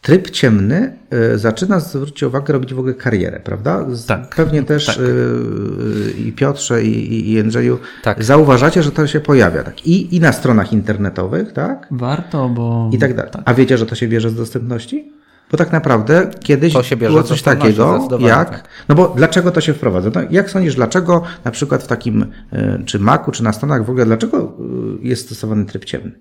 Tryb 0.02 0.30
ciemny 0.30 0.96
e, 1.10 1.38
zaczyna, 1.38 1.80
zwróćcie 1.80 2.28
uwagę, 2.28 2.52
robić 2.52 2.74
w 2.74 2.78
ogóle 2.78 2.94
karierę, 2.94 3.40
prawda? 3.40 3.86
Tak. 4.06 4.34
Pewnie 4.36 4.62
też 4.62 4.86
Tak. 4.86 4.96
e, 4.98 6.20
i 6.20 6.32
Piotrze, 6.32 6.84
i, 6.84 7.14
i- 7.14 7.32
Jędrzeju 7.32 7.78
Tak. 8.02 8.24
zauważacie, 8.24 8.82
że 8.82 8.90
to 8.92 9.06
się 9.06 9.20
pojawia. 9.20 9.62
Tak? 9.62 9.86
I, 9.86 10.16
I 10.16 10.20
na 10.20 10.32
stronach 10.32 10.72
internetowych, 10.72 11.52
tak? 11.52 11.86
Warto, 11.90 12.48
bo... 12.48 12.90
I 12.92 12.98
tak 12.98 13.14
dalej. 13.16 13.32
A 13.44 13.54
wiecie, 13.54 13.78
że 13.78 13.86
to 13.86 13.94
się 13.94 14.08
bierze 14.08 14.30
z 14.30 14.34
dostępności? 14.34 15.12
Bo 15.50 15.56
tak 15.58 15.72
naprawdę 15.72 16.30
kiedyś 16.40 16.72
To 16.72 16.82
się 16.82 16.96
bierze 16.96 17.10
było 17.12 17.22
coś 17.22 17.42
takiego, 17.42 18.08
jak. 18.20 18.50
tak. 18.50 18.68
No 18.88 18.94
bo 18.94 19.08
dlaczego 19.16 19.50
to 19.50 19.60
się 19.60 19.74
wprowadza? 19.74 20.10
No, 20.14 20.20
jak 20.30 20.50
sądzisz, 20.50 20.74
dlaczego 20.74 21.22
na 21.44 21.50
przykład 21.50 21.82
w 21.82 21.86
takim, 21.86 22.22
y, 22.22 22.82
czy 22.86 22.98
Macu, 22.98 23.30
czy 23.30 23.44
na 23.44 23.52
Stanach 23.52 23.84
w 23.84 23.90
ogóle, 23.90 24.06
dlaczego 24.06 24.56
jest 25.02 25.26
stosowany 25.26 25.64
tryb 25.64 25.84
ciemny? 25.84 26.20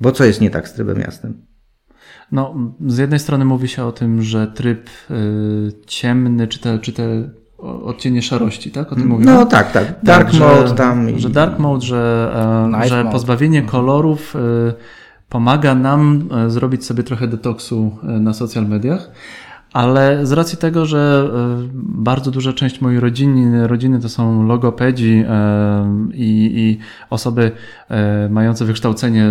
Bo 0.00 0.12
co 0.12 0.24
jest 0.24 0.40
nie 0.40 0.50
tak 0.50 0.68
z 0.68 0.72
trybem 0.72 1.00
jasnym? 1.00 1.46
No, 2.32 2.54
z 2.86 2.98
jednej 2.98 3.18
strony 3.20 3.44
mówi 3.44 3.68
się 3.68 3.84
o 3.84 3.92
tym, 3.92 4.22
że 4.22 4.46
tryb 4.46 4.88
y, 5.10 5.72
ciemny, 5.86 6.48
czy 6.48 6.58
te, 6.60 6.78
czy 6.78 6.92
te 6.92 7.28
odcienie 7.58 8.22
szarości, 8.22 8.70
tak? 8.70 8.92
O 8.92 8.96
tym 8.96 9.06
mówimy? 9.08 9.32
No 9.32 9.46
tak, 9.46 9.72
tak. 9.72 9.94
Dark 10.02 10.30
że, 10.30 10.40
mode 10.40 10.70
tam. 10.74 11.10
i- 11.10 11.20
Że 11.20 11.30
dark 11.30 11.58
mode, 11.58 11.84
że, 11.86 12.32
e, 12.66 12.68
Night 12.68 12.88
że 12.88 12.96
mode. 12.98 13.10
pozbawienie 13.12 13.62
kolorów 13.62 14.36
e, 14.36 14.38
pomaga 15.28 15.74
nam 15.74 16.28
e, 16.46 16.50
zrobić 16.50 16.84
sobie 16.84 17.02
trochę 17.02 17.28
detoksu 17.28 17.96
e, 18.02 18.06
na 18.06 18.32
social 18.34 18.66
mediach. 18.68 19.10
Ale 19.72 20.26
z 20.26 20.32
racji 20.32 20.58
tego, 20.58 20.86
że 20.86 21.30
e, 21.34 21.68
bardzo 21.74 22.30
duża 22.30 22.52
część 22.52 22.80
mojej 22.80 23.00
rodziny, 23.00 23.66
rodziny 23.66 24.00
to 24.00 24.08
są 24.08 24.46
logopedzi 24.46 25.24
e, 25.28 26.08
i, 26.14 26.50
i 26.54 26.78
osoby 27.10 27.52
e, 27.88 28.28
mające 28.28 28.64
wykształcenie, 28.64 29.26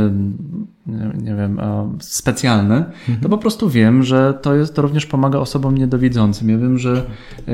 nie, 1.21 1.35
wiem, 1.35 1.59
specjalne, 1.99 2.85
to 3.21 3.29
po 3.29 3.37
prostu 3.37 3.69
wiem, 3.69 4.03
że 4.03 4.33
to, 4.41 4.55
jest, 4.55 4.75
to 4.75 4.81
również 4.81 5.05
pomaga 5.05 5.39
osobom 5.39 5.77
niedowidzącym. 5.77 6.49
Ja 6.49 6.57
wiem, 6.57 6.77
że 6.77 7.03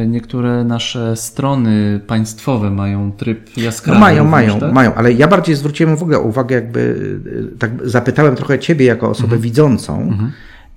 niektóre 0.07 0.63
nasze 0.63 1.15
strony 1.15 1.99
państwowe 2.07 2.71
mają 2.71 3.11
tryb 3.11 3.57
jaskrawy. 3.57 3.99
No 3.99 4.05
mają, 4.05 4.23
również, 4.23 4.31
mają, 4.31 4.59
tak? 4.59 4.73
mają, 4.73 4.93
ale 4.93 5.13
ja 5.13 5.27
bardziej 5.27 5.55
zwróciłem 5.55 5.97
w 5.97 6.01
ogóle 6.03 6.19
uwagę, 6.19 6.55
jakby 6.55 7.19
tak 7.59 7.71
zapytałem 7.83 8.35
trochę 8.35 8.59
ciebie 8.59 8.85
jako 8.85 9.09
osobę 9.09 9.25
Mhm. 9.25 9.41
widzącą. 9.41 10.13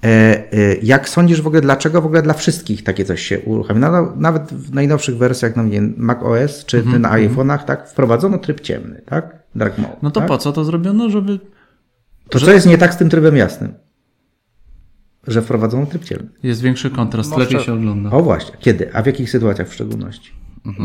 E, 0.04 0.33
Jak 0.82 1.08
sądzisz 1.08 1.42
w 1.42 1.46
ogóle, 1.46 1.60
dlaczego 1.62 2.02
w 2.02 2.06
ogóle 2.06 2.22
dla 2.22 2.34
wszystkich 2.34 2.84
takie 2.84 3.04
coś 3.04 3.22
się 3.22 3.40
uruchamia? 3.40 3.90
No, 3.90 4.12
nawet 4.16 4.42
w 4.52 4.74
najnowszych 4.74 5.16
wersjach, 5.16 5.56
no 5.56 5.62
nie 5.62 5.80
Mac 5.96 6.18
OS 6.22 6.64
czy 6.64 6.82
na 6.98 7.10
iPhone'ach, 7.12 7.64
tak, 7.64 7.88
wprowadzono 7.90 8.38
tryb 8.38 8.60
ciemny, 8.60 9.02
tak? 9.06 9.42
Dark 9.54 9.78
mode. 9.78 9.88
Mhm, 9.88 10.00
No 10.02 10.10
to 10.10 10.20
tak? 10.20 10.28
po 10.28 10.38
co 10.38 10.52
to 10.52 10.64
zrobiono, 10.64 11.10
żeby 11.10 11.38
To 12.28 12.40
co 12.40 12.52
jest 12.52 12.66
nie 12.66 12.78
tak 12.78 12.94
z 12.94 12.96
tym 12.96 13.10
trybem 13.10 13.36
jasnym? 13.36 13.74
Że 15.26 15.42
wprowadzono 15.42 15.86
tryb 15.86 16.04
ciemny. 16.04 16.28
jest 16.42 16.60
większy 16.62 16.90
kontrast, 16.90 17.30
Może- 17.30 17.44
lepiej 17.44 17.60
się 17.60 17.72
ogląda. 17.72 18.10
O 18.10 18.22
właśnie, 18.22 18.56
kiedy? 18.60 18.94
A 18.94 19.02
w 19.02 19.06
jakich 19.06 19.30
sytuacjach 19.30 19.68
w 19.68 19.74
szczególności? 19.74 20.32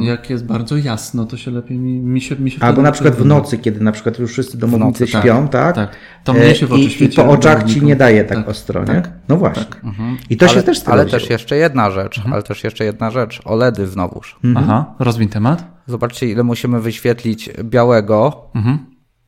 Jak 0.01 0.29
jest 0.29 0.45
bardzo 0.45 0.77
jasno, 0.77 1.25
to 1.25 1.37
się 1.37 1.51
lepiej 1.51 1.77
mi, 1.77 1.99
mi 1.99 2.21
się 2.21 2.35
mi 2.35 2.51
się 2.51 2.61
Albo 2.61 2.81
na 2.81 2.91
przykład 2.91 3.15
w 3.15 3.25
nocy, 3.25 3.57
kiedy 3.57 3.81
na 3.81 3.91
przykład 3.91 4.19
już 4.19 4.31
wszyscy 4.31 4.57
domownicy 4.57 5.07
tak, 5.07 5.21
śpią, 5.23 5.47
tak? 5.47 5.75
tak. 5.75 5.95
To 6.23 6.33
mnie 6.33 6.55
się 6.55 6.67
w 6.67 6.71
E, 6.71 6.75
oczy 6.75 6.83
I, 6.83 7.03
I 7.03 7.09
po 7.09 7.29
oczach 7.29 7.63
ci 7.63 7.81
nie 7.81 7.95
daje 7.95 8.23
tak, 8.23 8.37
Tak, 8.37 8.49
ostro, 8.49 8.79
nie? 8.79 8.85
tak, 8.85 9.11
No 9.29 9.37
właśnie. 9.37 9.65
I 10.29 10.37
to 10.37 10.47
się 10.47 10.53
ale, 10.53 10.63
też 10.63 10.77
z 10.77 10.83
tego 10.83 10.93
ale 10.93 11.05
też 11.05 11.29
jeszcze 11.29 11.57
jedna 11.57 11.91
rzecz, 11.91 12.21
ale 12.31 12.43
też 12.43 12.63
jeszcze 12.63 12.85
jedna 12.85 13.11
rzecz. 13.11 13.41
OLEDy 13.45 13.87
znowuż. 13.87 14.39
Aha, 14.55 14.95
rozwiń 14.99 15.29
temat. 15.29 15.63
Zobaczcie, 15.87 16.27
ile 16.27 16.43
musimy 16.43 16.79
wyświetlić 16.81 17.49
białego, 17.63 18.51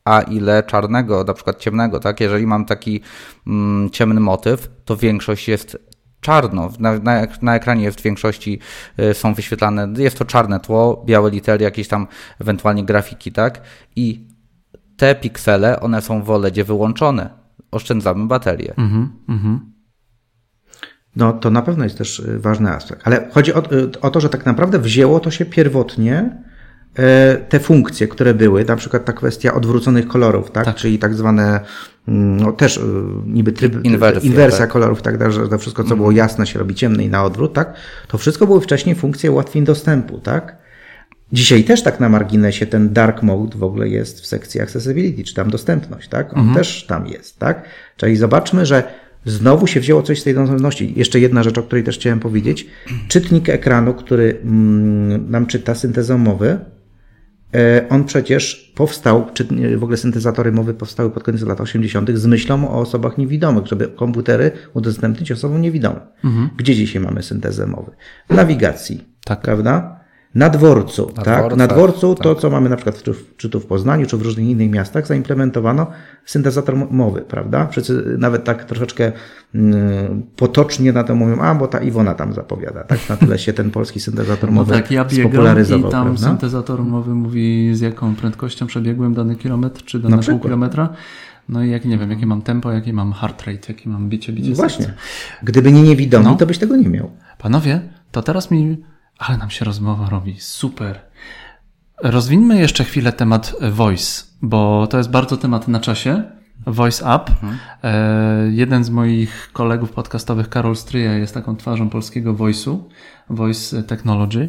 a 0.04 0.20
ile 0.20 0.62
czarnego, 0.62 1.24
na 1.24 1.34
przykład 1.34 1.58
ciemnego, 1.58 2.00
tak? 2.00 2.20
Jeżeli 2.20 2.46
mam 2.46 2.64
taki 2.64 3.00
mm, 3.46 3.90
ciemny 3.90 4.20
motyw, 4.20 4.70
to 4.84 4.96
większość 4.96 5.48
jest 5.48 5.91
czarno. 6.22 6.70
Na, 6.78 6.98
na, 6.98 7.26
na 7.42 7.54
ekranie 7.54 7.84
jest 7.84 8.00
w 8.00 8.02
większości 8.02 8.58
y, 9.00 9.14
są 9.14 9.34
wyświetlane, 9.34 9.88
jest 9.96 10.18
to 10.18 10.24
czarne 10.24 10.60
tło, 10.60 11.02
białe 11.06 11.30
litery, 11.30 11.64
jakieś 11.64 11.88
tam 11.88 12.06
ewentualnie 12.40 12.84
grafiki, 12.84 13.32
tak? 13.32 13.60
I 13.96 14.26
te 14.96 15.14
piksele, 15.14 15.80
one 15.80 16.02
są 16.02 16.22
w 16.22 16.30
OLEDzie 16.30 16.64
wyłączone. 16.64 17.30
Oszczędzamy 17.70 18.26
baterię. 18.26 18.74
No 21.16 21.32
to 21.32 21.50
na 21.50 21.62
pewno 21.62 21.84
jest 21.84 21.98
też 21.98 22.18
y, 22.18 22.38
ważny 22.38 22.70
aspekt. 22.70 23.02
Ale 23.04 23.30
chodzi 23.30 23.54
o, 23.54 23.72
y, 23.72 24.00
o 24.00 24.10
to, 24.10 24.20
że 24.20 24.28
tak 24.28 24.46
naprawdę 24.46 24.78
wzięło 24.78 25.20
to 25.20 25.30
się 25.30 25.44
pierwotnie 25.44 26.42
te 27.48 27.60
funkcje, 27.60 28.08
które 28.08 28.34
były, 28.34 28.64
na 28.64 28.76
przykład 28.76 29.04
ta 29.04 29.12
kwestia 29.12 29.54
odwróconych 29.54 30.08
kolorów, 30.08 30.50
tak? 30.50 30.74
Czyli 30.74 30.98
tak 30.98 31.14
zwane 31.14 31.60
mm, 32.08 32.36
no, 32.36 32.52
też 32.52 32.76
y, 32.76 32.80
niby 33.26 33.52
tryb, 33.52 33.84
Inwersje, 33.84 34.30
inwersja 34.30 34.58
tak. 34.58 34.70
kolorów, 34.70 35.02
tak 35.02 35.32
że 35.32 35.48
to 35.48 35.58
wszystko, 35.58 35.84
co 35.84 35.96
było 35.96 36.10
jasne, 36.10 36.46
się 36.46 36.58
robi 36.58 36.74
ciemne 36.74 37.04
i 37.04 37.08
na 37.08 37.24
odwrót, 37.24 37.52
tak? 37.52 37.74
To 38.08 38.18
wszystko 38.18 38.46
były 38.46 38.60
wcześniej 38.60 38.94
funkcje 38.94 39.32
ułatwień 39.32 39.64
dostępu, 39.64 40.18
tak? 40.18 40.56
Dzisiaj 41.32 41.64
też 41.64 41.82
tak 41.82 42.00
na 42.00 42.08
marginesie 42.08 42.66
ten 42.66 42.92
dark 42.92 43.22
mode 43.22 43.58
w 43.58 43.62
ogóle 43.62 43.88
jest 43.88 44.20
w 44.20 44.26
sekcji 44.26 44.60
accessibility, 44.60 45.24
czy 45.24 45.34
tam 45.34 45.50
dostępność, 45.50 46.08
tak? 46.08 46.36
On 46.36 46.54
też 46.54 46.86
tam 46.86 47.06
jest, 47.06 47.38
tak? 47.38 47.64
Czyli 47.96 48.16
zobaczmy, 48.16 48.66
że 48.66 48.82
znowu 49.26 49.66
się 49.66 49.80
wzięło 49.80 50.02
coś 50.02 50.20
z 50.20 50.24
tej 50.24 50.34
dostępności. 50.34 50.92
Jeszcze 50.96 51.20
jedna 51.20 51.42
rzecz, 51.42 51.58
o 51.58 51.62
której 51.62 51.84
też 51.84 51.98
chciałem 51.98 52.20
powiedzieć. 52.20 52.66
Czytnik 53.08 53.48
ekranu, 53.48 53.94
który 53.94 54.38
mm, 54.44 55.30
nam 55.30 55.46
czyta 55.46 55.74
syntezą 55.74 56.18
mowy, 56.18 56.48
e, 56.48 56.81
on 57.90 58.04
przecież 58.04 58.72
powstał, 58.74 59.26
czy 59.34 59.44
w 59.76 59.82
ogóle 59.82 59.96
syntezatory 59.96 60.52
mowy 60.52 60.74
powstały 60.74 61.10
pod 61.10 61.22
koniec 61.22 61.42
lat 61.42 61.60
80. 61.60 62.10
z 62.10 62.26
myślą 62.26 62.68
o 62.68 62.78
osobach 62.80 63.18
niewidomych, 63.18 63.66
żeby 63.66 63.88
komputery 63.88 64.50
udostępnić 64.74 65.32
osobom 65.32 65.60
niewidomym. 65.60 66.00
Gdzie 66.56 66.74
dzisiaj 66.74 67.02
mamy 67.02 67.22
syntezę 67.22 67.66
mowy? 67.66 67.90
W 68.30 68.34
nawigacji, 68.34 69.04
Tak. 69.24 69.40
prawda? 69.40 70.01
Na 70.34 70.48
dworcu, 70.48 71.06
tak? 71.06 71.24
dworcach, 71.24 71.58
Na 71.58 71.66
dworcu 71.66 72.14
to, 72.14 72.34
co 72.34 72.50
mamy 72.50 72.68
na 72.68 72.76
przykład 72.76 73.02
czy, 73.02 73.14
czy 73.36 73.50
tu 73.50 73.60
w 73.60 73.66
Poznaniu, 73.66 74.06
czy 74.06 74.16
w 74.16 74.22
różnych 74.22 74.46
innych 74.46 74.70
miastach, 74.70 75.06
zaimplementowano 75.06 75.86
syntezator 76.24 76.76
mo- 76.76 76.86
mowy, 76.90 77.20
prawda? 77.20 77.66
Wszyscy 77.66 78.16
nawet 78.18 78.44
tak 78.44 78.64
troszeczkę 78.64 79.12
mm, 79.54 80.22
potocznie 80.36 80.92
na 80.92 81.04
to 81.04 81.14
mówią, 81.14 81.38
a 81.40 81.54
bo 81.54 81.66
ta 81.66 81.78
Iwona 81.78 82.14
tam 82.14 82.32
zapowiada, 82.32 82.84
tak? 82.84 82.98
Na 83.08 83.16
tyle 83.16 83.38
się 83.38 83.52
ten 83.52 83.70
polski 83.70 84.00
syntezator 84.00 84.50
No 84.50 84.54
mowy 84.56 84.72
tak, 84.74 84.90
ja 84.90 85.08
spopularyzował, 85.08 85.88
i 85.90 85.92
tam 85.92 86.04
prawda? 86.06 86.26
syntezator 86.28 86.82
mowy 86.84 87.14
mówi 87.14 87.70
z 87.74 87.80
jaką 87.80 88.14
prędkością 88.14 88.66
przebiegłem 88.66 89.14
dany 89.14 89.36
kilometr, 89.36 89.84
czy 89.84 89.98
dane 89.98 90.22
pół 90.22 90.38
kilometra. 90.38 90.88
No 91.48 91.64
i 91.64 91.70
jak 91.70 91.84
nie 91.84 91.98
wiem, 91.98 92.10
jakie 92.10 92.26
mam 92.26 92.42
tempo, 92.42 92.72
jakie 92.72 92.92
mam 92.92 93.12
heart 93.12 93.42
rate, 93.46 93.72
jakie 93.72 93.90
mam 93.90 94.08
bicie, 94.08 94.32
bicie 94.32 94.54
Właśnie. 94.54 94.84
serca. 94.84 95.00
Gdyby 95.42 95.72
nie 95.72 95.82
niewidomi, 95.82 96.24
No. 96.24 96.34
to 96.34 96.46
byś 96.46 96.58
tego 96.58 96.76
nie 96.76 96.88
miał. 96.88 97.10
Panowie, 97.38 97.80
to 98.12 98.22
teraz 98.22 98.50
mi 98.50 98.76
Ale 99.18 99.38
nam 99.38 99.50
się 99.50 99.64
rozmowa 99.64 100.08
robi. 100.08 100.40
Super. 100.40 101.00
Rozwinmy 102.02 102.58
jeszcze 102.58 102.84
chwilę 102.84 103.12
temat 103.12 103.54
voice, 103.70 104.24
bo 104.42 104.86
to 104.86 104.98
jest 104.98 105.10
bardzo 105.10 105.36
temat 105.36 105.68
na 105.68 105.80
czasie. 105.80 106.22
Voice 106.66 107.04
Up. 107.04 107.32
Mhm. 107.32 107.58
E, 107.82 108.50
jeden 108.50 108.84
z 108.84 108.90
moich 108.90 109.50
kolegów 109.52 109.92
podcastowych, 109.92 110.48
Karol 110.48 110.76
Stryja, 110.76 111.18
jest 111.18 111.34
taką 111.34 111.56
twarzą 111.56 111.88
polskiego 111.88 112.34
voice'u, 112.34 112.78
voice 113.30 113.82
technology. 113.82 114.48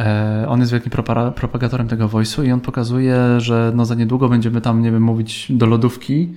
E, 0.00 0.44
on 0.48 0.60
jest 0.60 0.72
wielkim 0.72 0.92
propagatorem 1.34 1.88
tego 1.88 2.08
voice'u 2.08 2.46
i 2.46 2.52
on 2.52 2.60
pokazuje, 2.60 3.16
że 3.38 3.72
no 3.74 3.84
za 3.84 3.94
niedługo 3.94 4.28
będziemy 4.28 4.60
tam, 4.60 4.82
nie 4.82 4.92
wiem, 4.92 5.02
mówić 5.02 5.46
do 5.50 5.66
lodówki. 5.66 6.34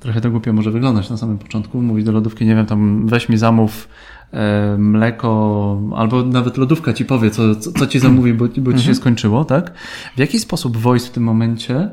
Trochę 0.00 0.20
to 0.20 0.30
głupio 0.30 0.52
może 0.52 0.70
wyglądać 0.70 1.10
na 1.10 1.16
samym 1.16 1.38
początku. 1.38 1.82
Mówić 1.82 2.04
do 2.04 2.12
lodówki, 2.12 2.46
nie 2.46 2.54
wiem, 2.54 2.66
tam 2.66 3.06
weź 3.08 3.28
mi 3.28 3.36
zamów 3.36 3.88
mleko, 4.78 5.80
albo 5.96 6.22
nawet 6.22 6.56
lodówka 6.56 6.92
ci 6.92 7.04
powie, 7.04 7.30
co, 7.30 7.54
co, 7.54 7.72
co 7.72 7.86
ci 7.86 7.98
zamówi, 7.98 8.34
bo, 8.34 8.44
bo 8.44 8.72
ci 8.72 8.78
się 8.78 8.90
mhm. 8.90 8.94
skończyło, 8.94 9.44
tak? 9.44 9.72
W 10.16 10.18
jaki 10.18 10.38
sposób 10.38 10.76
voice 10.76 11.06
w 11.06 11.10
tym 11.10 11.22
momencie 11.22 11.90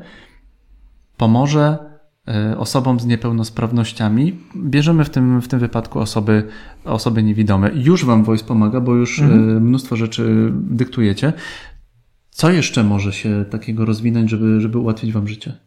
pomoże 1.16 1.92
E, 2.28 2.58
osobom 2.58 3.00
z 3.00 3.06
niepełnosprawnościami. 3.06 4.38
Bierzemy 4.56 5.04
w 5.04 5.10
tym, 5.10 5.42
w 5.42 5.48
tym 5.48 5.58
wypadku 5.58 5.98
osoby, 5.98 6.48
osoby 6.84 7.22
niewidome. 7.22 7.70
Już 7.74 8.04
Wam 8.04 8.24
Voice 8.24 8.44
pomaga, 8.44 8.80
bo 8.80 8.94
już 8.94 9.18
e, 9.18 9.22
mhm. 9.22 9.62
mnóstwo 9.62 9.96
rzeczy 9.96 10.52
dyktujecie. 10.54 11.32
Co 12.30 12.50
jeszcze 12.50 12.84
może 12.84 13.12
się 13.12 13.44
takiego 13.50 13.84
rozwinąć, 13.84 14.30
żeby, 14.30 14.60
żeby 14.60 14.78
ułatwić 14.78 15.12
Wam 15.12 15.28
życie? 15.28 15.58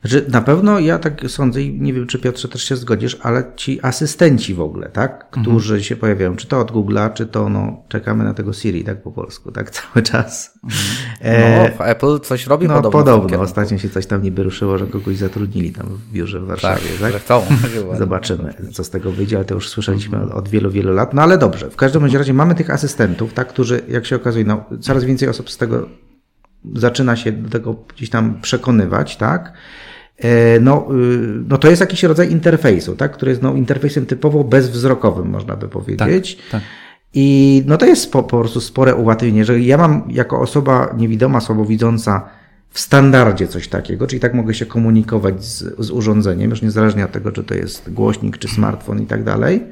Znaczy, 0.00 0.26
na 0.28 0.40
pewno 0.40 0.78
ja 0.78 0.98
tak 0.98 1.20
sądzę 1.28 1.62
i 1.62 1.80
nie 1.80 1.92
wiem, 1.92 2.06
czy 2.06 2.18
Piotrze 2.18 2.48
też 2.48 2.62
się 2.64 2.76
zgodzisz, 2.76 3.16
ale 3.22 3.44
ci 3.56 3.80
asystenci 3.82 4.54
w 4.54 4.60
ogóle, 4.60 4.88
tak, 4.88 5.30
którzy 5.30 5.74
mhm. 5.74 5.82
się 5.82 5.96
pojawiają, 5.96 6.36
czy 6.36 6.46
to 6.46 6.60
od 6.60 6.72
Google'a, 6.72 7.12
czy 7.12 7.26
to, 7.26 7.48
no, 7.48 7.82
czekamy 7.88 8.24
na 8.24 8.34
tego 8.34 8.52
Siri, 8.52 8.84
tak 8.84 9.02
po 9.02 9.12
polsku, 9.12 9.52
tak, 9.52 9.70
cały 9.80 10.02
czas. 10.02 10.58
Mhm. 10.64 10.82
E, 11.20 11.74
no, 11.78 11.84
Apple 11.84 12.20
coś 12.20 12.46
robi 12.46 12.68
no, 12.68 12.74
podobno. 12.74 12.98
podobno. 12.98 13.40
Ostatnio 13.40 13.78
się 13.78 13.90
coś 13.90 14.06
tam 14.06 14.22
niby 14.22 14.42
ruszyło, 14.42 14.78
że 14.78 14.86
kogoś 14.86 15.16
zatrudnili 15.16 15.72
tam 15.72 15.86
w 15.86 16.12
biurze 16.12 16.40
w 16.40 16.46
Warszawie, 16.46 16.88
tak? 17.00 17.12
tak? 17.12 17.22
Chcą. 17.22 17.42
Zobaczymy, 17.98 18.54
co 18.72 18.84
z 18.84 18.90
tego 18.90 19.12
wyjdzie, 19.12 19.36
ale 19.36 19.44
to 19.44 19.54
już 19.54 19.68
słyszeliśmy 19.68 20.22
od, 20.22 20.30
od 20.30 20.48
wielu, 20.48 20.70
wielu 20.70 20.92
lat. 20.92 21.14
No 21.14 21.22
ale 21.22 21.38
dobrze, 21.38 21.70
w 21.70 21.76
każdym 21.76 22.04
razie 22.04 22.34
mamy 22.34 22.54
tych 22.54 22.70
asystentów, 22.70 23.34
tak, 23.34 23.48
którzy, 23.48 23.82
jak 23.88 24.06
się 24.06 24.16
okazuje, 24.16 24.44
no, 24.44 24.64
coraz 24.80 25.04
więcej 25.04 25.28
osób 25.28 25.50
z 25.50 25.56
tego 25.56 25.88
zaczyna 26.74 27.16
się 27.16 27.32
do 27.32 27.50
tego 27.50 27.76
gdzieś 27.96 28.10
tam 28.10 28.40
przekonywać, 28.40 29.16
tak? 29.16 29.52
E, 30.18 30.60
no, 30.60 30.88
y, 30.90 31.44
no 31.48 31.58
to 31.58 31.70
jest 31.70 31.80
jakiś 31.80 32.02
rodzaj 32.02 32.30
interfejsu, 32.30 32.96
tak? 32.96 33.12
który 33.12 33.30
jest 33.30 33.42
no, 33.42 33.54
interfejsem 33.54 34.06
typowo 34.06 34.44
bezwzrokowym, 34.44 35.30
można 35.30 35.56
by 35.56 35.68
powiedzieć. 35.68 36.36
Tak, 36.36 36.50
tak. 36.50 36.62
I 37.14 37.62
no 37.66 37.76
to 37.76 37.86
jest 37.86 38.12
po, 38.12 38.22
po 38.22 38.40
prostu 38.40 38.60
spore 38.60 38.94
ułatwienie, 38.94 39.44
że 39.44 39.60
ja 39.60 39.78
mam 39.78 40.04
jako 40.08 40.40
osoba 40.40 40.94
niewidoma, 40.96 41.40
słabowidząca 41.40 42.28
w 42.70 42.80
standardzie 42.80 43.48
coś 43.48 43.68
takiego, 43.68 44.06
czyli 44.06 44.20
tak 44.20 44.34
mogę 44.34 44.54
się 44.54 44.66
komunikować 44.66 45.44
z, 45.44 45.74
z 45.78 45.90
urządzeniem, 45.90 46.50
już 46.50 46.62
niezależnie 46.62 47.04
od 47.04 47.12
tego, 47.12 47.32
czy 47.32 47.44
to 47.44 47.54
jest 47.54 47.92
głośnik, 47.92 48.38
czy 48.38 48.48
smartfon 48.48 49.02
i 49.02 49.06
tak 49.06 49.24
dalej, 49.24 49.62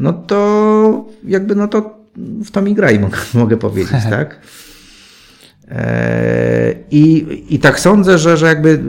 no 0.00 0.12
to 0.12 1.04
jakby 1.24 1.54
no 1.54 1.68
to 1.68 2.02
w 2.44 2.50
to 2.50 2.62
mi 2.62 2.74
graj, 2.74 3.00
mogę, 3.00 3.18
mogę 3.34 3.56
powiedzieć, 3.56 4.02
tak? 4.10 4.40
E, 5.68 6.74
I, 6.90 7.26
I 7.50 7.58
tak 7.58 7.80
sądzę, 7.80 8.18
że, 8.18 8.36
że 8.36 8.46
jakby 8.46 8.82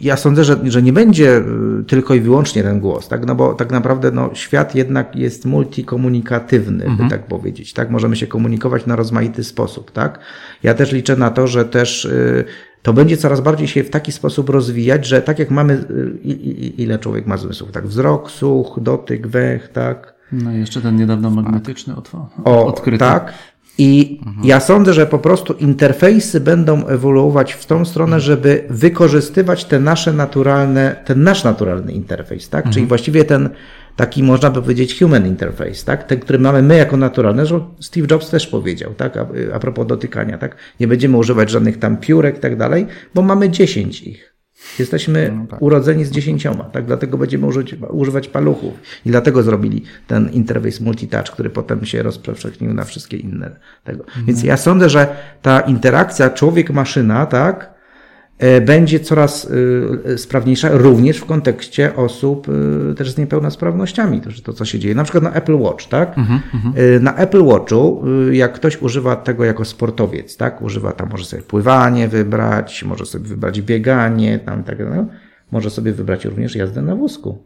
ja 0.00 0.16
sądzę, 0.16 0.44
że, 0.44 0.56
że 0.64 0.82
nie 0.82 0.92
będzie 0.92 1.42
tylko 1.86 2.14
i 2.14 2.20
wyłącznie 2.20 2.62
ten 2.62 2.80
głos, 2.80 3.08
tak? 3.08 3.26
No 3.26 3.34
bo 3.34 3.54
tak 3.54 3.70
naprawdę 3.70 4.10
no, 4.10 4.30
świat 4.34 4.74
jednak 4.74 5.16
jest 5.16 5.44
multikomunikatywny, 5.44 6.84
mhm. 6.84 7.08
by 7.08 7.16
tak 7.16 7.26
powiedzieć, 7.26 7.72
tak? 7.72 7.90
Możemy 7.90 8.16
się 8.16 8.26
komunikować 8.26 8.86
na 8.86 8.96
rozmaity 8.96 9.44
sposób, 9.44 9.90
tak? 9.90 10.18
Ja 10.62 10.74
też 10.74 10.92
liczę 10.92 11.16
na 11.16 11.30
to, 11.30 11.46
że 11.46 11.64
też 11.64 12.08
to 12.82 12.92
będzie 12.92 13.16
coraz 13.16 13.40
bardziej 13.40 13.68
się 13.68 13.84
w 13.84 13.90
taki 13.90 14.12
sposób 14.12 14.48
rozwijać, 14.48 15.06
że 15.06 15.22
tak 15.22 15.38
jak 15.38 15.50
mamy, 15.50 15.84
ile 16.78 16.98
człowiek 16.98 17.26
ma 17.26 17.36
zmysłów, 17.36 17.72
tak? 17.72 17.86
Wzrok, 17.86 18.30
słuch, 18.30 18.78
dotyk, 18.82 19.26
węch, 19.26 19.68
tak? 19.68 20.14
No 20.32 20.52
i 20.52 20.58
jeszcze 20.58 20.80
ten 20.80 20.96
niedawno 20.96 21.30
magnetyczny 21.30 21.96
otwór, 21.96 22.20
odkryty. 22.44 22.98
Tak, 22.98 23.32
i 23.78 24.20
mhm. 24.26 24.46
ja 24.46 24.60
sądzę, 24.60 24.94
że 24.94 25.06
po 25.06 25.18
prostu 25.18 25.52
interfejsy 25.52 26.40
będą 26.40 26.86
ewoluować 26.86 27.52
w 27.52 27.66
tą 27.66 27.84
stronę, 27.84 28.20
żeby 28.20 28.64
wykorzystywać 28.70 29.64
te 29.64 29.80
nasze 29.80 30.12
naturalne, 30.12 30.96
ten 31.04 31.22
nasz 31.22 31.44
naturalny 31.44 31.92
interfejs, 31.92 32.48
tak? 32.48 32.60
Mhm. 32.60 32.74
Czyli 32.74 32.86
właściwie 32.86 33.24
ten 33.24 33.50
taki, 33.96 34.22
można 34.22 34.50
by 34.50 34.62
powiedzieć, 34.62 34.98
human 34.98 35.26
interface, 35.26 35.84
tak? 35.84 36.04
Ten, 36.04 36.20
który 36.20 36.38
mamy 36.38 36.62
my 36.62 36.76
jako 36.76 36.96
naturalny, 36.96 37.46
że 37.46 37.60
Steve 37.80 38.06
Jobs 38.10 38.30
też 38.30 38.46
powiedział, 38.46 38.94
tak? 38.94 39.16
A, 39.16 39.26
a 39.54 39.58
propos 39.58 39.86
dotykania, 39.86 40.38
tak? 40.38 40.56
Nie 40.80 40.88
będziemy 40.88 41.16
używać 41.16 41.50
żadnych 41.50 41.78
tam 41.78 41.96
piórek 41.96 42.36
i 42.36 42.40
tak 42.40 42.56
dalej, 42.56 42.86
bo 43.14 43.22
mamy 43.22 43.50
dziesięć 43.50 44.02
ich. 44.02 44.33
Jesteśmy 44.78 45.32
no 45.36 45.46
tak. 45.46 45.62
urodzeni 45.62 46.04
z 46.04 46.10
dziesięcioma, 46.10 46.64
tak? 46.64 46.86
Dlatego 46.86 47.18
będziemy 47.18 47.46
użyć, 47.46 47.76
używać 47.90 48.28
paluchów. 48.28 48.74
I 49.06 49.10
dlatego 49.10 49.42
zrobili 49.42 49.82
ten 50.06 50.28
interface 50.28 50.84
multitouch, 50.84 51.30
który 51.30 51.50
potem 51.50 51.84
się 51.84 52.02
rozpowszechnił 52.02 52.74
na 52.74 52.84
wszystkie 52.84 53.16
inne 53.16 53.56
tego. 53.84 54.04
Mhm. 54.04 54.26
Więc 54.26 54.42
ja 54.42 54.56
sądzę, 54.56 54.88
że 54.88 55.16
ta 55.42 55.60
interakcja 55.60 56.30
człowiek-maszyna, 56.30 57.26
tak? 57.26 57.73
E, 58.38 58.60
będzie 58.60 59.00
coraz 59.00 59.50
e, 60.06 60.10
e, 60.12 60.18
sprawniejsza, 60.18 60.68
również 60.72 61.16
w 61.16 61.24
kontekście 61.24 61.96
osób 61.96 62.46
też 62.96 63.10
z 63.10 63.18
niepełnosprawnościami. 63.18 64.20
To, 64.20 64.30
to 64.44 64.52
co 64.52 64.64
się 64.64 64.78
dzieje, 64.78 64.94
na 64.94 65.04
przykład 65.04 65.24
na 65.24 65.32
Apple 65.32 65.58
Watch, 65.58 65.88
tak? 65.88 66.18
Mm 66.18 66.28
-hmm. 66.28 67.00
Na 67.00 67.16
Apple 67.16 67.44
Watchu, 67.44 68.04
jak 68.32 68.52
ktoś 68.52 68.82
używa 68.82 69.16
tego 69.16 69.44
jako 69.44 69.64
sportowiec, 69.64 70.36
tak? 70.36 70.62
Używa 70.62 70.92
tam, 70.92 71.10
może 71.10 71.24
sobie 71.24 71.42
pływanie 71.42 72.08
wybrać, 72.08 72.84
może 72.84 73.06
sobie 73.06 73.28
wybrać 73.28 73.62
bieganie, 73.62 74.38
tam 74.38 74.64
tak, 74.64 74.78
no, 74.78 75.06
może 75.52 75.70
sobie 75.70 75.92
wybrać 75.92 76.24
również 76.24 76.56
jazdę 76.56 76.82
na 76.82 76.96
wózku 76.96 77.44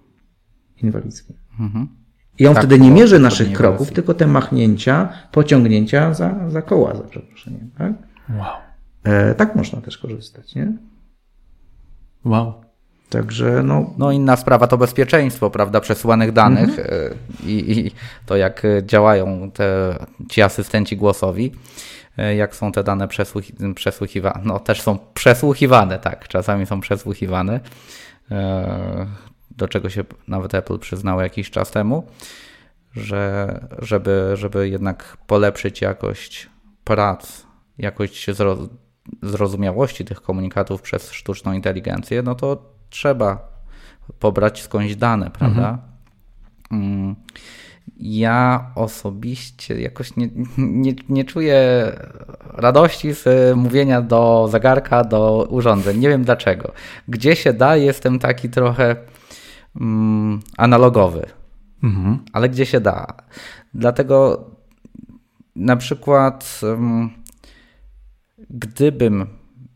inwalidzkim. 0.82 1.36
Mm 1.60 1.73
-hmm. 1.73 1.86
I 2.39 2.47
on 2.47 2.55
tak, 2.55 2.65
wtedy 2.65 2.78
nie 2.78 2.90
mierzy 2.90 3.19
naszych 3.19 3.52
kroków, 3.52 3.93
tylko 3.93 4.15
te 4.15 4.27
machnięcia, 4.27 5.09
pociągnięcia 5.32 6.15
za, 6.15 6.35
za 6.48 6.62
koła, 6.62 6.94
za 6.94 7.02
przeproszeniem, 7.02 7.70
tak? 7.78 7.93
Wow. 8.28 8.68
E, 9.04 9.34
tak 9.34 9.56
można 9.56 9.80
też 9.80 9.98
korzystać, 9.98 10.54
nie? 10.54 10.72
Wow. 12.24 12.52
Także 13.10 13.62
no. 13.62 13.94
No 13.98 14.12
inna 14.12 14.36
sprawa 14.36 14.66
to 14.66 14.78
bezpieczeństwo, 14.78 15.50
prawda, 15.50 15.80
przesyłanych 15.80 16.32
danych 16.32 16.78
mhm. 16.78 16.88
E, 16.88 17.46
i, 17.46 17.86
i, 17.86 17.90
to 18.26 18.36
jak 18.36 18.62
działają 18.82 19.50
te, 19.50 19.96
ci 20.30 20.42
asystenci 20.42 20.96
głosowi, 20.96 21.52
e, 22.18 22.36
jak 22.36 22.56
są 22.56 22.72
te 22.72 22.84
dane 22.84 23.08
przesłuchi 23.08 23.54
przesłuchiwane. 23.74 24.40
No 24.44 24.60
też 24.60 24.82
są 24.82 24.98
przesłuchiwane, 25.14 25.98
tak, 25.98 26.28
czasami 26.28 26.66
są 26.66 26.80
przesłuchiwane, 26.80 27.60
do 29.50 29.68
czego 29.68 29.90
się 29.90 30.04
nawet 30.28 30.54
Apple 30.54 30.78
przyznało 30.78 31.22
jakiś 31.22 31.50
czas 31.50 31.70
temu, 31.70 32.06
że 32.92 33.60
żeby, 33.78 34.30
żeby 34.34 34.68
jednak 34.68 35.16
polepszyć 35.26 35.80
jakość 35.80 36.50
prac, 36.84 37.42
jakość 37.78 38.26
zrozumiałości 39.22 40.05
tych 40.05 40.22
komunikatów 40.22 40.82
przez 40.82 41.12
sztuczną 41.12 41.52
inteligencję, 41.52 42.22
no 42.22 42.35
to 42.35 42.62
trzeba 42.90 43.59
pobrać 44.18 44.62
skądś 44.62 44.97
dane, 44.97 45.30
prawda? 45.30 45.78
Mhm. 46.70 46.89
Mm. 46.93 47.16
Ja 48.01 48.70
osobiście 48.74 49.80
jakoś 49.80 50.16
nie, 50.16 50.28
nie, 50.59 50.93
nie 51.09 51.24
czuję 51.24 51.59
radości 52.40 53.14
z 53.14 53.56
mówienia 53.56 54.02
do 54.02 54.48
zegarka, 54.51 55.05
do 55.05 55.47
urządzeń. 55.51 55.98
Nie 55.98 56.09
wiem 56.09 56.24
dlaczego. 56.24 56.72
Gdzie 57.09 57.36
się 57.36 57.52
da, 57.52 57.76
jestem 57.76 58.18
taki 58.18 58.51
trochę 58.51 58.97
mm, 59.80 60.40
analogowy, 60.56 61.26
mhm. 61.82 62.18
ale 62.32 62.48
gdzie 62.48 62.66
się 62.66 62.80
da. 62.80 63.06
Dlatego 63.74 64.44
na 65.56 65.76
przykład. 65.76 66.60
Mm, 66.62 67.18
Gdybym 68.50 69.26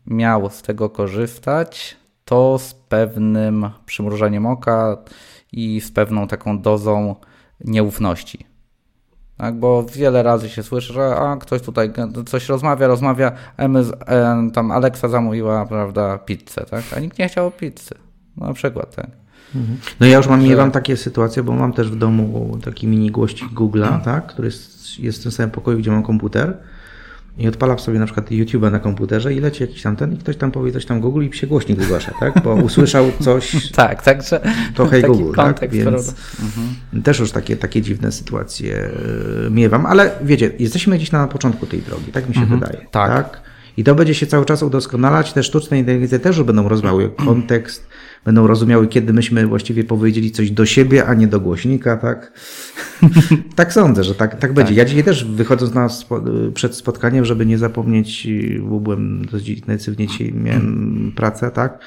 miał 0.07 0.49
z 0.49 0.61
tego 0.61 0.89
korzystać, 0.89 1.97
to 2.25 2.59
z 2.59 2.73
pewnym 2.73 3.69
przymrużeniem 3.85 4.45
oka 4.45 4.97
i 5.51 5.81
z 5.81 5.91
pewną 5.91 6.27
taką 6.27 6.61
dozą 6.61 7.15
nieufności. 7.65 8.45
Tak, 9.37 9.55
bo 9.55 9.83
wiele 9.83 10.23
razy 10.23 10.49
się 10.49 10.63
słyszy, 10.63 10.93
że 10.93 11.15
a, 11.15 11.37
ktoś 11.37 11.61
tutaj 11.61 11.93
coś 12.25 12.49
rozmawia, 12.49 12.87
rozmawia, 12.87 13.31
Emy, 13.57 13.83
e, 14.07 14.49
tam 14.53 14.71
Alexa 14.71 15.07
zamówiła, 15.07 15.65
prawda, 15.65 16.17
pizzę, 16.17 16.65
tak? 16.69 16.83
A 16.97 16.99
nikt 16.99 17.19
nie 17.19 17.27
chciał 17.27 17.51
pizzy. 17.51 17.95
Na 18.37 18.53
przykład, 18.53 18.95
tak. 18.95 19.07
Mhm. 19.55 19.77
No 19.99 20.07
ja 20.07 20.17
już 20.17 20.27
mam, 20.27 20.43
miewam 20.43 20.71
takie 20.71 20.97
sytuacje, 20.97 21.43
bo 21.43 21.53
mam 21.53 21.73
też 21.73 21.91
w 21.91 21.95
domu 21.95 22.57
taki 22.63 22.87
mini 22.87 23.11
głośnik 23.11 23.51
Google'a, 23.51 24.01
tak, 24.01 24.27
który 24.27 24.47
jest, 24.47 24.99
jest 24.99 25.19
w 25.19 25.23
tym 25.23 25.31
samym 25.31 25.51
pokoju, 25.51 25.77
gdzie 25.77 25.91
mam 25.91 26.03
komputer 26.03 26.57
i 27.37 27.47
odpala 27.47 27.77
sobie 27.77 27.99
na 27.99 28.05
przykład 28.05 28.31
YouTube'a 28.31 28.71
na 28.71 28.79
komputerze 28.79 29.33
i 29.33 29.39
leci 29.39 29.63
jakiś 29.63 29.81
tam 29.81 29.95
ten 29.95 30.13
i 30.13 30.17
ktoś 30.17 30.37
tam 30.37 30.51
powie 30.51 30.71
coś 30.71 30.85
tam 30.85 31.01
Google 31.01 31.23
i 31.23 31.33
się 31.33 31.47
głośnik 31.47 31.79
wygłasza, 31.79 32.13
tak? 32.19 32.43
Bo 32.43 32.53
usłyszał 32.69 33.11
coś, 33.19 33.55
Tak, 33.71 34.03
także 34.03 34.39
to 34.75 34.85
hej 34.85 35.01
Google, 35.03 35.35
tak? 35.35 35.45
kontekst, 35.45 35.77
Więc 35.77 35.89
prawda? 35.89 36.11
też 37.03 37.19
już 37.19 37.31
takie, 37.31 37.57
takie 37.57 37.81
dziwne 37.81 38.11
sytuacje 38.11 38.89
e, 39.47 39.49
miewam, 39.49 39.85
ale 39.85 40.11
wiecie, 40.21 40.51
jesteśmy 40.59 40.95
gdzieś 40.95 41.11
na 41.11 41.27
początku 41.27 41.65
tej 41.65 41.81
drogi, 41.81 42.11
tak 42.11 42.29
mi 42.29 42.35
się 42.35 42.45
wydaje. 42.45 42.85
tak. 42.91 43.43
I 43.77 43.83
to 43.83 43.95
będzie 43.95 44.15
się 44.15 44.27
cały 44.27 44.45
czas 44.45 44.63
udoskonalać. 44.63 45.33
Te 45.33 45.43
sztuczne 45.43 45.79
inteligencje 45.79 46.19
też 46.19 46.43
będą 46.43 46.69
rozumiały 46.69 47.09
kontekst, 47.25 47.87
będą 48.25 48.47
rozumiały, 48.47 48.87
kiedy 48.87 49.13
myśmy 49.13 49.47
właściwie 49.47 49.83
powiedzieli 49.83 50.31
coś 50.31 50.51
do 50.51 50.65
siebie, 50.65 51.05
a 51.05 51.13
nie 51.13 51.27
do 51.27 51.39
głośnika, 51.39 51.97
tak? 51.97 52.31
tak 53.55 53.73
sądzę, 53.73 54.03
że 54.03 54.15
tak, 54.15 54.39
tak 54.39 54.53
będzie. 54.53 54.73
Ja 54.73 54.85
dzisiaj 54.85 55.03
też 55.03 55.25
wychodząc 55.25 55.73
na 55.73 55.89
spo, 55.89 56.21
przed 56.53 56.75
spotkaniem, 56.75 57.25
żeby 57.25 57.45
nie 57.45 57.57
zapomnieć, 57.57 58.27
bo 58.61 58.79
byłem 58.79 59.25
dość 59.25 59.49
intensywnie 59.49 60.07
dzisiaj, 60.07 60.33
miałem 60.33 61.11
pracę, 61.15 61.51
tak? 61.51 61.79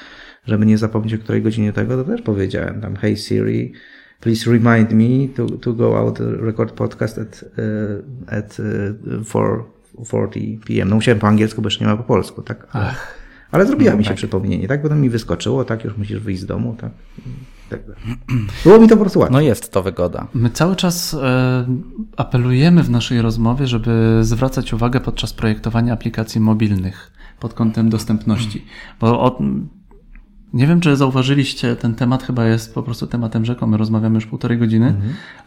Żeby 0.45 0.65
nie 0.65 0.77
zapomnieć 0.77 1.13
o 1.13 1.17
której 1.17 1.41
godzinie 1.41 1.73
tego, 1.73 2.03
to 2.03 2.03
też 2.03 2.21
powiedziałem 2.21 2.81
tam, 2.81 2.95
hey 2.95 3.17
Siri, 3.17 3.73
please 4.19 4.51
remind 4.51 4.91
me 4.91 5.27
to, 5.35 5.57
to 5.57 5.73
go 5.73 5.97
out 5.97 6.19
record 6.19 6.73
podcast 6.73 7.17
at, 7.17 7.43
uh, 7.43 8.33
at 8.33 8.57
uh, 8.59 9.23
4.40 9.23 10.59
p.m. 10.65 10.89
No 10.89 10.95
musiałem 10.95 11.19
po 11.19 11.27
angielsku, 11.27 11.61
bo 11.61 11.67
jeszcze 11.67 11.85
nie 11.85 11.91
ma 11.91 11.97
po 11.97 12.03
polsku, 12.03 12.41
tak? 12.41 12.67
Ale 13.51 13.65
zrobiła 13.65 13.95
mi 13.95 14.05
się 14.05 14.13
przypomnienie, 14.13 14.67
tak? 14.67 14.81
Potem 14.81 15.01
mi 15.01 15.09
wyskoczyło, 15.09 15.65
tak? 15.65 15.83
Już 15.83 15.97
musisz 15.97 16.19
wyjść 16.19 16.41
z 16.41 16.45
domu, 16.45 16.75
tak? 16.81 16.91
I 17.17 17.21
tak. 17.69 17.79
Było 18.63 18.79
mi 18.79 18.87
to 18.87 18.95
po 18.95 19.01
prostu 19.01 19.19
łatwe. 19.19 19.33
No 19.33 19.41
jest 19.41 19.71
to 19.71 19.83
wygoda. 19.83 20.27
My 20.33 20.49
cały 20.49 20.75
czas 20.75 21.13
e, 21.13 21.65
apelujemy 22.17 22.83
w 22.83 22.89
naszej 22.89 23.21
rozmowie, 23.21 23.67
żeby 23.67 24.19
zwracać 24.21 24.73
uwagę 24.73 24.99
podczas 24.99 25.33
projektowania 25.33 25.93
aplikacji 25.93 26.41
mobilnych 26.41 27.11
pod 27.39 27.53
kątem 27.53 27.89
dostępności. 27.89 28.65
Bo 28.99 29.21
o, 29.21 29.39
nie 30.57 30.67
wiem, 30.67 30.81
czy 30.81 30.95
zauważyliście, 30.95 31.75
ten 31.75 31.95
temat 31.95 32.23
chyba 32.23 32.45
jest 32.45 32.73
po 32.73 32.83
prostu 32.83 33.07
tematem 33.07 33.45
rzeką. 33.45 33.67
My 33.67 33.77
rozmawiamy 33.77 34.15
już 34.15 34.25
półtorej 34.25 34.57
godziny, 34.57 34.93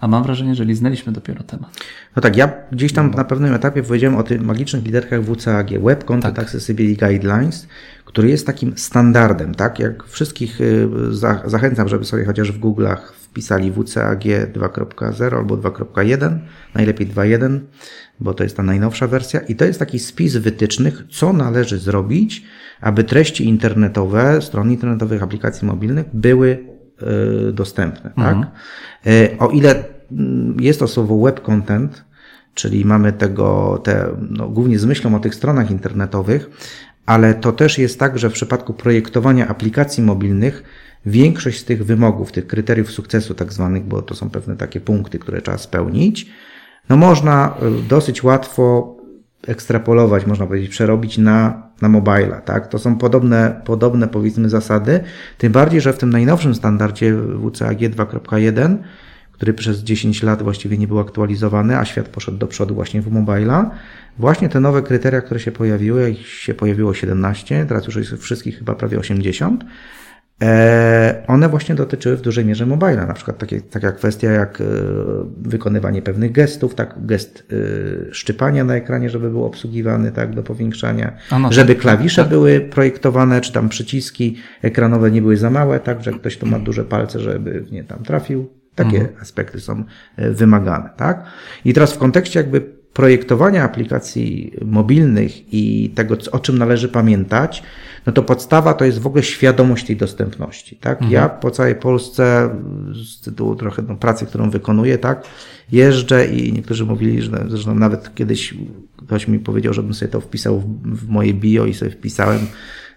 a 0.01 0.09
mam 0.09 0.23
wrażenie, 0.23 0.55
że 0.55 0.65
liznęliśmy 0.65 1.13
dopiero 1.13 1.43
temat. 1.43 1.71
No 2.17 2.23
tak, 2.23 2.37
ja 2.37 2.53
gdzieś 2.73 2.93
tam 2.93 3.11
na 3.11 3.25
pewnym 3.25 3.55
etapie 3.55 3.83
powiedziałem 3.83 4.17
o 4.17 4.23
tych 4.23 4.43
magicznych 4.43 4.85
liderkach 4.85 5.21
WCAG, 5.23 5.83
Web 5.83 6.05
Content 6.05 6.39
Accessibility 6.39 7.07
Guidelines, 7.07 7.67
który 8.05 8.29
jest 8.29 8.47
takim 8.47 8.79
standardem, 8.79 9.55
tak? 9.55 9.79
Jak 9.79 10.05
wszystkich 10.05 10.61
y, 10.61 10.89
za, 11.11 11.43
zachęcam, 11.45 11.89
żeby 11.89 12.05
sobie 12.05 12.25
chociaż 12.25 12.53
w 12.53 12.61
Google'ach 12.61 12.99
wpisali 13.31 13.73
WCAG 13.73 14.25
2.0 14.53 15.37
albo 15.37 15.57
2.1, 15.57 16.39
najlepiej 16.75 17.07
2.1, 17.07 17.61
bo 18.21 18.35
to 18.35 18.43
jest 18.43 18.57
ta 18.57 18.63
najnowsza 18.63 19.07
wersja 19.07 19.41
i 19.41 19.57
to 19.57 19.65
jest 19.65 19.79
taki 19.79 19.99
spis 19.99 20.37
wytycznych, 20.37 21.03
co 21.11 21.33
należy 21.33 21.79
zrobić, 21.79 22.45
aby 22.81 23.05
treści 23.05 23.49
internetowe, 23.49 24.43
stron 24.43 24.71
internetowych, 24.71 25.23
aplikacji 25.23 25.67
mobilnych 25.67 26.07
były 26.13 26.67
y, 27.49 27.53
dostępne, 27.53 28.11
tak? 28.17 28.37
Y, 29.07 29.39
o 29.39 29.49
ile 29.49 29.85
mm, 30.13 30.57
jest 30.61 30.79
to 30.79 30.89
słowo 30.89 31.21
web 31.21 31.41
content, 31.41 32.05
czyli 32.55 32.85
mamy 32.85 33.13
tego, 33.13 33.81
te, 33.85 34.07
no, 34.31 34.49
głównie 34.49 34.79
z 34.79 34.85
myślą 34.85 35.15
o 35.15 35.21
tych 35.21 35.35
stronach 35.35 35.71
internetowych, 35.71 36.51
ale 37.07 37.35
to 37.35 37.53
też 37.53 37.79
jest 37.79 37.99
tak, 37.99 38.19
że 38.19 38.31
w 38.31 38.33
przypadku 38.33 38.75
projektowania 38.75 39.49
aplikacji 39.49 40.03
mobilnych 40.03 40.63
większość 41.07 41.61
z 41.61 41.65
tych 41.65 41.85
wymogów, 41.85 42.33
tych 42.33 42.47
kryteriów 42.47 42.91
sukcesu 42.91 43.35
tak 43.35 43.53
zwanych, 43.53 43.85
bo 43.85 44.03
to 44.03 44.15
są 44.15 44.31
pewne 44.31 44.57
takie 44.57 44.81
punkty, 44.81 45.19
które 45.19 45.43
trzeba 45.43 45.59
spełnić, 45.59 46.27
no 46.89 46.97
można 46.97 47.55
y, 47.85 47.89
dosyć 47.89 48.23
łatwo 48.23 48.97
ekstrapolować, 49.47 50.27
można 50.27 50.47
powiedzieć, 50.47 50.71
przerobić 50.71 51.19
na, 51.19 51.63
na 51.83 51.89
mobila, 51.89 52.41
tak? 52.41 52.69
To 52.69 52.79
są 52.79 52.99
podobne, 52.99 53.61
podobne 53.65 54.09
powiedzmy 54.09 54.49
zasady, 54.49 55.01
tym 55.39 55.53
bardziej, 55.53 55.81
że 55.81 55.93
w 55.93 55.99
tym 55.99 56.11
najnowszym 56.11 56.55
standardzie 56.55 57.15
WCAG 57.53 57.79
2.1 57.79 58.77
który 59.41 59.55
przez 59.55 59.79
10 59.79 60.23
lat 60.23 60.43
właściwie 60.43 60.79
nie 60.79 60.89
był 60.89 60.99
aktualizowany, 60.99 61.79
a 61.79 61.85
świat 61.85 62.09
poszedł 62.09 62.39
do 62.39 62.47
przodu 62.47 62.75
właśnie 62.75 63.03
w 63.03 63.13
mobila. 63.13 63.71
Właśnie 64.19 64.49
te 64.49 64.61
nowe 64.61 64.83
kryteria, 64.83 65.21
które 65.21 65.41
się 65.41 65.53
pojawiły, 65.53 66.11
ich 66.11 66.27
się 66.27 66.55
pojawiło 66.55 66.95
17, 66.95 67.67
teraz 67.69 67.87
już 67.87 67.97
jest 67.97 68.23
wszystkich 68.23 68.59
chyba 68.59 68.75
prawie 68.75 68.99
80, 68.99 69.65
e, 69.65 69.67
one 71.27 71.49
właśnie 71.49 71.75
dotyczyły 71.75 72.17
w 72.17 72.21
dużej 72.21 72.45
mierze 72.45 72.67
mobila, 72.67 73.07
na 73.07 73.15
przykład 73.15 73.39
takie, 73.39 73.61
taka 73.61 73.93
kwestia 73.93 74.31
jak 74.31 74.61
e, 74.61 74.65
wykonywanie 75.37 76.03
pewnych 76.03 76.33
gestów, 76.33 76.75
tak, 76.75 76.95
gest 77.07 77.47
e, 78.11 78.15
szczypania 78.15 78.65
na 78.65 78.75
ekranie, 78.75 79.11
żeby 79.11 79.31
był 79.31 79.45
obsługiwany, 79.45 80.13
tak, 80.13 80.35
do 80.35 80.43
powiększania, 80.43 81.13
no 81.31 81.43
tak, 81.43 81.53
żeby 81.53 81.75
tak, 81.75 81.83
klawisze 81.83 82.23
tak. 82.23 82.31
były 82.31 82.61
projektowane, 82.61 83.41
czy 83.41 83.53
tam 83.53 83.69
przyciski 83.69 84.37
ekranowe 84.63 85.11
nie 85.11 85.23
były 85.23 85.37
za 85.37 85.51
małe, 85.51 85.81
tak, 85.81 86.03
że 86.03 86.13
ktoś 86.13 86.39
tu 86.39 86.47
ma 86.47 86.59
duże 86.59 86.85
palce, 86.85 87.21
żeby 87.21 87.65
nie 87.73 87.85
tam 87.85 88.03
trafił. 88.03 88.51
Takie 88.75 89.09
aspekty 89.21 89.61
są 89.61 89.85
e, 90.17 90.31
wymagane, 90.31 90.91
tak? 90.97 91.25
I 91.65 91.75
teraz 91.75 91.93
w 91.93 91.99
kontekście 91.99 92.41
jakby 92.41 92.80
projektowania 92.93 93.65
aplikacji 93.65 94.53
mobilnych 94.65 95.55
i 95.55 95.91
tego, 95.95 96.17
o 96.33 96.39
czym 96.39 96.59
należy 96.59 96.89
pamiętać, 96.89 97.63
no 98.07 98.13
to 98.13 98.23
podstawa 98.23 98.75
to 98.75 98.85
jest 98.85 98.99
w 98.99 99.07
ogóle 99.07 99.23
świadomość 99.23 99.87
tej 99.87 99.97
dostępności, 99.97 100.77
tak? 100.77 101.11
Ja 101.11 101.29
po 101.29 101.51
całej 101.51 101.75
Polsce 101.75 102.51
z 103.05 103.21
tytułu 103.21 103.57
trochę 103.57 103.83
no, 103.89 103.97
pracy, 103.97 104.27
którą 104.27 104.51
wykonuję, 104.51 104.99
tak? 104.99 105.25
Jeżdżę 105.73 106.27
i 106.27 106.53
niektórzy 106.53 106.85
mówili, 106.85 107.23
że 107.23 107.45
zresztą 107.49 107.75
nawet 107.75 108.15
kiedyś 108.15 108.55
ktoś 108.97 109.29
mi 109.29 109.39
powiedział, 109.39 109.73
żebym 109.73 109.95
sobie 109.95 110.13
to 110.13 110.21
wpisał 110.21 110.61
w, 110.61 110.97
w 110.97 111.09
moje 111.09 111.35
bio 111.35 111.67
i 111.67 111.75
sobie 111.75 111.91
wpisałem, 111.91 112.41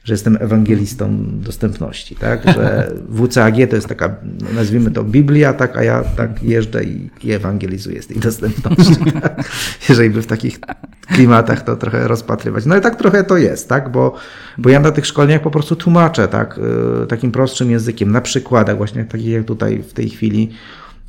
że 0.04 0.14
jestem 0.14 0.38
ewangelistą 0.42 1.26
dostępności, 1.40 2.16
tak? 2.16 2.54
Że 2.54 2.92
WCAG 3.28 3.56
to 3.70 3.76
jest 3.76 3.88
taka, 3.88 4.16
nazwijmy 4.56 4.92
to 4.92 5.04
Biblia, 5.04 5.54
tak? 5.54 5.78
A 5.78 5.84
ja 5.84 6.04
tak 6.04 6.44
jeżdżę 6.44 6.84
i, 6.84 7.10
i 7.24 7.32
ewangelizuję 7.32 8.02
z 8.02 8.08
tej 8.08 8.18
dostępności, 8.20 8.96
tak? 9.22 9.44
Jeżeli 9.90 10.10
by 10.10 10.22
w 10.22 10.28
takich 10.28 10.60
klimatach 11.08 11.62
to 11.62 11.76
trochę 11.76 12.08
rozpatrywać. 12.08 12.66
No 12.66 12.78
i 12.78 12.82
tak 12.82 12.96
trochę 12.96 13.24
to 13.24 13.38
jest, 13.38 13.70
tak? 13.70 13.92
Bo, 13.92 14.16
bo 14.58 14.70
ja 14.70 14.80
na 14.80 14.92
tych 14.92 15.06
szkoleniach 15.06 15.42
po 15.42 15.52
prostu 15.52 15.76
tłumaczę, 15.76 16.28
tak? 16.28 16.60
y, 17.04 17.08
Takim 17.08 17.32
prostszym 17.32 17.72
językiem, 17.72 18.12
na 18.12 18.22
przykładach 18.22 18.78
właśnie 18.78 19.06
takich 19.06 19.28
jak 19.28 19.46
tutaj 19.46 19.84
w 19.84 19.94
tej 19.94 20.10
chwili, 20.10 20.50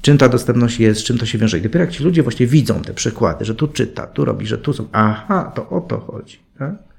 czym 0.02 0.18
ta 0.18 0.28
dostępność 0.28 0.80
jest, 0.80 1.00
z 1.00 1.04
czym 1.04 1.18
to 1.18 1.26
się 1.26 1.38
wiąże. 1.38 1.58
I 1.58 1.62
dopiero 1.62 1.84
jak 1.84 1.94
ci 1.94 2.04
ludzie 2.04 2.22
właśnie 2.22 2.46
widzą 2.46 2.82
te 2.82 2.94
przykłady, 2.94 3.44
że 3.44 3.54
tu 3.54 3.68
czyta, 3.68 4.06
tu 4.06 4.24
robi, 4.24 4.46
że 4.46 4.58
tu 4.58 4.72
są, 4.72 4.86
aha, 4.92 5.52
to 5.54 5.68
o 5.68 5.80
to 5.80 6.00
chodzi, 6.00 6.38
tak? 6.58 6.93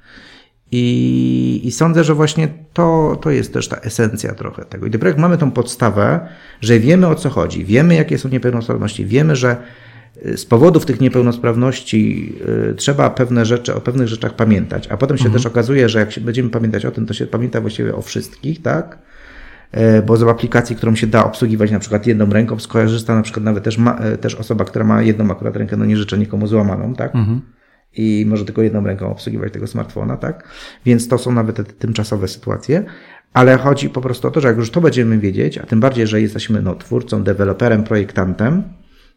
I, 0.72 1.62
I 1.64 1.72
sądzę, 1.72 2.04
że 2.04 2.14
właśnie 2.14 2.48
to, 2.74 3.18
to 3.22 3.32
jest 3.32 3.54
też 3.54 3.68
ta 3.68 3.78
esencja 3.78 4.34
trochę 4.34 4.66
tego. 4.66 4.86
I 4.86 4.90
dopiero 4.90 5.10
jak 5.10 5.18
mamy 5.18 5.38
tą 5.38 5.52
podstawę, 5.52 6.20
że 6.62 6.80
wiemy 6.80 7.08
o 7.08 7.16
co 7.16 7.30
chodzi, 7.30 7.66
wiemy 7.66 7.96
jakie 7.96 8.18
są 8.18 8.30
niepełnosprawności, 8.30 9.06
wiemy, 9.06 9.36
że 9.36 9.58
y, 10.26 10.38
z 10.38 10.46
powodów 10.46 10.86
tych 10.86 11.02
niepełnosprawności 11.02 12.34
y, 12.72 12.76
trzeba 12.76 13.10
pewne 13.10 13.46
rzeczy, 13.46 13.76
o 13.76 13.82
pewnych 13.82 14.08
rzeczach 14.08 14.34
pamiętać, 14.34 14.88
a 14.88 14.98
potem 14.98 15.18
się 15.18 15.32
też 15.32 15.46
okazuje, 15.46 15.90
że 15.90 16.00
jak 16.00 16.12
się 16.12 16.22
będziemy 16.22 16.50
pamiętać 16.50 16.86
o 16.86 16.92
tym, 16.92 17.06
to 17.06 17.14
się 17.14 17.28
pamięta 17.28 17.62
właściwie 17.62 17.96
o 17.96 18.02
wszystkich, 18.02 18.62
tak? 18.62 18.98
E, 19.72 20.02
Bo 20.02 20.18
z 20.18 20.24
aplikacji, 20.24 20.76
którą 20.76 20.96
się 20.96 21.08
da 21.08 21.26
obsługiwać 21.26 21.72
na 21.72 21.80
przykład 21.80 22.08
jedną 22.08 22.30
ręką, 22.30 22.60
skorzysta 22.60 23.16
na 23.16 23.22
przykład 23.22 23.44
nawet 23.46 23.64
też, 23.64 23.78
ma, 23.78 23.96
e, 23.98 24.18
też 24.18 24.36
osoba, 24.36 24.66
która 24.66 24.86
ma 24.86 25.02
jedną 25.02 25.32
akurat 25.32 25.56
rękę, 25.56 25.78
no 25.78 25.86
nie 25.86 25.98
życzę 25.98 26.18
nikomu 26.18 26.48
złamaną, 26.48 26.94
tak? 26.96 27.14
I 27.98 28.26
może 28.28 28.46
tylko 28.46 28.62
jedną 28.62 28.84
ręką 28.84 29.12
obsługiwać 29.12 29.54
tego 29.54 29.68
smartfona, 29.68 30.18
tak? 30.18 30.50
Więc 30.86 31.08
to 31.08 31.18
są 31.18 31.32
nawet 31.32 31.56
te 31.56 31.64
tymczasowe 31.64 32.28
sytuacje. 32.28 32.84
Ale 33.34 33.58
chodzi 33.58 33.90
po 33.90 34.02
prostu 34.02 34.28
o 34.28 34.32
to, 34.32 34.42
że 34.42 34.48
jak 34.48 34.58
już 34.58 34.72
to 34.72 34.82
będziemy 34.82 35.20
wiedzieć, 35.20 35.58
a 35.58 35.66
tym 35.66 35.80
bardziej, 35.80 36.08
że 36.08 36.22
jesteśmy 36.22 36.62
no, 36.62 36.76
twórcą, 36.76 37.24
deweloperem, 37.24 37.84
projektantem, 37.84 38.64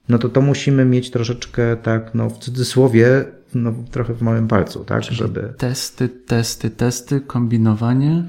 no 0.09 0.19
to 0.19 0.29
to 0.29 0.41
musimy 0.41 0.85
mieć 0.85 1.11
troszeczkę 1.11 1.77
tak, 1.77 2.15
no 2.15 2.31
w 2.31 2.39
cudzysłowie, 2.39 3.25
no 3.55 3.73
trochę 3.91 4.15
w 4.15 4.23
małym 4.23 4.49
palcu, 4.49 4.85
tak? 4.85 5.03
Żeby... 5.03 5.55
Testy, 5.59 6.09
testy, 6.09 6.71
testy, 6.71 7.21
kombinowanie. 7.21 8.25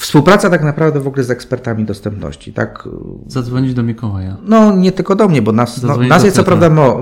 Współpraca 0.00 0.50
tak 0.50 0.62
naprawdę 0.62 1.00
w 1.00 1.06
ogóle 1.06 1.24
z 1.24 1.30
ekspertami 1.30 1.84
dostępności, 1.84 2.52
tak? 2.52 2.88
Zadzwonić 3.26 3.74
do 3.74 3.82
Mikołaja. 3.82 4.36
No, 4.42 4.76
nie 4.76 4.92
tylko 4.92 5.16
do 5.16 5.28
mnie, 5.28 5.42
bo 5.42 5.52
nas, 5.52 5.82
no, 5.82 5.96
nas 5.96 6.24
jest 6.24 6.36
co 6.36 6.44
prawda, 6.44 6.70
mo, 6.70 7.00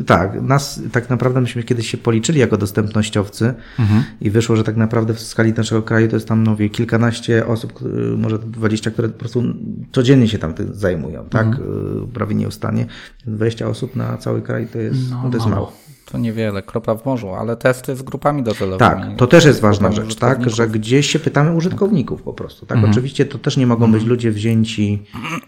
e, 0.00 0.04
tak, 0.06 0.42
nas 0.42 0.80
tak 0.92 1.10
naprawdę 1.10 1.40
myśmy 1.40 1.62
kiedyś 1.62 1.90
się 1.90 1.98
policzyli 1.98 2.40
jako 2.40 2.56
dostępnościowcy 2.56 3.54
Mhm. 3.78 4.02
i 4.20 4.30
wyszło, 4.30 4.56
że 4.56 4.64
tak 4.64 4.76
naprawdę 4.76 5.14
w 5.14 5.20
skali 5.20 5.52
naszego 5.52 5.82
kraju 5.82 6.08
to 6.08 6.16
jest 6.16 6.28
tam, 6.28 6.56
wie, 6.56 6.68
kilkanaście 6.70 7.46
osób, 7.46 7.80
może 8.16 8.38
dwadzieścia, 8.38 8.90
które 8.90 9.08
po 9.08 9.18
prostu 9.18 9.42
codziennie 9.92 10.28
się 10.28 10.38
tam 10.38 10.54
zajmują, 10.72 11.24
tak, 11.30 11.46
Mhm. 11.46 11.68
E, 12.04 12.12
prawie 12.14 12.34
nieustannie. 12.34 12.86
20 13.26 13.68
osób 13.68 13.96
na 13.96 14.16
cały 14.16 14.42
kraj 14.42 14.66
to 14.66 14.78
jest, 14.78 14.98
no, 15.10 15.30
to 15.30 15.36
jest 15.36 15.46
mało. 15.46 15.56
mało. 15.56 15.72
To 16.12 16.18
niewiele, 16.18 16.62
kropla 16.62 16.94
w 16.94 17.04
morzu, 17.06 17.28
ale 17.34 17.56
testy 17.56 17.96
z 17.96 18.02
grupami 18.02 18.42
docelowymi. 18.42 18.78
Tak, 18.90 19.00
to 19.16 19.26
też 19.26 19.44
jest 19.44 19.60
ważna 19.60 19.92
rzecz, 19.92 20.14
tak, 20.14 20.50
że 20.50 20.68
gdzieś 20.68 21.06
się 21.10 21.18
pytamy 21.18 21.52
użytkowników 21.56 22.22
po 22.22 22.32
prostu, 22.32 22.66
tak, 22.66 22.76
Mhm. 22.76 22.90
oczywiście 22.92 23.24
to 23.26 23.38
też 23.38 23.56
nie 23.56 23.66
mogą 23.66 23.92
być 23.92 24.04
ludzie 24.04 24.30
wzięci 24.30 25.02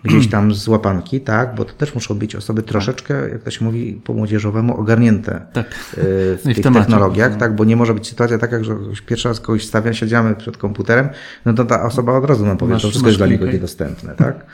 gdzieś 0.05 0.29
tam 0.31 0.55
z 0.55 0.69
łapanki, 0.69 1.21
tak, 1.21 1.55
bo 1.55 1.65
to 1.65 1.73
też 1.73 1.95
muszą 1.95 2.15
być 2.15 2.37
osoby 2.37 2.63
troszeczkę, 2.63 3.29
jak 3.29 3.43
to 3.43 3.51
się 3.51 3.65
mówi 3.65 4.01
po 4.05 4.15
młodzieżowemu, 4.15 4.77
ogarnięte 4.81 5.47
Tak. 5.53 5.67
y, 5.67 5.73
w 6.39 6.41
No 6.45 6.51
w 6.53 6.55
tych 6.55 6.65
temacie. 6.65 6.87
technologiach, 6.87 7.37
tak, 7.37 7.57
bo 7.57 7.65
nie 7.65 7.77
może 7.77 7.95
być 7.95 8.07
sytuacja 8.09 8.39
taka, 8.39 8.65
że 8.65 8.77
pierwszy 9.07 9.29
raz 9.29 9.41
kogoś 9.41 9.67
stawia, 9.67 9.93
siedziamy 9.93 10.35
przed 10.35 10.57
komputerem, 10.57 11.09
no 11.45 11.53
to 11.55 11.65
ta 11.65 11.83
osoba 11.83 12.19
od 12.19 12.25
razu 12.25 12.47
nam 12.47 12.57
powie, 12.57 12.73
Masz- 12.73 12.83
to 12.83 12.89
wszystko 12.89 13.09
jest 13.09 13.19
dla 13.19 13.27
niego 13.27 13.47
niedostępne, 13.47 14.15
tak, 14.15 14.47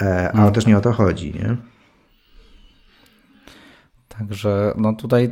e, 0.00 0.32
ale 0.32 0.52
też 0.52 0.66
nie 0.66 0.76
o 0.78 0.80
to 0.80 0.92
chodzi, 0.92 1.34
nie? 1.34 1.56
Także 4.18 4.74
no 4.76 4.92
tutaj 4.92 5.30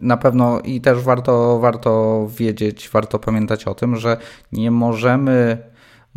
na 0.00 0.16
pewno 0.16 0.60
i 0.60 0.80
też 0.80 1.02
warto, 1.02 1.58
warto 1.58 2.26
wiedzieć, 2.36 2.88
warto 2.92 3.18
pamiętać 3.18 3.64
o 3.64 3.74
tym, 3.74 3.96
że 3.96 4.16
nie 4.52 4.70
możemy 4.70 5.58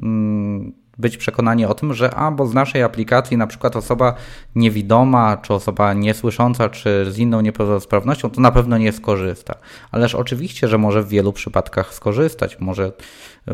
mm, 0.03 0.73
być 0.97 1.17
przekonani 1.17 1.65
o 1.65 1.73
tym, 1.73 1.93
że 1.93 2.15
a, 2.15 2.31
bo 2.31 2.47
z 2.47 2.53
naszej 2.53 2.83
aplikacji 2.83 3.37
na 3.37 3.47
przykład 3.47 3.75
osoba 3.75 4.15
niewidoma, 4.55 5.37
czy 5.37 5.53
osoba 5.53 5.93
niesłysząca, 5.93 6.69
czy 6.69 7.11
z 7.11 7.17
inną 7.17 7.41
niepełnosprawnością, 7.41 8.29
to 8.29 8.41
na 8.41 8.51
pewno 8.51 8.77
nie 8.77 8.91
skorzysta. 8.91 9.55
Ależ 9.91 10.15
oczywiście, 10.15 10.67
że 10.67 10.77
może 10.77 11.03
w 11.03 11.07
wielu 11.07 11.33
przypadkach 11.33 11.93
skorzystać. 11.93 12.59
Może 12.59 12.87
y, 12.87 13.51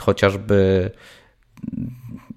chociażby 0.00 0.90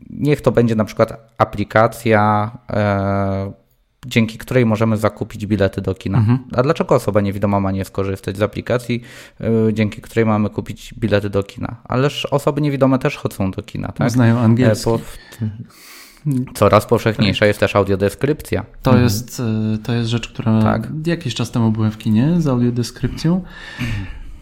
niech 0.09 0.41
to 0.41 0.51
będzie 0.51 0.75
na 0.75 0.85
przykład 0.85 1.33
aplikacja, 1.37 2.51
e, 2.69 3.62
dzięki 4.05 4.37
której 4.37 4.65
możemy 4.65 4.97
zakupić 4.97 5.45
bilety 5.45 5.81
do 5.81 5.95
kina. 5.95 6.25
A 6.55 6.63
dlaczego 6.63 6.95
osoba 6.95 7.21
niewidoma 7.21 7.59
ma 7.59 7.71
nie 7.71 7.85
skorzystać 7.85 8.37
z 8.37 8.41
aplikacji, 8.41 9.01
e, 9.41 9.73
dzięki 9.73 10.01
której 10.01 10.25
mamy 10.25 10.49
kupić 10.49 10.93
bilety 10.93 11.29
do 11.29 11.43
kina? 11.43 11.75
Ależ 11.83 12.25
osoby 12.25 12.61
niewidome 12.61 12.99
też 12.99 13.17
chodzą 13.17 13.51
do 13.51 13.63
kina, 13.63 13.87
tak? 13.87 14.11
Znają 14.11 14.39
angielski. 14.39 14.89
E, 14.89 14.93
po- 14.93 14.99
Coraz 16.53 16.85
powszechniejsza 16.85 17.45
jest 17.45 17.59
też 17.59 17.75
audiodeskrypcja. 17.75 18.65
To, 18.81 18.97
jest, 18.97 19.41
y, 19.75 19.77
to 19.77 19.93
jest 19.93 20.09
rzecz, 20.09 20.27
która 20.27 20.61
Tak. 20.61 20.87
jakiś 21.05 21.35
czas 21.35 21.51
temu 21.51 21.71
byłem 21.71 21.91
w 21.91 21.97
kinie 21.97 22.41
z 22.41 22.47
audiodeskrypcją 22.47 23.43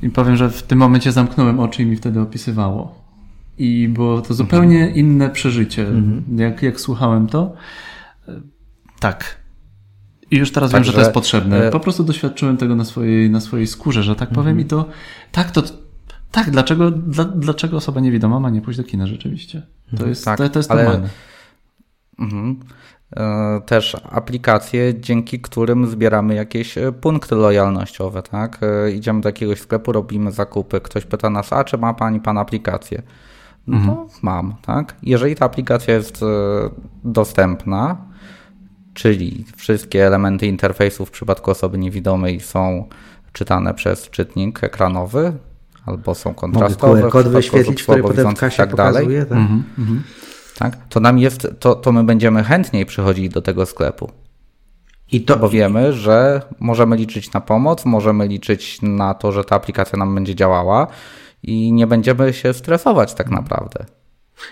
i 0.01 0.09
powiem, 0.09 0.35
że 0.35 0.49
w 0.49 0.63
tym 0.63 0.79
momencie 0.79 1.11
zamknąłem 1.11 1.59
oczy 1.59 1.83
i 1.83 1.85
mi 1.85 1.95
wtedy 1.95 2.19
opisywało. 2.21 3.01
I 3.57 3.87
było 3.87 4.21
to 4.21 4.33
zupełnie 4.33 4.89
inne 4.89 5.29
przeżycie, 5.29 5.85
jak, 6.35 6.63
jak 6.63 6.79
słuchałem 6.79 7.27
to. 7.27 7.53
Y, 8.29 8.41
Tak. 8.99 9.40
I 10.31 10.37
już 10.37 10.51
teraz 10.51 10.71
wiem, 10.71 10.83
że 10.83 10.93
to 10.93 10.99
jest 10.99 11.11
potrzebne. 11.11 11.67
e, 11.67 11.71
Po 11.71 11.79
prostu 11.79 12.03
doświadczyłem 12.03 12.57
tego 12.57 12.75
na 12.75 12.85
swojej, 12.85 13.29
na 13.29 13.39
swojej 13.39 13.67
skórze, 13.67 14.03
że 14.03 14.15
tak 14.15 14.29
powiem 14.29 14.59
i 14.59 14.65
to 14.65 14.85
tak, 15.31 15.51
to 15.51 15.63
tak, 16.31 16.51
dlaczego, 16.51 16.91
dla, 16.91 17.25
dlaczego 17.25 17.77
osoba 17.77 18.01
niewidoma 18.01 18.39
ma 18.39 18.49
nie 18.49 18.61
pójść 18.61 18.77
do 18.79 18.83
kina 18.83 19.07
rzeczywiście? 19.07 19.61
To 19.97 20.07
jest, 20.07 20.25
tak, 20.25 20.37
to, 20.37 20.49
to 20.49 20.59
jest 20.59 20.71
ale- 20.71 20.83
normalne. 20.83 21.09
Mhm. 22.19 22.59
E, 23.17 23.61
Też 23.65 23.95
aplikacje, 24.11 24.99
dzięki 24.99 25.39
którym 25.39 25.87
zbieramy 25.87 26.35
jakieś 26.35 26.77
e, 26.77 26.91
punkty 26.91 27.35
lojalnościowe, 27.35 28.23
tak? 28.23 28.59
Idziemy 28.95 29.21
do 29.21 29.29
jakiegoś 29.29 29.59
sklepu, 29.59 29.91
robimy 29.91 30.31
zakupy, 30.31 30.81
ktoś 30.81 31.05
pyta 31.05 31.29
nas, 31.29 31.53
a 31.53 31.63
czy 31.63 31.77
ma 31.77 31.93
pani 31.93 32.19
pan 32.19 32.37
aplikację? 32.37 33.01
No 33.67 33.95
to 33.95 34.07
mam, 34.21 34.55
tak? 34.61 34.95
Jeżeli 35.03 35.35
ta 35.35 35.45
aplikacja 35.45 35.93
jest 35.93 36.21
dostępna, 37.03 37.97
czyli 38.93 39.45
wszystkie 39.55 40.07
elementy 40.07 40.47
interfejsu 40.47 41.05
w 41.05 41.11
przypadku 41.11 41.51
osoby 41.51 41.77
niewidomej 41.77 42.39
są 42.39 42.89
czytane 43.33 43.73
przez 43.73 44.09
czytnik 44.09 44.63
ekranowy, 44.63 45.33
albo 45.85 46.15
są 46.15 46.29
Mogę 46.29 46.39
kontrastowe, 46.41 47.07
w 47.07 47.11
kod 47.11 47.27
wyświetlić, 47.27 47.83
który 47.83 48.03
potem 48.03 48.35
kasie 48.35 48.57
tak 48.57 48.75
dalej 48.75 48.93
pokazuje, 48.93 49.25
tak? 49.25 49.37
Mhm, 49.37 49.63
mhm. 49.79 50.03
tak, 50.57 50.77
to 50.89 50.99
nam 50.99 51.19
jest, 51.19 51.47
to, 51.59 51.75
to 51.75 51.91
my 51.91 52.03
będziemy 52.03 52.43
chętniej 52.43 52.85
przychodzili 52.85 53.29
do 53.29 53.41
tego 53.41 53.65
sklepu. 53.65 54.11
I 55.11 55.21
to, 55.21 55.37
Bo 55.37 55.49
wiemy, 55.49 55.93
że 55.93 56.41
możemy 56.59 56.95
liczyć 56.95 57.33
na 57.33 57.41
pomoc, 57.41 57.85
możemy 57.85 58.27
liczyć 58.27 58.81
na 58.81 59.13
to, 59.13 59.31
że 59.31 59.43
ta 59.43 59.55
aplikacja 59.55 59.99
nam 59.99 60.15
będzie 60.15 60.35
działała 60.35 60.87
i 61.43 61.71
nie 61.73 61.87
będziemy 61.87 62.33
się 62.33 62.53
stresować 62.53 63.13
tak 63.13 63.29
naprawdę. 63.29 63.85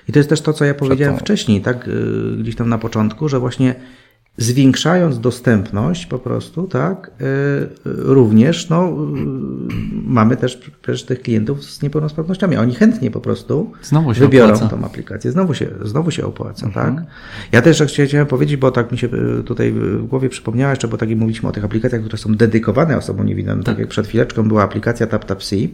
I 0.07 0.11
to 0.11 0.19
jest 0.19 0.29
też 0.29 0.41
to, 0.41 0.53
co 0.53 0.65
ja 0.65 0.73
powiedziałem 0.73 1.15
tą- 1.15 1.19
wcześniej, 1.19 1.61
tak, 1.61 1.87
y, 1.87 2.37
gdzieś 2.39 2.55
tam 2.55 2.69
na 2.69 2.77
początku, 2.77 3.29
że 3.29 3.39
właśnie 3.39 3.75
zwiększając 4.39 5.19
dostępność 5.19 6.05
po 6.05 6.19
prostu, 6.19 6.67
tak, 6.67 7.11
y, 7.21 7.67
również, 7.85 8.69
no, 8.69 8.89
y, 8.89 8.93
mamy 10.03 10.37
też 10.37 10.71
przecież 10.81 11.03
tych 11.03 11.21
klientów 11.21 11.63
z 11.63 11.81
niepełnosprawnościami. 11.81 12.57
Oni 12.57 12.75
chętnie 12.75 13.11
po 13.11 13.21
prostu 13.21 13.71
wybiorą 14.19 14.53
opłaca. 14.53 14.75
tą 14.75 14.85
aplikację. 14.85 15.31
Znowu 15.31 15.53
się, 15.53 15.67
znowu 15.81 16.11
się 16.11 16.25
opłaca, 16.25 16.69
tak. 16.73 16.93
Ja 17.51 17.61
też 17.61 17.79
jeszcze 17.79 18.05
chciałem 18.05 18.27
powiedzieć, 18.27 18.57
bo 18.57 18.71
tak 18.71 18.91
mi 18.91 18.97
się 18.97 19.07
y, 19.39 19.43
tutaj 19.43 19.71
w 19.71 20.05
głowie 20.07 20.29
przypomniało 20.29 20.69
jeszcze, 20.69 20.87
bo 20.87 20.97
tak 20.97 21.09
jak 21.09 21.19
mówiliśmy 21.19 21.49
o 21.49 21.51
tych 21.51 21.65
aplikacjach, 21.65 22.01
które 22.01 22.17
są 22.17 22.35
dedykowane 22.35 22.97
osobom 22.97 23.25
niewidomym, 23.25 23.63
tak, 23.63 23.79
jak 23.79 23.87
przed 23.87 24.07
chwileczką 24.07 24.47
była 24.47 24.63
aplikacja 24.63 25.07
TapTapC, 25.07 25.55
y, 25.55 25.69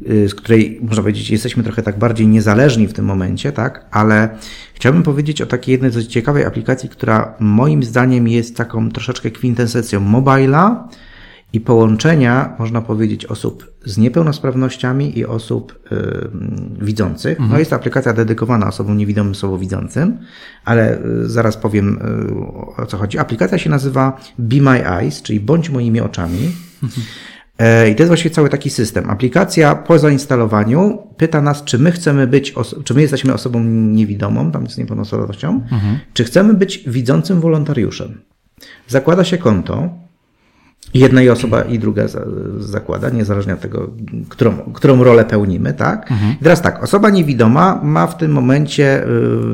z 0.00 0.34
której 0.34 0.78
można 0.82 1.02
powiedzieć, 1.02 1.30
jesteśmy 1.30 1.62
trochę 1.62 1.82
tak 1.82 1.98
bardziej 1.98 2.26
niezależni 2.26 2.88
w 2.88 2.92
tym 2.92 3.04
momencie, 3.04 3.52
tak? 3.52 3.86
Ale 3.90 4.28
chciałbym 4.74 5.02
powiedzieć 5.02 5.42
o 5.42 5.46
takiej 5.46 5.72
jednej 5.72 5.90
dość 5.90 6.06
ciekawej 6.06 6.44
aplikacji, 6.44 6.88
która 6.88 7.34
moim 7.40 7.82
zdaniem 7.82 8.28
jest 8.28 8.56
taką 8.56 8.90
troszeczkę 8.90 9.30
kwintesencją 9.30 10.00
mobila 10.00 10.88
i 11.52 11.60
połączenia, 11.60 12.54
można 12.58 12.82
powiedzieć, 12.82 13.26
osób 13.26 13.72
z 13.84 13.98
niepełnosprawnościami 13.98 15.18
i 15.18 15.26
osób 15.26 15.72
y, 15.72 15.94
mm, 15.94 16.76
widzących. 16.80 17.38
No 17.50 17.58
jest 17.58 17.70
to 17.70 17.76
aplikacja 17.76 18.12
dedykowana 18.12 18.68
osobom 18.68 18.96
niewidomym, 18.96 19.34
słabowidzącym, 19.34 20.18
ale 20.64 20.98
y, 20.98 21.28
zaraz 21.28 21.56
powiem 21.56 21.98
y, 22.76 22.82
o 22.82 22.86
co 22.86 22.96
chodzi. 22.96 23.18
Aplikacja 23.18 23.58
się 23.58 23.70
nazywa 23.70 24.20
Be 24.38 24.60
My 24.60 24.86
Eyes, 24.86 25.22
czyli 25.22 25.40
bądź 25.40 25.70
moimi 25.70 26.00
oczami. 26.00 26.52
E, 26.82 26.86
I 27.90 27.94
to 27.94 28.02
jest 28.02 28.08
właściwie 28.08 28.34
cały 28.34 28.48
taki 28.48 28.70
system. 28.70 29.10
Aplikacja 29.10 29.74
po 29.74 29.98
zainstalowaniu 29.98 30.98
pyta 31.16 31.42
nas, 31.42 31.64
czy 31.64 31.78
my 31.78 31.92
chcemy 31.92 32.26
być, 32.26 32.54
czy 32.84 32.94
my 32.94 33.02
jesteśmy 33.02 33.34
osobą 33.34 33.60
niewidomą, 33.64 34.50
tam 34.52 34.70
z 34.70 34.78
niepełnosprawnością, 34.78 35.60
czy 36.12 36.24
chcemy 36.24 36.54
być 36.54 36.84
widzącym 36.86 37.40
wolontariuszem. 37.40 38.20
Zakłada 38.88 39.24
się 39.24 39.38
konto. 39.38 39.88
Jedna 40.94 41.22
i 41.22 41.28
osoba 41.28 41.62
i 41.62 41.78
druga 41.78 42.08
za- 42.08 42.24
zakłada, 42.58 43.10
niezależnie 43.10 43.54
od 43.54 43.60
tego, 43.60 43.90
którą, 44.28 44.52
którą 44.56 45.04
rolę 45.04 45.24
pełnimy, 45.24 45.72
tak? 45.74 46.10
I 46.40 46.44
teraz 46.44 46.62
tak, 46.62 46.82
osoba 46.82 47.10
niewidoma 47.10 47.80
ma 47.82 48.06
w 48.06 48.16
tym 48.16 48.30
momencie 48.32 49.04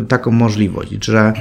y, 0.03 0.07
taką 0.09 0.31
możliwość, 0.31 1.05
że 1.05 1.33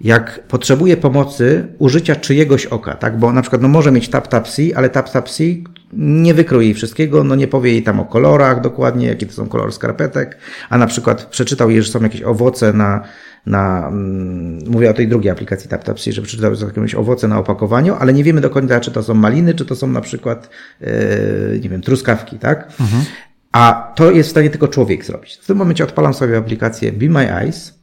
jak 0.00 0.46
potrzebuje 0.48 0.96
pomocy 0.96 1.66
użycia 1.78 2.16
czyjegoś 2.16 2.66
oka, 2.66 2.94
tak? 2.94 3.18
Bo 3.18 3.32
na 3.32 3.40
przykład 3.42 3.62
no 3.62 3.68
może 3.68 3.92
mieć 3.92 4.08
tap 4.08 4.28
tap 4.28 4.48
C, 4.48 4.62
ale 4.74 4.90
tap 4.90 5.10
tap 5.10 5.28
C 5.30 5.44
nie 5.92 6.34
wykryje 6.34 6.64
jej 6.64 6.74
wszystkiego, 6.74 7.24
no 7.24 7.34
nie 7.34 7.48
powie 7.48 7.72
jej 7.72 7.82
tam 7.82 8.00
o 8.00 8.04
kolorach 8.04 8.60
dokładnie, 8.60 9.06
jakie 9.06 9.26
to 9.26 9.32
są 9.32 9.48
kolory 9.48 9.72
skarpetek, 9.72 10.38
a 10.70 10.78
na 10.78 10.86
przykład 10.86 11.24
przeczytał 11.24 11.70
jej, 11.70 11.82
że 11.82 11.92
są 11.92 12.02
jakieś 12.02 12.22
owoce 12.22 12.72
na, 12.72 13.02
na 13.46 13.88
mm, 13.88 14.58
mówię 14.70 14.90
o 14.90 14.94
tej 14.94 15.08
drugiej 15.08 15.30
aplikacji 15.30 15.70
tap 15.70 15.84
tap 15.84 16.00
C, 16.00 16.12
że 16.12 16.22
przeczytał, 16.22 16.54
że 16.54 16.60
są 16.60 16.66
jakieś 16.66 16.94
owoce 16.94 17.28
na 17.28 17.38
opakowaniu, 17.38 17.94
ale 17.94 18.12
nie 18.12 18.24
wiemy 18.24 18.40
do 18.40 18.50
końca, 18.50 18.80
czy 18.80 18.90
to 18.90 19.02
są 19.02 19.14
maliny, 19.14 19.54
czy 19.54 19.64
to 19.64 19.76
są 19.76 19.86
na 19.86 20.00
przykład, 20.00 20.50
yy, 20.80 20.88
nie 21.62 21.68
wiem, 21.68 21.82
truskawki, 21.82 22.38
tak? 22.38 22.72
A 23.52 23.92
to 23.96 24.10
jest 24.10 24.28
w 24.28 24.30
stanie 24.30 24.50
tylko 24.50 24.68
człowiek 24.68 25.04
zrobić. 25.04 25.38
W 25.42 25.46
tym 25.46 25.56
momencie 25.56 25.84
odpalam 25.84 26.14
sobie 26.14 26.36
aplikację 26.36 26.92
Be 26.92 27.08
My 27.08 27.32
Eyes 27.32 27.82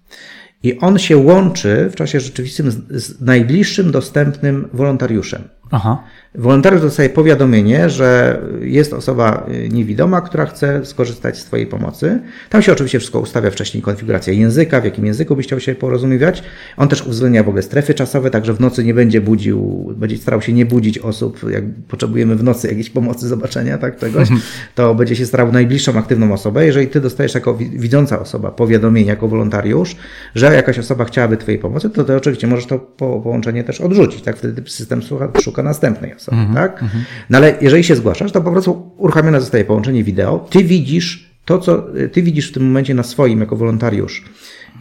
i 0.63 0.79
on 0.79 0.99
się 0.99 1.17
łączy 1.17 1.89
w 1.91 1.95
czasie 1.95 2.19
rzeczywistym 2.19 2.71
z, 2.71 3.03
z 3.03 3.21
najbliższym 3.21 3.91
dostępnym 3.91 4.69
wolontariuszem. 4.73 5.41
Aha. 5.71 6.03
Wolontariusz 6.35 6.81
dostaje 6.81 7.09
powiadomienie, 7.09 7.89
że 7.89 8.41
jest 8.61 8.93
osoba 8.93 9.45
y, 9.65 9.69
niewidoma, 9.69 10.21
która 10.21 10.45
chce 10.45 10.85
skorzystać 10.85 11.37
z 11.37 11.45
Twojej 11.45 11.67
pomocy. 11.67 12.19
Tam 12.49 12.61
się 12.61 12.71
oczywiście 12.71 12.99
wszystko 12.99 13.19
ustawia 13.19 13.51
wcześniej, 13.51 13.83
konfiguracja 13.83 14.33
języka, 14.33 14.81
w 14.81 14.85
jakim 14.85 15.05
języku 15.05 15.35
byś 15.35 15.45
chciał 15.45 15.59
się 15.59 15.75
porozumiewać. 15.75 16.43
On 16.77 16.87
też 16.87 17.07
uwzględnia 17.07 17.43
w 17.43 17.47
ogóle 17.47 17.63
strefy 17.63 17.93
czasowe, 17.93 18.31
także 18.31 18.53
w 18.53 18.59
nocy 18.59 18.83
nie 18.83 18.93
będzie 18.93 19.21
budził, 19.21 19.93
będzie 19.97 20.17
starał 20.17 20.41
się 20.41 20.53
nie 20.53 20.65
budzić 20.65 20.99
osób, 20.99 21.39
jak 21.51 21.63
potrzebujemy 21.87 22.35
w 22.35 22.43
nocy 22.43 22.67
jakiejś 22.67 22.89
pomocy, 22.89 23.27
zobaczenia, 23.35 23.77
tak, 23.77 23.97
czegoś, 23.97 24.29
to 24.75 24.95
będzie 24.95 25.15
się 25.15 25.25
starał 25.25 25.51
najbliższą 25.51 25.99
aktywną 25.99 26.33
osobę. 26.33 26.65
Jeżeli 26.65 26.87
Ty 26.87 27.01
dostajesz 27.01 27.35
jako 27.35 27.55
wi- 27.55 27.69
widząca 27.79 28.19
osoba 28.19 28.51
powiadomienie 28.51 29.09
jako 29.09 29.27
wolontariusz, 29.27 29.95
że 30.35 30.53
jakaś 30.53 30.79
osoba 30.79 31.05
chciałaby 31.05 31.37
Twojej 31.37 31.59
pomocy, 31.59 31.89
to 31.89 32.03
Ty 32.03 32.15
oczywiście 32.15 32.47
możesz 32.47 32.65
to 32.65 32.79
po, 32.79 33.19
połączenie 33.19 33.63
też 33.63 33.81
odrzucić, 33.81 34.21
tak, 34.21 34.37
wtedy 34.37 34.69
system 34.69 35.01
szuka 35.43 35.63
następnej 35.63 36.18
osoby, 36.19 36.37
tak? 36.53 36.85
No 37.29 37.37
ale 37.37 37.55
jeżeli 37.61 37.83
się 37.83 37.95
zgłaszasz, 37.95 38.31
to 38.31 38.41
po 38.41 38.51
prostu 38.51 38.91
uruchamione 38.97 39.39
zostaje 39.39 39.65
połączenie 39.65 40.03
wideo. 40.03 40.47
Ty 40.49 40.63
widzisz 40.63 41.29
to, 41.45 41.59
co 41.59 41.87
ty 42.11 42.21
widzisz 42.21 42.49
w 42.49 42.53
tym 42.53 42.65
momencie 42.65 42.93
na 42.93 43.03
swoim 43.03 43.39
jako 43.39 43.55
wolontariusz 43.55 44.25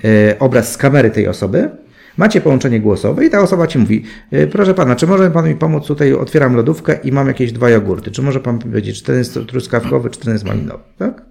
e, 0.05 0.39
obraz 0.39 0.73
z 0.73 0.77
kamery 0.77 1.11
tej 1.11 1.29
osoby, 1.29 1.71
Macie 2.19 2.41
połączenie 2.41 2.81
głosowe 2.81 3.27
i 3.27 3.31
ta 3.31 3.41
osoba 3.41 3.67
ci 3.67 3.79
mówi, 3.79 4.05
y, 4.33 4.47
proszę 4.47 4.75
pana, 4.75 4.97
czy 4.97 5.07
może 5.07 5.31
pan 5.31 5.49
mi 5.49 5.55
pomóc 5.55 5.87
tutaj, 5.87 6.13
otwieram 6.13 6.57
lodówkę 6.57 6.99
i 7.05 7.13
mam 7.13 7.29
jakieś 7.29 7.53
dwa 7.53 7.71
jogurty, 7.71 8.11
czy 8.11 8.23
może 8.23 8.41
pan 8.41 8.59
powiedzieć, 8.59 8.99
czy 8.99 9.05
ten 9.05 9.19
jest 9.19 9.39
truskawkowy, 9.49 10.11
czy 10.11 10.21
ten 10.21 10.33
jest 10.33 10.45
malinowy, 10.45 10.83
tak? 10.99 11.28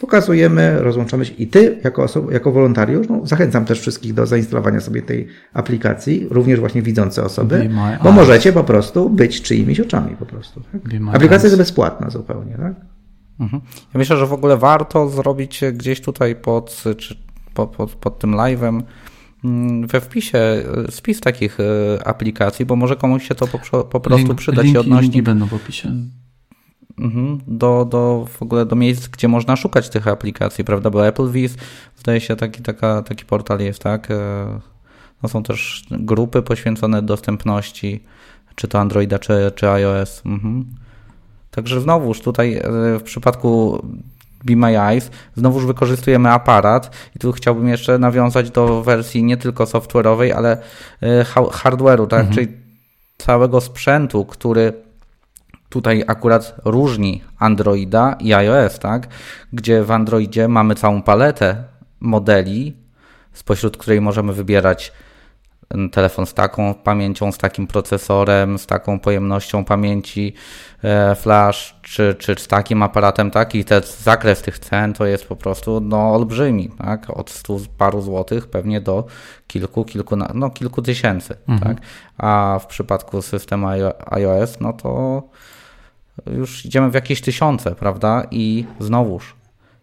Pokazujemy, 0.00 0.82
rozłączamy 0.82 1.24
się 1.24 1.34
i 1.34 1.46
ty, 1.46 1.78
jako, 1.84 2.02
osoba, 2.02 2.32
jako 2.32 2.52
wolontariusz, 2.52 3.08
no, 3.08 3.20
zachęcam 3.26 3.64
też 3.64 3.80
wszystkich 3.80 4.14
do 4.14 4.26
zainstalowania 4.26 4.80
sobie 4.80 5.02
tej 5.02 5.26
aplikacji, 5.52 6.26
również 6.30 6.60
właśnie 6.60 6.82
widzące 6.82 7.24
osoby, 7.24 7.70
bo 8.02 8.12
możecie 8.12 8.52
po 8.52 8.64
prostu 8.64 9.10
być 9.10 9.42
czyimiś 9.42 9.80
oczami 9.80 10.16
po 10.16 10.26
prostu. 10.26 10.60
Tak? 10.72 10.80
Aplikacja 11.08 11.34
eyes. 11.34 11.42
jest 11.42 11.56
bezpłatna 11.56 12.10
zupełnie, 12.10 12.56
tak? 12.56 12.74
Mhm. 13.40 13.62
Ja 13.94 13.98
myślę, 13.98 14.16
że 14.16 14.26
w 14.26 14.32
ogóle 14.32 14.56
warto 14.56 15.08
zrobić 15.08 15.60
gdzieś 15.72 16.00
tutaj 16.00 16.36
pod, 16.36 16.84
czy 16.98 17.16
pod, 17.54 17.76
pod, 17.76 17.94
pod 17.94 18.18
tym 18.18 18.32
live'em 18.32 18.82
mm, 19.44 19.86
we 19.86 20.00
wpisie 20.00 20.38
y, 20.88 20.92
spis 20.92 21.20
takich 21.20 21.60
y, 21.60 21.64
aplikacji, 22.04 22.66
bo 22.66 22.76
może 22.76 22.96
komuś 22.96 23.28
się 23.28 23.34
to 23.34 23.46
po, 23.46 23.84
po 23.84 24.00
prostu 24.00 24.28
Link- 24.28 24.34
przydać 24.34 24.64
linki, 24.64 24.76
i 24.76 24.80
odnośnie 24.80 25.02
linki 25.02 25.22
będą 25.22 25.46
w 25.46 25.54
opisie. 25.54 25.92
Mhm, 27.00 27.40
do, 27.46 27.84
do 27.84 28.26
w 28.30 28.42
ogóle 28.42 28.66
do 28.66 28.76
miejsc, 28.76 29.08
gdzie 29.08 29.28
można 29.28 29.56
szukać 29.56 29.88
tych 29.88 30.08
aplikacji, 30.08 30.64
prawda? 30.64 30.90
Bo 30.90 31.06
Applevis, 31.06 31.56
zdaje 31.96 32.20
się, 32.20 32.36
taki, 32.36 32.62
taka, 32.62 33.02
taki 33.02 33.24
portal 33.24 33.60
jest, 33.60 33.82
tak? 33.82 34.10
E, 34.10 34.60
No 35.22 35.28
są 35.28 35.42
też 35.42 35.84
grupy 35.90 36.42
poświęcone 36.42 37.02
dostępności, 37.02 38.04
czy 38.54 38.68
to 38.68 38.78
Androida, 38.78 39.18
czy, 39.18 39.52
czy 39.54 39.70
iOS. 39.70 40.22
Mhm. 40.26 40.64
Także 41.50 41.80
znowuż 41.80 42.20
tutaj 42.20 42.54
e, 42.56 42.62
w 42.98 43.02
przypadku 43.02 43.82
Be 44.44 44.56
My 44.56 44.80
Eyes 44.80 45.10
znowuż 45.36 45.66
wykorzystujemy 45.66 46.30
aparat 46.30 46.96
i 47.16 47.18
tu 47.18 47.32
chciałbym 47.32 47.68
jeszcze 47.68 47.98
nawiązać 47.98 48.50
do 48.50 48.82
wersji 48.82 49.22
nie 49.24 49.36
tylko 49.36 49.64
software'owej, 49.64 50.32
ale 50.32 50.58
e, 51.02 51.24
ha- 51.24 51.42
hardware'u, 51.42 52.06
tak? 52.06 52.26
Czyli 52.30 52.48
całego 53.18 53.60
sprzętu, 53.60 54.24
który 54.24 54.72
tutaj 55.68 56.04
akurat 56.06 56.56
różni 56.64 57.22
Androida 57.38 58.16
i 58.20 58.34
iOS, 58.34 58.78
tak? 58.78 59.08
Gdzie 59.52 59.82
w 59.82 59.90
Androidzie 59.90 60.48
mamy 60.48 60.74
całą 60.74 61.02
paletę 61.02 61.64
modeli, 62.00 62.76
spośród 63.32 63.76
której 63.76 64.00
możemy 64.00 64.32
wybierać 64.32 64.92
mm, 65.70 65.90
telefon 65.90 66.26
z 66.26 66.34
taką 66.34 66.74
pamięcią, 66.74 67.32
z 67.32 67.38
takim 67.38 67.66
procesorem, 67.66 68.58
z 68.58 68.66
taką 68.66 69.00
pojemnością 69.00 69.64
pamięci, 69.64 70.34
e, 70.84 71.14
flash, 71.14 71.76
czy, 71.82 72.16
czy 72.18 72.34
z 72.38 72.48
takim 72.48 72.82
aparatem, 72.82 73.30
tak? 73.30 73.54
I 73.54 73.64
ten 73.64 73.82
zakres 74.02 74.42
tych 74.42 74.58
cen 74.58 74.92
to 74.92 75.06
jest 75.06 75.26
po 75.26 75.36
prostu 75.36 75.80
no, 75.80 76.14
olbrzymi, 76.14 76.70
tak? 76.78 77.10
Od 77.10 77.30
stu 77.30 77.60
paru 77.78 78.02
złotych 78.02 78.46
pewnie 78.46 78.80
do 78.80 79.06
kilku, 79.46 79.84
kilku, 79.84 80.16
no, 80.16 80.50
kilku 80.50 80.82
tysięcy, 80.82 81.36
tak? 81.62 81.76
A 82.18 82.58
w 82.62 82.66
przypadku 82.66 83.22
systemu 83.22 83.66
iO- 83.66 83.94
iOS, 84.06 84.60
no 84.60 84.72
to 84.72 85.22
już 86.26 86.64
idziemy 86.66 86.90
w 86.90 86.94
jakieś 86.94 87.20
tysiące, 87.20 87.74
prawda? 87.74 88.26
I 88.30 88.64
znowuż, 88.80 89.36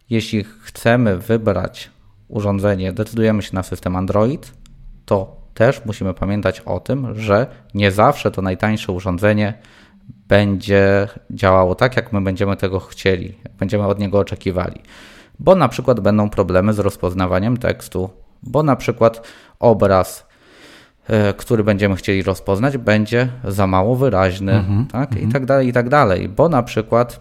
jeśli 0.10 0.44
chcemy 0.44 1.18
wybrać 1.18 1.90
urządzenie, 2.28 2.94
decydujemy 2.94 3.42
się 3.42 3.50
na 3.54 3.64
system 3.64 3.96
Android, 3.96 4.52
to 5.06 5.36
też 5.54 5.86
musimy 5.86 6.14
pamiętać 6.14 6.60
o 6.60 6.80
tym, 6.80 7.20
że 7.20 7.48
nie 7.74 7.92
zawsze 7.92 8.32
to 8.32 8.42
najtańsze 8.42 8.92
urządzenie 8.92 9.54
będzie 10.28 11.08
działało 11.30 11.76
tak, 11.76 11.96
jak 11.96 12.14
my 12.14 12.22
będziemy 12.22 12.58
tego 12.58 12.80
chcieli, 12.80 13.38
jak 13.44 13.54
będziemy 13.54 13.86
od 13.86 14.00
niego 14.00 14.20
oczekiwali. 14.20 14.82
Bo 15.40 15.56
na 15.56 15.70
przykład 15.70 16.00
będą 16.00 16.30
problemy 16.30 16.74
z 16.74 16.80
rozpoznawaniem 16.80 17.58
tekstu, 17.58 18.10
bo 18.44 18.64
na 18.64 18.76
przykład 18.76 19.28
obraz 19.60 20.25
który 21.38 21.64
będziemy 21.64 21.96
chcieli 21.96 22.24
rozpoznać, 22.24 22.78
będzie 22.78 23.28
za 23.44 23.68
mało 23.68 23.96
wyraźny, 23.96 24.64
tak? 24.92 25.22
I 25.22 25.28
tak 25.28 25.46
dalej, 25.46 25.68
i 25.68 25.74
tak 25.74 25.90
dalej. 25.90 26.30
Bo 26.30 26.50
na 26.50 26.64
przykład 26.64 27.20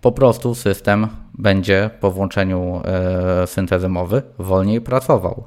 po 0.00 0.12
prostu 0.12 0.54
system 0.54 1.06
będzie 1.34 1.90
po 2.00 2.10
włączeniu 2.10 2.82
e, 2.84 3.46
syntezy 3.46 3.88
mowy 3.88 4.22
wolniej 4.38 4.80
pracował. 4.80 5.44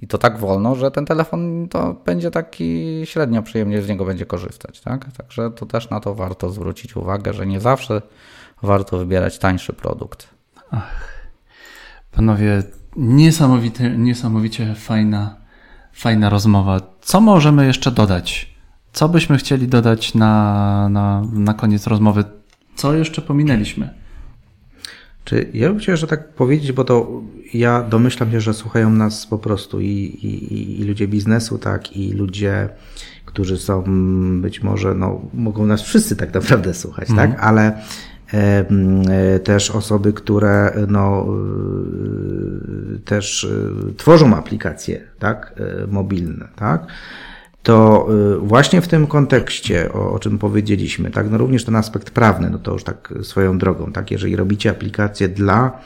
I 0.00 0.06
to 0.06 0.18
tak 0.18 0.38
wolno, 0.38 0.74
że 0.74 0.90
ten 0.90 1.06
telefon 1.06 1.68
to 1.68 1.94
będzie 2.04 2.30
taki 2.30 3.00
średnio 3.04 3.42
przyjemnie 3.42 3.82
z 3.82 3.88
niego 3.88 4.04
będzie 4.04 4.26
korzystać, 4.26 4.80
tak? 4.80 5.12
Także 5.12 5.50
to 5.50 5.66
też 5.66 5.90
na 5.90 6.00
to 6.00 6.14
warto 6.14 6.50
zwrócić 6.50 6.96
uwagę, 6.96 7.32
że 7.32 7.46
nie 7.46 7.60
zawsze 7.60 8.02
warto 8.62 8.98
wybierać 8.98 9.38
tańszy 9.38 9.72
produkt. 9.72 10.28
Panowie, 12.12 12.62
niesamowity, 12.96 13.90
niesamowicie 13.90 14.74
fajna, 14.74 15.36
fajna 15.96 16.30
rozmowa. 16.30 16.80
Co 17.00 17.20
możemy 17.20 17.66
jeszcze 17.66 17.90
dodać? 17.90 18.56
Co 18.92 19.08
byśmy 19.08 19.36
chcieli 19.38 19.68
dodać 19.68 20.14
na, 20.14 20.88
na, 20.88 21.22
na 21.32 21.54
koniec 21.54 21.86
rozmowy? 21.86 22.24
Co 22.74 22.94
jeszcze 22.94 23.22
pominęliśmy? 23.22 23.90
Czy 25.24 25.50
ja 25.54 25.68
bym 25.68 25.78
chciał, 25.78 25.96
że 25.96 26.06
tak 26.06 26.34
powiedzieć, 26.34 26.72
bo 26.72 26.84
to 26.84 27.22
ja 27.54 27.82
domyślam 27.82 28.30
się, 28.30 28.40
że 28.40 28.54
słuchają 28.54 28.90
nas 28.90 29.26
po 29.26 29.38
prostu 29.38 29.80
i, 29.80 29.86
i, 29.86 30.80
i 30.80 30.84
ludzie 30.84 31.08
biznesu, 31.08 31.58
tak, 31.58 31.96
i 31.96 32.12
ludzie, 32.12 32.68
którzy 33.24 33.58
są 33.58 33.84
być 34.42 34.62
może, 34.62 34.94
no, 34.94 35.20
mogą 35.34 35.66
nas 35.66 35.82
wszyscy 35.82 36.16
tak 36.16 36.34
naprawdę 36.34 36.74
słuchać, 36.74 37.08
tak, 37.16 37.40
ale 37.40 37.62
e, 37.62 37.72
m, 37.72 37.74
e, 37.74 37.82
też 39.44 39.70
osoby, 39.70 40.12
które 40.12 40.72
no, 40.88 41.26
e, 42.94 42.98
też 42.98 43.44
e, 43.44 43.94
tworzą 43.94 44.36
aplikacje, 44.36 45.00
tak, 45.18 45.54
e, 45.82 45.86
mobilne, 45.86 46.48
tak, 46.56 46.86
to 47.62 48.08
właśnie 48.40 48.80
w 48.80 48.88
tym 48.88 49.06
kontekście, 49.06 49.92
o, 49.92 50.12
o 50.12 50.18
czym 50.18 50.38
powiedzieliśmy, 50.38 51.10
tak, 51.10 51.30
no 51.30 51.38
również 51.38 51.64
ten 51.64 51.76
aspekt 51.76 52.10
prawny, 52.10 52.50
no 52.50 52.58
to 52.58 52.72
już 52.72 52.84
tak 52.84 53.14
swoją 53.22 53.58
drogą, 53.58 53.92
tak, 53.92 54.10
jeżeli 54.10 54.36
robicie 54.36 54.70
aplikację 54.70 55.28
dla 55.28 55.80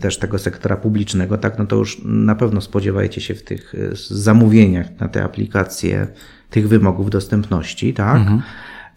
też 0.00 0.18
tego 0.18 0.38
sektora 0.38 0.76
publicznego, 0.76 1.38
tak, 1.38 1.58
no 1.58 1.66
to 1.66 1.76
już 1.76 2.00
na 2.04 2.34
pewno 2.34 2.60
spodziewajcie 2.60 3.20
się 3.20 3.34
w 3.34 3.42
tych 3.42 3.74
zamówieniach 4.10 4.86
na 5.00 5.08
te 5.08 5.24
aplikacje 5.24 6.06
tych 6.50 6.68
wymogów 6.68 7.10
dostępności, 7.10 7.94
tak. 7.94 8.16
E, 8.16 8.42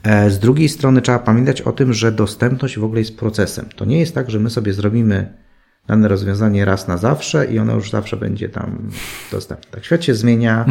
Z 0.05 0.39
drugiej 0.39 0.69
strony 0.69 1.01
trzeba 1.01 1.19
pamiętać 1.19 1.61
o 1.61 1.71
tym, 1.71 1.93
że 1.93 2.11
dostępność 2.11 2.79
w 2.79 2.83
ogóle 2.83 2.99
jest 2.99 3.17
procesem. 3.17 3.65
To 3.75 3.85
nie 3.85 3.99
jest 3.99 4.15
tak, 4.15 4.31
że 4.31 4.39
my 4.39 4.49
sobie 4.49 4.73
zrobimy 4.73 5.33
dane 5.87 6.07
rozwiązanie 6.07 6.65
raz 6.65 6.87
na 6.87 6.97
zawsze 6.97 7.45
i 7.45 7.59
ono 7.59 7.75
już 7.75 7.91
zawsze 7.91 8.17
będzie 8.17 8.49
tam 8.49 8.89
dostępne. 9.31 9.71
Tak, 9.71 9.85
świat 9.85 10.03
się 10.03 10.15
zmienia, 10.15 10.65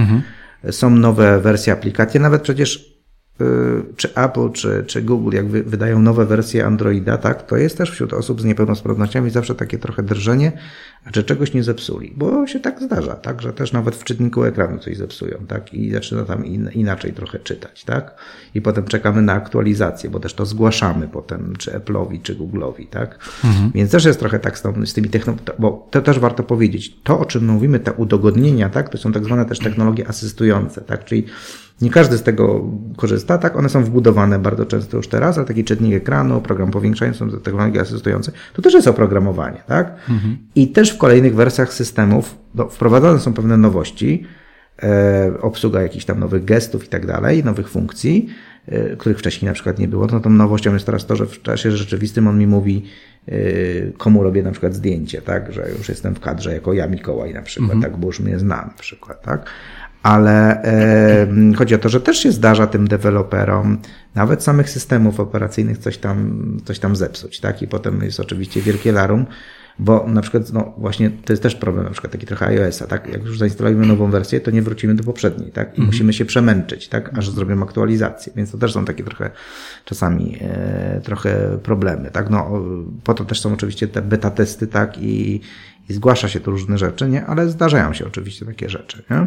są 0.70 0.90
nowe 0.90 1.40
wersje 1.40 1.72
aplikacji, 1.72 2.20
nawet 2.20 2.42
przecież 2.42 2.97
czy 3.96 4.14
Apple, 4.14 4.52
czy, 4.52 4.84
czy 4.86 5.02
Google, 5.02 5.36
jak 5.36 5.48
wy, 5.48 5.62
wydają 5.62 5.98
nowe 5.98 6.26
wersje 6.26 6.66
Androida, 6.66 7.18
tak, 7.18 7.46
to 7.46 7.56
jest 7.56 7.78
też 7.78 7.90
wśród 7.90 8.12
osób 8.12 8.40
z 8.40 8.44
niepełnosprawnościami 8.44 9.30
zawsze 9.30 9.54
takie 9.54 9.78
trochę 9.78 10.02
drżenie, 10.02 10.52
a 11.04 11.10
czy 11.10 11.24
czegoś 11.24 11.54
nie 11.54 11.62
zepsuli, 11.62 12.14
bo 12.16 12.46
się 12.46 12.60
tak 12.60 12.82
zdarza, 12.82 13.14
tak, 13.14 13.42
że 13.42 13.52
też 13.52 13.72
nawet 13.72 13.96
w 13.96 14.04
czytniku 14.04 14.44
ekranu 14.44 14.78
coś 14.78 14.96
zepsują, 14.96 15.38
tak, 15.48 15.74
i 15.74 15.90
zaczyna 15.90 16.24
tam 16.24 16.44
in, 16.44 16.70
inaczej 16.74 17.12
trochę 17.12 17.38
czytać, 17.38 17.84
tak, 17.84 18.14
i 18.54 18.60
potem 18.60 18.84
czekamy 18.84 19.22
na 19.22 19.32
aktualizację, 19.32 20.10
bo 20.10 20.20
też 20.20 20.34
to 20.34 20.46
zgłaszamy 20.46 21.08
potem, 21.08 21.54
czy 21.58 21.70
Apple'owi, 21.70 22.22
czy 22.22 22.36
Google'owi, 22.36 22.86
tak, 22.86 23.18
więc 23.74 23.90
też 23.90 24.04
jest 24.04 24.20
trochę 24.20 24.38
tak 24.38 24.58
z, 24.58 24.62
tą, 24.62 24.86
z 24.86 24.94
tymi 24.94 25.08
technologiami, 25.08 25.58
bo 25.58 25.88
to 25.90 26.02
też 26.02 26.18
warto 26.18 26.42
powiedzieć, 26.42 26.96
to 27.02 27.20
o 27.20 27.24
czym 27.24 27.46
mówimy, 27.46 27.80
te 27.80 27.92
udogodnienia, 27.92 28.68
tak, 28.68 28.88
to 28.88 28.98
są 28.98 29.12
tak 29.12 29.24
zwane 29.24 29.44
też 29.44 29.58
technologie 29.58 30.08
asystujące, 30.08 30.80
tak, 30.80 31.04
czyli 31.04 31.26
nie 31.82 31.90
każdy 31.90 32.18
z 32.18 32.22
tego 32.22 32.64
korzysta, 32.96 33.38
tak? 33.38 33.56
One 33.56 33.68
są 33.68 33.84
wbudowane 33.84 34.38
bardzo 34.38 34.66
często 34.66 34.96
już 34.96 35.08
teraz, 35.08 35.38
ale 35.38 35.46
taki 35.46 35.64
czytnik 35.64 35.94
ekranu, 35.94 36.40
program 36.40 36.70
powiększający, 36.70 37.18
są 37.18 37.30
technologie 37.30 37.80
asystujące, 37.80 38.32
to 38.52 38.62
też 38.62 38.74
jest 38.74 38.88
oprogramowanie, 38.88 39.62
tak? 39.66 39.94
I 40.54 40.68
też 40.68 40.90
w 40.90 40.98
kolejnych 40.98 41.34
wersjach 41.34 41.72
systemów 41.72 42.38
no, 42.54 42.68
wprowadzane 42.68 43.20
są 43.20 43.32
pewne 43.32 43.56
nowości, 43.56 44.24
e, 44.82 45.32
obsługa 45.40 45.82
jakichś 45.82 46.04
tam 46.04 46.20
nowych 46.20 46.44
gestów 46.44 46.84
i 46.84 46.88
tak 46.88 47.06
dalej, 47.06 47.44
nowych 47.44 47.68
funkcji, 47.68 48.28
e, 48.66 48.96
których 48.96 49.18
wcześniej 49.18 49.48
na 49.48 49.54
przykład 49.54 49.78
nie 49.78 49.88
było. 49.88 50.06
No 50.06 50.20
tą 50.20 50.30
nowością 50.30 50.74
jest 50.74 50.86
teraz 50.86 51.06
to, 51.06 51.16
że 51.16 51.26
w 51.26 51.42
czasie 51.42 51.70
rzeczywistym 51.70 52.28
on 52.28 52.38
mi 52.38 52.46
mówi, 52.46 52.84
e, 53.28 53.32
komu 53.98 54.22
robię 54.22 54.42
na 54.42 54.50
przykład 54.50 54.74
zdjęcie, 54.74 55.22
tak? 55.22 55.52
Że 55.52 55.70
już 55.78 55.88
jestem 55.88 56.14
w 56.14 56.20
kadrze 56.20 56.54
jako 56.54 56.72
ja 56.72 56.86
Mikołaj 56.86 57.34
na 57.34 57.42
przykład, 57.42 57.72
tak? 57.82 57.96
Bo 57.96 58.06
już 58.06 58.20
mnie 58.20 58.38
zna 58.38 58.56
na 58.56 58.74
przykład, 58.78 59.22
tak? 59.22 59.50
Ale 60.02 60.62
e, 60.62 61.26
chodzi 61.56 61.74
o 61.74 61.78
to, 61.78 61.88
że 61.88 62.00
też 62.00 62.18
się 62.18 62.32
zdarza 62.32 62.66
tym 62.66 62.88
deweloperom, 62.88 63.78
nawet 64.14 64.42
samych 64.42 64.70
systemów 64.70 65.20
operacyjnych, 65.20 65.78
coś 65.78 65.98
tam, 65.98 66.42
coś 66.64 66.78
tam 66.78 66.96
zepsuć, 66.96 67.40
tak? 67.40 67.62
I 67.62 67.68
potem 67.68 68.02
jest 68.02 68.20
oczywiście 68.20 68.60
wielkie 68.62 68.92
larum, 68.92 69.26
Bo 69.80 70.06
na 70.08 70.20
przykład, 70.22 70.52
no 70.52 70.74
właśnie, 70.78 71.10
to 71.10 71.32
jest 71.32 71.42
też 71.42 71.54
problem, 71.54 71.84
na 71.84 71.90
przykład 71.90 72.12
taki 72.12 72.26
trochę 72.26 72.46
iOS-a, 72.46 72.86
tak? 72.86 73.08
Jak 73.12 73.24
już 73.24 73.38
zainstalujemy 73.38 73.86
nową 73.86 74.10
wersję, 74.10 74.40
to 74.40 74.50
nie 74.50 74.62
wrócimy 74.62 74.94
do 74.94 75.04
poprzedniej, 75.04 75.50
tak? 75.50 75.68
I 75.68 75.70
Mhm. 75.70 75.86
musimy 75.86 76.12
się 76.12 76.24
przemęczyć, 76.24 76.88
tak? 76.88 77.18
Aż 77.18 77.30
zrobimy 77.30 77.62
aktualizację. 77.62 78.32
Więc 78.36 78.50
to 78.50 78.58
też 78.58 78.72
są 78.72 78.84
takie 78.84 79.04
trochę 79.04 79.30
czasami 79.84 80.36
e, 80.40 81.00
trochę 81.04 81.58
problemy, 81.62 82.10
tak? 82.10 82.30
No, 82.30 82.62
po 83.04 83.14
to 83.14 83.24
też 83.24 83.40
są 83.40 83.52
oczywiście 83.52 83.88
te 83.88 84.02
beta 84.02 84.30
testy, 84.30 84.66
tak? 84.66 84.98
I, 84.98 85.40
i 85.88 85.92
zgłasza 85.92 86.28
się 86.28 86.40
tu 86.40 86.50
różne 86.50 86.78
rzeczy, 86.78 87.08
nie? 87.08 87.26
Ale 87.26 87.48
zdarzają 87.48 87.92
się 87.92 88.06
oczywiście 88.06 88.46
takie 88.46 88.68
rzeczy, 88.68 89.02
nie? 89.10 89.26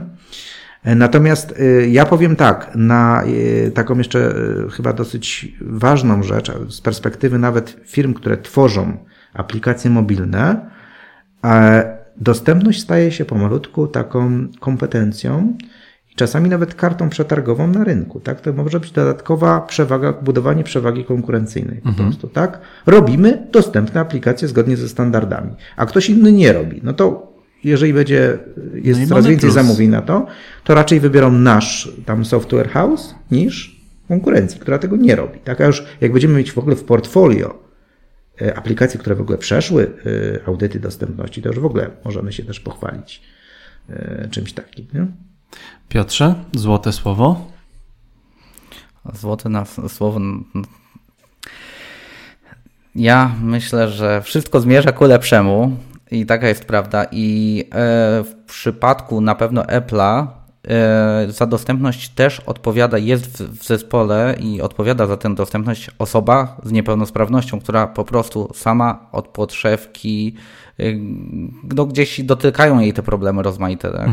E, 0.83 0.95
Natomiast 0.95 1.59
y, 1.59 1.89
ja 1.91 2.05
powiem 2.05 2.35
tak, 2.35 2.71
na 2.75 3.23
y, 3.25 3.71
taką 3.71 3.97
jeszcze 3.97 4.33
chyba 4.71 4.93
dosyć 4.93 5.55
ważną 5.61 6.23
rzecz, 6.23 6.51
z 6.69 6.81
perspektywy 6.81 7.39
nawet 7.39 7.77
firm, 7.85 8.13
które 8.13 8.37
tworzą 8.37 8.97
aplikacje 9.33 9.91
mobilne, 9.91 10.69
e, 11.45 11.97
dostępność 12.17 12.81
staje 12.81 13.11
się 13.11 13.25
pomalutku 13.25 13.87
taką 13.87 14.47
kompetencją 14.59 15.57
i 16.11 16.15
czasami 16.15 16.49
nawet 16.49 16.75
kartą 16.75 17.09
przetargową 17.09 17.67
na 17.67 17.83
rynku. 17.83 18.19
Tak? 18.19 18.41
To 18.41 18.53
może 18.53 18.79
być 18.79 18.91
dodatkowa 18.91 19.61
przewaga, 19.61 20.13
budowanie 20.13 20.63
przewagi 20.63 21.05
konkurencyjnej 21.05 21.81
po 21.81 21.93
prostu. 21.93 22.27
Tak? 22.27 22.59
Robimy 22.85 23.47
dostępne 23.51 24.01
aplikacje 24.01 24.47
zgodnie 24.47 24.77
ze 24.77 24.89
standardami, 24.89 25.51
a 25.77 25.85
ktoś 25.85 26.09
inny 26.09 26.31
nie 26.31 26.53
robi. 26.53 26.79
No 26.83 26.93
to 26.93 27.30
jeżeli 27.63 27.93
będzie, 27.93 28.37
jest 28.73 28.99
No 29.01 29.07
coraz 29.07 29.25
więcej 29.25 29.47
plus. 29.47 29.53
zamówień 29.53 29.89
na 29.89 30.01
to, 30.01 30.27
to 30.63 30.75
raczej 30.75 30.99
wybiorą 30.99 31.31
nasz 31.31 31.91
tam 32.05 32.25
software 32.25 32.69
house 32.69 33.15
niż 33.31 33.81
konkurencji, 34.07 34.59
która 34.59 34.79
tego 34.79 34.95
nie 34.95 35.15
robi. 35.15 35.39
Tak? 35.39 35.61
A 35.61 35.65
już 35.65 35.83
jak 36.01 36.11
będziemy 36.11 36.37
mieć 36.37 36.51
w 36.51 36.57
ogóle 36.57 36.75
w 36.75 36.83
portfolio 36.83 37.59
e, 38.41 38.57
aplikacje, 38.57 38.99
które 38.99 39.15
w 39.15 39.21
ogóle 39.21 39.37
przeszły 39.37 39.91
e, 40.43 40.47
audyty 40.47 40.79
dostępności, 40.79 41.41
to 41.41 41.49
już 41.49 41.59
w 41.59 41.65
ogóle 41.65 41.89
możemy 42.05 42.33
się 42.33 42.43
też 42.43 42.59
pochwalić 42.59 43.21
e, 43.89 44.27
czymś 44.31 44.53
takim. 44.53 44.87
Nie? 44.93 45.07
Piotrze, 45.89 46.35
złote 46.53 46.91
słowo. 46.91 47.51
Złote 49.13 49.49
na 49.49 49.65
słowo. 49.65 50.19
Ja 52.95 53.35
myślę, 53.41 53.89
że 53.89 54.21
wszystko 54.21 54.59
zmierza 54.59 54.91
ku 54.91 55.05
lepszemu 55.05 55.77
i 56.11 56.25
taka 56.25 56.47
jest 56.47 56.65
prawda. 56.65 57.05
I 57.11 57.59
e, 57.65 57.69
w 58.23 58.35
przypadku 58.47 59.21
na 59.21 59.35
pewno 59.35 59.61
Apple'a 59.61 60.27
e, 60.67 61.25
za 61.29 61.45
dostępność 61.45 62.09
też 62.09 62.39
odpowiada, 62.39 62.97
jest 62.97 63.43
w, 63.43 63.65
zespole 63.65 64.35
i 64.39 64.61
odpowiada 64.61 65.07
za 65.07 65.17
tę 65.17 65.35
dostępność 65.35 65.89
osoba 65.99 66.57
z 66.63 66.71
niepełnosprawnością, 66.71 67.59
która 67.59 67.87
po 67.87 68.05
prostu 68.05 68.49
sama 68.53 69.09
od 69.11 69.27
podszewki 69.27 70.35
y, 70.79 70.99
no 71.75 71.85
gdzieś 71.85 72.21
dotykają 72.21 72.79
jej 72.79 72.93
te 72.93 73.03
problemy 73.03 73.43
rozmaite 73.43 73.91
tak? 73.91 74.09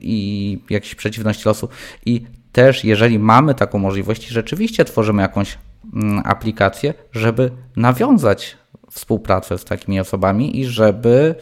i 0.00 0.58
jakieś 0.70 0.94
przeciwności 0.94 1.48
losu. 1.48 1.68
I 2.06 2.24
też 2.52 2.84
jeżeli 2.84 3.18
mamy 3.18 3.54
taką 3.54 3.78
możliwość 3.78 4.28
rzeczywiście 4.28 4.84
tworzymy 4.84 5.22
jakąś 5.22 5.58
mm, 5.94 6.22
aplikację, 6.24 6.94
żeby 7.12 7.50
nawiązać 7.76 8.56
współpracę 8.90 9.58
z 9.58 9.64
takimi 9.64 10.00
osobami 10.00 10.60
i 10.60 10.66
żeby 10.66 11.34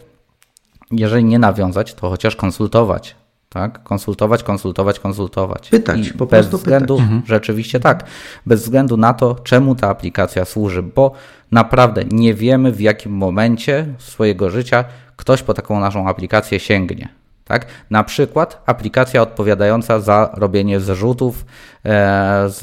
jeżeli 0.90 1.24
nie 1.24 1.39
nawiązać, 1.39 1.94
to 1.94 2.10
chociaż 2.10 2.36
konsultować. 2.36 3.16
Tak? 3.48 3.82
Konsultować, 3.82 4.43
konsultować, 4.43 5.01
konsultować. 5.01 5.68
Pytać, 5.68 6.06
I 6.06 6.12
po 6.12 6.27
bez 6.27 6.31
prostu 6.31 6.59
względu, 6.59 6.97
pytać. 6.97 7.27
rzeczywiście 7.27 7.81
tak, 7.81 8.05
bez 8.47 8.62
względu 8.62 8.97
na 8.97 9.14
to, 9.14 9.35
czemu 9.35 9.74
ta 9.74 9.89
aplikacja 9.89 10.44
służy, 10.44 10.82
bo 10.82 11.12
naprawdę 11.52 12.05
nie 12.10 12.35
wiemy 12.35 12.73
w 12.73 12.81
jakim 12.81 13.12
momencie 13.12 13.86
swojego 13.98 14.51
życia 14.51 14.85
ktoś 15.16 15.43
po 15.43 15.55
taką 15.55 15.81
naszą 15.81 16.09
aplikację 16.09 16.60
sięgnie. 16.60 17.09
Tak? 17.44 17.66
Na 17.90 18.05
przykład 18.05 18.62
aplikacja 18.66 19.23
odpowiadająca 19.23 20.01
za 20.01 20.31
robienie 20.35 20.81
zrzutów 20.81 21.44
e, 21.85 22.44
z, 22.48 22.62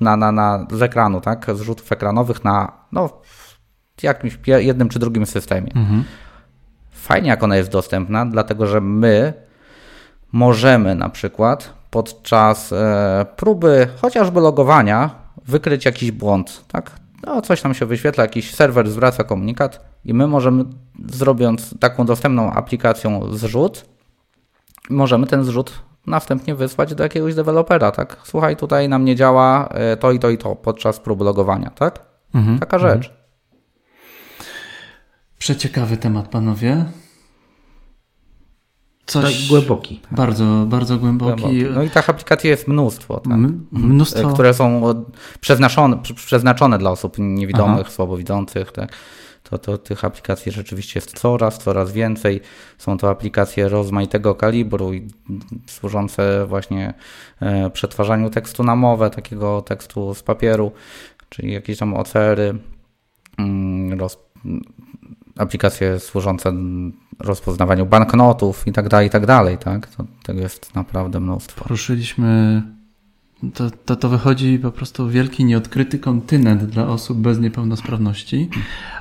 na, 0.00 0.16
na, 0.16 0.32
na, 0.32 0.66
z 0.72 0.82
ekranu, 0.82 1.20
tak? 1.20 1.46
zrzutów 1.54 1.92
ekranowych 1.92 2.44
na 2.44 2.72
no, 2.92 3.10
jakimś 4.02 4.38
jednym 4.46 4.88
czy 4.88 4.98
drugim 4.98 5.26
systemie. 5.26 5.70
Fajnie, 6.90 7.28
jak 7.28 7.42
ona 7.42 7.56
jest 7.56 7.70
dostępna, 7.70 8.26
dlatego 8.26 8.66
że 8.66 8.80
my 8.80 9.32
możemy 10.32 10.94
na 10.94 11.08
przykład 11.08 11.72
podczas 11.90 12.72
e, 12.72 13.26
próby 13.36 13.88
chociażby 14.02 14.40
logowania 14.40 15.10
wykryć 15.46 15.84
jakiś 15.84 16.10
błąd, 16.10 16.64
tak? 16.68 16.90
No, 17.26 17.42
coś 17.42 17.64
nam 17.64 17.74
się 17.74 17.86
wyświetla, 17.86 18.24
jakiś 18.24 18.54
serwer 18.54 18.90
zwraca 18.90 19.24
komunikat 19.24 19.84
i 20.04 20.14
my 20.14 20.26
możemy, 20.26 20.64
zrobiąc 21.06 21.78
taką 21.78 22.06
dostępną 22.06 22.52
aplikacją 22.52 23.34
zrzut, 23.34 23.84
możemy 24.90 25.26
ten 25.26 25.44
zrzut 25.44 25.82
następnie 26.06 26.54
wysłać 26.54 26.94
do 26.94 27.02
jakiegoś 27.02 27.34
dewelopera, 27.34 27.90
tak? 27.90 28.16
Słuchaj, 28.24 28.56
tutaj 28.56 28.88
nam 28.88 29.04
nie 29.04 29.16
działa 29.16 29.68
e, 29.68 29.96
to 29.96 30.12
i 30.12 30.18
to 30.18 30.30
i 30.30 30.38
to 30.38 30.56
podczas 30.56 31.00
próby 31.00 31.24
logowania, 31.24 31.70
tak? 31.70 32.06
Mhm. 32.34 32.58
Taka 32.58 32.78
rzecz. 32.78 33.23
Przeciekawy 35.38 35.96
temat, 35.96 36.28
panowie. 36.28 36.84
Coś 39.06 39.38
Tak 39.40 39.48
głęboki. 39.48 40.00
bardzo, 40.10 40.44
bardzo 40.68 40.98
głęboki. 40.98 41.64
No 41.74 41.82
i 41.82 41.90
tych 41.90 42.10
aplikacji 42.10 42.50
jest 42.50 42.68
mnóstwo, 42.68 43.20
tak? 43.20 43.38
Mnóstwo. 43.72 44.30
E, 44.30 44.32
które 44.34 44.54
są 44.54 44.84
od- 44.84 45.16
przeznaczone, 45.40 45.98
prze- 45.98 46.14
przeznaczone 46.14 46.78
dla 46.78 46.90
osób 46.90 47.16
niewidomych, 47.18 47.88
słabowidzących. 47.88 48.72
Tak? 48.72 48.92
To, 49.42 49.58
to 49.58 49.78
tych 49.78 50.04
aplikacji 50.04 50.52
rzeczywiście 50.52 50.98
jest 51.00 51.18
coraz, 51.18 51.58
coraz 51.58 51.92
więcej. 51.92 52.40
Są 52.78 52.98
to 52.98 53.10
aplikacje 53.10 53.68
rozmaitego 53.68 54.34
kalibru 54.34 54.92
i 54.94 55.08
służące 55.66 56.46
właśnie 56.46 56.94
e, 57.40 57.70
przetwarzaniu 57.70 58.30
tekstu 58.30 58.64
na 58.64 58.76
mowę, 58.76 59.10
takiego 59.10 59.62
tekstu 59.62 60.14
z 60.14 60.22
papieru, 60.22 60.72
czyli 61.28 61.52
jakieś 61.52 61.78
tam 61.78 61.94
OCR-y, 61.94 62.58
mm, 63.38 64.00
roz, 64.00 64.18
aplikacje 65.36 66.00
służące 66.00 66.52
rozpoznawaniu 67.18 67.86
banknotów 67.86 68.66
i 68.66 68.72
tak 68.72 68.88
dalej, 68.88 69.06
i 69.06 69.10
tak 69.10 69.26
dalej. 69.26 69.58
Tak? 69.58 69.86
To, 69.86 70.04
tego 70.22 70.40
jest 70.40 70.74
naprawdę 70.74 71.20
mnóstwo. 71.20 71.62
Poruszyliśmy. 71.62 72.62
To, 73.54 73.70
to, 73.70 73.96
to 73.96 74.08
wychodzi 74.08 74.58
po 74.58 74.70
prostu 74.70 75.08
wielki, 75.08 75.44
nieodkryty 75.44 75.98
kontynent 75.98 76.64
dla 76.64 76.86
osób 76.86 77.18
bez 77.18 77.38
niepełnosprawności, 77.38 78.50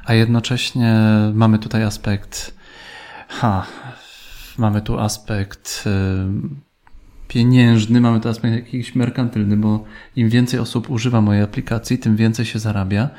a 0.06 0.14
jednocześnie 0.14 1.00
mamy 1.34 1.60
tutaj 1.60 1.84
aspekt. 1.84 2.54
Ha, 3.28 3.66
mamy 4.58 4.82
tu 4.82 5.00
aspekt 5.00 5.84
y, 5.86 5.90
pieniężny, 7.28 8.02
mamy 8.02 8.20
tu 8.20 8.30
aspekt 8.30 8.56
jakiś 8.56 8.96
merkantylny, 8.96 9.58
bo 9.58 9.84
im 10.16 10.30
więcej 10.30 10.60
osób 10.60 10.90
używa 10.90 11.22
mojej 11.22 11.44
aplikacji, 11.44 11.98
tym 11.98 12.16
więcej 12.16 12.46
się 12.46 12.60
zarabia. 12.60 13.10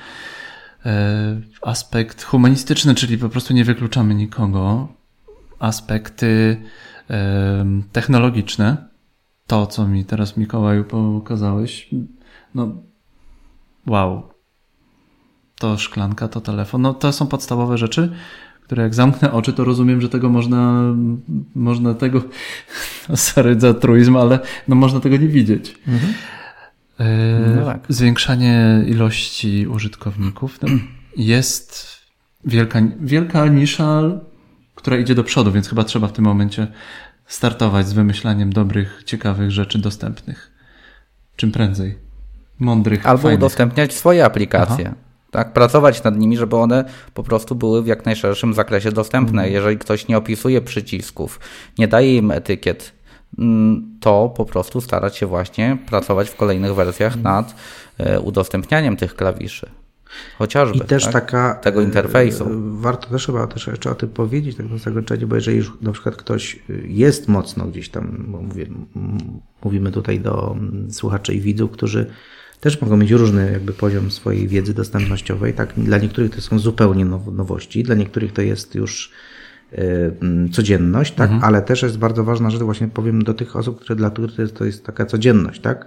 E, 0.87 1.41
Aspekt 1.63 2.23
humanistyczny, 2.23 2.95
czyli 2.95 3.19
po 3.19 3.29
prostu 3.29 3.55
nie 3.55 3.65
wykluczamy 3.65 4.15
nikogo. 4.15 4.89
Aspekty 5.59 6.57
em, 7.09 7.83
technologiczne, 7.93 8.89
to 9.47 9.67
co 9.67 9.89
mi 9.89 10.05
teraz 10.05 10.37
Mikołaju 10.37 10.85
pokazałeś, 10.85 11.91
no 12.55 12.73
wow. 13.87 14.29
To 15.59 15.79
szklanka, 15.79 16.29
to 16.29 16.41
telefon, 16.41 16.83
no 16.83 16.95
to 16.95 17.13
są 17.13 17.27
podstawowe 17.27 17.79
rzeczy, 17.79 18.13
które 18.63 18.83
jak 18.83 18.95
zamknę 18.95 19.33
oczy, 19.33 19.53
to 19.53 19.65
rozumiem, 19.65 20.01
że 20.01 20.09
tego 20.09 20.29
można, 20.29 20.83
można 21.55 21.95
tego, 21.95 22.23
sorry 23.15 23.61
za 23.61 23.75
truizm, 23.75 24.17
ale 24.17 24.39
no 24.69 24.75
można 24.75 25.01
tego 25.01 25.17
nie 25.17 25.29
widzieć. 25.29 25.79
E, 25.89 25.91
No 27.57 27.65
tak. 27.65 27.87
Zwiększanie 27.89 28.83
ilości 28.87 29.67
użytkowników 29.67 30.59
no, 30.63 30.69
jest 31.17 31.99
wielka, 32.45 32.81
wielka 33.01 33.47
nisza, 33.47 34.03
która 34.75 34.97
idzie 34.97 35.15
do 35.15 35.25
przodu, 35.25 35.53
więc 35.53 35.69
chyba 35.69 35.85
trzeba 35.85 36.09
w 36.09 36.13
tym 36.13 36.25
momencie 36.25 36.67
startować 37.27 37.89
z 37.89 37.93
wymyślaniem 37.93 38.53
dobrych, 38.53 39.03
ciekawych 39.07 39.51
rzeczy 39.51 39.79
dostępnych. 39.79 40.51
Czym 41.37 41.53
prędzej. 41.53 41.99
Mądrych, 42.59 43.07
Albo 43.07 43.23
fajnych. 43.23 43.41
udostępniać 43.41 43.93
swoje 43.95 44.25
aplikacje. 44.25 44.95
Tak, 45.31 45.53
pracować 45.53 46.03
nad 46.03 46.17
nimi, 46.19 46.37
żeby 46.37 46.57
one 46.57 46.85
po 47.15 47.23
prostu 47.23 47.55
były 47.55 47.83
w 47.83 47.87
jak 47.87 48.05
najszerszym 48.05 48.55
zakresie 48.55 48.93
dostępne. 48.93 49.43
Mhm. 49.43 49.53
Jeżeli 49.53 49.79
ktoś 49.79 50.09
nie 50.09 50.19
opisuje 50.19 50.61
przycisków, 50.61 51.41
nie 51.79 51.89
daje 51.89 52.17
im 52.17 52.31
etykiet, 52.31 52.93
to 54.01 54.35
po 54.37 54.45
prostu 54.45 54.81
starać 54.81 55.17
się 55.17 55.27
właśnie 55.27 55.79
pracować 55.87 56.31
w 56.31 56.37
kolejnych 56.37 56.75
wersjach 56.75 57.17
Mhm. 57.17 57.35
nad 57.37 57.55
e, 57.99 58.21
udostępnianiem 58.21 58.97
tych 58.97 59.15
klawiszy. 59.17 59.71
Chociażby 60.39 60.79
I 60.79 60.81
też 60.81 61.05
tak? 61.05 61.13
taka. 61.13 61.55
tego 61.55 61.83
interfejsu. 61.83 62.45
e, 62.45 62.49
Warto 62.81 63.09
też 63.09 63.27
chyba 63.27 63.47
też 63.47 63.67
jeszcze 63.67 63.91
o 63.91 63.95
tym 63.95 64.09
powiedzieć, 64.09 64.57
tak 64.57 64.71
na 64.71 64.79
zakończenie, 64.79 65.27
bo 65.27 65.35
jeżeli 65.35 65.57
już 65.57 65.73
na 65.81 65.93
przykład 65.93 66.17
ktoś 66.17 66.55
e, 66.55 66.59
jest 66.87 67.29
mocno 67.29 67.67
gdzieś 67.67 67.89
tam, 67.89 68.25
bo 68.29 68.43
mówię, 68.43 68.67
mówimy 69.65 69.93
tutaj 69.93 70.21
do 70.21 70.53
mm, 70.53 70.93
słuchaczy 70.93 71.35
i 71.35 71.41
widzów, 71.41 71.71
którzy 71.71 72.07
też 72.61 72.81
mogą 72.81 72.97
mieć 72.97 73.11
różny 73.11 73.53
jakby 73.53 73.73
poziom 73.73 74.11
swojej 74.11 74.49
wiedzy 74.49 74.75
dostępnościowej. 74.75 75.55
Tak? 75.55 75.73
Dla 75.77 75.99
niektórych 75.99 76.31
to 76.35 76.41
są 76.41 76.59
zupełnie 76.59 77.05
now 77.05 77.27
nowości, 77.33 77.83
dla 77.83 77.95
niektórych 77.95 78.33
to 78.33 78.43
jest 78.43 78.75
już 78.75 79.11
codzienność, 80.53 81.15
tak? 81.15 81.31
Mhm. 81.31 81.45
ale 81.45 81.63
też 81.63 81.83
jest 81.83 81.99
bardzo 81.99 82.25
ważna 82.25 82.51
rzecz, 82.51 82.63
właśnie 82.63 82.89
powiem 82.89 83.25
do 83.25 83.35
tych 83.35 83.57
osób, 83.57 83.81
które 83.81 83.97
dla 83.97 84.11
których 84.11 84.37
to 84.37 84.43
jest, 84.43 84.57
to 84.57 84.65
jest 84.65 84.87
taka 84.87 85.07
codzienność. 85.07 85.61
Tak? 85.61 85.87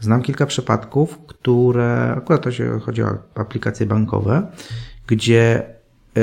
Znam 0.00 0.22
kilka 0.22 0.46
przypadków, 0.46 1.18
które, 1.26 2.14
akurat 2.16 2.42
to 2.42 2.52
się 2.52 2.80
chodzi 2.80 3.02
o 3.02 3.18
aplikacje 3.34 3.86
bankowe, 3.86 4.46
gdzie 5.06 5.62
y, 6.18 6.22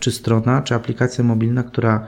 czy 0.00 0.10
strona, 0.10 0.62
czy 0.62 0.74
aplikacja 0.74 1.24
mobilna, 1.24 1.62
która 1.62 2.06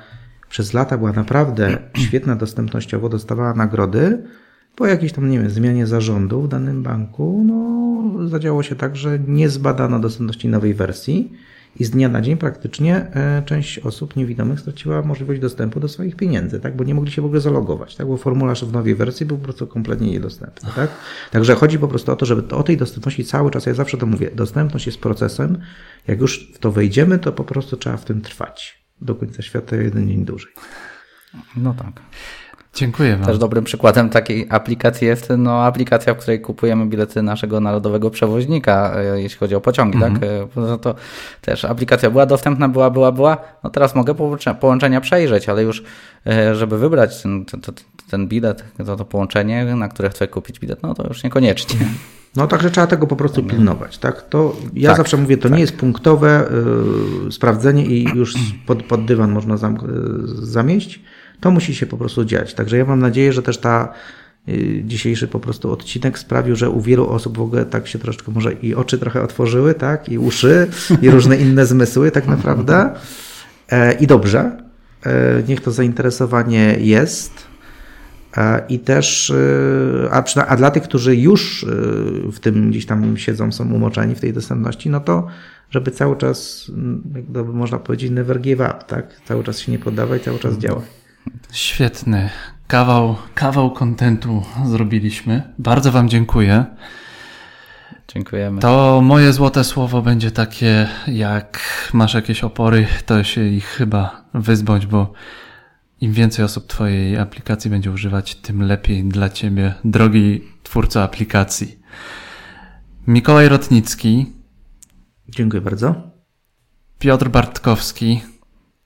przez 0.48 0.72
lata 0.72 0.98
była 0.98 1.12
naprawdę 1.12 1.78
świetna 2.06 2.36
dostępnościowo, 2.36 3.08
dostawała 3.08 3.54
nagrody, 3.54 4.22
po 4.76 4.86
jakiejś 4.86 5.12
tam, 5.12 5.30
nie 5.30 5.38
wiem, 5.38 5.50
zmianie 5.50 5.86
zarządu 5.86 6.42
w 6.42 6.48
danym 6.48 6.82
banku, 6.82 7.44
no, 7.46 8.28
zadziało 8.28 8.62
się 8.62 8.74
tak, 8.74 8.96
że 8.96 9.18
nie 9.18 9.48
zbadano 9.48 10.00
dostępności 10.00 10.48
nowej 10.48 10.74
wersji 10.74 11.32
i 11.76 11.84
z 11.84 11.90
dnia 11.90 12.08
na 12.08 12.20
dzień 12.20 12.36
praktycznie 12.36 12.96
e, 12.96 13.42
część 13.46 13.78
osób 13.78 14.16
niewidomych 14.16 14.60
straciła 14.60 15.02
możliwość 15.02 15.40
dostępu 15.40 15.80
do 15.80 15.88
swoich 15.88 16.16
pieniędzy, 16.16 16.60
tak? 16.60 16.76
bo 16.76 16.84
nie 16.84 16.94
mogli 16.94 17.12
się 17.12 17.22
w 17.22 17.24
ogóle 17.24 17.40
zalogować, 17.40 17.96
tak? 17.96 18.06
bo 18.06 18.16
formularz 18.16 18.64
w 18.64 18.72
nowej 18.72 18.94
wersji 18.94 19.26
był 19.26 19.38
po 19.38 19.44
prostu 19.44 19.66
kompletnie 19.66 20.10
niedostępny. 20.10 20.70
Tak? 20.76 20.90
Także 21.30 21.54
chodzi 21.54 21.78
po 21.78 21.88
prostu 21.88 22.12
o 22.12 22.16
to, 22.16 22.26
żeby 22.26 22.54
o 22.54 22.62
tej 22.62 22.76
dostępności 22.76 23.24
cały 23.24 23.50
czas, 23.50 23.66
ja 23.66 23.74
zawsze 23.74 23.96
to 23.96 24.06
mówię, 24.06 24.30
dostępność 24.34 24.86
jest 24.86 24.98
procesem, 24.98 25.58
jak 26.06 26.20
już 26.20 26.52
w 26.54 26.58
to 26.58 26.72
wejdziemy, 26.72 27.18
to 27.18 27.32
po 27.32 27.44
prostu 27.44 27.76
trzeba 27.76 27.96
w 27.96 28.04
tym 28.04 28.20
trwać 28.20 28.84
do 29.00 29.14
końca 29.14 29.42
świata 29.42 29.76
jeden 29.76 30.08
dzień 30.08 30.24
dłużej. 30.24 30.52
No 31.56 31.74
tak. 31.74 32.02
Dziękuję 32.74 33.18
Też 33.26 33.38
dobrym 33.38 33.64
przykładem 33.64 34.10
takiej 34.10 34.46
aplikacji 34.50 35.06
jest 35.06 35.32
no, 35.38 35.64
aplikacja, 35.64 36.14
w 36.14 36.18
której 36.18 36.40
kupujemy 36.40 36.86
bilety 36.86 37.22
naszego 37.22 37.60
narodowego 37.60 38.10
przewoźnika, 38.10 38.94
e, 38.96 39.22
jeśli 39.22 39.38
chodzi 39.38 39.54
o 39.54 39.60
pociągi. 39.60 40.00
Tak? 40.00 40.12
Mhm. 40.12 40.48
Tak? 40.48 40.56
No 40.56 40.78
to 40.78 40.94
też 41.40 41.64
aplikacja 41.64 42.10
była 42.10 42.26
dostępna, 42.26 42.68
była, 42.68 42.90
była, 42.90 43.12
była. 43.12 43.38
No 43.64 43.70
teraz 43.70 43.94
mogę 43.94 44.14
połączenia 44.60 45.00
przejrzeć, 45.00 45.48
ale 45.48 45.62
już 45.62 45.84
e, 46.26 46.54
żeby 46.54 46.78
wybrać 46.78 47.22
ten, 47.22 47.44
ten, 47.44 47.60
ten 48.10 48.28
bilet, 48.28 48.64
to, 48.86 48.96
to 48.96 49.04
połączenie, 49.04 49.64
na 49.64 49.88
które 49.88 50.10
chcę 50.10 50.28
kupić 50.28 50.58
bilet, 50.58 50.82
no 50.82 50.94
to 50.94 51.08
już 51.08 51.24
niekoniecznie. 51.24 51.76
No 52.36 52.46
także 52.46 52.70
trzeba 52.70 52.86
tego 52.86 53.06
po 53.06 53.16
prostu 53.16 53.42
pilnować. 53.42 53.98
Tak? 53.98 54.28
To, 54.28 54.56
ja 54.74 54.88
tak, 54.88 54.96
zawsze 54.96 55.16
mówię, 55.16 55.36
to 55.36 55.42
tak. 55.42 55.52
nie 55.52 55.60
jest 55.60 55.76
punktowe 55.76 56.48
y, 57.28 57.32
sprawdzenie 57.32 57.86
i 57.86 58.04
już 58.14 58.34
pod, 58.66 58.82
pod 58.82 59.04
dywan 59.04 59.32
można 59.32 59.56
zam, 59.56 59.74
y, 59.74 60.46
zamieść 60.46 61.00
to 61.40 61.50
musi 61.50 61.74
się 61.74 61.86
po 61.86 61.96
prostu 61.96 62.24
dziać. 62.24 62.54
Także 62.54 62.78
ja 62.78 62.84
mam 62.84 63.00
nadzieję, 63.00 63.32
że 63.32 63.42
też 63.42 63.58
ta 63.58 63.92
y, 64.48 64.82
dzisiejszy 64.84 65.28
po 65.28 65.40
prostu 65.40 65.72
odcinek 65.72 66.18
sprawił, 66.18 66.56
że 66.56 66.70
u 66.70 66.80
wielu 66.80 67.08
osób 67.08 67.38
w 67.38 67.40
ogóle 67.40 67.64
tak 67.64 67.88
się 67.88 67.98
troszeczkę 67.98 68.32
może 68.32 68.52
i 68.52 68.74
oczy 68.74 68.98
trochę 68.98 69.22
otworzyły, 69.22 69.74
tak, 69.74 70.08
i 70.08 70.18
uszy, 70.18 70.66
i 71.02 71.10
różne 71.10 71.36
inne 71.36 71.66
zmysły 71.66 72.10
tak 72.10 72.26
naprawdę. 72.26 72.90
E, 73.70 73.92
I 73.92 74.06
dobrze. 74.06 74.56
E, 75.06 75.42
niech 75.48 75.60
to 75.60 75.72
zainteresowanie 75.72 76.76
jest. 76.78 77.32
E, 78.36 78.64
I 78.68 78.78
też, 78.78 79.32
a, 80.10 80.46
a 80.46 80.56
dla 80.56 80.70
tych, 80.70 80.82
którzy 80.82 81.16
już 81.16 81.66
w 82.32 82.38
tym 82.40 82.70
gdzieś 82.70 82.86
tam 82.86 83.16
siedzą, 83.16 83.52
są 83.52 83.72
umoczeni 83.72 84.14
w 84.14 84.20
tej 84.20 84.32
dostępności, 84.32 84.90
no 84.90 85.00
to 85.00 85.26
żeby 85.70 85.90
cały 85.90 86.16
czas, 86.16 86.70
jak 87.14 87.46
można 87.46 87.78
powiedzieć, 87.78 88.10
never 88.10 88.40
give 88.40 88.60
up, 88.60 88.78
tak? 88.86 89.20
Cały 89.24 89.44
czas 89.44 89.58
się 89.58 89.72
nie 89.72 89.78
poddawać, 89.78 90.22
cały 90.22 90.38
czas 90.38 90.58
działać. 90.58 90.84
Świetny. 91.52 92.30
Kawał, 92.66 93.16
kawał 93.34 93.70
kontentu 93.70 94.42
zrobiliśmy. 94.64 95.42
Bardzo 95.58 95.92
Wam 95.92 96.08
dziękuję. 96.08 96.64
Dziękujemy. 98.08 98.60
To 98.60 99.00
moje 99.04 99.32
złote 99.32 99.64
słowo 99.64 100.02
będzie 100.02 100.30
takie, 100.30 100.88
jak 101.06 101.60
masz 101.92 102.14
jakieś 102.14 102.44
opory, 102.44 102.86
to 103.06 103.24
się 103.24 103.44
ich 103.44 103.64
chyba 103.64 104.24
wyzbądź, 104.34 104.86
bo 104.86 105.12
im 106.00 106.12
więcej 106.12 106.44
osób 106.44 106.66
Twojej 106.66 107.18
aplikacji 107.18 107.70
będzie 107.70 107.90
używać, 107.90 108.34
tym 108.34 108.62
lepiej 108.62 109.04
dla 109.04 109.30
Ciebie, 109.30 109.74
drogi 109.84 110.44
twórco 110.62 111.02
aplikacji. 111.02 111.78
Mikołaj 113.06 113.48
Rotnicki. 113.48 114.32
Dziękuję 115.28 115.60
bardzo. 115.60 115.94
Piotr 116.98 117.28
Bartkowski. 117.28 118.22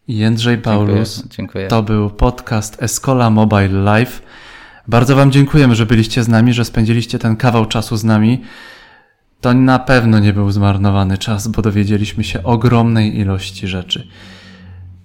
Jędrzej 0.08 0.58
Paulus. 0.58 1.16
Dziękuję, 1.16 1.36
dziękuję. 1.36 1.68
To 1.68 1.82
był 1.82 2.10
podcast 2.10 2.82
Escola 2.82 3.30
Mobile 3.30 3.68
Live. 3.68 4.22
Bardzo 4.86 5.16
Wam 5.16 5.32
dziękujemy, 5.32 5.74
że 5.74 5.86
byliście 5.86 6.22
z 6.22 6.28
nami, 6.28 6.52
że 6.52 6.64
spędziliście 6.64 7.18
ten 7.18 7.36
kawał 7.36 7.66
czasu 7.66 7.96
z 7.96 8.04
nami. 8.04 8.42
To 9.40 9.54
na 9.54 9.78
pewno 9.78 10.18
nie 10.18 10.32
był 10.32 10.50
zmarnowany 10.50 11.18
czas, 11.18 11.48
bo 11.48 11.62
dowiedzieliśmy 11.62 12.24
się 12.24 12.42
ogromnej 12.42 13.18
ilości 13.18 13.68
rzeczy. 13.68 14.08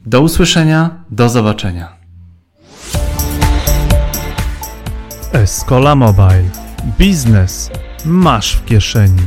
Do 0.06 0.22
usłyszenia, 0.22 1.04
do 1.10 1.30
zobaczenia. 1.30 1.94
Escola 5.34 5.96
Mobile. 5.96 6.50
Biznes 7.00 7.72
masz 8.06 8.56
w 8.56 8.66
kieszeni. 8.66 9.22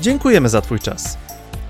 Dziękujemy 0.00 0.48
za 0.48 0.60
Twój 0.60 0.80
czas. 0.80 1.21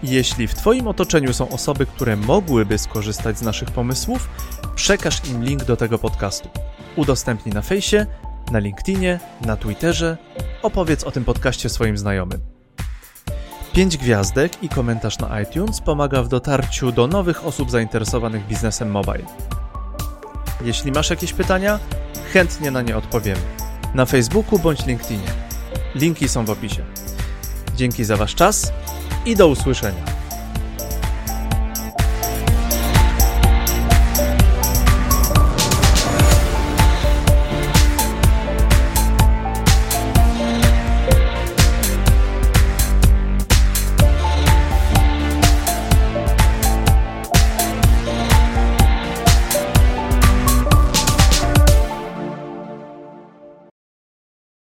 Jeśli 0.02 0.46
w 0.46 0.54
Twoim 0.54 0.88
otoczeniu 0.88 1.32
są 1.32 1.48
osoby, 1.48 1.86
które 1.86 2.16
mogłyby 2.16 2.78
skorzystać 2.78 3.38
z 3.38 3.42
naszych 3.42 3.70
pomysłów, 3.70 4.28
przekaż 4.74 5.24
im 5.24 5.44
link 5.44 5.64
do 5.64 5.76
tego 5.76 5.98
podcastu. 5.98 6.48
Udostępnij 6.96 7.54
na 7.54 7.62
fejsie, 7.62 8.06
na 8.52 8.58
LinkedInie, 8.58 9.20
na 9.40 9.56
Twitterze, 9.56 10.16
opowiedz 10.62 11.04
o 11.04 11.10
tym 11.10 11.24
podcaście 11.24 11.68
swoim 11.68 11.98
znajomym. 11.98 12.40
Pięć 13.72 13.96
gwiazdek 13.96 14.62
i 14.62 14.68
komentarz 14.68 15.18
na 15.18 15.40
iTunes 15.40 15.80
pomaga 15.80 16.22
w 16.22 16.28
dotarciu 16.28 16.92
do 16.92 17.06
nowych 17.06 17.46
osób 17.46 17.70
zainteresowanych 17.70 18.46
biznesem 18.46 18.90
mobile. 18.90 19.24
Jeśli 20.64 20.92
masz 20.92 21.10
jakieś 21.10 21.32
pytania, 21.32 21.78
chętnie 22.32 22.70
na 22.70 22.82
nie 22.82 22.96
odpowiemy. 22.96 23.40
Na 23.94 24.06
Facebooku 24.06 24.58
bądź 24.58 24.86
LinkedInie. 24.86 25.32
Linki 25.94 26.28
są 26.28 26.44
w 26.44 26.50
opisie. 26.50 26.84
Dzięki 27.76 28.04
za 28.04 28.16
Wasz 28.16 28.34
czas 28.34 28.72
i 29.26 29.36
do 29.36 29.48
usłyszenia. 29.48 30.21